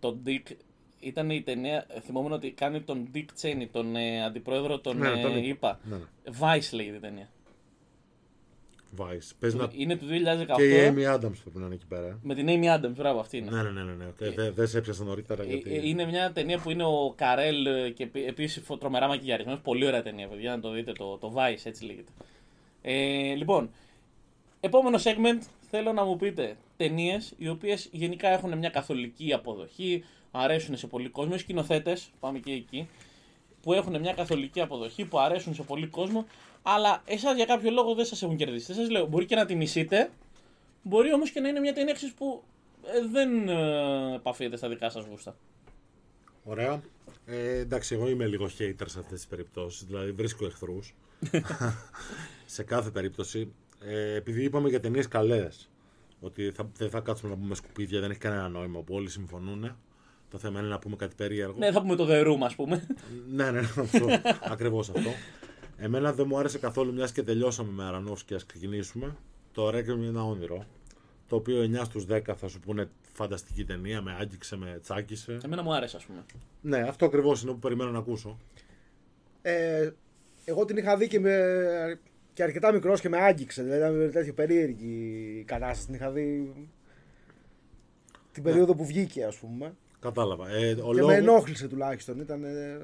Το 0.00 0.16
Dick 0.26 0.52
ήταν 1.00 1.30
η 1.30 1.42
ταινία. 1.42 1.86
Θυμόμουν 2.02 2.32
ότι 2.32 2.50
κάνει 2.50 2.80
τον 2.80 3.08
Dick 3.14 3.24
Cheney, 3.42 3.66
τον 3.72 3.96
ε, 3.96 4.24
αντιπρόεδρο 4.24 4.78
των 4.78 4.96
Ναι, 4.98 5.08
ε, 5.08 5.22
τον- 5.22 5.44
ΗΠΑ. 5.44 5.78
ναι, 5.84 5.96
ναι. 5.96 6.02
Vice 6.40 6.72
λέει 6.72 6.86
η 6.86 6.98
ταινία. 7.00 7.28
Vice. 8.98 9.30
Παίζει 9.38 9.56
να... 9.56 9.68
Είναι 9.72 9.96
του 9.96 10.06
2018. 10.06 10.54
και 10.56 10.84
η 10.84 10.94
Amy 10.94 11.14
Adams 11.14 11.18
πρέπει 11.42 11.58
να 11.58 11.64
είναι 11.66 11.74
εκεί 11.74 11.86
πέρα 11.88 12.06
ε. 12.06 12.16
Με 12.22 12.34
την 12.34 12.46
Amy 12.48 12.76
Adams, 12.78 12.92
μπράβο, 12.96 13.20
αυτή 13.20 13.36
είναι. 13.36 13.50
ναι 13.50 13.62
ναι 13.62 13.70
ναι, 13.70 13.82
ναι, 13.82 13.92
ναι. 13.92 14.04
Ε, 14.26 14.30
δεν 14.30 14.54
δεν 14.54 14.66
σε 14.66 14.78
έπιασα 14.78 15.04
νωρίτερα 15.04 15.42
Ε, 15.42 15.46
γιατί... 15.46 15.74
ε, 15.74 15.88
Είναι 15.88 16.04
μια 16.06 16.32
ταινία 16.32 16.58
που 16.58 16.70
είναι 16.70 16.84
ο 16.84 17.12
Καρέλ 17.16 17.66
ε, 17.66 17.90
και 17.90 18.08
επίσης 18.26 18.62
τρομερά 18.78 19.08
μακιγιαρισμένος. 19.08 19.60
Πολύ 19.60 19.86
ωραία 19.86 20.02
ταινία, 20.02 20.28
παιδιά, 20.28 20.50
να 20.56 20.60
το 20.60 20.70
δείτε. 20.70 20.92
Το, 20.92 21.16
το 21.18 21.32
Vice, 21.36 21.60
έτσι 21.64 21.84
λέγεται. 21.84 22.12
Ε, 22.82 23.34
λοιπόν, 23.34 23.70
επόμενο 24.60 24.98
segment 25.02 25.42
θέλω 25.70 25.92
να 25.92 26.04
μου 26.04 26.16
πείτε 26.16 26.56
ταινίες 26.76 27.34
οι 27.36 27.48
οποίες 27.48 27.88
γενικά 27.92 28.28
έχουν 28.28 28.58
μια 28.58 28.70
καθολική 28.70 29.32
αποδοχή, 29.32 30.04
αρέσουν 30.30 30.76
σε 30.76 30.86
πολύ 30.86 31.08
κόσμο. 31.08 31.32
Οι 31.34 31.38
σκηνοθέτες, 31.38 32.10
πάμε 32.20 32.38
και 32.38 32.52
εκεί, 32.52 32.88
που 33.62 33.72
έχουν 33.72 34.00
μια 34.00 34.12
καθολική 34.12 34.60
αποδοχή, 34.60 35.04
που 35.04 35.18
αρέσουν 35.18 35.54
σε 35.54 35.62
πολύ 35.62 35.86
κόσμο, 35.86 36.26
αλλά 36.62 37.02
εσάς 37.04 37.36
για 37.36 37.44
κάποιο 37.44 37.70
λόγο 37.70 37.94
δεν 37.94 38.04
σας 38.04 38.22
έχουν 38.22 38.36
κερδίσει. 38.36 38.66
Δεν 38.66 38.76
σας 38.76 38.90
λέω, 38.90 39.06
μπορεί 39.06 39.24
και 39.24 39.34
να 39.34 39.46
τη 39.46 39.54
μισείτε, 39.54 40.10
μπορεί 40.82 41.12
όμως 41.12 41.30
και 41.30 41.40
να 41.40 41.48
είναι 41.48 41.60
μια 41.60 41.72
ταινία 41.72 41.92
εξής 41.92 42.12
που 42.12 42.42
ε, 42.84 43.06
δεν 43.10 43.48
ε, 43.48 44.14
επαφείται 44.14 44.56
στα 44.56 44.68
δικά 44.68 44.90
σας 44.90 45.04
γούστα. 45.04 45.36
Ωραία. 46.44 46.82
Ε, 47.26 47.58
εντάξει, 47.58 47.94
εγώ 47.94 48.08
είμαι 48.08 48.26
λίγο 48.26 48.44
hater 48.58 48.84
σε 48.86 48.98
αυτές 48.98 49.18
τις 49.18 49.26
περιπτώσεις, 49.26 49.84
δηλαδή 49.84 50.12
βρίσκω 50.12 50.46
εχθρούς. 50.46 50.94
σε 52.46 52.62
κάθε 52.62 52.90
περίπτωση. 52.90 53.52
Ε, 53.80 54.14
επειδή 54.14 54.44
είπαμε 54.44 54.68
για 54.68 54.80
ταινίες 54.80 55.08
καλές, 55.08 55.70
ότι 56.20 56.50
θα, 56.50 56.70
δεν 56.76 56.90
θα 56.90 57.00
κάτσουμε 57.00 57.30
να 57.30 57.38
πούμε 57.38 57.54
σκουπίδια, 57.54 58.00
δεν 58.00 58.10
έχει 58.10 58.20
κανένα 58.20 58.48
νόημα, 58.48 58.80
που 58.80 58.94
όλοι 58.94 59.08
συμφωνούν. 59.08 59.76
Το 60.30 60.38
θέμα 60.38 60.58
είναι 60.58 60.68
να 60.68 60.78
πούμε 60.78 60.96
κάτι 60.96 61.14
περίεργο. 61.14 61.58
Ναι, 61.58 61.72
θα 61.72 61.80
πούμε 61.80 61.96
το 61.96 62.06
The 62.08 62.26
Room, 62.26 62.38
ας 62.42 62.54
πούμε. 62.54 62.86
ναι, 63.30 63.50
ναι, 63.50 63.58
αυτό. 63.58 64.06
ακριβώς 64.54 64.88
αυτό. 64.88 65.10
Εμένα 65.76 66.12
δεν 66.12 66.26
μου 66.28 66.38
άρεσε 66.38 66.58
καθόλου, 66.58 66.92
μιας 66.92 67.12
και 67.12 67.22
τελειώσαμε 67.22 67.72
με 67.72 67.84
Αρανόφσκι, 67.84 68.34
ας 68.34 68.46
ξεκινήσουμε. 68.46 69.16
Το 69.52 69.68
Requiem 69.68 69.86
είναι 69.86 70.06
ένα 70.06 70.24
όνειρο. 70.24 70.64
Το 71.28 71.36
οποίο 71.36 71.62
9 71.62 71.84
στους 71.84 72.04
10 72.10 72.20
θα 72.36 72.48
σου 72.48 72.60
πούνε 72.60 72.88
φανταστική 73.12 73.64
ταινία, 73.64 74.02
με 74.02 74.16
άγγιξε, 74.20 74.56
με 74.56 74.78
τσάκισε. 74.82 75.38
Εμένα 75.44 75.62
μου 75.62 75.74
άρεσε, 75.74 75.96
ας 75.96 76.04
πούμε. 76.04 76.24
Ναι, 76.60 76.78
αυτό 76.78 77.04
ακριβώς 77.04 77.42
είναι 77.42 77.52
που 77.52 77.58
περιμένω 77.58 77.90
να 77.90 77.98
ακούσω. 77.98 78.38
Ε, 79.42 79.90
εγώ 80.44 80.64
την 80.64 80.76
είχα 80.76 80.96
δει 80.96 81.08
και, 81.08 81.20
με, 81.20 81.36
και 82.36 82.42
αρκετά 82.42 82.72
μικρός 82.72 83.00
και 83.00 83.08
με 83.08 83.16
άγγιξε. 83.18 83.62
Δηλαδή 83.62 83.96
ήταν 83.96 84.10
τέτοιο 84.12 84.32
περίεργη 84.34 85.36
η 85.40 85.44
κατάσταση. 85.44 85.86
Την 85.86 85.94
είχα 85.94 86.10
δει 86.10 86.52
την 88.32 88.42
περίοδο 88.42 88.74
που 88.74 88.86
βγήκε, 88.86 89.24
ας 89.24 89.36
πούμε. 89.36 89.74
Κατάλαβα. 90.00 90.48
Ε, 90.50 90.70
ο 90.70 90.74
Και 90.74 90.80
λόγος- 90.80 91.06
με 91.06 91.14
ενόχλησε 91.14 91.68
τουλάχιστον. 91.68 92.20
Ήταν. 92.20 92.44
ε, 92.44 92.78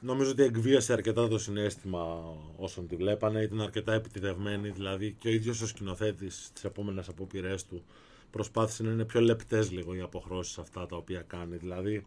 Νομίζω 0.00 0.30
ότι 0.30 0.42
εκβίασε 0.42 0.92
αρκετά 0.92 1.28
το 1.28 1.38
συνέστημα 1.38 2.24
όσων 2.56 2.86
τη 2.86 2.96
βλέπανε. 2.96 3.42
Ήταν 3.42 3.60
αρκετά 3.60 3.92
επιτιδευμένη. 3.92 4.68
Δηλαδή 4.70 5.12
και 5.18 5.28
ο 5.28 5.30
ίδιος 5.30 5.60
ο 5.60 5.66
σκηνοθέτης 5.66 6.44
στι 6.44 6.60
επόμενες 6.66 7.08
απόπειρές 7.08 7.64
του 7.66 7.84
προσπάθησε 8.30 8.82
να 8.82 8.90
είναι 8.90 9.04
πιο 9.04 9.20
λεπτές 9.20 9.70
λίγο 9.70 9.94
οι 9.94 10.00
αποχρώσεις 10.00 10.58
αυτά 10.58 10.86
τα 10.86 10.96
οποία 10.96 11.22
κάνει. 11.26 11.56
Δηλαδή 11.56 12.06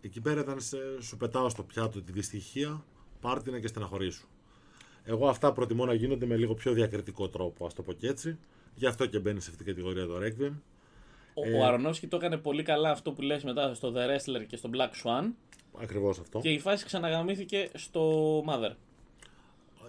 εκεί 0.00 0.20
πέρα 0.20 0.40
ήταν 0.40 0.60
σε, 0.60 0.76
σου 1.00 1.16
πετάω 1.16 1.48
στο 1.48 1.62
πιάτο 1.62 2.02
τη 2.02 2.12
δυστυχία, 2.12 2.84
πάρτινα 3.20 3.60
και 3.60 3.66
στεναχωρήσου. 3.66 4.26
Εγώ 5.04 5.28
αυτά 5.28 5.52
προτιμώ 5.52 5.84
να 5.86 5.94
γίνονται 5.94 6.26
με 6.26 6.36
λίγο 6.36 6.54
πιο 6.54 6.72
διακριτικό 6.72 7.28
τρόπο, 7.28 7.66
ας 7.66 7.74
το 7.74 7.82
πω 7.82 7.92
και 7.92 8.08
έτσι. 8.08 8.38
Γι' 8.74 8.86
αυτό 8.86 9.06
και 9.06 9.18
μπαίνει 9.18 9.40
σε 9.40 9.50
αυτή 9.50 9.64
την 9.64 9.74
κατηγορία 9.74 10.06
το 10.06 10.14
Requiem. 10.22 10.52
Ο, 11.34 11.48
Ε. 11.48 11.58
ο 11.58 11.64
Αρονόφσκι 11.66 12.06
το 12.06 12.16
έκανε 12.16 12.36
πολύ 12.36 12.62
καλά 12.62 12.90
αυτό 12.90 13.12
που 13.12 13.22
λες 13.22 13.44
μετά 13.44 13.74
στο 13.74 13.92
The 13.96 13.98
Wrestler 13.98 14.44
και 14.46 14.56
στο 14.56 14.70
Black 14.74 14.90
Swan. 15.04 15.30
Ακριβώς 15.82 16.18
αυτό. 16.18 16.38
Και 16.38 16.48
η 16.50 16.58
φάση 16.58 16.84
ξαναγαμήθηκε 16.84 17.70
στο 17.74 18.38
Mother. 18.48 18.70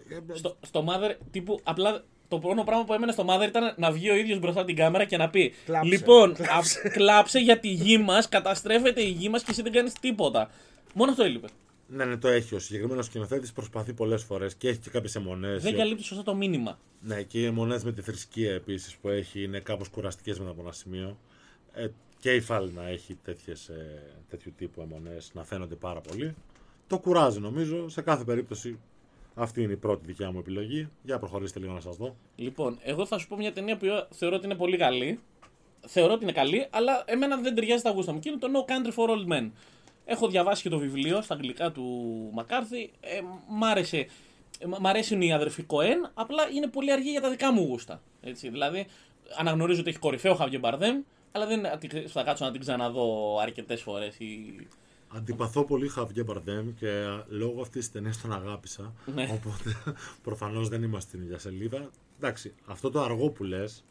Ε, 0.10 0.36
Στο, 0.38 0.58
στο 0.62 0.86
Mother, 0.88 1.16
τύπου, 1.32 1.60
απλά 1.64 2.04
το 2.28 2.40
πρώτο 2.40 2.64
πράγμα 2.64 2.84
που 2.86 2.94
έμενε 2.94 3.12
στο 3.12 3.26
Mother 3.30 3.48
ήταν 3.48 3.74
να 3.78 3.92
βγει 3.92 4.10
ο 4.10 4.16
ίδιος 4.16 4.40
μπροστά 4.40 4.60
από 4.60 4.68
την 4.68 4.78
κάμερα 4.78 5.06
και 5.06 5.18
να 5.18 5.30
πει: 5.30 5.54
Κλάψε, 5.66 5.90
Λοιπόν, 5.90 6.34
κλάψε. 6.34 6.80
α, 6.88 6.92
κλάψε 6.92 7.40
για 7.40 7.60
τη 7.60 7.68
γη 7.68 7.98
μας, 7.98 8.30
καταστρέφεται 8.30 9.02
η 9.02 9.10
γη 9.10 9.30
μας 9.30 9.44
και 9.44 9.52
εσύ 9.52 9.62
δεν 9.62 9.72
κάνεις 9.72 9.94
τίποτα. 9.94 10.50
Μόνο 10.94 11.12
αυτό 11.12 11.24
έλειπε. 11.24 11.48
Ναι, 11.88 12.06
ναι, 12.06 12.18
το 12.18 12.28
έχει. 12.28 12.56
Ο 12.56 12.60
συγκεκριμένος 12.60 13.06
σκηνοθέτης 13.06 13.52
προσπαθεί 13.52 13.94
πολλές 13.94 14.24
φορές 14.24 14.56
και 14.56 14.68
έχει 14.68 14.80
και 14.80 14.90
κάποιες 14.90 15.16
αιμονές. 15.16 15.64
Δεν 15.64 15.76
καλύπτει 15.76 16.04
σωστά 16.04 16.24
το 16.24 16.36
μήνυμα. 16.36 16.80
Ναι, 17.02 17.22
και 17.24 17.40
οι 17.40 17.46
αιμονές 17.46 17.84
με 17.84 17.92
τη 17.92 18.02
θρησκεία 18.02 18.54
επίσης 18.54 18.96
που 18.96 19.10
έχει 19.10 19.44
είναι 19.44 19.60
κάπως 19.60 19.90
κουραστικές 19.90 20.40
μετά 20.40 20.52
από 20.52 20.62
ένα 20.62 20.72
σημείο. 20.72 21.18
Ε, 21.74 21.88
και 22.20 22.36
η 22.36 22.42
Φάλινα 22.42 22.84
έχει 22.84 23.18
τέτοιες, 23.24 23.68
ε, 23.68 24.02
τέτοιου 24.30 24.54
τύπου 24.58 24.82
αιμονές 24.82 25.32
να 25.34 25.44
φαίνονται 25.44 25.76
πάρα 25.76 26.02
πολύ. 26.02 26.36
Το 26.88 27.00
κουράζει 27.00 27.40
νομίζω. 27.40 27.90
Σε 27.90 28.02
κάθε 28.02 28.24
περίπτωση 28.24 28.80
αυτή 29.36 29.62
είναι 29.62 29.74
η 29.74 29.78
πρώτη 29.78 30.06
δικιά 30.06 30.32
μου 30.32 30.40
επιλογή. 30.40 30.90
Για 31.04 31.20
προχωρήστε 31.20 31.60
λίγο 31.60 31.74
να 31.74 31.80
σας 31.80 31.96
δω. 31.96 32.16
Λοιπόν, 32.36 32.80
εγώ 32.84 33.06
θα 33.06 33.18
σου 33.18 33.28
πω 33.28 33.36
μια 33.36 33.54
ταινία 33.54 33.78
που 33.78 33.86
θεωρώ 34.10 34.36
ότι 34.36 34.46
είναι 34.46 34.56
πολύ 34.56 34.78
καλή. 34.78 35.20
Θεωρώ 35.88 36.14
ότι 36.14 36.24
είναι 36.24 36.32
καλή, 36.32 36.68
αλλά 36.70 37.04
εμένα 37.06 37.38
δεν 37.38 37.56
ταιριάζει 37.56 37.80
στα 37.80 37.92
γούστα 37.92 38.14
μου. 38.14 38.20
Και 38.20 38.30
είναι 38.30 38.38
το 38.38 38.48
No 38.54 38.72
Country 38.72 38.94
for 38.94 39.10
Old 39.10 39.34
Men. 39.34 39.50
Έχω 40.06 40.28
διαβάσει 40.28 40.62
και 40.62 40.70
το 40.70 40.78
βιβλίο 40.78 41.22
στα 41.22 41.34
αγγλικά 41.34 41.72
του 41.72 41.84
Μακάρθη. 42.34 42.92
Ε, 43.00 43.20
μ' 43.48 43.64
άρεσε. 43.64 43.98
ε, 44.60 44.66
μ' 44.80 44.88
αρέσουν 44.88 45.22
οι 45.22 45.34
αδερφοί 45.34 45.64
Κοέν, 45.64 46.12
απλά 46.14 46.50
είναι 46.56 46.68
πολύ 46.68 46.92
αργή 46.92 47.10
για 47.10 47.22
τα 47.22 47.30
δικά 47.30 47.52
μου 47.52 47.62
γούστα. 47.62 48.02
Έτσι, 48.22 48.50
δηλαδή, 48.50 48.86
αναγνωρίζω 49.38 49.80
ότι 49.80 49.90
έχει 49.90 50.00
κορυφαίο 50.00 50.36
Χαβιέ 50.36 50.60
Μπαρδέμ, 50.60 51.02
αλλά 51.32 51.46
δεν 51.46 51.62
θα 52.08 52.24
κάτσω 52.24 52.46
να 52.46 52.52
την 52.52 52.60
ξαναδώ 52.62 53.40
αρκετές 53.42 53.82
φορές. 53.82 54.20
Ή... 54.20 54.56
Αντιπαθώ 55.16 55.64
πολύ 55.64 55.88
Χαβιέ 55.88 56.24
Μπαρντέμ 56.24 56.74
και 56.74 56.88
α, 56.90 57.26
λόγω 57.28 57.62
αυτής 57.62 57.84
της 57.84 57.92
ταινίας 57.92 58.22
τον 58.22 58.34
αγάπησα. 58.34 58.94
Ναι. 59.06 59.30
Οπότε 59.32 59.76
προφανώς 60.24 60.70
δεν 60.70 60.84
είμαστε 60.84 61.10
στην 61.10 61.22
ίδια 61.22 61.40
σελίδα. 61.40 61.90
Εντάξει, 62.18 62.54
αυτό 62.66 62.90
το 62.90 63.02
αργό 63.02 63.30
που 63.30 63.44
λες, 63.44 63.84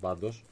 πάντως, 0.00 0.44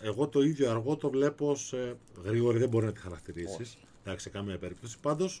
εγώ 0.00 0.28
το 0.28 0.42
ίδιο 0.42 0.70
αργό 0.70 0.96
το 0.96 1.10
βλέπω 1.10 1.50
ως 1.50 1.72
ε, 1.72 1.96
γρήγορη, 2.24 2.58
δεν 2.58 2.68
μπορεί 2.68 2.86
να 2.86 2.92
τη 2.92 3.00
χαρακτηρίσεις. 3.00 3.76
Εντάξει, 4.06 4.24
σε 4.24 4.30
καμία 4.30 4.58
περίπτωση. 4.58 4.98
Πάντως, 5.00 5.40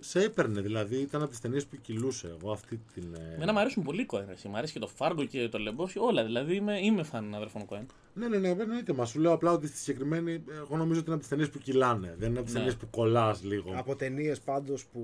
σε 0.00 0.22
έπαιρνε, 0.22 0.60
δηλαδή 0.60 0.96
ήταν 0.96 1.20
από 1.22 1.30
τις 1.30 1.40
ταινίες 1.40 1.66
που 1.66 1.76
κυλούσε. 1.80 2.36
Εγώ 2.40 2.52
αυτή 2.52 2.80
την. 2.94 3.14
ε, 3.14 3.34
Εμένα 3.34 3.52
μου 3.52 3.58
αρέσουν 3.58 3.82
πολύ 3.82 4.00
οι 4.00 4.04
Κοέν. 4.04 4.26
ρε. 4.28 4.48
Μ' 4.48 4.56
αρέσει 4.56 4.72
και 4.72 4.78
το 4.78 4.86
Φάργκο 4.86 5.24
και 5.24 5.48
το 5.48 5.58
Λεμπόσι, 5.58 5.98
όλα. 5.98 6.24
Δηλαδή 6.24 6.54
είμαι, 6.54 6.78
είμαι 6.80 7.02
φαν 7.02 7.34
αδερφών 7.34 7.64
Κοέν. 7.66 7.86
Ναι, 8.14 8.28
ναι, 8.28 8.38
ναι, 8.38 8.48
εννοείται. 8.48 8.92
Μα 8.92 9.04
σου 9.04 9.20
λέω 9.20 9.32
απλά 9.32 9.52
ότι 9.52 9.66
στη 9.66 9.76
συγκεκριμένη. 9.78 10.42
Εγώ 10.50 10.76
νομίζω 10.76 11.00
ότι 11.00 11.06
είναι 11.10 11.14
από 11.14 11.18
τις 11.18 11.28
ταινίες 11.28 11.50
που 11.50 11.58
κυλάνε. 11.58 12.14
Δεν 12.18 12.28
είναι 12.28 12.36
από 12.36 12.44
τις 12.46 12.54
Ναι. 12.54 12.60
ταινίες 12.60 12.76
που 12.78 12.90
κολλάς 12.90 13.42
λίγο. 13.42 13.72
Από 13.76 13.96
ταινίες 13.96 14.40
πάντως 14.40 14.86
που 14.86 15.02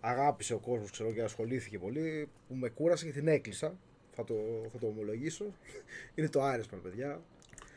αγάπησε 0.00 0.54
ο 0.54 0.58
κόσμος 0.58 0.90
ξέρω 0.90 1.12
και 1.12 1.22
ασχολήθηκε 1.22 1.78
πολύ, 1.78 2.28
που 2.48 2.54
με 2.54 2.68
κούρασε 2.68 3.04
και 3.04 3.12
την 3.12 3.28
έκλεισα. 3.28 3.76
Θα 4.10 4.24
το, 4.24 4.34
θα 4.72 4.78
το 4.78 4.86
ομολογήσω. 4.86 5.44
Είναι 6.14 6.28
το 6.28 6.42
Άρεσμαν, 6.42 6.82
παιδιά. 6.82 7.20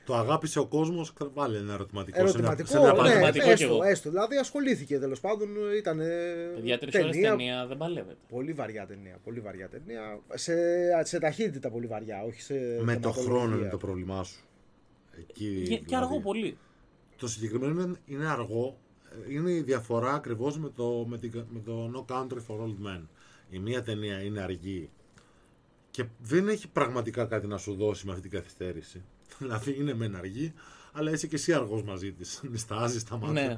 Το 0.06 0.16
αγάπησε 0.16 0.60
ο 0.60 0.66
κόσμος, 0.68 1.14
βάλε 1.34 1.58
ένα 1.58 1.74
ερωτηματικό. 1.74 2.18
σε 2.18 2.24
Ερωτηματικό, 2.24 2.70
ένα, 2.78 2.86
σε 2.86 2.92
ένα 2.92 2.94
ναι, 2.94 3.00
επάγγελμα. 3.00 3.28
ερωτηματικό 3.28 3.46
κι 3.56 3.64
έστω, 3.64 3.74
εγώ. 3.76 3.84
έστω. 3.84 4.10
Δηλαδή 4.10 4.36
ασχολήθηκε 4.38 5.00
τέλος 5.00 5.20
πάντων. 5.20 5.50
Ήταν 5.78 6.00
Για 6.64 6.80
τρεις 6.80 6.96
ώρες 6.96 7.18
ταινία 7.18 7.66
δεν 7.68 7.78
παλεύεται. 7.78 8.18
Πολύ 8.30 8.54
βαριά 8.54 8.86
ταινία. 8.86 9.18
Πολύ 9.24 9.40
βαριά 9.40 9.70
ταινία. 9.70 10.20
Σε, 10.34 10.54
σε 11.04 11.20
ταχύτητα 11.20 11.70
πολύ 11.70 11.88
βαριά, 11.88 12.24
όχι 12.24 12.42
σε. 12.42 12.54
Με 12.54 12.60
το 12.98 13.12
θεματολογία. 13.12 13.24
χρόνο 13.24 13.58
είναι 13.58 13.70
το 13.70 13.78
πρόβλημά 13.78 14.24
σου. 14.24 14.40
Εκεί, 15.20 15.34
Και, 15.34 15.46
δηλαδή. 15.64 15.86
και 15.86 15.96
αργό 15.96 16.20
πολύ. 16.20 16.58
Το 17.18 17.28
συγκεκριμένο 17.28 17.82
είναι- 17.82 18.00
είναι 18.06 18.28
αργό. 18.28 18.78
Ε, 19.30 19.34
Είναι 19.34 19.52
η 19.52 19.62
διαφορά 19.62 20.14
ακριβώς 20.14 20.58
με 20.60 20.70
το, 20.76 21.06
με, 21.10 21.18
την- 21.18 21.46
με 21.50 21.60
το 21.66 21.92
No 22.08 22.14
Country 22.16 22.38
for 22.48 22.56
Old 22.62 22.88
Men. 22.88 23.02
Η 23.50 23.60
μία 23.60 23.82
ταινία 23.84 24.22
είναι 24.22 24.42
αργή 24.42 24.90
και 25.92 26.06
δεν 26.22 26.48
έχει 26.48 26.68
πραγματικά 26.68 27.26
κάτι 27.26 27.48
να 27.48 27.58
σου 27.58 27.74
δώσει 27.76 28.06
με 28.06 28.12
αυτή 28.12 28.30
την 28.30 28.40
καθυστέρηση. 28.40 29.02
Δηλαδή 29.42 29.76
είναι 29.80 29.94
μεν 29.94 30.16
αργή, 30.16 30.54
αλλά 30.94 31.12
είσαι 31.12 31.28
και 31.28 31.36
εσύ 31.36 31.54
αργός 31.54 31.84
μαζί 31.84 32.12
της. 32.12 32.40
Νιστάζει 32.52 33.00
στα 33.00 33.18
μάτια. 33.18 33.34
Ναι, 33.48 33.58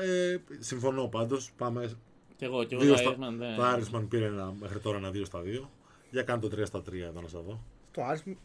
Ε, 0.00 0.36
συμφωνώ 0.58 1.06
πάντως. 1.08 1.50
Πάμε. 1.56 1.92
και 2.36 2.44
εγώ, 2.44 2.64
και 2.64 2.74
εγώ 2.74 2.84
Δύο 2.84 2.92
το 2.92 2.98
στα... 2.98 3.10
Irishman, 3.12 3.34
ναι. 3.38 3.54
Το 3.56 3.62
Irishman 3.72 4.06
πήρε 4.08 4.24
ένα, 4.26 4.54
μέχρι 4.60 4.78
τώρα 4.78 4.96
ένα 4.96 5.08
2 5.10 5.22
στα 5.24 5.40
2. 5.44 5.66
Για 6.10 6.22
κάνω 6.22 6.40
το 6.40 6.50
3 6.60 6.66
στα 6.66 6.78
3 6.78 6.92
εδώ 6.94 7.20
να 7.20 7.28
σα 7.28 7.40
δω. 7.40 7.60
Το 7.92 8.02
Άρεσμαν. 8.04 8.36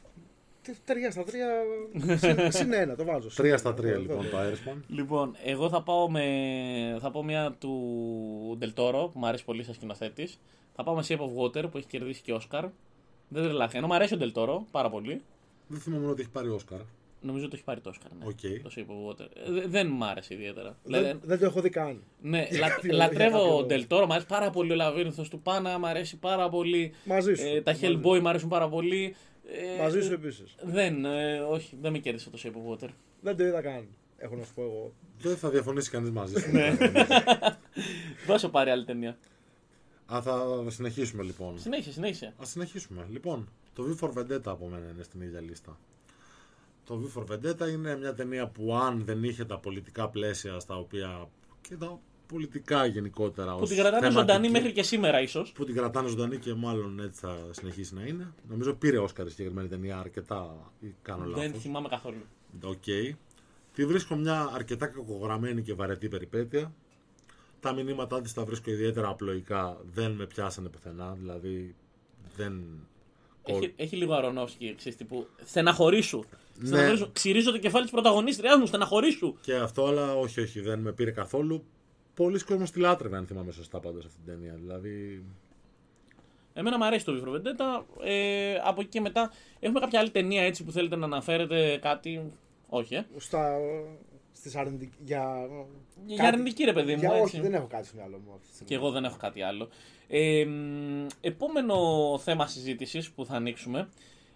Τρία 0.85 1.11
στα 1.11 1.23
τρία. 1.23 1.47
συν- 2.17 2.51
Συν 2.51 2.73
ένα, 2.73 2.95
το 2.95 3.03
βάζω. 3.05 3.29
συν 3.29 3.43
3 3.43 3.47
ένα, 3.47 3.57
στα 3.57 3.71
3 3.71 3.75
το- 3.75 3.81
το- 3.81 3.97
λοιπόν 3.99 4.29
το 4.29 4.37
Irishman. 4.39 4.77
Λοιπόν, 4.87 5.35
εγώ 5.43 5.69
θα 5.69 5.81
πάω 5.83 6.09
με. 6.11 6.23
Θα 6.99 7.11
πω 7.11 7.23
μια 7.23 7.55
του 7.59 8.55
Ντελτόρο 8.57 9.07
που 9.13 9.19
μου 9.19 9.25
αρέσει 9.27 9.45
πολύ 9.45 9.63
σαν 9.63 9.73
σκηνοθέτης. 9.73 10.39
Θα 10.75 10.83
πάω 10.83 10.95
με 10.95 11.03
Shape 11.07 11.17
of 11.19 11.43
Water 11.43 11.71
που 11.71 11.77
έχει 11.77 11.87
κερδίσει 11.87 12.21
και 12.21 12.33
Όσκαρ. 12.33 12.63
Δεν 13.29 13.43
τρελάθηκα. 13.43 13.77
Ενώ 13.77 13.87
μου 13.87 13.93
αρέσει 13.93 14.13
ο 14.13 14.17
Ντελτόρο 14.17 14.65
πάρα 14.71 14.89
πολύ. 14.89 15.21
Δεν 15.67 15.79
θυμόμουν 15.79 16.09
ότι 16.09 16.21
έχει 16.21 16.29
πάρει 16.29 16.49
Όσκαρ. 16.49 16.79
Νομίζω 17.21 17.45
ότι 17.45 17.49
το 17.51 17.55
έχει 17.55 17.65
πάρει 17.65 17.79
το 17.81 17.89
Όσκαρ. 17.89 18.11
Ναι, 18.19 18.25
Οκ. 18.25 18.61
Το 18.63 18.71
Shape 18.75 18.79
of 18.91 19.09
Water. 19.11 19.27
Ε, 19.47 19.51
δε- 19.51 19.67
δεν 19.67 19.87
μου 19.91 20.05
άρεσε 20.05 20.33
ιδιαίτερα. 20.33 20.77
Δεν, 20.83 21.01
Δηλαδή, 21.01 21.19
δεν 21.23 21.39
το 21.39 21.45
έχω 21.45 21.61
δει 21.61 21.69
καν. 21.69 22.03
ναι, 22.21 22.47
Για 22.49 22.59
λα, 22.59 22.69
κάποιο- 22.69 22.89
για 22.89 22.97
λατρεύω 22.97 23.31
κάποιο 23.37 23.43
ο 23.43 23.47
λόγο. 23.55 23.63
Ντελτόρο, 23.65 24.05
μου 24.05 24.11
αρέσει 24.13 24.27
πάρα 24.27 24.49
πολύ 24.49 24.71
ο 24.71 24.75
Λαβύρινθος 24.75 25.29
του 25.29 25.39
Πάνα, 25.41 25.79
μου 25.79 25.87
αρέσει 25.87 26.17
πάρα 26.17 26.49
πολύ. 26.49 26.93
Μαζί 27.05 27.33
σου. 27.35 27.45
Ε, 27.45 27.61
τα 27.61 27.71
Μαζί 27.71 27.99
Hellboy 28.01 28.19
μου 28.19 28.29
αρέσουν 28.29 28.49
πάρα 28.49 28.69
πολύ. 28.69 29.15
Ε, 29.77 29.81
Μαζί 29.81 30.01
σου 30.01 30.13
επίσης. 30.13 30.55
Δεν, 30.63 31.05
ε, 31.05 31.39
όχι, 31.39 31.77
δεν 31.81 31.91
με 31.91 31.97
κέρδισε 31.97 32.29
το 32.29 32.37
Shape 32.43 32.47
of 32.47 32.73
Water. 32.73 32.89
Δεν 33.21 33.37
το 33.37 33.43
είδα 33.45 33.61
καν. 33.61 33.87
Έχω 34.17 34.35
να 34.35 34.43
σου 34.43 34.53
πω 34.53 34.61
εγώ. 34.61 34.93
Δεν 35.19 35.37
θα 35.37 35.49
διαφωνήσει 35.49 35.89
κανείς 35.89 36.09
μαζί 36.11 36.39
σου. 36.39 36.51
Ναι. 36.51 36.77
Δώσε 38.27 38.47
πάρει 38.47 38.69
άλλη 38.69 38.85
ταινία. 38.85 39.17
Α, 40.13 40.21
θα 40.21 40.63
συνεχίσουμε 40.67 41.23
λοιπόν. 41.23 41.59
Συνέχισε, 41.59 41.91
συνέχισε. 41.91 42.25
Α 42.41 42.45
συνεχίσουμε. 42.45 43.07
Λοιπόν, 43.11 43.47
το 43.73 43.83
V 43.87 44.03
for 44.05 44.13
Vendetta 44.13 44.41
από 44.45 44.67
μένα 44.67 44.89
είναι 44.93 45.03
στην 45.03 45.21
ίδια 45.21 45.41
λίστα. 45.41 45.77
Το 46.85 47.01
V 47.03 47.17
for 47.19 47.23
Vendetta 47.33 47.69
είναι 47.69 47.97
μια 47.97 48.13
ταινία 48.13 48.47
που 48.47 48.75
αν 48.75 49.03
δεν 49.05 49.23
είχε 49.23 49.45
τα 49.45 49.57
πολιτικά 49.59 50.09
πλαίσια 50.09 50.59
στα 50.59 50.75
οποία. 50.77 51.29
και 51.61 51.75
τα 51.75 51.99
πολιτικά 52.27 52.85
γενικότερα. 52.85 53.55
Που 53.55 53.61
ως 53.61 53.67
την 53.69 53.77
κρατάνε 53.77 53.97
θεματική- 54.07 54.19
ζωντανή 54.21 54.49
μέχρι 54.49 54.71
και 54.71 54.83
σήμερα, 54.83 55.21
ίσως. 55.21 55.51
Που 55.51 55.65
την 55.65 55.75
κρατάνε 55.75 56.07
ζωντανή 56.09 56.37
και 56.37 56.53
μάλλον 56.53 56.99
έτσι 56.99 57.19
θα 57.19 57.37
συνεχίσει 57.51 57.93
να 57.95 58.03
είναι. 58.05 58.33
Νομίζω 58.49 58.73
πήρε 58.73 58.97
Όσκαρ 58.97 59.25
η 59.25 59.29
συγκεκριμένη 59.29 59.67
ταινία 59.67 59.97
αρκετά. 59.99 60.71
ή 60.79 60.93
κάνω 61.01 61.23
Δεν 61.29 61.43
λάθος. 61.45 61.61
θυμάμαι 61.61 61.87
καθόλου. 61.87 62.21
Οκ. 62.63 62.83
Τη 63.73 63.85
βρίσκω 63.85 64.15
μια 64.15 64.49
αρκετά 64.53 64.87
κακογραμμένη 64.87 65.61
και 65.61 65.73
βαρετή 65.73 66.07
περιπέτεια. 66.07 66.73
Τα 67.59 67.73
μηνύματά 67.73 68.21
της 68.21 68.33
τα 68.33 68.45
βρίσκω 68.45 68.71
ιδιαίτερα 68.71 69.09
απλοϊκά. 69.09 69.77
Δεν 69.93 70.11
με 70.11 70.25
πιάσανε 70.25 70.69
πουθενά. 70.69 71.15
Δηλαδή 71.19 71.75
δεν. 72.35 72.63
Έχει, 73.43 73.73
έχει 73.75 73.95
λίγο 73.95 74.13
αρονόφσκι, 74.13 74.75
ξέρεις, 74.75 74.97
τύπου 74.97 75.27
στεναχωρήσου. 75.45 76.23
Ναι. 76.55 76.67
Στεναχωρήσου. 76.67 77.11
Ξυρίζω 77.11 77.51
το 77.51 77.57
κεφάλι 77.57 77.83
της 77.83 77.91
πρωταγωνίστριάς 77.91 78.57
μου, 78.57 78.65
στεναχωρήσου. 78.65 79.35
Και 79.41 79.55
αυτό, 79.55 79.85
αλλά 79.85 80.15
όχι, 80.15 80.41
όχι, 80.41 80.61
δεν 80.61 80.79
με 80.79 80.91
πήρε 80.91 81.11
καθόλου. 81.11 81.63
Πολλοί 82.13 82.43
κόσμος 82.43 82.71
τη 82.71 82.79
λάτρευε, 82.79 83.17
αν 83.17 83.25
θυμάμαι 83.25 83.51
σωστά 83.51 83.79
πάντως 83.79 84.05
αυτή 84.05 84.17
την 84.17 84.33
ταινία. 84.33 84.53
Δηλαδή. 84.53 85.25
Εμένα 86.53 86.77
μου 86.77 86.85
αρέσει 86.85 87.05
το 87.05 87.13
Vivo 87.23 87.35
Vendetta. 87.35 87.83
Ε, 88.03 88.55
από 88.63 88.81
εκεί 88.81 88.89
και 88.89 89.01
μετά 89.01 89.31
έχουμε 89.59 89.79
κάποια 89.79 89.99
άλλη 89.99 90.09
ταινία 90.09 90.43
έτσι 90.43 90.63
που 90.63 90.71
θέλετε 90.71 90.95
να 90.95 91.05
αναφέρετε 91.05 91.79
κάτι; 91.81 92.31
Όχι, 92.67 92.95
ε. 92.95 93.05
Στα, 93.17 93.57
στις 94.37 94.55
αρνητικ... 94.55 94.91
για... 95.05 95.47
Για 96.05 96.17
κάτι- 96.17 96.27
αρνητική 96.27 96.63
ρε 96.63 96.73
παιδί 96.73 96.93
μου. 96.93 96.99
Για 96.99 97.09
έτσι. 97.09 97.21
όχι, 97.21 97.39
δεν 97.39 97.53
έχω 97.53 97.67
κάτι 97.67 97.87
στο 97.87 97.95
μυαλό 97.95 98.21
μου 98.25 98.33
αυτή 98.33 98.47
τη 98.47 98.53
στιγμή. 98.53 98.67
Και 98.67 98.75
εγώ 98.75 98.91
δεν 98.91 99.03
έχω 99.03 99.17
κάτι 99.17 99.41
άλλο. 99.41 99.69
Ε, 100.07 100.45
μ, 100.45 101.05
επόμενο 101.21 101.75
θέμα 102.23 102.47
συζήτησης 102.47 103.11
που 103.11 103.25
θα 103.25 103.35
ανοίξουμε 103.35 103.89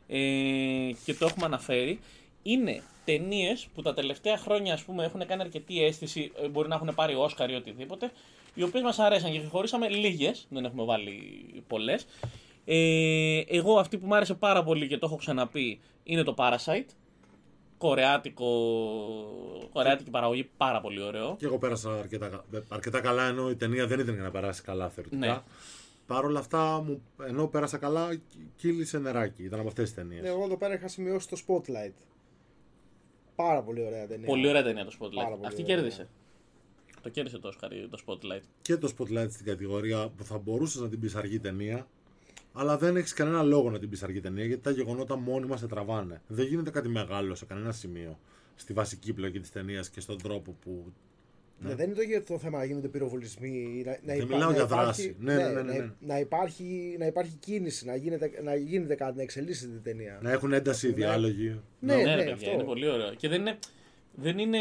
ε, 0.08 0.18
και 1.06 1.14
το 1.14 1.26
έχουμε 1.26 1.46
αναφέρει 1.46 2.00
είναι 2.44 2.82
ταινίες 3.06 3.68
που 3.74 3.82
τα 3.82 3.94
τελευταία 3.94 4.38
χρόνια 4.38 4.74
ας 4.74 4.84
πούμε, 4.84 5.04
έχουν 5.04 5.26
κάνει 5.26 5.42
αρκετή 5.42 5.84
αίσθηση, 5.84 6.32
ε, 6.44 6.48
μπορεί 6.48 6.68
να 6.68 6.76
έχουν 6.76 6.92
πάρει 6.96 7.16
Όσκαρ 7.16 7.50
ή 7.50 7.56
οτιδήποτε, 7.56 8.12
οι 8.54 8.64
οποίες 8.64 8.84
μας 8.84 9.00
αρέσαν 9.00 9.32
και 9.32 9.42
χωρίσαμε 9.50 9.90
λίγες, 9.90 10.48
δεν 10.50 10.66
έχουμε 10.66 10.84
βάλει 10.84 11.20
πολλές. 11.68 12.06
Ε, 12.66 13.42
εγώ 13.48 13.80
αυτή 13.80 13.98
που 13.98 14.08
μου 14.08 14.16
άρεσε 14.16 14.34
πάρα 14.34 14.64
πολύ 14.64 14.88
και 14.88 14.98
το 14.98 15.06
έχω 15.06 15.16
ξαναπεί 15.16 15.80
είναι 16.04 16.24
το 16.24 16.34
Parasite. 16.38 16.86
Κορεάτικο, 17.82 18.50
κορεάτικη 19.74 20.10
παραγωγή, 20.10 20.50
πάρα 20.58 20.82
πολύ 20.82 21.02
ωραίο. 21.02 21.36
Και 21.40 21.46
εγώ 21.46 21.58
πέρασα 21.58 21.94
αρκετά, 22.00 22.28
κα- 22.30 22.44
αρκετά 22.70 23.00
καλά, 23.02 23.28
ενώ 23.28 23.50
η 23.50 23.56
ταινία 23.56 23.88
δεν 23.88 24.00
ήταν 24.00 24.14
για 24.14 24.24
να 24.24 24.32
περάσει 24.32 24.62
καλά 24.62 24.90
θεωρητικά. 24.90 25.26
Ναι. 25.28 25.40
Παρ' 26.08 26.26
όλα 26.26 26.40
αυτά, 26.40 26.82
μου, 26.82 27.02
ενώ 27.28 27.48
πέρασα 27.48 27.78
καλά, 27.78 28.20
κύλησε 28.56 29.00
νεράκι. 29.00 29.44
Ήταν 29.44 29.60
από 29.60 29.68
αυτές 29.68 29.86
τις 29.86 29.94
ταινίες. 29.96 30.22
Ναι, 30.22 30.28
εγώ 30.30 30.44
εδώ 30.44 30.58
πέρα 30.58 30.74
είχα 30.74 30.88
σημειώσει 30.88 31.28
το 31.28 31.38
Spotlight. 31.48 31.94
Πάρα 33.36 33.62
πολύ 33.62 33.86
ωραία 33.86 34.08
ταινία. 34.08 34.28
Πολύ 34.28 34.48
ωραία 34.48 34.64
ταινία 34.64 34.86
το 34.86 34.92
Πάρα 35.00 35.10
Spotlight. 35.12 35.32
πολύ 35.36 35.46
Αυτή 35.46 35.64
ωραία. 35.64 35.76
κέρδισε. 35.76 36.08
Το 37.02 37.10
κέρδισε 37.10 37.38
το 37.38 37.54
Oscar 37.54 37.70
το 37.90 38.00
Spotlight. 38.08 38.42
Και 38.62 38.78
το 38.78 38.94
Spotlight 38.98 39.28
στην 39.32 39.46
κατηγορία 39.46 40.10
που 40.18 40.24
θα 40.24 40.38
μπορούσες 40.38 40.82
να 40.82 40.90
την 40.90 41.00
πεις 41.00 41.16
αργή 41.16 41.40
ταινία, 41.40 41.88
αλλά 42.54 42.78
δεν 42.78 42.96
έχεις 42.96 43.14
κανένα 43.14 43.44
λόγο 43.44 43.70
να 43.70 43.80
την 43.80 43.90
πεις 43.90 44.04
αργή 44.04 44.20
ταινία 44.20 44.46
γιατί 44.46 44.62
τα 44.62 44.72
γεγονότα 44.72 45.16
μόνοι 45.18 45.46
μας 45.46 45.60
σε 45.60 45.68
τραβάνε. 45.68 46.22
Δεν 46.28 46.46
γίνεται 46.46 46.70
κάτι 46.70 46.88
μεγάλο 46.88 47.36
σε 47.36 47.46
κανένα 47.46 47.72
σημείο 47.72 48.20
στη 48.56 48.74
βασική 48.74 49.14
πλοκή 49.14 49.40
της 49.40 49.52
ταινίας 49.52 49.90
και 49.90 50.00
στον 50.00 50.18
τρόπο 50.22 50.56
που. 50.64 50.94
Ναι, 51.64 51.76
δεν 51.76 51.86
είναι 51.86 51.96
το, 51.96 52.02
για 52.02 52.24
το 52.24 52.38
θέμα 52.40 52.58
να 52.58 52.64
γίνονται 52.66 52.88
πυροβολισμοί. 52.88 53.84
Να, 53.86 53.92
να 53.92 54.16
Δεν 54.16 54.28
μιλάω 54.28 54.50
να 54.50 54.56
για 54.56 54.64
υπάρχει- 54.64 54.84
δράση. 54.86 55.16
Ναι, 55.20 55.36
ναι, 55.36 55.44
ναι, 55.44 55.62
ναι, 55.62 55.74
ναι. 55.74 55.78
Να, 55.80 55.94
να 56.00 56.20
υπάρχει, 56.20 56.96
να 57.00 57.06
υπάρχει 57.06 57.36
κίνηση, 57.40 57.86
να 57.86 57.96
γίνεται, 57.96 58.32
να 58.44 58.56
γίνεται 58.56 58.96
κάτι, 58.96 59.16
να 59.18 59.22
εξελίσσεται 59.22 59.76
η 59.76 59.80
ταινία. 59.84 60.20
Να 60.22 60.32
έχουν 60.32 60.54
ένταση 60.54 60.88
οι 60.88 60.92
διάλογοι. 60.92 61.60
Ναι, 61.80 61.96
Ναι, 61.96 62.04
ναι, 62.04 62.10
ρε 62.16 62.18
παιδιά, 62.18 62.34
αυτό. 62.34 62.52
είναι 62.52 62.64
πολύ 62.64 62.90
ωραίο. 62.90 63.14
Και 63.14 63.28
δεν 63.28 63.40
είναι, 63.42 63.58
δεν 64.14 64.40
είναι 64.40 64.60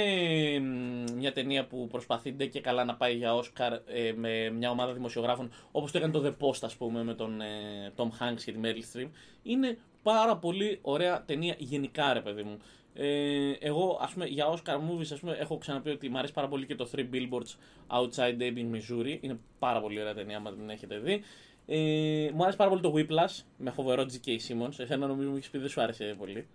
μ, 0.60 1.04
μια 1.16 1.32
ταινία 1.32 1.66
που 1.66 1.86
προσπαθεί 1.90 2.32
ντε 2.32 2.46
και 2.46 2.60
καλά 2.60 2.84
να 2.84 2.94
πάει 2.94 3.16
για 3.16 3.34
Όσκαρ 3.34 3.72
ε, 3.72 4.12
με 4.16 4.50
μια 4.50 4.70
ομάδα 4.70 4.92
δημοσιογράφων 4.92 5.50
όπως 5.72 5.92
το 5.92 5.98
έκανε 5.98 6.12
το 6.12 6.22
The 6.24 6.46
Post, 6.46 6.58
ας 6.62 6.76
πούμε, 6.76 7.04
με 7.04 7.14
τον 7.14 7.40
ε, 7.40 7.92
Tom 7.96 8.04
Hanks 8.04 8.40
και 8.44 8.52
τη 8.52 8.58
Meryl 8.62 8.98
Streep. 8.98 9.08
Είναι 9.42 9.78
πάρα 10.02 10.36
πολύ 10.36 10.78
ωραία 10.82 11.24
ταινία 11.24 11.54
γενικά, 11.58 12.12
ρε 12.12 12.20
παιδί 12.20 12.42
μου. 12.42 12.58
Ε, 12.94 13.52
εγώ, 13.60 13.98
ας 14.00 14.12
πούμε, 14.12 14.26
για 14.26 14.46
Oscar 14.52 14.74
Movies, 14.74 15.12
ας 15.12 15.20
πούμε, 15.20 15.32
έχω 15.32 15.58
ξαναπεί 15.58 15.90
ότι 15.90 16.08
μου 16.08 16.18
αρέσει 16.18 16.32
πάρα 16.32 16.48
πολύ 16.48 16.66
και 16.66 16.74
το 16.74 16.90
Three 16.92 17.06
Billboards 17.12 17.56
Outside 17.88 18.38
Ebbing, 18.38 18.74
Missouri. 18.74 19.18
Είναι 19.20 19.38
πάρα 19.58 19.80
πολύ 19.80 20.00
ωραία 20.00 20.14
ταινία, 20.14 20.36
αν 20.36 20.56
την 20.56 20.70
έχετε 20.70 20.98
δει. 20.98 21.22
Ε, 21.66 22.30
μου 22.34 22.42
άρεσε 22.42 22.56
πάρα 22.56 22.70
πολύ 22.70 22.82
το 22.82 22.92
Whiplash, 22.96 23.42
με 23.56 23.70
φοβερό 23.70 24.02
G.K. 24.02 24.28
Simmons. 24.28 24.78
Εσένα 24.78 25.06
νομίζω 25.06 25.28
μου 25.28 25.36
έχεις 25.36 25.50
πει 25.50 25.58
δεν 25.58 25.68
σου 25.68 25.80
άρεσε 25.80 26.14
πολύ. 26.18 26.46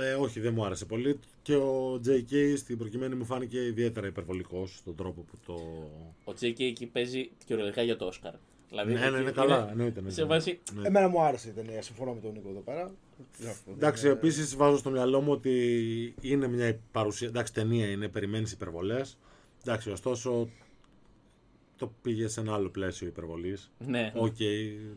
Ε, 0.00 0.12
όχι, 0.14 0.40
δεν 0.40 0.52
μου 0.54 0.64
άρεσε 0.64 0.84
πολύ. 0.84 1.18
Και 1.42 1.54
ο 1.56 2.00
J.K. 2.06 2.54
στην 2.56 2.78
προκειμένη 2.78 3.14
μου 3.14 3.24
φάνηκε 3.24 3.64
ιδιαίτερα 3.66 4.06
υπερβολικός 4.06 4.76
στον 4.76 4.94
τρόπο 4.96 5.20
που 5.22 5.38
το. 5.46 5.52
Ο 6.24 6.34
J.K. 6.40 6.60
εκεί 6.60 6.86
παίζει 6.86 7.30
κυριολεκτικά 7.46 7.84
για 7.84 7.96
το 7.96 8.04
Όσκαρ. 8.04 8.34
Δηλαδή, 8.68 8.92
Ναι, 8.92 8.98
ναι, 9.00 9.06
εκεί 9.06 9.20
είναι 9.20 9.30
καλά. 9.30 9.56
Εννοείται. 9.70 9.98
εννοείται. 9.98 10.10
Σε 10.10 10.24
βάση. 10.24 10.60
Ναι. 10.74 10.86
Εμένα 10.86 11.08
μου 11.08 11.22
άρεσε 11.22 11.48
η 11.48 11.52
ταινία, 11.52 11.82
συμφωνώ 11.82 12.12
με 12.14 12.20
τον 12.20 12.32
Νίκο 12.32 12.48
εδώ 12.48 12.60
πέρα. 12.60 12.94
Τι 13.38 13.44
να 13.44 13.54
πω, 13.64 13.72
Εντάξει, 13.72 14.02
δεν- 14.02 14.16
επίσης 14.16 14.56
βάζω 14.56 14.76
στο 14.76 14.90
μυαλό 14.90 15.20
μου 15.20 15.32
ότι 15.32 16.14
είναι 16.20 16.48
μια 16.48 16.78
παρουσία. 16.92 17.28
Εντάξει, 17.28 17.52
ταινία 17.52 17.86
είναι, 17.90 18.08
περιμένεις 18.08 18.52
υπερβολές. 18.52 19.18
Εντάξει, 19.64 19.90
ωστόσο 19.90 20.48
το 21.76 21.92
πήγε 22.02 22.28
σε 22.28 22.40
ένα 22.40 22.54
άλλο 22.54 22.68
πλαίσιο 22.68 23.06
υπερβολής. 23.06 23.70
Ναι, 23.86 24.12
Οκ, 24.14 24.36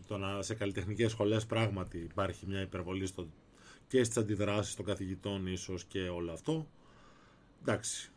το 0.08 0.18
να 0.18 0.42
σε 0.42 0.56
καλλιτεχνικές 0.56 1.12
σχολές 1.12 1.46
πράγματι 1.46 1.98
υπάρχει 1.98 2.46
μια 2.48 2.62
υπερβολή 2.62 3.06
στο, 3.06 3.28
και 3.88 4.04
στις 4.04 4.18
αντιδράσεις 4.18 4.76
των 4.76 4.86
καθηγητών, 4.86 5.48
ίσως 5.48 5.84
και 5.84 6.00
όλο 6.00 6.32
αυτό. 6.32 6.68
Εντάξει. 7.62 8.10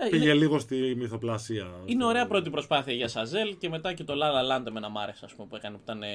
Ε, 0.00 0.08
Πήγε 0.08 0.24
είναι, 0.24 0.34
λίγο 0.34 0.58
στη 0.58 0.94
μυθοπλασία. 0.96 1.66
είναι 1.86 2.00
στο- 2.00 2.06
ωραία 2.08 2.26
πρώτη 2.26 2.50
προσπάθεια 2.50 2.92
για 2.92 3.08
Σαζέλ 3.08 3.56
και 3.58 3.68
μετά 3.68 3.92
και 3.92 4.04
το 4.04 4.14
La 4.14 4.16
La 4.26 4.58
Land 4.62 4.66
εμένα 4.66 4.88
μ' 4.88 4.98
άρεσε, 4.98 5.24
ας 5.24 5.34
πούμε, 5.34 5.48
που 5.48 5.56
έκανε 5.56 5.76
που 5.76 5.80
ήταν. 5.84 6.02
ε, 6.02 6.08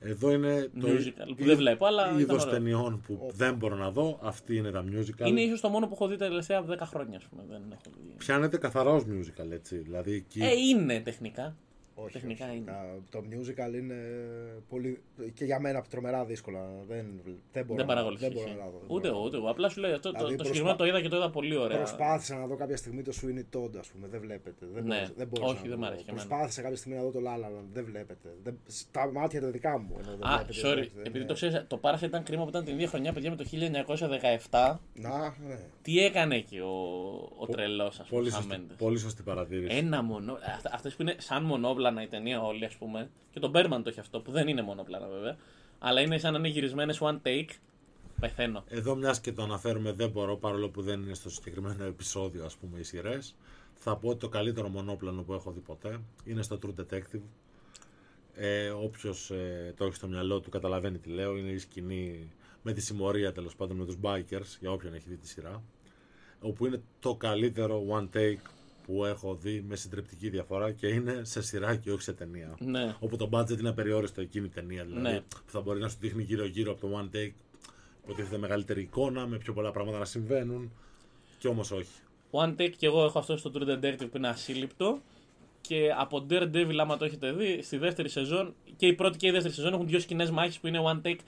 Εδώ 0.00 0.32
είναι 0.32 0.70
το 0.80 0.88
Musical, 0.88 1.34
που 1.36 1.44
δεν 1.44 1.56
βλέπω, 1.56 1.86
αλλά 1.86 2.06
ήταν 2.06 2.18
είδος 2.18 2.42
ωραίο. 2.42 2.54
ταινιών 2.54 3.00
που 3.06 3.30
δεν 3.34 3.54
μπορώ 3.54 3.76
να 3.76 3.90
δω. 3.90 4.18
Αυτή 4.22 4.56
είναι 4.56 4.70
τα 4.70 4.84
musical. 4.90 5.26
Είναι 5.26 5.40
ίσως 5.40 5.60
το 5.60 5.68
μόνο 5.68 5.86
που 5.86 5.92
έχω 5.94 6.06
δει 6.06 6.16
τα 6.16 6.26
τελευταία 6.28 6.62
10 6.62 6.86
χρόνια, 6.86 7.16
ας 7.18 7.24
πούμε. 7.24 7.42
Δεν 7.48 7.62
έχω 7.72 7.96
δει. 8.06 8.14
Πιάνεται 8.18 8.56
καθαρά 8.58 8.90
ως 8.90 9.02
musical, 9.04 9.50
έτσι. 9.50 9.76
Δηλαδή 9.76 10.12
εκεί... 10.12 10.40
Ε, 10.42 10.50
είναι 10.52 11.00
τεχνικά. 11.00 11.56
Όχι, 12.04 12.12
Τεχνικά 12.12 12.44
όχι. 12.46 12.56
είναι. 12.56 12.64
Τα- 12.70 12.96
Το 13.10 13.18
musical 13.30 13.74
είναι 13.74 13.94
πολύ. 14.68 15.02
και 15.34 15.44
για 15.44 15.60
μένα 15.60 15.82
τρομερά 15.90 16.24
δύσκολα. 16.24 16.60
Δεν, 16.88 17.06
δεν 17.52 17.64
μπορώ, 17.64 17.76
Δεν 17.76 17.86
να- 17.86 17.92
παρακολουθείς. 17.94 18.28
δεν 18.28 18.36
μπορώ 18.36 18.48
να 18.64 18.64
δω. 18.70 18.78
δεν 18.78 18.86
Ούτε 18.96 19.08
μπορώ. 19.08 19.14
εγώ, 19.18 19.26
ούτε 19.26 19.36
εγώ. 19.36 19.48
Απλά 19.50 19.68
σου 19.68 19.80
λέω 19.80 19.94
αυτό. 19.94 20.10
Το, 20.10 20.16
Δηλαδή, 20.16 20.36
το 20.36 20.42
προσπα- 20.42 20.54
συγκεκριμένο 20.54 20.76
το 20.78 20.84
είδα 20.86 21.00
και 21.02 21.08
το 21.08 21.16
είδα 21.16 21.30
πολύ 21.30 21.56
ωραία. 21.56 21.76
Προσπάθησα 21.76 22.34
να 22.36 22.46
δω 22.46 22.56
κάποια 22.56 22.76
στιγμή 22.76 23.02
το 23.02 23.12
Sweeney 23.20 23.56
Todd, 23.56 23.76
ας 23.78 23.88
πούμε. 23.88 24.06
Δεν 24.10 24.20
βλέπετε. 24.20 24.66
Δεν 24.74 24.84
Ναι. 24.84 24.94
μπορούσα- 24.94 25.12
δεν 25.16 25.26
μπορούσα 25.28 25.50
Όχι, 25.52 25.62
να 25.62 25.68
δεν 25.68 25.70
το 25.70 25.76
μ' 25.76 25.80
δω. 25.80 25.86
αρέσει 25.86 26.04
και 26.04 26.10
εμένα. 26.10 26.26
Προσπάθησα 26.26 26.62
κάποια 26.62 26.76
στιγμή 26.76 26.98
να 26.98 27.04
δω 27.04 27.10
το 27.10 27.20
La 27.26 27.34
La 27.42 27.48
Land. 27.54 27.68
Δεν 27.72 27.84
βλέπετε. 27.84 28.28
Δεν... 28.42 28.58
Στα 28.66 29.12
μάτια 29.12 29.40
τα 29.40 29.50
δικά 29.50 29.78
μου. 29.78 29.94
ενώ 30.02 30.10
δεν 30.16 30.26
Α, 30.28 30.36
βλέπετε, 30.36 30.58
sorry, 30.68 30.72
εντάξει, 30.72 30.90
δεν 30.94 31.00
επειδή 31.06 31.18
είναι- 31.18 31.26
το 31.26 31.34
ξέρεις, 31.34 31.64
το 31.68 31.76
Πάρασα 31.76 32.06
ήταν 32.06 32.22
κρίμα 32.22 32.42
που 32.42 32.48
ήταν 32.48 32.64
την 32.64 32.74
ίδια 32.74 32.88
χρονιά, 32.88 33.12
παιδιά, 33.12 33.30
με 33.30 33.36
το 33.36 33.44
1917. 33.44 34.80
Να, 34.94 35.18
ναι. 35.48 35.58
Τι 35.82 35.98
έκανε 36.04 36.36
εκεί 36.36 36.58
ο, 36.58 36.70
ο 37.38 37.46
τρελός, 37.46 38.00
ας 38.00 38.06
πούμε, 38.08 38.20
Πολύ 38.20 38.30
Σαν 38.30 38.42
σωστή, 38.42 38.58
Μέντες. 38.60 38.76
πολύ 38.76 38.98
σωστή 38.98 39.22
παρατήρηση. 39.22 39.76
Ένα 39.76 40.02
μονό. 40.02 40.38
Αυτές 40.72 40.94
που 40.94 41.02
είναι 41.02 41.14
σαν 41.18 41.42
μονόπλανα 41.90 42.02
η 42.02 42.06
ταινία 42.06 42.42
όλη, 42.42 42.64
ας 42.64 42.76
πούμε. 42.76 43.10
Και 43.30 43.40
το 43.40 43.48
Μπέρμαν 43.48 43.82
το 43.82 43.88
έχει 43.88 44.00
αυτό, 44.00 44.20
που 44.20 44.30
δεν 44.30 44.48
είναι 44.48 44.62
μονόπλανα 44.62 45.06
βέβαια. 45.06 45.36
Αλλά 45.78 46.00
είναι 46.00 46.18
σαν 46.18 46.32
να 46.32 46.38
είναι 46.38 46.48
γυρισμένες 46.48 46.98
one 47.02 47.18
take. 47.22 47.48
Πεθαίνω. 48.20 48.64
Εδώ 48.68 48.94
μιας 48.94 49.20
και 49.20 49.32
το 49.32 49.42
αναφέρουμε 49.42 49.92
δεν 49.92 50.10
μπορώ 50.10 50.36
παρόλο 50.36 50.68
που 50.68 50.82
δεν 50.82 51.02
είναι 51.02 51.14
στο 51.14 51.30
συγκεκριμένο 51.30 51.84
επεισόδιο 51.84 52.44
ας 52.44 52.56
πούμε 52.56 52.78
οι 52.78 52.82
σειρές. 52.82 53.34
Θα 53.74 53.96
πω 53.96 54.08
ότι 54.08 54.18
το 54.18 54.28
καλύτερο 54.28 54.68
μονόπλανο 54.68 55.22
που 55.22 55.32
έχω 55.32 55.50
δει 55.50 55.60
ποτέ 55.60 56.00
είναι 56.24 56.42
στο 56.42 56.58
True 56.62 56.80
Detective. 56.80 57.20
Ε, 58.34 58.68
Όποιος 58.68 59.30
ε, 59.30 59.74
το 59.76 59.84
έχει 59.84 59.94
στο 59.94 60.06
μυαλό 60.06 60.40
του 60.40 60.50
καταλαβαίνει 60.50 60.98
τι 60.98 61.08
λέω. 61.08 61.36
Είναι 61.36 61.50
η 61.50 61.58
σκηνή 61.58 62.30
με 62.62 62.72
τη 62.72 62.80
συμμορία 62.80 63.32
τέλος 63.32 63.56
πάντων 63.56 63.76
με 63.76 63.84
τους 63.84 63.96
bikers 64.02 64.56
για 64.60 64.70
όποιον 64.70 64.94
έχει 64.94 65.08
δει 65.08 65.16
τη 65.16 65.28
σειρά. 65.28 65.62
Όπου 66.40 66.66
είναι 66.66 66.82
το 67.00 67.14
καλύτερο 67.14 67.84
one 67.90 68.16
take 68.16 68.57
που 68.88 69.04
έχω 69.04 69.34
δει 69.34 69.64
με 69.68 69.76
συντριπτική 69.76 70.28
διαφορά 70.28 70.72
και 70.72 70.86
είναι 70.86 71.20
σε 71.24 71.42
σειρά 71.42 71.76
και 71.76 71.90
όχι 71.92 72.02
σε 72.02 72.12
ταινία. 72.12 72.54
Ναι. 72.58 72.94
Όπου 73.00 73.16
το 73.16 73.28
budget 73.32 73.58
είναι 73.58 73.68
απεριόριστο 73.68 74.20
εκείνη 74.20 74.46
η 74.46 74.48
ταινία. 74.48 74.84
Δηλαδή 74.84 75.02
Ναι. 75.02 75.20
που 75.20 75.36
θα 75.50 75.60
μπορεί 75.60 75.80
να 75.80 75.88
σου 75.88 75.96
δείχνει 76.00 76.22
γύρω-γύρω 76.22 76.72
από 76.72 76.80
το 76.80 76.98
one 77.00 77.16
take. 77.16 77.32
Υποτίθεται 78.04 78.38
μεγαλύτερη 78.38 78.80
εικόνα, 78.80 79.26
με 79.26 79.36
πιο 79.38 79.52
πολλά 79.52 79.70
πράγματα 79.70 79.98
να 79.98 80.04
συμβαίνουν. 80.04 80.72
Και 81.38 81.48
όμως 81.48 81.70
όχι. 81.70 81.90
One 82.30 82.54
take 82.60 82.72
και 82.76 82.86
εγώ 82.86 83.04
έχω 83.04 83.18
αυτό 83.18 83.36
στο 83.36 83.50
True 83.54 83.62
Detective 83.68 84.08
που 84.10 84.16
είναι 84.16 84.28
ασύλληπτο. 84.28 85.00
Και 85.60 85.94
από 85.98 86.26
Daredevil, 86.30 86.76
άμα 86.80 86.96
το 86.96 87.04
έχετε 87.04 87.32
δει, 87.32 87.62
στη 87.62 87.76
δεύτερη 87.76 88.08
σεζόν 88.08 88.54
και 88.76 88.86
η 88.86 88.92
πρώτη 88.94 89.16
και 89.16 89.26
η 89.26 89.30
δεύτερη 89.30 89.54
σεζόν 89.54 89.72
έχουν 89.72 89.86
δύο 89.86 90.00
σκηνές 90.00 90.30
μάχης 90.30 90.58
που 90.58 90.66
είναι 90.66 90.80
one 90.84 91.06
take 91.06 91.18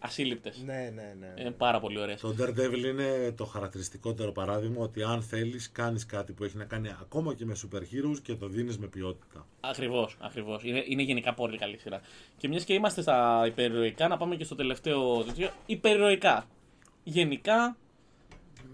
ασύλληπτες. 0.00 0.62
Ναι, 0.64 0.92
ναι, 0.94 1.14
ναι. 1.18 1.34
Είναι 1.40 1.50
πάρα 1.50 1.80
πολύ 1.80 1.98
ωραίες. 1.98 2.20
Το 2.20 2.34
Daredevil 2.38 2.84
είναι 2.84 3.32
το 3.36 3.44
χαρακτηριστικότερο 3.44 4.32
παράδειγμα 4.32 4.82
ότι 4.82 5.02
αν 5.02 5.22
θέλεις, 5.22 5.70
κάνεις 5.72 6.06
κάτι 6.06 6.32
που 6.32 6.44
έχει 6.44 6.56
να 6.56 6.64
κάνει 6.64 6.88
ακόμα 7.00 7.34
και 7.34 7.44
με 7.44 7.56
super 7.62 7.80
heroes 7.80 8.18
και 8.22 8.34
το 8.34 8.46
δίνεις 8.46 8.78
με 8.78 8.86
ποιότητα. 8.86 9.46
Ακριβώς, 9.60 10.16
ακριβώς. 10.20 10.64
Είναι, 10.64 10.84
είναι 10.86 11.02
γενικά 11.02 11.34
πολύ 11.34 11.58
καλή 11.58 11.78
σειρά. 11.78 12.00
Και 12.36 12.48
μιας 12.48 12.64
και 12.64 12.74
είμαστε 12.74 13.02
στα 13.02 13.44
υπερηρωικά, 13.46 14.08
να 14.08 14.16
πάμε 14.16 14.36
και 14.36 14.44
στο 14.44 14.54
τελευταίο 14.54 15.22
τέτοιο. 15.22 15.50
Υπερηρωικά. 15.66 16.46
Γενικά, 17.04 17.76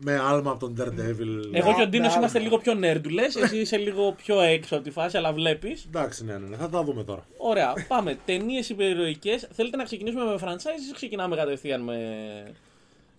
Με 0.01 0.19
άλμα 0.19 0.51
από 0.51 0.59
τον 0.61 0.75
Daredevil. 0.81 1.51
εγώ 1.53 1.69
και 1.75 1.81
ο 1.81 1.85
με 1.85 1.87
Ντίνος 1.87 2.09
άλλα. 2.09 2.19
είμαστε 2.19 2.39
λίγο 2.39 2.59
πιο 2.59 2.75
νέρντουλες. 2.75 3.37
Εσύ 3.37 3.57
είσαι 3.59 3.77
λίγο 3.77 4.13
πιο 4.13 4.41
έξω 4.41 4.75
από 4.75 4.85
τη 4.85 4.91
φάση, 4.91 5.17
αλλά 5.17 5.33
βλέπεις. 5.33 5.85
Εντάξει, 5.89 6.25
ναι, 6.25 6.33
ναι, 6.39 6.47
ναι, 6.49 6.57
θα 6.57 6.69
τα 6.69 6.83
δούμε 6.85 7.05
τώρα. 7.05 7.27
Ωραία, 7.37 7.73
πάμε. 7.89 8.19
Ταινίες 8.25 8.69
υπερηρωικές. 8.69 9.49
Θέλετε 9.53 9.77
να 9.77 9.85
ξεκινήσουμε 9.85 10.25
με 10.25 10.39
franchise 10.41 10.91
ή 10.91 10.95
ξεκινάμε 10.95 11.37
κατευθείαν 11.37 11.81
με 11.81 11.97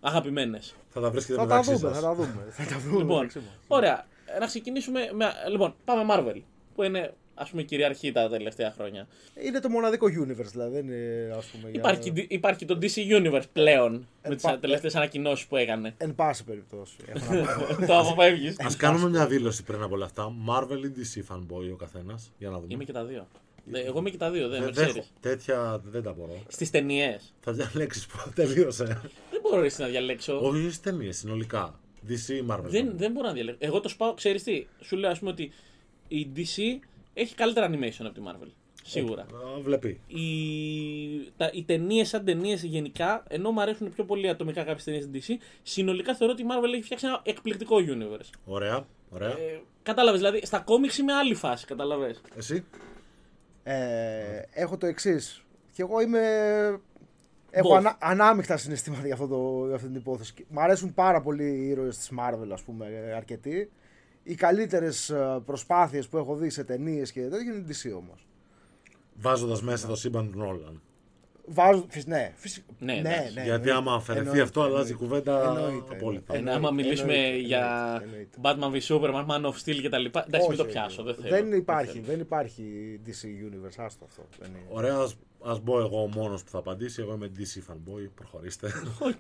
αγαπημένες; 0.01 0.75
Θα 0.89 1.01
τα 1.01 1.09
βρίσκετε 1.09 1.39
Θα 1.39 1.45
τα 1.47 1.55
μεταξύ 1.55 1.73
δούμε, 1.73 1.93
σας. 1.93 2.01
θα 2.01 2.07
τα 2.07 2.13
δούμε. 2.15 2.45
Θα 2.49 2.63
τα 2.63 2.79
δούμε. 2.79 2.97
Λοιπόν, 2.97 3.15
μεταξύ 3.15 3.37
μας. 3.37 3.47
ωραία. 3.67 4.05
Να 4.39 4.45
ξεκινήσουμε 4.45 5.09
με. 5.13 5.25
Λοιπόν, 5.51 5.75
πάμε 5.85 6.13
Marvel. 6.15 6.41
Που 6.75 6.83
είναι 6.83 7.13
ας 7.37 7.49
πούμε 7.49 7.63
κυριαρχή 7.63 8.11
τα 8.11 8.29
τελευταία 8.29 8.71
χρόνια. 8.71 9.07
Είναι 9.45 9.59
το 9.59 9.69
μοναδικό 9.69 10.07
universe, 10.07 10.51
δηλαδή. 10.51 10.73
Δεν 10.75 10.85
είναι, 10.87 11.33
ας 11.37 11.45
πούμε, 11.45 11.69
για- 11.69 11.79
Υπάρχει, 11.79 12.25
υπάρχει 12.27 12.65
το 12.65 12.77
DC 12.81 12.95
Universe 13.21 13.43
πλέον 13.53 14.07
με 14.27 14.35
τις 14.35 14.43
πα- 14.43 14.57
τελευταίες 14.59 14.95
ανακοινώσεις 14.95 15.45
που 15.45 15.55
έκανε. 15.55 15.93
Εν 15.97 16.15
πάση 16.15 16.43
περιπτώσει. 16.43 16.95
έχω 17.07 17.33
να 17.33 17.41
πω. 17.45 17.85
το 17.87 17.99
αποφεύγεις. 17.99 18.59
Α 18.59 18.67
κάνουμε 18.77 19.09
μια 19.09 19.27
δήλωση 19.27 19.63
πριν 19.63 19.81
από 19.81 19.95
όλα 19.95 20.05
αυτά. 20.05 20.33
Marvel 20.49 20.79
ή 20.85 20.91
DC 20.97 21.33
fanboy 21.35 21.71
ο 21.73 21.75
καθένας. 21.75 22.31
Για 22.37 22.49
να 22.49 22.55
δούμε. 22.55 22.67
Είμαι 22.73 22.83
και 22.83 22.91
τα 22.93 23.03
δύο. 23.05 23.27
Δε- 23.69 23.79
Εγώ 23.81 23.99
είμαι 23.99 24.09
και 24.09 24.17
τα 24.17 24.31
δύο, 24.31 24.47
δεν 24.49 24.59
με 24.59 24.65
δεν, 24.65 24.73
δεν, 24.73 24.83
ξέρεις. 24.85 24.95
έχω- 24.95 25.17
τέτοια 25.19 25.81
δεν 25.85 26.03
τα 26.03 26.13
μπορώ. 26.13 26.41
Στις 26.47 26.69
ταινίες. 26.69 27.33
Θα 27.39 27.51
διαλέξεις 27.51 28.05
που 28.05 28.17
τελείωσε. 28.35 28.83
Δεν 29.31 29.39
μπορώ 29.41 29.63
εσύ 29.63 29.81
να 29.81 29.87
διαλέξω. 29.87 30.39
Όχι 30.41 30.61
στις 30.61 30.79
ταινίες, 30.79 31.17
συνολικά. 31.17 31.79
DC 32.07 32.29
ή 32.33 32.45
Marvel. 32.49 32.59
Δεν, 32.63 32.91
δεν 32.97 33.11
μπορώ 33.11 33.27
να 33.27 33.33
διαλέξω. 33.33 33.59
Εγώ 33.61 33.79
το 33.79 33.89
σπάω, 33.89 34.13
ξέρεις 34.13 34.43
τι. 34.43 34.65
Σου 34.81 34.95
λέω, 34.95 35.09
ας 35.11 35.19
πούμε, 35.19 35.31
ότι 35.31 35.51
η 36.07 36.27
DC 36.35 36.79
έχει 37.17 37.35
καλύτερα 37.35 37.69
animation 37.69 38.05
από 38.05 38.13
τη 38.13 38.21
Marvel. 38.25 38.47
Σίγουρα. 38.83 39.21
Α, 39.21 39.59
Βλέπει. 39.61 40.01
Οι, 40.07 41.31
τα, 41.37 41.49
οι 41.53 41.63
ταινίες 41.63 42.07
σαν 42.07 42.25
ταινίες 42.25 42.63
γενικά, 42.63 43.23
ενώ 43.27 43.51
μου 43.51 43.61
αρέσουν 43.61 43.89
πιο 43.93 44.03
πολύ 44.03 44.29
ατομικά 44.29 44.63
κάποιες 44.63 44.83
ταινίες 44.83 45.03
στην 45.03 45.37
DC, 45.37 45.43
συνολικά 45.63 46.15
θεωρώ 46.15 46.33
ότι 46.33 46.41
η 46.41 46.45
Marvel 46.49 46.73
έχει 46.73 46.83
φτιάξει 46.83 47.05
ένα 47.05 47.21
εκπληκτικό 47.23 47.75
universe. 47.79 48.29
Ωραία. 48.45 48.85
Ωραία. 49.09 49.29
Ε, 49.29 49.61
Κατάλαβες, 49.83 50.19
δηλαδή 50.19 50.45
στα 50.45 50.59
κόμιξ 50.59 50.97
είμαι 50.97 51.13
άλλη 51.13 51.35
φάση, 51.35 51.65
κατάλαβες. 51.65 52.21
Εσύ; 52.35 52.65
Ε, 53.63 54.41
έχω 54.51 54.77
το 54.77 54.85
εξής. 54.85 55.41
Και 55.73 55.81
εγώ 55.81 56.01
είμαι 56.01 56.19
Έχω 57.51 57.73
Both. 57.73 57.77
ανα, 57.77 57.97
ανάμεικτα 57.99 58.57
συναισθήματα 58.57 59.05
για, 59.05 59.13
αυτό 59.13 59.27
το, 59.27 59.65
για 59.65 59.75
αυτή 59.75 59.87
την 59.87 59.95
υπόθεση. 59.95 60.33
Μ' 60.49 60.59
αρέσουν 60.59 60.93
πάρα 60.93 61.21
πολύ 61.21 61.43
οι 61.43 61.67
ήρωες 61.67 61.97
της 61.97 62.09
Marvel, 62.19 62.49
ας 62.53 62.61
πούμε, 62.61 62.85
ε, 62.87 63.13
αρκετοί. 63.13 63.71
Οι 64.29 64.35
καλύτερες 64.35 65.09
ε, 65.09 65.41
προσπάθειες 65.45 66.07
που 66.07 66.17
έχω 66.17 66.35
δει 66.35 66.49
σε 66.49 66.63
ταινίες 66.63 67.11
και 67.11 67.21
τέτοια 67.21 67.53
είναι 67.53 67.65
η 67.67 67.75
DC 67.91 67.97
όμως. 67.97 68.27
Βάζοντας 69.13 69.61
μέσα 69.61 69.87
το 69.87 69.95
σύμπαν 69.95 70.31
του 70.31 70.37
Νόλαν. 70.37 70.81
Βάζω, 71.49 71.85
φυσ- 71.89 72.07
ναι, 72.07 72.33
φυσ- 72.35 72.63
Ναι, 72.79 72.93
ναι, 72.93 72.99
εντάξει. 72.99 73.21
ναι, 73.21 73.29
Γιατί 73.29 73.45
εννοείται. 73.49 73.71
άμα 73.71 73.93
αφαιρεθεί 73.93 74.21
Εννοείται, 74.23 74.43
αυτό, 74.43 74.61
αλλάζει 74.61 74.91
η 74.91 74.91
εννοείται. 74.91 75.05
κουβέντα 75.05 75.43
Εννοείται, 75.59 75.95
απόλυτα. 75.95 76.33
Ε, 76.33 76.37
εννοείται. 76.37 76.57
άμα 76.57 76.71
μιλήσουμε 76.71 77.13
εννοείται, 77.13 77.37
για 77.37 77.99
εννοείται. 78.03 78.37
Batman 78.41 78.71
v 78.73 78.81
Superman, 78.81 79.25
Man 79.25 79.41
of 79.45 79.53
Steel 79.65 79.81
κτλ. 79.83 80.05
Εντάξει, 80.05 80.29
μην 80.31 80.41
Όχι, 80.41 80.55
το 80.57 80.65
πιάσω. 80.65 81.03
Δεν 81.03 81.15
θέλω. 81.15 81.29
Δεν 81.29 81.51
υπάρχει, 81.51 81.91
θέλω. 81.91 82.03
δεν 82.05 82.19
υπάρχει 82.19 82.99
DC 83.05 83.25
Universe, 83.25 83.83
άστο 83.85 84.05
αυτό. 84.05 84.25
Δεν 84.39 84.49
είναι. 84.49 84.59
Ωραία, 84.69 84.95
ας, 84.95 85.15
ας 85.43 85.59
μπω 85.59 85.79
εγώ 85.79 86.01
ο 86.01 86.07
μόνος 86.07 86.43
που 86.43 86.49
θα 86.49 86.57
απαντήσει. 86.57 87.01
Εγώ 87.01 87.13
είμαι 87.13 87.31
DC 87.37 87.71
fanboy, 87.73 88.09
προχωρήστε. 88.15 88.71
Οκ. 88.99 89.19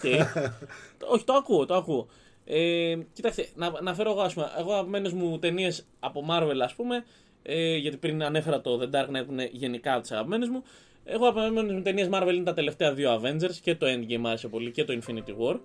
Όχι, 1.13 1.23
το 1.25 1.33
ακούω, 1.33 1.65
το 1.65 1.75
ακούω. 1.75 2.07
Ε, 2.49 2.97
κοιτάξτε, 3.13 3.47
να, 3.55 3.81
να 3.81 3.93
φέρω 3.93 4.11
εγώ, 4.11 4.21
ας 4.21 4.33
πούμε, 4.33 4.51
εγώ 4.57 4.71
αγαπημένες 4.73 5.13
μου 5.13 5.39
ταινίες 5.39 5.87
από 5.99 6.25
Marvel, 6.29 6.59
ας 6.61 6.73
πούμε, 6.73 7.05
ε, 7.43 7.75
γιατί 7.75 7.97
πριν 7.97 8.23
ανέφερα 8.23 8.61
το 8.61 8.79
The 8.81 8.95
Dark 8.95 9.09
Knight 9.09 9.25
που 9.25 9.31
είναι 9.31 9.49
γενικά 9.51 9.93
από 9.93 10.01
τις 10.01 10.11
αγαπημένες 10.11 10.49
μου. 10.49 10.63
Εγώ 11.03 11.25
αγαπημένες 11.25 11.71
μου 11.71 11.81
ταινίες 11.81 12.09
Marvel 12.11 12.33
είναι 12.33 12.43
τα 12.43 12.53
τελευταία 12.53 12.93
δύο 12.93 13.21
Avengers 13.21 13.55
και 13.61 13.75
το 13.75 13.85
Endgame 13.85 14.17
μου 14.17 14.27
άρεσε 14.27 14.47
πολύ 14.47 14.71
και 14.71 14.83
το 14.83 14.99
Infinity 15.01 15.35
War. 15.39 15.59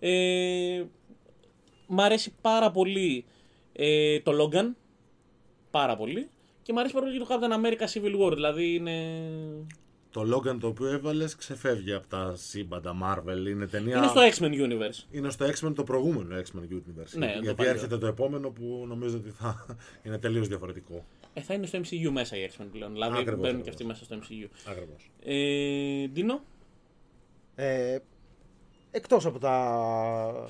Ε, 0.00 0.82
μ' 1.86 2.00
αρέσει 2.00 2.34
πάρα 2.40 2.70
πολύ 2.70 3.24
ε, 3.72 4.20
το 4.20 4.32
Logan, 4.32 4.74
πάρα 5.70 5.96
πολύ. 5.96 6.28
Και 6.62 6.72
μ' 6.72 6.78
αρέσει 6.78 6.94
πάρα 6.94 7.06
πολύ 7.06 7.18
και 7.18 7.24
το 7.24 7.34
Captain 7.34 7.64
America 7.64 7.86
Civil 7.92 8.20
War, 8.20 8.32
δηλαδή 8.34 8.74
είναι... 8.74 8.96
το 10.10 10.20
Logan 10.36 10.56
το 10.60 10.66
οποίο 10.66 10.86
έβαλες 10.86 11.36
ξεφεύγει 11.36 11.92
από 11.92 12.06
τα 12.06 12.32
σύμπαντα 12.36 12.96
Marvel. 13.02 13.46
Είναι 13.48 13.66
ταινία. 13.66 13.96
Είναι 13.96 14.06
στο 14.06 14.20
X-Men 14.20 14.52
Universe. 14.52 15.04
είναι 15.10 15.30
στο 15.30 15.46
X-Men 15.46 15.72
το 15.74 15.84
προηγούμενο 15.84 16.40
X-Men 16.40 16.72
Universe. 16.74 17.12
Ναι, 17.14 17.32
το 17.32 17.40
γιατί 17.42 17.54
παλιό. 17.56 17.70
έρχεται 17.72 17.98
το 17.98 18.06
επόμενο 18.06 18.50
που 18.50 18.84
νομίζω 18.88 19.16
ότι 19.16 19.30
θα 19.30 19.66
είναι 20.04 20.18
τελείως 20.18 20.48
διαφορετικό. 20.48 21.04
Ε, 21.34 21.40
θα 21.40 21.54
είναι 21.54 21.66
στο 21.66 21.78
MCU 21.78 22.10
μέσα 22.12 22.36
οι 22.36 22.50
X-Men 22.50 22.66
πλέον. 22.72 22.92
Δηλαδή 22.92 23.18
Ακριβώς, 23.18 23.40
μπαίνουν 23.40 23.62
και 23.62 23.70
ακριβώς. 23.70 24.00
αυτοί 24.00 24.04
μέσα 24.04 24.04
στο 24.04 24.16
MCU. 24.16 24.70
Ακριβώς. 24.70 25.10
Ε, 25.24 26.06
Ντίνο. 26.08 26.40
Ε, 27.54 27.98
εκτός 28.90 29.26
από 29.26 29.38
τα... 29.38 30.48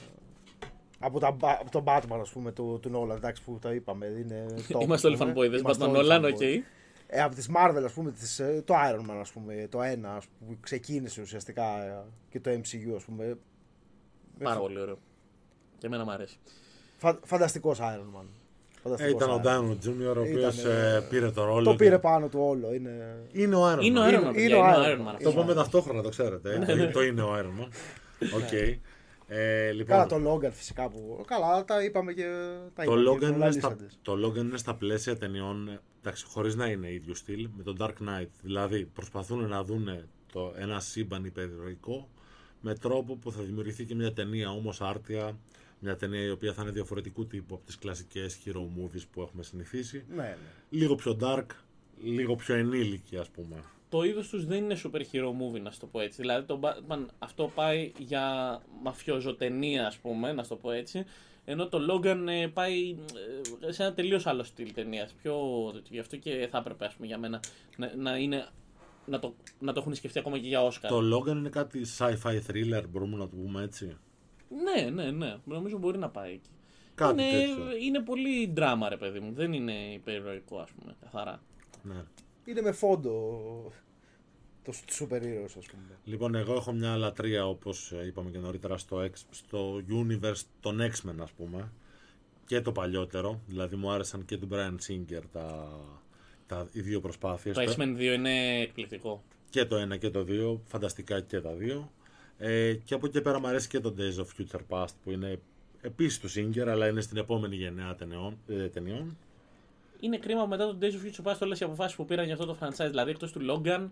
Από, 1.03 1.19
τα, 1.19 1.27
από 1.61 1.71
τον 1.71 1.85
Batman, 1.87 2.19
ας 2.21 2.31
πούμε, 2.31 2.53
του, 2.53 2.79
του 2.83 2.91
Nolan, 2.95 3.17
εντάξει, 3.17 3.43
που 3.43 3.59
τα 3.61 3.73
είπαμε, 3.75 4.07
είναι 4.07 4.47
top, 4.73 4.81
Είμαστε 4.83 5.09
ας 5.09 5.21
όλοι 5.21 5.33
πούμε. 5.33 5.33
fanboy. 5.47 5.51
Δεν 5.51 5.59
Είμαστε 5.59 5.85
Batman 5.85 5.95
όλοι 5.95 6.09
Nolan, 6.11 6.21
fanboy. 6.25 6.33
OK. 6.33 6.65
Ε, 7.13 7.23
από 7.23 7.35
τις 7.35 7.49
Marvel, 7.57 7.83
ας 7.85 7.93
πούμε, 7.93 8.11
τις, 8.11 8.39
ε, 8.39 8.63
το 8.67 8.75
Iron 8.75 9.11
Man, 9.11 9.17
ας 9.21 9.31
πούμε, 9.33 9.67
το 9.71 9.83
ένα, 9.83 10.15
ας 10.17 10.25
πούμε, 10.27 10.51
που 10.55 10.61
ξεκίνησε 10.61 11.21
ουσιαστικά 11.21 11.85
ε, 11.85 12.03
και 12.31 12.41
το 12.41 12.51
MCU, 12.51 12.95
ας 12.97 13.05
πούμε. 13.05 13.39
Πάρα 14.43 14.61
πολύ 14.61 14.81
ωραίο. 14.81 14.99
Και 15.79 15.87
εμένα 15.87 16.05
μου 16.05 16.11
αρέσει. 16.11 16.39
Φα, 16.97 17.19
φανταστικός 17.25 17.79
Iron 17.81 18.19
Man. 18.21 18.25
Ε, 18.25 18.81
Φανταστικός 18.83 19.13
ήταν 19.23 19.31
ο 19.31 19.41
Iron 19.45 19.47
Man. 19.47 19.71
Downey 19.71 19.89
Jr. 20.13 20.17
ο 20.17 20.21
οποίος 20.21 20.59
Ήταν, 20.59 21.09
πήρε 21.09 21.31
το 21.31 21.45
ρόλο. 21.45 21.65
Το 21.65 21.71
και- 21.71 21.77
πήρε 21.77 21.99
πάνω 21.99 22.29
του 22.29 22.41
όλο, 22.43 22.75
είναι... 22.75 23.17
Είναι 23.33 23.57
ο 23.57 23.73
Iron 23.73 23.79
Είναι 23.83 23.99
ο 23.99 24.03
Man. 24.03 24.09
Iron 24.09 24.13
Είναι- 24.13 24.19
Man. 24.19 24.23
είναι 24.23 24.33
παιδιά, 24.33 24.57
ο 24.57 24.61
Είναι 24.61 24.77
ο 24.77 24.83
Iron 24.83 24.99
Iron 24.99 25.01
Man. 25.07 25.15
Man. 25.15 25.19
Το 25.23 25.29
αυτό. 25.29 25.41
πούμε 25.41 25.55
ταυτόχρονα, 25.55 26.03
το 26.03 26.09
ξέρετε. 26.09 26.59
Ναι, 26.59 26.73
ε. 26.73 26.87
το 26.91 27.03
είναι 27.03 27.23
ο 27.23 27.35
Iron 27.39 27.63
Man. 27.63 27.69
Οκ. 28.35 28.79
Ε, 29.33 29.71
λοιπόν, 29.73 29.87
Καλά, 29.87 30.07
το 30.07 30.33
Logan 30.33 30.51
φυσικά 30.53 30.89
που... 30.89 31.25
Καλά, 31.27 31.65
τα 31.65 31.83
είπαμε 31.85 32.13
και... 32.13 32.27
Τα 32.75 32.85
Το 32.85 33.01
είπαμε 33.01 33.19
και 33.19 33.27
Logan, 33.27 33.33
είναι 33.33 33.51
στα, 33.51 33.69
προλαλήσαντες. 33.69 33.99
το 34.03 34.13
Logan 34.13 34.37
είναι 34.37 34.57
στα 34.57 34.75
πλαίσια 34.75 35.17
ταινιών, 35.17 35.69
ε, 35.69 35.81
εντάξει, 36.01 36.25
χωρίς 36.25 36.55
να 36.55 36.67
είναι 36.67 36.93
ίδιο 36.93 37.15
στυλ, 37.15 37.49
με 37.57 37.63
τον 37.63 37.77
Dark 37.81 37.89
Knight. 37.89 38.29
Δηλαδή, 38.43 38.85
προσπαθούν 38.85 39.49
να 39.49 39.65
δουν 39.65 39.89
το, 40.33 40.55
ένα 40.57 40.81
σύμπαν 40.81 41.25
υπερηρωικό 41.25 42.09
με 42.61 42.75
τρόπο 42.75 43.17
που 43.17 43.33
θα 43.33 43.43
δημιουργηθεί 43.43 43.85
και 43.85 43.95
μια 43.95 44.13
ταινία 44.13 44.51
όμως 44.51 44.81
άρτια, 44.81 45.39
μια 45.79 45.97
ταινία 45.97 46.23
η 46.23 46.31
οποία 46.31 46.53
θα 46.53 46.63
είναι 46.63 46.71
διαφορετικού 46.71 47.27
τύπου 47.27 47.55
από 47.55 47.67
τις 47.67 47.79
κλασικές 47.79 48.39
hero 48.45 48.61
movies 48.61 49.03
που 49.13 49.23
έχουμε 49.23 49.43
συνηθίσει. 49.43 50.05
Ναι, 50.09 50.23
ναι. 50.23 50.37
Λίγο 50.71 50.95
πιο 50.95 51.19
dark, 51.21 51.47
λίγο 52.03 52.37
πιο 52.37 52.55
ενήλικη 52.55 53.17
ας 53.17 53.29
πούμε. 53.29 53.57
Το 53.91 54.03
είδος 54.03 54.29
τους 54.29 54.47
δεν 54.47 54.65
είναι 54.65 54.77
super 54.85 55.01
hero 55.13 55.29
movie, 55.29 55.61
να 55.63 55.71
σου 55.71 55.81
το 55.81 55.87
πω 55.87 56.01
έτσι. 56.01 56.21
Δηλαδή 56.21 56.47
το 56.47 56.61
Batman 56.63 57.07
αυτό 57.19 57.53
πάει 57.55 57.93
για 57.99 58.59
μαφιόζο 58.83 59.35
ταινία, 59.35 59.87
ας 59.87 59.97
πούμε, 59.97 60.33
να 60.33 60.43
σου 60.43 60.49
το 60.49 60.57
πω 60.57 60.71
έτσι. 60.71 61.05
Ενώ 61.45 61.69
το 61.69 61.79
Logan 61.91 62.27
ε, 62.29 62.47
πάει 62.47 62.97
ε, 63.61 63.73
σε 63.73 63.83
ένα 63.83 63.95
τελείως 63.95 64.27
άλλο 64.27 64.43
στυλ 64.43 64.73
ταινίας. 64.73 65.13
Πιο 65.13 65.35
τέτοιο. 65.73 65.89
Γι' 65.91 65.99
αυτό 65.99 66.17
και 66.17 66.49
θα 66.51 66.59
έπρεπε, 66.59 66.85
ας 66.85 66.95
πούμε, 66.95 67.07
για 67.07 67.19
μένα 67.19 67.41
να, 67.77 67.93
να 67.97 68.17
είναι. 68.17 68.49
Να 69.07 69.19
το, 69.19 69.35
να 69.59 69.73
το 69.73 69.81
έχουν 69.81 69.95
σκεφτεί 69.95 70.19
ακόμα 70.19 70.39
και 70.39 70.49
για 70.49 70.69
Oscar. 70.69 70.89
Το 70.89 71.01
Logan 71.17 71.37
είναι 71.37 71.49
κάτι 71.49 71.81
sci-fi 71.99 72.41
thriller, 72.49 72.83
μπορούμε 72.91 73.17
να 73.17 73.29
το 73.29 73.37
πούμε 73.37 73.63
έτσι; 73.63 73.97
Ναι, 74.49 74.91
ναι, 74.91 75.11
ναι. 75.11 75.37
Νομίζω 75.45 75.79
μπορεί 75.79 75.99
να 75.99 76.09
πάει 76.09 76.33
εκεί. 76.33 76.51
Κάτι 76.95 77.23
είναι, 77.23 77.31
τέτοιο. 77.31 77.77
είναι 77.83 78.01
πολύ 78.01 78.53
δράμα, 78.55 78.89
ρε 78.89 78.97
παιδί 78.97 79.21
μου. 79.21 79.33
Δεν 79.33 79.53
είναι 79.53 79.73
υπερηρωικό, 79.93 80.59
ας 80.59 80.71
πούμε, 80.71 80.97
καθαρά. 81.01 81.43
Ναι. 81.83 82.05
Είναι 82.45 82.61
με 82.61 82.73
φόντο 82.73 83.73
το 84.65 84.73
super 84.89 85.23
heroes, 85.23 85.55
ας 85.59 85.67
πούμε. 85.67 85.99
Λοιπόν, 86.05 86.35
εγώ 86.35 86.55
έχω 86.55 86.73
μια 86.73 86.97
λατρεία, 86.97 87.47
όπως 87.47 87.93
ε, 87.93 88.07
είπαμε 88.07 88.31
και 88.31 88.39
νωρίτερα, 88.39 88.79
στο, 88.79 89.05
X, 89.05 89.11
στο 89.31 89.83
universe 89.89 90.43
των 90.61 90.81
X-Men, 90.81 91.15
ας 91.21 91.31
πούμε. 91.31 91.73
Και 92.47 92.61
το 92.61 92.73
παλιότερο, 92.73 93.41
δηλαδή 93.47 93.77
μου 93.77 93.91
άρεσαν 93.91 94.25
και 94.25 94.37
του 94.37 94.49
Brian 94.53 94.75
Singer 94.89 95.23
τα, 95.33 95.79
τα, 96.47 96.69
οι 96.73 96.81
δύο 96.81 97.01
προσπάθειες. 97.01 97.57
Το 97.57 97.63
X-Men 97.63 97.97
2 97.97 98.01
είναι 98.01 98.61
εκπληκτικό. 98.61 99.23
Και 99.51 99.65
το 99.65 99.77
ένα 99.77 99.97
και 99.97 100.11
το 100.11 100.23
δύο, 100.23 100.61
φανταστικά 100.67 101.21
και 101.21 101.41
τα 101.41 101.53
δύο. 101.53 101.91
Ε, 102.39 102.75
και 102.75 102.95
από 102.95 103.07
εκεί 103.07 103.15
και 103.15 103.21
πέρα 103.21 103.41
μου 103.41 103.47
αρέσει 103.47 103.69
και 103.69 103.81
το 103.81 103.95
Days 103.99 104.23
of 104.23 104.27
Future 104.39 104.61
Past, 104.69 104.95
που 105.05 105.11
είναι 105.11 105.41
επίσης 105.81 106.19
του 106.19 106.29
Singer, 106.31 106.69
αλλά 106.69 106.89
είναι 106.89 107.01
στην 107.01 107.17
επόμενη 107.17 107.57
γενναία 107.57 107.95
ταινιών. 107.95 108.39
Ε, 108.49 108.69
ταινιών. 108.69 109.17
Είναι 110.01 110.19
κρίμα 110.19 110.43
που 110.43 110.49
μετά 110.49 110.67
το 110.67 110.79
Days 110.81 110.85
of 110.85 111.07
Future 111.07 111.33
Past 111.33 111.39
όλες 111.43 111.61
οι 111.61 111.65
αποφάσεις 111.65 111.97
που 111.97 112.05
πήραν 112.05 112.25
για 112.25 112.35
αυτό 112.35 112.47
το 112.47 112.57
franchise, 112.61 112.89
δηλαδή 112.89 113.11
εκτός 113.11 113.33
του 113.33 113.41
Logan, 113.51 113.89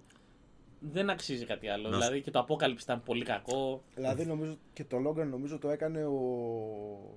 δεν 0.80 1.10
αξίζει 1.10 1.44
κάτι 1.44 1.68
άλλο. 1.68 1.82
Να 1.88 1.92
σου- 1.94 2.00
Δηλαδή 2.00 2.20
και 2.20 2.30
το 2.30 2.46
Apocalypse 2.48 2.80
ήταν 2.82 3.02
πολύ 3.02 3.24
κακό. 3.24 3.82
Δηλαδή 3.94 4.24
νομίζω 4.24 4.56
και 4.72 4.84
το 4.84 4.96
Logan 5.08 5.26
νομίζω 5.26 5.58
το 5.58 5.70
έκανε 5.70 6.04
ο, 6.04 6.12
ο 6.14 7.10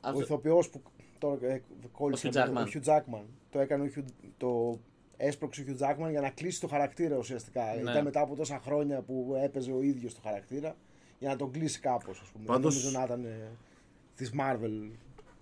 Αυτό- 0.00 0.20
ηθοποιός 0.20 0.70
που 0.70 0.82
τώρα 1.18 1.46
ε, 1.46 1.62
κόλλησε 1.92 2.26
Ο 2.26 2.30
Hugh 2.30 2.34
με 2.34 2.44
τον- 2.44 2.54
Jackman. 2.54 2.66
ο 2.66 2.70
Hugh 2.74 2.84
Jackman. 3.18 3.24
Το 3.50 3.58
έκανε 3.60 3.82
ο 3.82 3.90
Hugh, 3.96 4.04
το 4.36 4.78
έσπρωξε 5.16 5.60
ο 5.60 5.64
Hugh 5.68 5.82
Jackman 5.84 6.10
για 6.10 6.20
να 6.20 6.30
κλείσει 6.30 6.60
το 6.60 6.66
χαρακτήρα 6.68 7.16
ουσιαστικά. 7.16 7.64
Ναι. 7.74 7.90
Ήταν 7.90 8.04
μετά 8.04 8.20
από 8.20 8.34
τόσα 8.36 8.58
χρόνια 8.58 9.00
που 9.00 9.34
έπαιζε 9.42 9.72
ο 9.72 9.82
ίδιος 9.82 10.14
το 10.14 10.20
χαρακτήρα 10.24 10.76
για 11.18 11.28
να 11.28 11.36
τον 11.36 11.50
κλείσει 11.50 11.80
κάπως 11.80 12.20
ας 12.20 12.28
πούμε. 12.28 12.44
Πάντως- 12.44 12.74
Δεν 12.74 12.82
νομίζω 12.92 12.98
να 12.98 13.04
ήταν 13.04 13.24
ε, 13.24 13.50
της 14.16 14.32
Marvel 14.38 14.90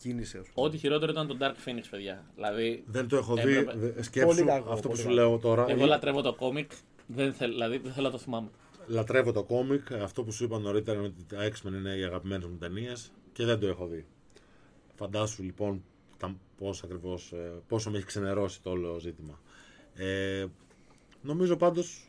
κίνηση 0.03 0.39
ας 0.39 0.49
πούμε. 0.49 0.67
Ό,τι 0.67 0.77
χειρότερο 0.79 1.13
ήταν 1.13 1.27
το 1.27 1.37
Dark 1.41 1.69
Phoenix, 1.69 1.83
παιδιά. 1.91 2.25
Δηλαδή, 2.35 2.85
Δεν 2.87 3.09
το 3.09 3.17
έχω 3.17 3.35
Έπρεπε. 3.39 3.73
δει. 3.73 3.87
Δε- 3.91 4.03
Σκέψου 4.03 4.27
Πολύ 4.37 4.47
κακό, 4.49 4.71
αυτό 4.73 4.89
που 4.89 4.89
πολύ 4.89 4.97
σου 4.99 5.03
κακό. 5.03 5.15
λέω 5.15 5.39
τώρα. 5.39 5.67
εγώ 5.69 5.87
λατρεύω 5.87 6.23
το 6.23 6.35
κόμικ. 6.35 6.71
Δεν 7.07 7.33
θέλ, 7.33 7.51
δηλαδή, 7.51 7.79
δεν 7.79 7.93
θέλω 7.93 8.07
να 8.07 8.13
το 8.13 8.19
θυμάμαι. 8.19 8.49
Λατρεύω 8.87 9.33
το 9.33 9.43
κόμικ. 9.43 9.93
Αυτό 9.93 10.23
που 10.25 10.33
σου 10.33 10.45
είπα 10.45 10.59
νωρίτερα 10.59 10.99
είναι 10.99 11.07
ότι 11.07 11.25
τα 11.35 11.49
X-Men 11.49 11.73
είναι 11.73 11.97
οι 11.97 12.03
αγαπημένες 12.05 12.47
μου 12.47 12.57
ταινίες 12.57 13.13
και 13.33 13.45
δεν 13.45 13.59
το 13.61 13.67
έχω 13.67 13.87
δει. 13.87 14.07
Φαντάσου 14.95 15.43
λοιπόν 15.43 15.83
τα, 16.19 16.37
πώς 16.59 16.83
ακριβώς, 16.83 17.33
ε, 17.33 17.53
πόσο 17.69 17.91
με 17.91 17.97
έχει 17.97 18.07
ξενερώσει 18.07 18.63
το 18.63 18.71
όλο 18.71 18.99
ζήτημα. 18.99 19.41
Ε, 19.95 20.47
νομίζω 21.23 21.57
πάντως 21.57 22.09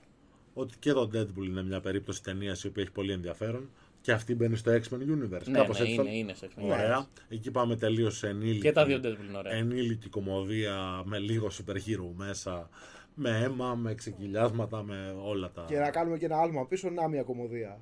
ότι 0.53 0.75
και 0.79 0.91
το 0.93 1.09
Deadpool 1.13 1.43
είναι 1.45 1.63
μια 1.63 1.79
περίπτωση 1.81 2.23
ταινίας 2.23 2.63
η 2.63 2.67
οποία 2.67 2.83
έχει 2.83 2.91
πολύ 2.91 3.11
ενδιαφέρον 3.11 3.69
και 4.03 4.11
αυτή 4.11 4.35
μπαίνει 4.35 4.55
στο 4.55 4.71
X-Men 4.71 4.95
Universe. 4.95 5.45
Ναι, 5.45 5.57
Κάπως 5.57 5.79
ναι, 5.79 5.83
έτσι 5.85 5.95
θα- 5.95 6.01
είναι, 6.03 6.15
είναι 6.15 6.33
σε 6.33 6.47
X-Men. 6.55 6.63
Ωραία. 6.63 7.05
Εκεί 7.29 7.51
πάμε 7.51 7.75
τελείως 7.75 8.17
σε 8.17 8.27
ενήλικη. 8.27 8.59
Και 8.59 8.71
τα 8.71 8.85
δύο 8.85 8.97
Deadpool 9.03 9.27
είναι 9.29 9.37
ωραία. 9.37 9.53
Ενήλικη 9.53 10.09
κομμωδία 10.09 11.01
με 11.05 11.19
λίγο 11.19 11.47
super 11.47 11.75
hero 11.75 12.11
μέσα. 12.15 12.69
Με 13.15 13.29
αίμα, 13.43 13.75
με 13.75 13.93
ξεκυλιάσματα, 13.95 14.83
με 14.83 15.15
όλα 15.23 15.51
τα. 15.51 15.65
Και 15.67 15.77
να 15.77 15.89
κάνουμε 15.89 16.17
και 16.17 16.25
ένα 16.25 16.37
άλμα 16.37 16.65
πίσω, 16.67 16.89
να 16.89 17.07
μια 17.07 17.23
κομμωδία. 17.23 17.77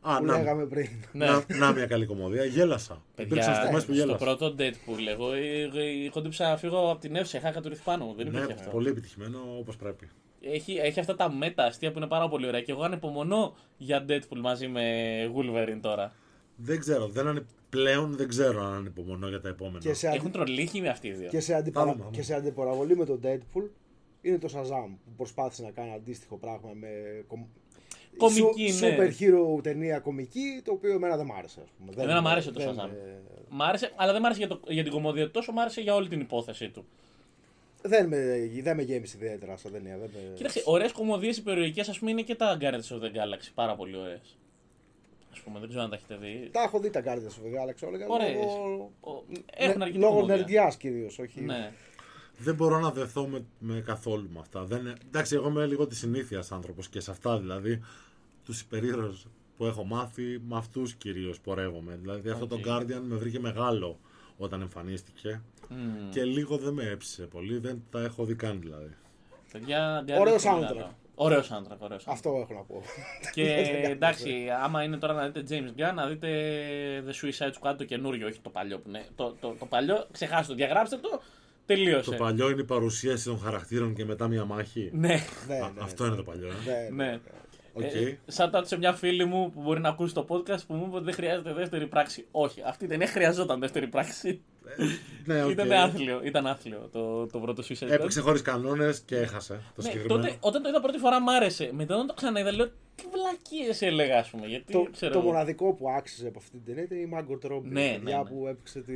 Α, 0.00 0.18
που 0.18 0.24
να, 0.24 0.36
λέγαμε 0.38 0.66
πριν. 0.66 0.86
Ναι. 1.12 1.26
να, 1.26 1.44
να 1.58 1.72
μια 1.72 1.86
καλή 1.86 2.06
κομμωδία. 2.06 2.44
Γέλασα. 2.44 3.02
Υπήρξαν 3.18 3.38
Παιδιά, 3.52 3.54
στιγμές 3.54 3.84
που 3.84 3.92
στο 3.94 4.00
γέλασα. 4.04 4.24
πρώτο 4.24 4.54
Deadpool, 4.58 5.06
εγώ 5.12 5.32
ε, 5.32 5.62
ε, 6.04 6.08
κόντυψα 6.10 6.48
να 6.48 6.56
φύγω 6.56 6.90
από 6.90 7.00
την 7.00 7.16
αίθουσα, 7.16 7.38
είχα 7.38 7.50
κατουρηθεί 7.50 7.82
πάνω 7.84 8.04
μου. 8.04 8.14
Δεν 8.14 8.26
υπήρχε 8.26 8.46
Ναι, 8.46 8.52
αυτό. 8.52 8.70
πολύ 8.70 8.88
επιτυχημένο 8.88 9.38
όπως 9.58 9.76
πρέπει. 9.76 10.08
Έχει, 10.52 10.72
έχει 10.76 11.00
αυτά 11.00 11.16
τα 11.16 11.32
μετα 11.32 11.64
αστεία 11.64 11.92
που 11.92 11.98
είναι 11.98 12.06
πάρα 12.06 12.28
πολύ 12.28 12.46
ωραία 12.46 12.60
και 12.62 12.72
εγώ 12.72 12.82
ανεπομονώ 12.82 13.54
για 13.76 14.04
Deadpool 14.08 14.38
μαζί 14.40 14.68
με 14.68 14.82
Wolverine 15.36 15.78
τώρα. 15.80 16.12
Δεν 16.56 16.78
ξέρω, 16.78 17.06
δεν 17.06 17.26
ανε... 17.26 17.46
πλέον 17.68 18.16
δεν 18.16 18.28
ξέρω 18.28 18.64
αν 18.64 18.72
ανυπομονώ 18.74 19.28
για 19.28 19.40
τα 19.40 19.48
επόμενα. 19.48 19.78
Και 19.78 19.94
σε, 19.94 20.06
αντι... 20.06 20.16
Έχουν 20.16 20.30
τρολίχει 20.30 20.80
με 20.80 20.88
αυτοί 20.88 21.08
οι 21.08 21.12
δύο. 21.12 21.28
και, 21.28 21.40
σε 21.40 21.54
αντιπαρα... 21.54 21.86
Θα 21.86 21.92
δούμε, 21.92 22.02
θα 22.04 22.08
δούμε. 22.10 22.16
και 22.20 22.26
σε 22.26 22.34
αντιπαραβολή 22.34 22.96
με 22.96 23.04
τον 23.04 23.20
Deadpool 23.22 23.68
είναι 24.20 24.38
το 24.38 24.48
Shazam 24.54 24.94
που 25.04 25.10
προσπάθησε 25.16 25.62
να 25.62 25.70
κάνει 25.70 25.92
αντίστοιχο 25.92 26.36
πράγμα 26.36 26.70
με 26.74 26.88
κομ... 27.26 27.44
Κομική, 28.16 28.72
Σου- 28.72 28.84
ναι. 28.86 28.96
Super 28.98 29.08
hero 29.58 29.62
ταινία 29.62 29.98
κομική, 29.98 30.60
το 30.64 30.72
οποίο 30.72 30.92
εμένα 30.92 31.16
δεν 31.16 31.26
μ' 31.26 31.32
άρεσε. 31.32 31.60
Ας 31.64 31.68
πούμε. 31.78 32.02
Εμένα 32.02 32.20
μ' 32.20 32.26
άρεσε 32.26 32.50
το 32.50 32.60
δεν- 32.60 32.74
Shazam. 32.74 32.88
ε, 32.88 33.18
Μ' 33.48 33.62
άρεσε, 33.62 33.92
αλλά 33.96 34.12
δεν 34.12 34.20
μ' 34.20 34.24
άρεσε 34.24 34.38
για, 34.40 34.48
το, 34.48 34.60
για 34.68 34.82
την 34.82 34.92
κομμωδία, 34.92 35.30
τόσο 35.30 35.52
μ' 35.52 35.58
άρεσε 35.58 35.80
για 35.80 35.94
όλη 35.94 36.08
την 36.08 36.20
υπόθεση 36.20 36.68
του. 36.70 36.84
Δεν 37.86 38.08
με, 38.08 38.50
δεν 38.62 38.76
με 38.76 38.82
γέμισε 38.82 39.16
ιδιαίτερα 39.16 39.56
σαν 39.56 39.72
ταινία. 39.72 39.98
Δεν 39.98 40.10
με... 40.12 40.34
Κοίταξε, 40.34 40.62
ωραίες 40.64 40.92
κωμωδίες 40.92 41.36
υπερηρωικές 41.36 41.80
ας 41.80 41.98
πούμε 41.98 42.10
είναι 42.10 42.22
και 42.22 42.34
τα 42.34 42.56
Guardians 42.60 42.94
of 42.96 43.00
the 43.00 43.06
Galaxy. 43.06 43.50
Πάρα 43.54 43.74
πολύ 43.76 43.96
ωραίες. 43.96 44.38
Ας 45.40 45.42
πούμε, 45.44 45.58
δεν 45.58 45.68
ξέρω 45.68 45.84
αν 45.84 45.90
τα 45.90 45.96
έχετε 45.96 46.16
δει. 46.16 46.48
Τα 46.52 46.62
έχω 46.62 46.78
δει 46.80 46.90
τα 46.90 47.02
Guardians 47.04 47.06
of 47.06 47.44
the 47.46 47.60
Galaxy 47.60 47.88
όλα. 47.88 48.06
Ωραίες. 48.08 48.34
Λόγω, 48.34 48.92
Ο- 49.00 49.24
Έχουν 49.54 49.78
ναι, 49.78 49.84
αρκετή 49.84 49.98
λόγω 50.00 50.12
κωμωδία. 50.14 50.36
νερντιάς 50.36 50.76
κυρίως, 50.76 51.18
όχι. 51.18 51.40
Ναι. 51.40 51.72
Δεν 52.38 52.54
μπορώ 52.54 52.78
να 52.80 52.90
δεθώ 52.90 53.26
με, 53.26 53.44
με 53.58 53.80
καθόλου 53.80 54.28
με 54.32 54.38
αυτά. 54.40 54.64
Δεν, 54.64 54.94
εντάξει, 55.06 55.34
εγώ 55.34 55.48
είμαι 55.48 55.66
λίγο 55.66 55.86
της 55.86 55.98
συνήθειας 55.98 56.52
άνθρωπος 56.52 56.88
και 56.88 57.00
σε 57.00 57.10
αυτά 57.10 57.38
δηλαδή 57.38 57.80
τους 58.44 58.60
υπερήρωες 58.60 59.26
που 59.56 59.66
έχω 59.66 59.84
μάθει, 59.84 60.22
με 60.48 60.56
αυτούς 60.56 60.94
κυρίως 60.94 61.40
πορεύομαι. 61.40 61.98
Δηλαδή 62.00 62.30
αυτό 62.30 62.46
το 62.46 62.54
OK. 62.54 62.62
Guardian 62.66 63.00
με 63.02 63.16
βρήκε 63.16 63.40
μεγάλο 63.40 63.98
όταν 64.36 64.60
εμφανίστηκε 64.60 65.42
Μμμ. 65.68 66.10
και 66.10 66.24
λίγο 66.24 66.56
δεν 66.56 66.72
με 66.72 66.82
έψησε 66.90 67.22
πολύ. 67.22 67.58
Δεν 67.58 67.82
τα 67.90 68.00
έχω 68.00 68.24
δει 68.24 68.34
καν 68.34 68.60
δηλαδή. 68.60 68.94
Παιδιά, 69.52 70.04
Ωραίος 70.18 70.42
Guardians 70.42 70.50
πολύ 70.50 70.64
soundtrack. 70.64 70.68
καλό. 70.68 70.94
Ωραίος 71.14 71.50
soundtrack, 71.52 71.76
ωραίος 71.78 72.02
soundtrack. 72.02 72.12
Αυτό 72.12 72.28
έχω 72.28 72.54
να 72.54 72.60
πω. 72.60 72.82
Και 73.32 73.42
εντάξει, 73.90 74.48
άμα 74.62 74.82
είναι 74.82 74.96
τώρα 74.96 75.12
να 75.12 75.28
δείτε 75.28 75.44
James 75.76 75.80
Gunn, 75.80 75.94
να 75.94 76.06
δείτε 76.06 76.28
The 77.06 77.10
Suicide 77.24 77.52
Squad 77.60 77.74
το 77.78 77.84
καινούριο, 77.84 78.26
όχι 78.26 78.40
το 78.40 78.50
παλιό 78.50 78.78
που 78.78 78.88
είναι. 78.88 79.04
Το, 79.16 79.36
το, 79.40 79.56
το 79.58 79.66
παλιό, 79.66 80.06
ξεχάστε 80.12 80.46
το, 80.52 80.54
διαγράψτε 80.54 80.96
το, 80.96 81.20
τελείωσε. 81.66 82.10
Το 82.10 82.16
παλιό 82.16 82.50
είναι 82.50 82.60
η 82.60 82.64
παρουσίαση 82.64 83.24
των 83.24 83.38
χαρακτήρων 83.38 83.94
και 83.94 84.04
μετά 84.04 84.28
μια 84.28 84.44
μάχη. 84.44 84.90
Ναι, 84.92 85.08
ναι, 85.48 85.54
Α, 85.54 85.70
ναι, 85.74 85.80
αυτό 85.82 86.06
είναι 86.06 86.16
το 86.16 86.22
παλιό. 86.22 86.48
Ε. 86.48 86.90
ναι, 86.92 87.04
ναι. 87.04 87.20
Οκ. 87.72 87.82
Ε, 87.82 88.18
σαν 88.26 88.50
τα 88.50 88.64
σε 88.64 88.76
μια 88.78 88.92
φίλη 88.92 89.24
μου 89.24 89.50
που 89.50 89.60
μπορεί 89.62 89.80
να 89.80 89.88
ακούσει 89.88 90.14
το 90.14 90.26
podcast 90.28 90.66
που 90.66 90.74
μου 90.74 90.84
είπε 90.86 90.96
ότι 90.96 91.04
δεν 91.04 91.14
χρειάζεται 91.14 91.52
δεύτερη 91.52 91.86
πράξη. 91.86 92.26
Όχι, 92.30 92.62
αυτή 92.66 92.84
η 92.84 92.88
ταινία 92.88 93.06
χρειαζόταν 93.06 93.60
δεύτερη 93.60 93.86
πράξη. 93.86 94.42
ναι, 95.26 95.44
οκ. 95.44 95.50
Ήταν 95.50 95.72
άθλιο, 95.72 96.20
ήταν 96.24 96.46
άθλιο 96.46 96.88
το, 96.92 97.26
το 97.26 97.38
πρώτο 97.38 97.62
Suicide 97.68 97.84
Squad. 97.84 97.90
Έπαιξε 97.90 98.20
χωρίς 98.20 98.42
κανόνες 98.42 99.00
και 99.00 99.16
έχασε 99.16 99.52
το 99.74 99.82
Ναι, 99.82 99.88
συγκεκριμένο. 99.88 100.22
τότε, 100.22 100.36
όταν 100.40 100.62
το 100.62 100.68
είδα 100.68 100.80
πρώτη 100.80 100.98
φορά 100.98 101.20
μ' 101.20 101.28
άρεσε. 101.28 101.70
Μετά 101.72 101.94
όταν 101.94 102.06
το 102.06 102.14
ξαναείδα 102.14 102.52
λέω 102.52 102.66
τι 102.94 103.04
βλακείες 103.12 103.82
έλεγα, 103.82 104.18
ας 104.18 104.28
πούμε. 104.30 104.46
Γιατί 104.46 104.72
Το, 104.72 104.88
ξέρω. 104.92 105.12
το 105.12 105.18
εγώ. 105.18 105.26
μοναδικό 105.28 105.72
που 105.72 105.90
άξιζε 105.90 106.26
από 106.28 106.38
αυτή 106.38 106.50
την 106.50 106.64
ταινία 106.64 106.82
ήταν 106.82 106.98
η 106.98 107.06
Margot 107.06 107.38
Robbie. 107.42 107.68
Ναι, 107.68 107.80
η 107.80 107.90
ναι, 107.90 107.98
παιδιά 107.98 108.18
ναι. 108.18 108.24
που 108.24 108.46
έπαιξε 108.46 108.80
τη. 108.80 108.92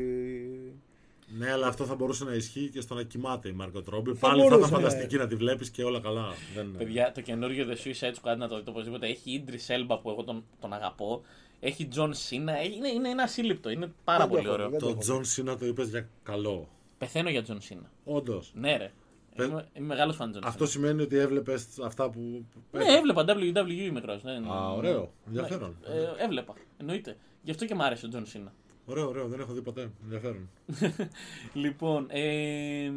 Ναι, 1.39 1.51
αλλά 1.53 1.67
αυτό 1.67 1.85
θα 1.85 1.95
μπορούσε 1.95 2.25
να 2.25 2.35
ισχύει 2.35 2.71
και 2.73 2.81
στο 2.81 2.95
να 2.95 3.03
κοιμάται 3.03 3.49
η 3.49 3.53
Margot 3.53 3.83
Robbie. 3.83 4.15
Θα 4.15 4.29
Πάλι 4.29 4.41
θα 4.43 4.49
μπορούσε, 4.49 4.69
ήταν 4.69 4.81
ναι. 4.81 4.87
φανταστική 4.87 5.17
να 5.17 5.27
τη 5.27 5.35
βλέπεις 5.35 5.71
και 5.71 5.85
όλα 5.85 6.01
καλά. 6.01 6.27
Δεν... 6.55 6.75
Παιδιά, 6.79 7.13
το 7.13 7.21
καινούργιο 7.21 7.67
The 7.69 7.87
Suicide 7.87 8.15
Squad 8.23 8.37
να 8.37 8.49
το 8.49 8.57
δείτε 8.57 8.71
οπωσδήποτε. 8.71 9.07
Έχει 9.07 9.45
Idris 9.47 9.75
Elba 9.77 9.99
που 10.03 10.11
εγώ 10.11 10.25
τον, 10.25 10.45
τον 10.61 10.73
αγαπώ. 10.73 11.23
Έχει 11.61 11.89
John 11.95 12.09
Cena. 12.09 12.53
Έχει- 12.61 12.77
Είναι, 12.77 12.89
είναι 12.89 13.09
ένα 13.09 13.27
ασύλληπτο. 13.27 13.71
Είναι 13.71 13.93
πάρα 14.05 14.19
Δεν 14.19 14.29
το 14.29 14.35
πολύ 14.35 14.45
έχω 14.47 14.53
ωραίο. 14.55 14.67
δει, 14.67 14.71
δεν 14.71 14.81
Το 14.81 14.87
έχω 14.87 14.95
δει. 14.95 15.01
Τζον 15.01 15.25
Σίνα 15.25 15.57
το 15.57 15.67
είπες 15.67 15.89
για 15.89 16.09
καλό. 16.23 16.69
Πεθαίνω 16.99 17.31
για 17.31 17.45
John 17.49 17.53
Cena. 17.73 17.87
Όντως. 18.05 18.53
Ναι, 18.55 18.77
ρε. 18.77 18.91
Πε- 19.37 19.47
Είμαι, 19.49 19.67
είμαι 19.75 19.87
μεγάλος 19.87 20.17
φαν 20.17 20.35
John 20.37 20.41
Αυτό 20.45 20.65
Cena. 20.65 20.69
σημαίνει 20.69 21.03
ότι 21.03 21.17
έβλεπες 21.17 21.67
αυτά 21.85 22.11
που. 22.11 22.45
Ναι, 22.73 22.85
έβλεπα 22.85 23.25
WWE 23.29 23.91
μικρό. 23.93 24.19
Ναι, 24.23 24.39
ναι. 24.39 24.49
Α, 24.49 24.71
ωραίο. 24.73 25.13
Ενδιαφέρον. 25.27 25.77
Ε, 26.19 26.25
έβλεπα. 26.25 26.55
Εννοείται. 26.77 27.17
Γι' 27.43 27.51
αυτό 27.51 27.65
και 27.65 27.75
μ' 27.75 27.83
άρεσε 27.83 28.07
ο 28.07 28.09
John 28.13 28.37
Cena. 28.37 28.51
Ωραίο, 28.87 29.09
ωραίο. 29.09 29.27
Δεν 29.29 29.41
έχω 29.41 29.53
δει 29.53 29.63
ποτέ. 29.63 29.91
Ενδιαφέρον. 30.03 30.49
Λοιπόν, 31.53 32.07
ε, 32.11 32.91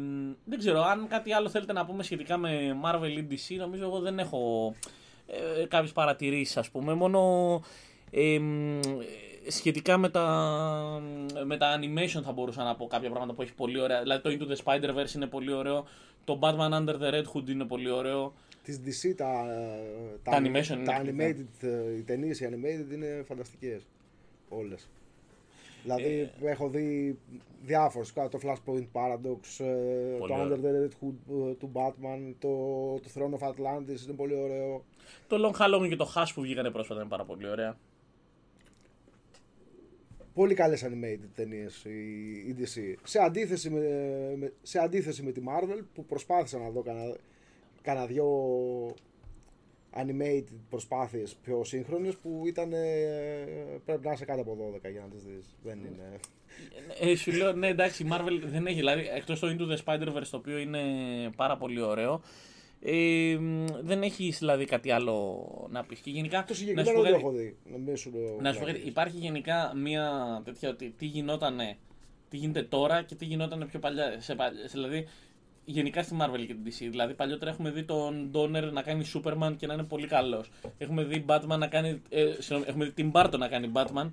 δεν 0.44 0.58
ξέρω 0.58 0.82
αν 0.82 1.08
κάτι 1.08 1.32
άλλο 1.32 1.48
θέλετε 1.48 1.72
να 1.72 1.86
πούμε 1.86 2.02
σχετικά 2.02 2.36
με 2.36 2.76
Marvel 2.84 3.08
ή 3.18 3.26
DC. 3.30 3.56
Νομίζω 3.58 3.84
εγώ 3.84 4.00
δεν 4.00 4.18
έχω 4.18 4.74
ε, 5.26 5.64
κάποιες 5.66 5.92
παρατηρήσεις 5.92 6.56
ας 6.56 6.70
πούμε. 6.70 6.94
Μόνο 6.94 7.20
ε, 8.14 8.38
μ, 8.38 8.78
σχετικά 9.48 9.98
με 9.98 10.08
τα, 10.08 10.26
με 11.44 11.56
τα 11.56 11.78
animation 11.78 12.22
θα 12.24 12.32
μπορούσα 12.32 12.64
να 12.64 12.76
πω 12.76 12.86
κάποια 12.86 13.10
πράγματα 13.10 13.32
που 13.34 13.42
έχει 13.42 13.54
πολύ 13.54 13.80
ωραία. 13.80 14.02
Δηλαδή 14.02 14.22
το 14.22 14.30
Into 14.30 14.52
the 14.52 14.64
Spider-Verse 14.64 15.14
είναι 15.14 15.26
πολύ 15.26 15.52
ωραίο. 15.52 15.84
Το 16.24 16.38
Batman 16.42 16.70
Under 16.70 16.94
the 17.00 17.10
Red 17.14 17.24
Hood 17.34 17.48
είναι 17.48 17.64
πολύ 17.64 17.90
ωραίο. 17.90 18.32
Τη 18.62 18.78
DC 18.84 19.14
τα, 19.16 19.46
Τα 20.22 20.38
animation 20.38 20.70
είναι 20.70 20.84
τα 20.84 21.02
εκπληκτικά. 21.04 21.46
animated, 21.60 21.66
ε, 21.66 21.96
οι 21.96 22.02
ταινίες 22.02 22.40
οι 22.40 22.48
animated 22.50 22.92
είναι 22.92 23.24
φανταστικές. 23.28 23.86
Όλες. 24.48 24.88
Δηλαδή 25.82 26.30
Ε, 26.42 26.50
έχω 26.50 26.68
δει 26.68 27.18
διάφορες. 27.62 28.12
Το 28.12 28.38
Flashpoint 28.42 28.86
Paradox, 28.92 29.64
ε, 29.64 30.16
Πολύ 30.18 30.32
το 30.32 30.40
ωραίο. 30.40 30.46
Under 30.46 30.58
the 30.58 30.68
Red 30.68 30.88
Hood 30.90 31.48
ε, 31.50 31.54
του 31.54 31.70
Batman, 31.72 32.34
το, 32.38 32.48
το 33.00 33.10
Throne 33.14 33.38
of 33.38 33.48
Atlantis 33.48 34.04
είναι 34.04 34.16
πολύ 34.16 34.34
ωραίο. 34.34 34.84
Το 35.26 35.36
Long 35.48 35.60
Halloween 35.62 35.88
και 35.88 35.96
το 35.96 36.12
Hush 36.16 36.30
που 36.34 36.40
βγήκανε 36.40 36.70
πρόσφατα 36.70 37.00
είναι 37.00 37.08
πάρα 37.08 37.24
πολύ 37.24 37.48
ωραία. 37.48 37.76
Πολύ 40.34 40.54
καλές 40.54 40.84
animated 40.84 41.28
ταινίες 41.34 41.84
η, 41.84 41.90
η 42.48 42.56
DC. 42.58 42.94
Σε 43.02 43.18
αντίθεση, 43.18 43.70
με, 43.70 43.80
με- 44.36 44.52
σε 44.62 44.78
αντίθεση 44.78 45.22
με 45.22 45.32
τη 45.32 45.40
Marvel 45.48 45.80
που 45.94 46.04
προσπάθησα 46.04 46.58
να 46.58 46.70
δω 46.70 46.82
κανένα, 46.82 47.16
κανένα 47.82 48.06
δυο 48.06 48.26
animated 49.96 50.56
προσπάθειες 50.68 51.34
πιο 51.42 51.64
σύγχρονες 51.64 52.16
που 52.16 52.42
ήταν 52.46 52.72
ε, 52.72 52.78
πρέπει 53.84 54.06
να 54.06 54.12
είσαι 54.12 54.24
κάτω 54.24 54.40
από 54.40 54.72
12 54.84 54.90
για 54.90 55.00
να 55.00 55.08
τις 55.08 55.22
δεις. 55.24 55.56
Δεν 55.62 55.78
είναι... 55.78 56.20
Ε, 57.00 57.14
σου 57.16 57.32
λέω, 57.32 57.52
ναι, 57.52 57.68
εντάξει, 57.68 58.02
η 58.02 58.08
Marvel 58.12 58.40
δεν 58.44 58.66
έχει. 58.66 58.76
Δηλαδή, 58.76 59.08
εκτός 59.14 59.40
το 59.40 59.46
Into 59.48 59.76
the 59.76 59.84
Spider-Verse, 59.84 60.26
το 60.30 60.36
οποίο 60.36 60.58
είναι 60.58 60.80
πάρα 61.36 61.56
πολύ 61.56 61.80
ωραίο. 61.80 62.20
Ε, 62.84 63.36
μ, 63.40 63.64
δεν 63.82 64.02
έχει 64.02 64.30
δηλαδή 64.38 64.64
κάτι 64.64 64.90
άλλο 64.90 65.46
να 65.70 65.84
πεις. 65.84 65.98
Και 65.98 66.10
γενικά. 66.10 66.38
Το 66.38 66.44
να 66.48 66.54
σου 66.54 66.60
συγκεκριμένο 66.60 66.92
πω 66.98 67.02
δεν 67.02 67.12
το 67.12 67.16
κάτι- 67.18 67.26
έχω 67.28 67.36
δει. 67.36 67.56
Να 67.70 67.78
μην 67.78 67.96
σου 67.96 68.10
λέω 68.10 68.22
να 68.22 68.28
σου 68.28 68.38
πω 68.38 68.42
κάτι, 68.48 68.58
βλακίες. 68.64 68.84
υπάρχει 68.86 69.16
γενικά 69.16 69.72
μία 69.76 70.10
τέτοια 70.44 70.68
ότι 70.68 70.94
τι 70.98 71.06
γινότανε, 71.06 71.76
τι 72.28 72.36
γίνεται 72.36 72.62
τώρα 72.62 73.02
και 73.02 73.14
τι 73.14 73.24
γινόταν 73.24 73.66
πιο 73.70 73.78
παλιά. 73.78 74.16
Σε, 74.20 74.34
παλ- 74.34 74.54
σε- 74.56 74.68
δηλαδή, 74.72 75.06
γενικά 75.64 76.02
στη 76.02 76.16
Marvel 76.20 76.38
και 76.46 76.54
την 76.54 76.64
DC. 76.66 76.90
Δηλαδή, 76.90 77.14
παλιότερα 77.14 77.50
έχουμε 77.50 77.70
δει 77.70 77.82
τον 77.84 78.30
Donner 78.34 78.70
να 78.72 78.82
κάνει 78.82 79.04
Superman 79.14 79.54
και 79.56 79.66
να 79.66 79.74
είναι 79.74 79.82
πολύ 79.84 80.06
καλός. 80.06 80.50
Έχουμε 80.78 81.04
δει 81.04 81.24
Batman 81.28 81.58
να 81.58 81.66
κάνει. 81.66 82.02
Ε, 82.08 82.32
συγγνώμη, 82.38 82.64
έχουμε 82.68 82.84
δει 82.84 82.90
την 82.90 83.10
Barton 83.14 83.38
να 83.38 83.48
κάνει 83.48 83.70
Batman 83.74 84.10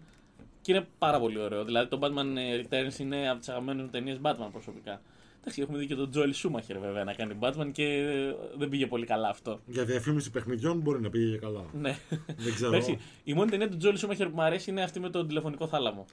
και 0.61 0.71
είναι 0.71 0.87
πάρα 0.97 1.19
πολύ 1.19 1.39
ωραίο. 1.39 1.63
Δηλαδή, 1.65 1.89
το 1.89 1.99
Batman 2.01 2.35
ε, 2.37 2.61
Returns 2.61 2.99
είναι 2.99 3.29
από 3.29 3.39
τις 3.39 3.49
αγαπημένες 3.49 3.83
μου 3.83 3.89
ταινίες 3.89 4.19
Batman 4.23 4.47
προσωπικά. 4.51 5.01
Εντάξει, 5.41 5.61
έχουμε 5.61 5.77
δει 5.77 5.85
και 5.85 5.95
τον 5.95 6.09
Joel 6.15 6.19
Schumacher 6.33 6.77
βέβαια 6.81 7.03
να 7.03 7.13
κάνει 7.13 7.33
Batman 7.39 7.69
και 7.71 7.83
ε, 7.83 8.35
δεν 8.57 8.69
πήγε 8.69 8.87
πολύ 8.87 9.05
καλά 9.05 9.29
αυτό. 9.29 9.59
Για 9.65 9.85
διαφήμιση 9.85 10.31
παιχνιδιών 10.31 10.77
μπορεί 10.79 11.01
να 11.01 11.09
πήγε 11.09 11.37
καλά. 11.37 11.65
Ναι. 11.73 11.97
Δεν 12.37 12.53
ξέρω. 12.53 12.69
Εντάξει, 12.71 12.97
η 13.23 13.33
μόνη 13.33 13.49
ταινία 13.49 13.69
του 13.69 13.77
Joel 13.81 14.05
Schumacher 14.05 14.25
που 14.29 14.35
μου 14.35 14.41
αρέσει 14.41 14.69
είναι 14.69 14.81
αυτή 14.83 14.99
με 14.99 15.09
τον 15.09 15.27
τηλεφωνικό 15.27 15.67
θάλαμο. 15.67 16.05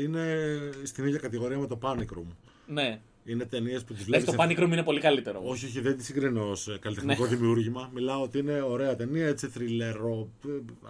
Είναι 0.00 0.34
στην 0.82 1.06
ίδια 1.06 1.18
κατηγορία 1.18 1.58
με 1.58 1.66
το 1.66 1.78
Panic 1.82 2.18
Room. 2.18 2.26
Ναι. 2.66 3.00
Είναι 3.24 3.44
ταινίες 3.44 3.84
που 3.84 3.94
τις 3.94 4.04
βλέπεις. 4.04 4.28
Εντάξει, 4.28 4.54
το 4.56 4.62
Panic 4.62 4.64
Room 4.66 4.72
είναι 4.72 4.82
πολύ 4.82 5.00
καλύτερο. 5.00 5.38
όμως. 5.38 5.50
Όχι, 5.52 5.64
όχι, 5.66 5.80
δεν 5.80 5.96
τη 5.96 6.04
συγκρίνω 6.04 6.50
ως 6.50 6.78
καλλιτεχνικό 6.80 7.22
Ναι. 7.22 7.28
δημιούργημα. 7.28 7.90
Μιλάω 7.94 8.22
ότι 8.22 8.38
είναι 8.38 8.60
ωραία 8.62 8.96
ταινία, 8.96 9.26
έτσι 9.26 9.46
θρυλερό, 9.48 10.28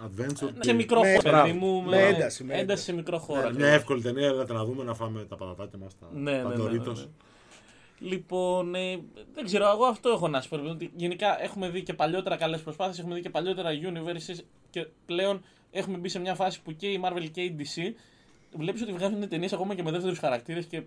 adventure. 0.05 0.49
Σε 0.59 0.73
μικρό 0.73 0.99
Με- 1.01 1.13
χώρο, 1.21 1.41
παιδί 1.43 1.51
μου. 1.57 1.81
με 1.83 1.97
ένταση, 2.07 2.43
με 2.43 2.53
ένταση 2.53 2.83
σε 2.83 2.93
μικρό 2.93 3.17
χώρο. 3.17 3.39
Ναι, 3.39 3.45
ακριβώς. 3.45 3.63
μια 3.67 3.73
εύκολη 3.75 4.01
ταινία, 4.01 4.27
έλατε 4.27 4.53
να 4.53 4.65
δούμε 4.65 4.83
να 4.83 4.93
φάμε 4.93 5.25
τα 5.29 5.35
πατατάκια 5.35 5.79
μας. 5.79 5.97
Τα, 5.99 6.07
Ναι, 6.13 6.41
τα 6.41 6.47
ναι, 6.49 6.55
ναι, 6.55 6.63
ναι, 6.63 6.69
Doritos. 6.69 6.95
ναι. 6.95 7.03
Λοιπόν, 7.99 8.75
ε, 8.75 8.99
δεν 9.33 9.45
ξέρω, 9.45 9.69
εγώ 9.71 9.85
αυτό 9.85 10.09
έχω 10.09 10.27
να 10.27 10.41
σου 10.41 10.49
πω. 10.49 10.69
Ότι 10.69 10.91
γενικά 10.95 11.43
έχουμε 11.43 11.69
δει 11.69 11.83
και 11.83 11.93
παλιότερα 11.93 12.37
καλές 12.37 12.61
προσπάθειες, 12.61 12.99
έχουμε 12.99 13.15
δει 13.15 13.21
και 13.21 13.29
παλιότερα 13.29 13.69
universes 13.73 14.39
και 14.69 14.87
πλέον 15.05 15.43
έχουμε 15.71 15.97
μπει 15.97 16.09
σε 16.09 16.19
μια 16.19 16.35
φάση 16.35 16.61
που 16.61 16.71
και 16.75 16.87
η 16.91 17.01
Marvel 17.03 17.27
και 17.31 17.41
η 17.41 17.55
DC 17.59 17.93
βλέπεις 18.57 18.81
ότι 18.81 18.91
βγάζουν 18.91 19.29
ταινίες 19.29 19.53
ακόμα 19.53 19.75
και 19.75 19.83
με 19.83 19.91
δεύτερους 19.91 20.19
χαρακτήρες 20.19 20.65
και 20.65 20.81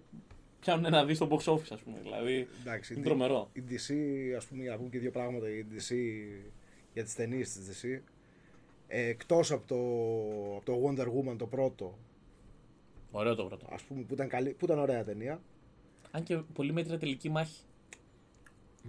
πιάνουν 0.60 0.84
ένα 0.84 1.04
δει 1.04 1.14
στο 1.14 1.28
box 1.30 1.52
office, 1.52 1.72
ας 1.72 1.80
πούμε. 1.80 1.96
Δηλαδή. 2.02 2.48
Εντάξει, 2.60 2.92
είναι 2.92 3.02
η- 3.02 3.04
τρομερό. 3.04 3.50
Η 3.52 3.62
DC, 3.68 3.94
ας 4.36 4.44
πούμε, 4.46 4.62
για 4.62 4.70
να 4.70 4.76
πούμε 4.76 4.88
και 4.88 4.98
δύο 4.98 5.10
πράγματα, 5.10 5.48
η 5.50 5.64
DC 5.70 5.94
για 6.92 7.04
τις 7.04 7.14
ταινίες 7.14 7.52
της 7.52 7.82
DC, 7.82 8.02
ε, 8.88 9.06
εκτός 9.06 9.50
από 9.52 9.66
το, 9.66 9.76
από 10.56 10.64
το 10.64 10.88
Wonder 10.88 11.06
Woman 11.06 11.36
το 11.38 11.46
πρώτο, 11.46 11.98
Ωραίο 13.10 13.34
το 13.34 13.44
πρώτο. 13.44 13.66
ας 13.72 13.82
πούμε, 13.82 14.02
που 14.02 14.14
ήταν, 14.14 14.28
καλή, 14.28 14.50
που 14.50 14.64
ήταν 14.64 14.78
ωραία 14.78 15.04
ταινία, 15.04 15.40
Αν 16.10 16.22
και 16.22 16.36
πολύ 16.36 16.72
μέτρια 16.72 16.98
τελική 16.98 17.30
μάχη. 17.30 17.60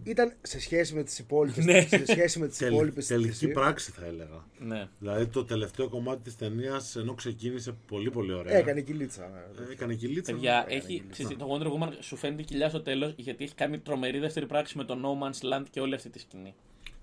ήταν 0.03 0.33
σε 0.41 0.59
σχέση 0.59 0.93
με 0.95 1.03
τις 1.03 1.19
υπόλοιπες, 1.19 1.65
Ναι. 1.65 1.81
σε 1.81 2.05
σχέση 2.05 2.39
με 2.39 2.47
τις 2.47 2.57
Τελ- 2.57 2.71
υπόλοιπες 2.73 3.05
της 3.07 3.15
τελική 3.15 3.45
DC, 3.47 3.53
πράξη 3.53 3.91
θα 3.91 4.05
έλεγα. 4.05 4.45
Ναι. 4.59 4.87
Δηλαδή 4.99 5.27
το 5.27 5.45
τελευταίο 5.45 5.89
κομμάτι 5.89 6.21
της 6.21 6.35
ταινίας 6.35 6.95
ενώ 6.95 7.13
ξεκίνησε 7.13 7.75
πολύ 7.87 8.09
πολύ 8.11 8.33
ωραία. 8.33 8.55
έκανε 8.57 8.81
κυλίτσα. 8.81 9.23
Ε, 9.69 9.71
Έκανε 9.71 9.95
κυλίτσα. 9.95 10.31
Παιδιά, 10.33 10.53
έκανε 10.57 10.73
έχει, 10.73 10.85
κυλίτσα. 10.87 11.09
ξέρεις, 11.11 11.37
το 11.37 11.47
Wonder 11.57 11.67
Woman 11.67 11.93
σου 11.99 12.15
φαίνεται 12.15 12.41
κοιλιά 12.43 12.69
στο 12.69 12.81
τέλος 12.81 13.13
γιατί 13.17 13.43
έχει 13.43 13.55
κάνει 13.55 13.79
τρομερή 13.79 14.19
δεύτερη 14.19 14.45
πράξη 14.45 14.77
με 14.77 14.83
το 14.83 14.93
No 15.03 15.23
Man's 15.25 15.53
Land 15.53 15.65
και 15.69 15.79
όλη 15.79 15.95
αυτή 15.95 16.09
τη 16.09 16.19
σκηνή. 16.19 16.53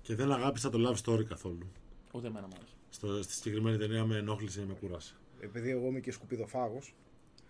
Και 0.01 0.15
δεν 0.15 0.31
αγάπησα 0.31 0.69
το 0.69 0.77
love 0.89 1.09
story 1.11 1.23
καθόλου. 1.25 1.71
Ούτε 2.11 2.27
εμένα 2.27 2.47
μου 2.47 2.53
άρεσε. 2.57 2.73
Στο, 2.89 3.23
στη 3.23 3.33
συγκεκριμένη 3.33 3.77
ταινία 3.77 4.05
με 4.05 4.17
ενόχλησε 4.17 4.61
ή 4.61 4.63
με 4.67 4.73
κούρασε. 4.73 5.13
Επειδή 5.39 5.69
εγώ 5.69 5.87
είμαι 5.87 5.99
και 5.99 6.11
σκουπιδοφάγος, 6.11 6.93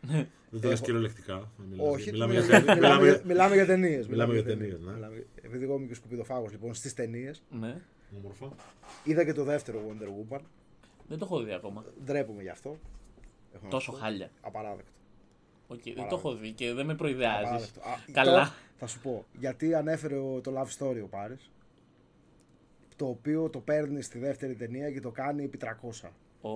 Δεν 0.01 0.61
το 0.61 0.67
λες 0.67 0.77
Έχω- 0.77 0.85
κυριολεκτικά. 0.85 1.35
δεν 1.57 1.67
μιλάς. 1.69 1.87
όχι, 1.93 2.11
μιλάμε, 2.11 2.33
μιλάμε, 2.33 2.47
για, 2.47 2.65
ταινίες- 2.65 2.77
μιλάμε, 2.77 2.95
μιλάμε, 2.95 3.09
για- 3.09 3.21
μιλάμε 3.25 3.55
για 3.55 3.65
ταινίες. 3.65 4.07
Μιλάμε 4.07 4.33
για 4.33 4.43
ταινίες, 4.43 4.79
ναι. 4.81 4.91
Μιλάμε- 4.93 5.25
Επειδή 5.41 5.63
εγώ 5.63 5.75
είμαι 5.75 5.85
και 5.87 5.93
σκουπιδοφάγος, 5.93 6.51
λοιπόν, 6.51 6.73
στις 6.73 6.93
ταινίες, 6.93 7.43
Ναι. 7.49 7.81
Όμορφα. 8.17 8.55
είδα 9.03 9.23
και 9.25 9.33
το 9.33 9.43
δεύτερο 9.43 9.79
Wonder 9.89 10.07
Woman, 10.07 10.39
Δεν 11.07 11.17
το 11.17 11.25
έχω 11.25 11.41
δει 11.43 11.53
ακόμα. 11.53 11.85
ντρέπομαι 12.05 12.41
γι' 12.41 12.49
αυτό. 12.49 12.77
Έχω 13.53 13.63
να 13.63 13.69
Τόσο 13.69 13.85
σου 13.85 13.91
πω. 13.91 13.97
χάλια. 13.97 14.29
Απαράδεκτο. 14.41 14.91
Οκ, 15.67 15.79
δεν 15.83 16.07
το 16.09 16.15
έχω 16.15 16.35
δει 16.35 16.51
και 16.51 16.73
δεν 16.73 16.85
με 16.85 16.95
προειδεάζεις. 16.95 17.43
Απαράδεκτο. 17.47 17.79
Α, 17.81 17.93
Καλά. 18.11 18.43
το- 18.45 18.51
θα 18.77 18.87
σου 18.87 18.99
πω. 19.01 19.25
Γιατί 19.39 19.73
ανέφερε 19.73 20.15
ο- 20.15 20.41
το 20.41 20.51
Love 20.57 20.77
Story 20.85 21.01
ο 21.03 21.07
Πάρης, 21.07 21.51
το 22.95 23.05
οποίο 23.07 23.49
το 23.49 23.59
παίρνει 23.59 24.01
στη 24.01 24.19
δεύτερη 24.19 24.55
ταινία 24.55 24.91
και 24.91 24.99
το 25.01 25.11
κάνει 25.11 25.43
επί 25.43 25.57
300. 25.57 26.11
Ο... 26.41 26.49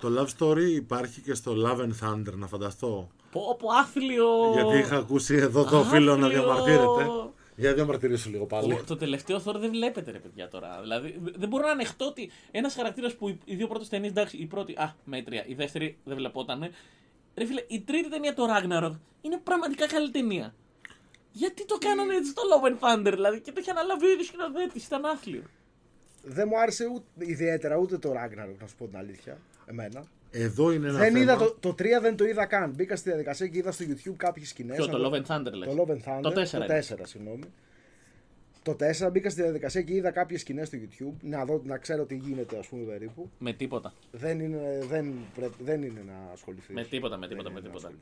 Το 0.00 0.08
love 0.18 0.28
story 0.38 0.70
υπάρχει 0.74 1.20
και 1.20 1.34
στο 1.34 1.52
Love 1.56 1.78
and 1.80 1.92
Thunder, 2.08 2.32
να 2.34 2.46
φανταστώ. 2.46 3.08
Πω, 3.32 3.56
πω, 3.58 3.68
άθλιο. 3.80 4.26
Γιατί 4.54 4.78
είχα 4.78 4.96
ακούσει 4.96 5.34
εδώ 5.34 5.64
το 5.64 5.82
φίλο 5.82 6.16
να 6.16 6.26
Άθλιο. 6.26 6.42
διαμαρτύρεται. 6.42 7.10
Για 7.56 7.74
διαμαρτυρήσου 7.74 8.30
λίγο 8.30 8.44
πάλι. 8.46 8.72
Ο- 8.72 8.82
το 8.86 8.96
τελευταίο 8.96 9.42
Thor 9.44 9.54
δεν 9.58 9.70
βλέπετε, 9.70 10.10
ρε 10.10 10.18
παιδιά 10.18 10.48
τώρα. 10.48 10.78
Δηλαδή, 10.80 11.20
δεν 11.36 11.48
μπορώ 11.48 11.64
να 11.66 11.70
ανεχτώ 11.72 12.06
ότι 12.06 12.30
ένας 12.50 12.74
χαρακτήρας 12.74 13.14
που 13.14 13.28
οι- 13.28 13.38
οι 13.44 13.54
δύο 13.54 13.66
πρώτες 13.66 13.88
ταινίες, 13.88 14.10
εντάξει, 14.10 14.36
η 14.36 14.46
πρώτη, 14.46 14.72
α, 14.72 14.94
μέτρια, 15.04 15.44
η 15.46 15.54
δεύτερη 15.54 15.98
δεν 16.04 16.16
βλεπότανε. 16.16 16.70
Ρε 17.34 17.44
φίλε, 17.46 17.64
η 17.68 17.80
τρίτη 17.80 18.08
ταινία, 18.10 18.34
το 18.34 18.42
Ragnarok, 18.44 18.92
είναι 19.20 19.40
πραγματικά 19.44 19.86
καλή 19.86 20.10
ταινία. 20.10 20.54
Γιατί 21.32 21.64
το 21.66 21.78
κάνανε 21.78 22.14
έτσι 22.14 22.30
στο 22.30 22.42
Love 22.50 22.66
and 22.68 22.78
Thunder, 23.06 23.12
δηλαδή, 23.14 23.40
και 23.40 23.52
το 23.52 23.60
είχε 23.60 23.70
αναλάβει 23.70 24.06
ο 24.06 24.10
ίδιος 24.10 24.26
σκηνοθέτη, 24.26 24.78
ήταν 24.86 25.04
άθλιο. 25.04 25.42
Δεν 26.22 26.48
μου 26.50 26.60
άρεσε 26.60 26.86
ούτε, 26.86 27.04
ιδιαίτερα 27.16 27.76
ούτε 27.76 27.98
το 27.98 28.10
Ragnarok, 28.10 28.56
να 28.60 28.66
σου 28.66 28.76
πω 28.76 28.86
την 28.86 28.96
αλήθεια. 28.96 29.38
Εμένα. 29.66 30.04
Εδώ 30.30 30.72
είναι 30.72 30.88
ένα 30.88 30.98
δεν 30.98 31.06
θέμα. 31.06 31.18
είδα 31.18 31.36
το, 31.36 31.56
το 31.60 31.68
3 31.68 31.84
δεν 32.00 32.16
το 32.16 32.24
είδα 32.24 32.46
καν. 32.46 32.70
Μπήκα 32.70 32.96
στη 32.96 33.08
διαδικασία 33.08 33.46
και 33.46 33.58
είδα 33.58 33.72
στο 33.72 33.84
YouTube 33.88 34.14
κάποιες 34.16 34.48
σκηνές. 34.48 34.76
Ποιο, 34.76 34.86
το 34.86 35.10
Love 35.10 35.16
and 35.16 35.26
Thunder, 35.26 35.52
λες; 35.52 35.74
Το 35.74 35.84
Love 35.84 35.90
and 35.90 36.02
Thunder. 36.08 36.22
Το 36.22 36.40
4. 36.40 36.50
Το 36.50 36.64
4, 36.68 37.00
συγγνώμη. 37.02 37.44
Το 38.62 38.76
4 39.06 39.10
μπήκα 39.12 39.30
στη 39.30 39.42
διαδικασία 39.42 39.82
και 39.82 39.94
είδα 39.94 40.10
κάποιες 40.10 40.40
σκηνές 40.40 40.66
στο 40.66 40.78
YouTube. 40.78 41.14
Να, 41.20 41.44
δω, 41.44 41.62
να 41.64 41.78
ξέρω 41.78 42.04
τι 42.04 42.14
γίνεται, 42.14 42.58
ας 42.58 42.66
πούμε, 42.66 42.84
περίπου. 42.84 43.30
Με 43.38 43.52
τίποτα. 43.52 43.94
Δεν 44.10 44.40
είναι, 44.40 44.84
δεν, 44.88 45.14
πρέπει, 45.34 45.54
δεν 45.62 45.82
είναι 45.82 46.02
να 46.06 46.32
ασχοληθείς. 46.32 46.74
Με 46.74 46.84
τίποτα, 46.84 47.16
με 47.16 47.28
τίποτα, 47.28 47.50
με 47.50 47.58
είναι 47.58 47.68
να 47.68 47.78
τίποτα. 47.78 47.94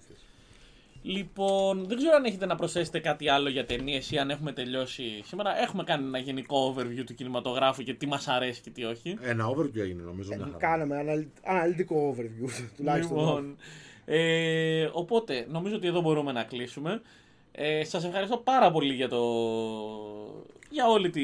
Ασχοληθείς. 1.07 1.23
Λοιπόν, 1.23 1.85
δεν 1.87 1.97
ξέρω 1.97 2.15
αν 2.17 2.25
έχετε 2.25 2.47
να 2.47 2.55
προσθέσετε 2.55 2.99
κάτι 3.01 3.29
άλλο 3.29 3.49
για 3.49 3.67
ταινίες 3.67 4.11
ή 4.11 4.19
αν 4.19 4.31
έχουμε 4.31 4.53
τελειώσει 4.53 5.23
σήμερα. 5.25 5.61
Έχουμε 5.63 5.85
κάνει 5.85 6.07
ένα 6.07 6.19
γενικό 6.19 6.75
overview 6.75 7.03
του 7.07 7.15
κινηματογράφου 7.15 7.83
και 7.83 7.95
τι 7.95 8.07
μας 8.07 8.29
αρέσει 8.29 8.61
και 8.61 8.71
τι 8.71 8.85
όχι. 8.85 9.19
Ένα 9.23 9.49
overview 9.49 9.79
έγινε 9.79 10.03
νομίζω. 10.03 10.29
μια 10.29 10.45
χαρά. 10.45 10.57
Κάναμε 10.59 10.97
αναλυ- 10.97 11.29
αναλυτικό 11.45 12.15
overview 12.17 12.51
τουλάχιστον. 12.77 13.19
Λοιπόν, 13.19 13.57
ε, 14.05 14.89
οπότε 14.93 15.47
νομίζω 15.49 15.77
ότι 15.77 15.87
εδώ 15.87 16.01
μπορούμε 16.01 16.33
να 16.33 16.43
κλείσουμε. 16.45 17.01
Ε, 17.53 17.85
σας 17.85 18.05
ευχαριστώ 18.05 18.37
πάρα 18.37 18.71
πολύ 18.71 18.95
για, 18.95 19.09
το... 19.09 19.23
για 20.71 20.87
όλη 20.87 21.11
τη, 21.11 21.23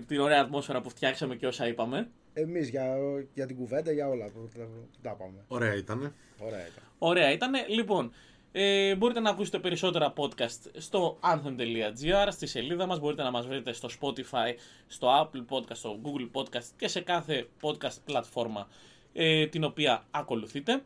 την 0.00 0.20
ωραία 0.20 0.40
ατμόσφαιρα 0.40 0.80
που 0.80 0.90
φτιάξαμε 0.90 1.36
και 1.36 1.46
όσα 1.46 1.66
είπαμε. 1.66 2.08
Εμείς 2.32 2.68
για, 2.68 2.96
για 3.34 3.46
την 3.46 3.56
κουβέντα, 3.56 3.92
για 3.92 4.08
όλα 4.08 4.24
που 4.26 4.48
τα, 4.58 4.64
που 4.64 4.98
τα 5.02 5.10
πάμε. 5.10 5.44
Ωραία 5.48 5.74
ήτανε. 5.74 6.12
Ωραία 6.38 6.60
ήταν. 6.60 6.82
Ωραία 6.98 7.32
ήταν. 7.32 7.52
Λοιπόν, 7.68 8.12
ε, 8.52 8.94
μπορείτε 8.94 9.20
να 9.20 9.30
ακούσετε 9.30 9.58
περισσότερα 9.58 10.12
podcast 10.16 10.70
στο 10.78 11.18
anthem.gr, 11.22 12.28
στη 12.30 12.46
σελίδα 12.46 12.86
μας. 12.86 12.98
Μπορείτε 12.98 13.22
να 13.22 13.30
μας 13.30 13.46
βρείτε 13.46 13.72
στο 13.72 13.88
Spotify, 14.00 14.54
στο 14.86 15.08
Apple 15.20 15.56
Podcast, 15.56 15.76
στο 15.76 15.98
Google 16.02 16.40
Podcast 16.40 16.64
και 16.76 16.88
σε 16.88 17.00
κάθε 17.00 17.48
podcast 17.62 17.96
πλατφόρμα 18.04 18.68
ε, 19.12 19.46
την 19.46 19.64
οποία 19.64 20.04
ακολουθείτε. 20.10 20.82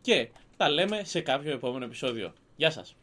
Και 0.00 0.28
τα 0.56 0.68
λέμε 0.68 1.04
σε 1.04 1.20
κάποιο 1.20 1.52
επόμενο 1.52 1.84
επεισόδιο. 1.84 2.32
Γεια 2.56 2.70
σας! 2.70 2.96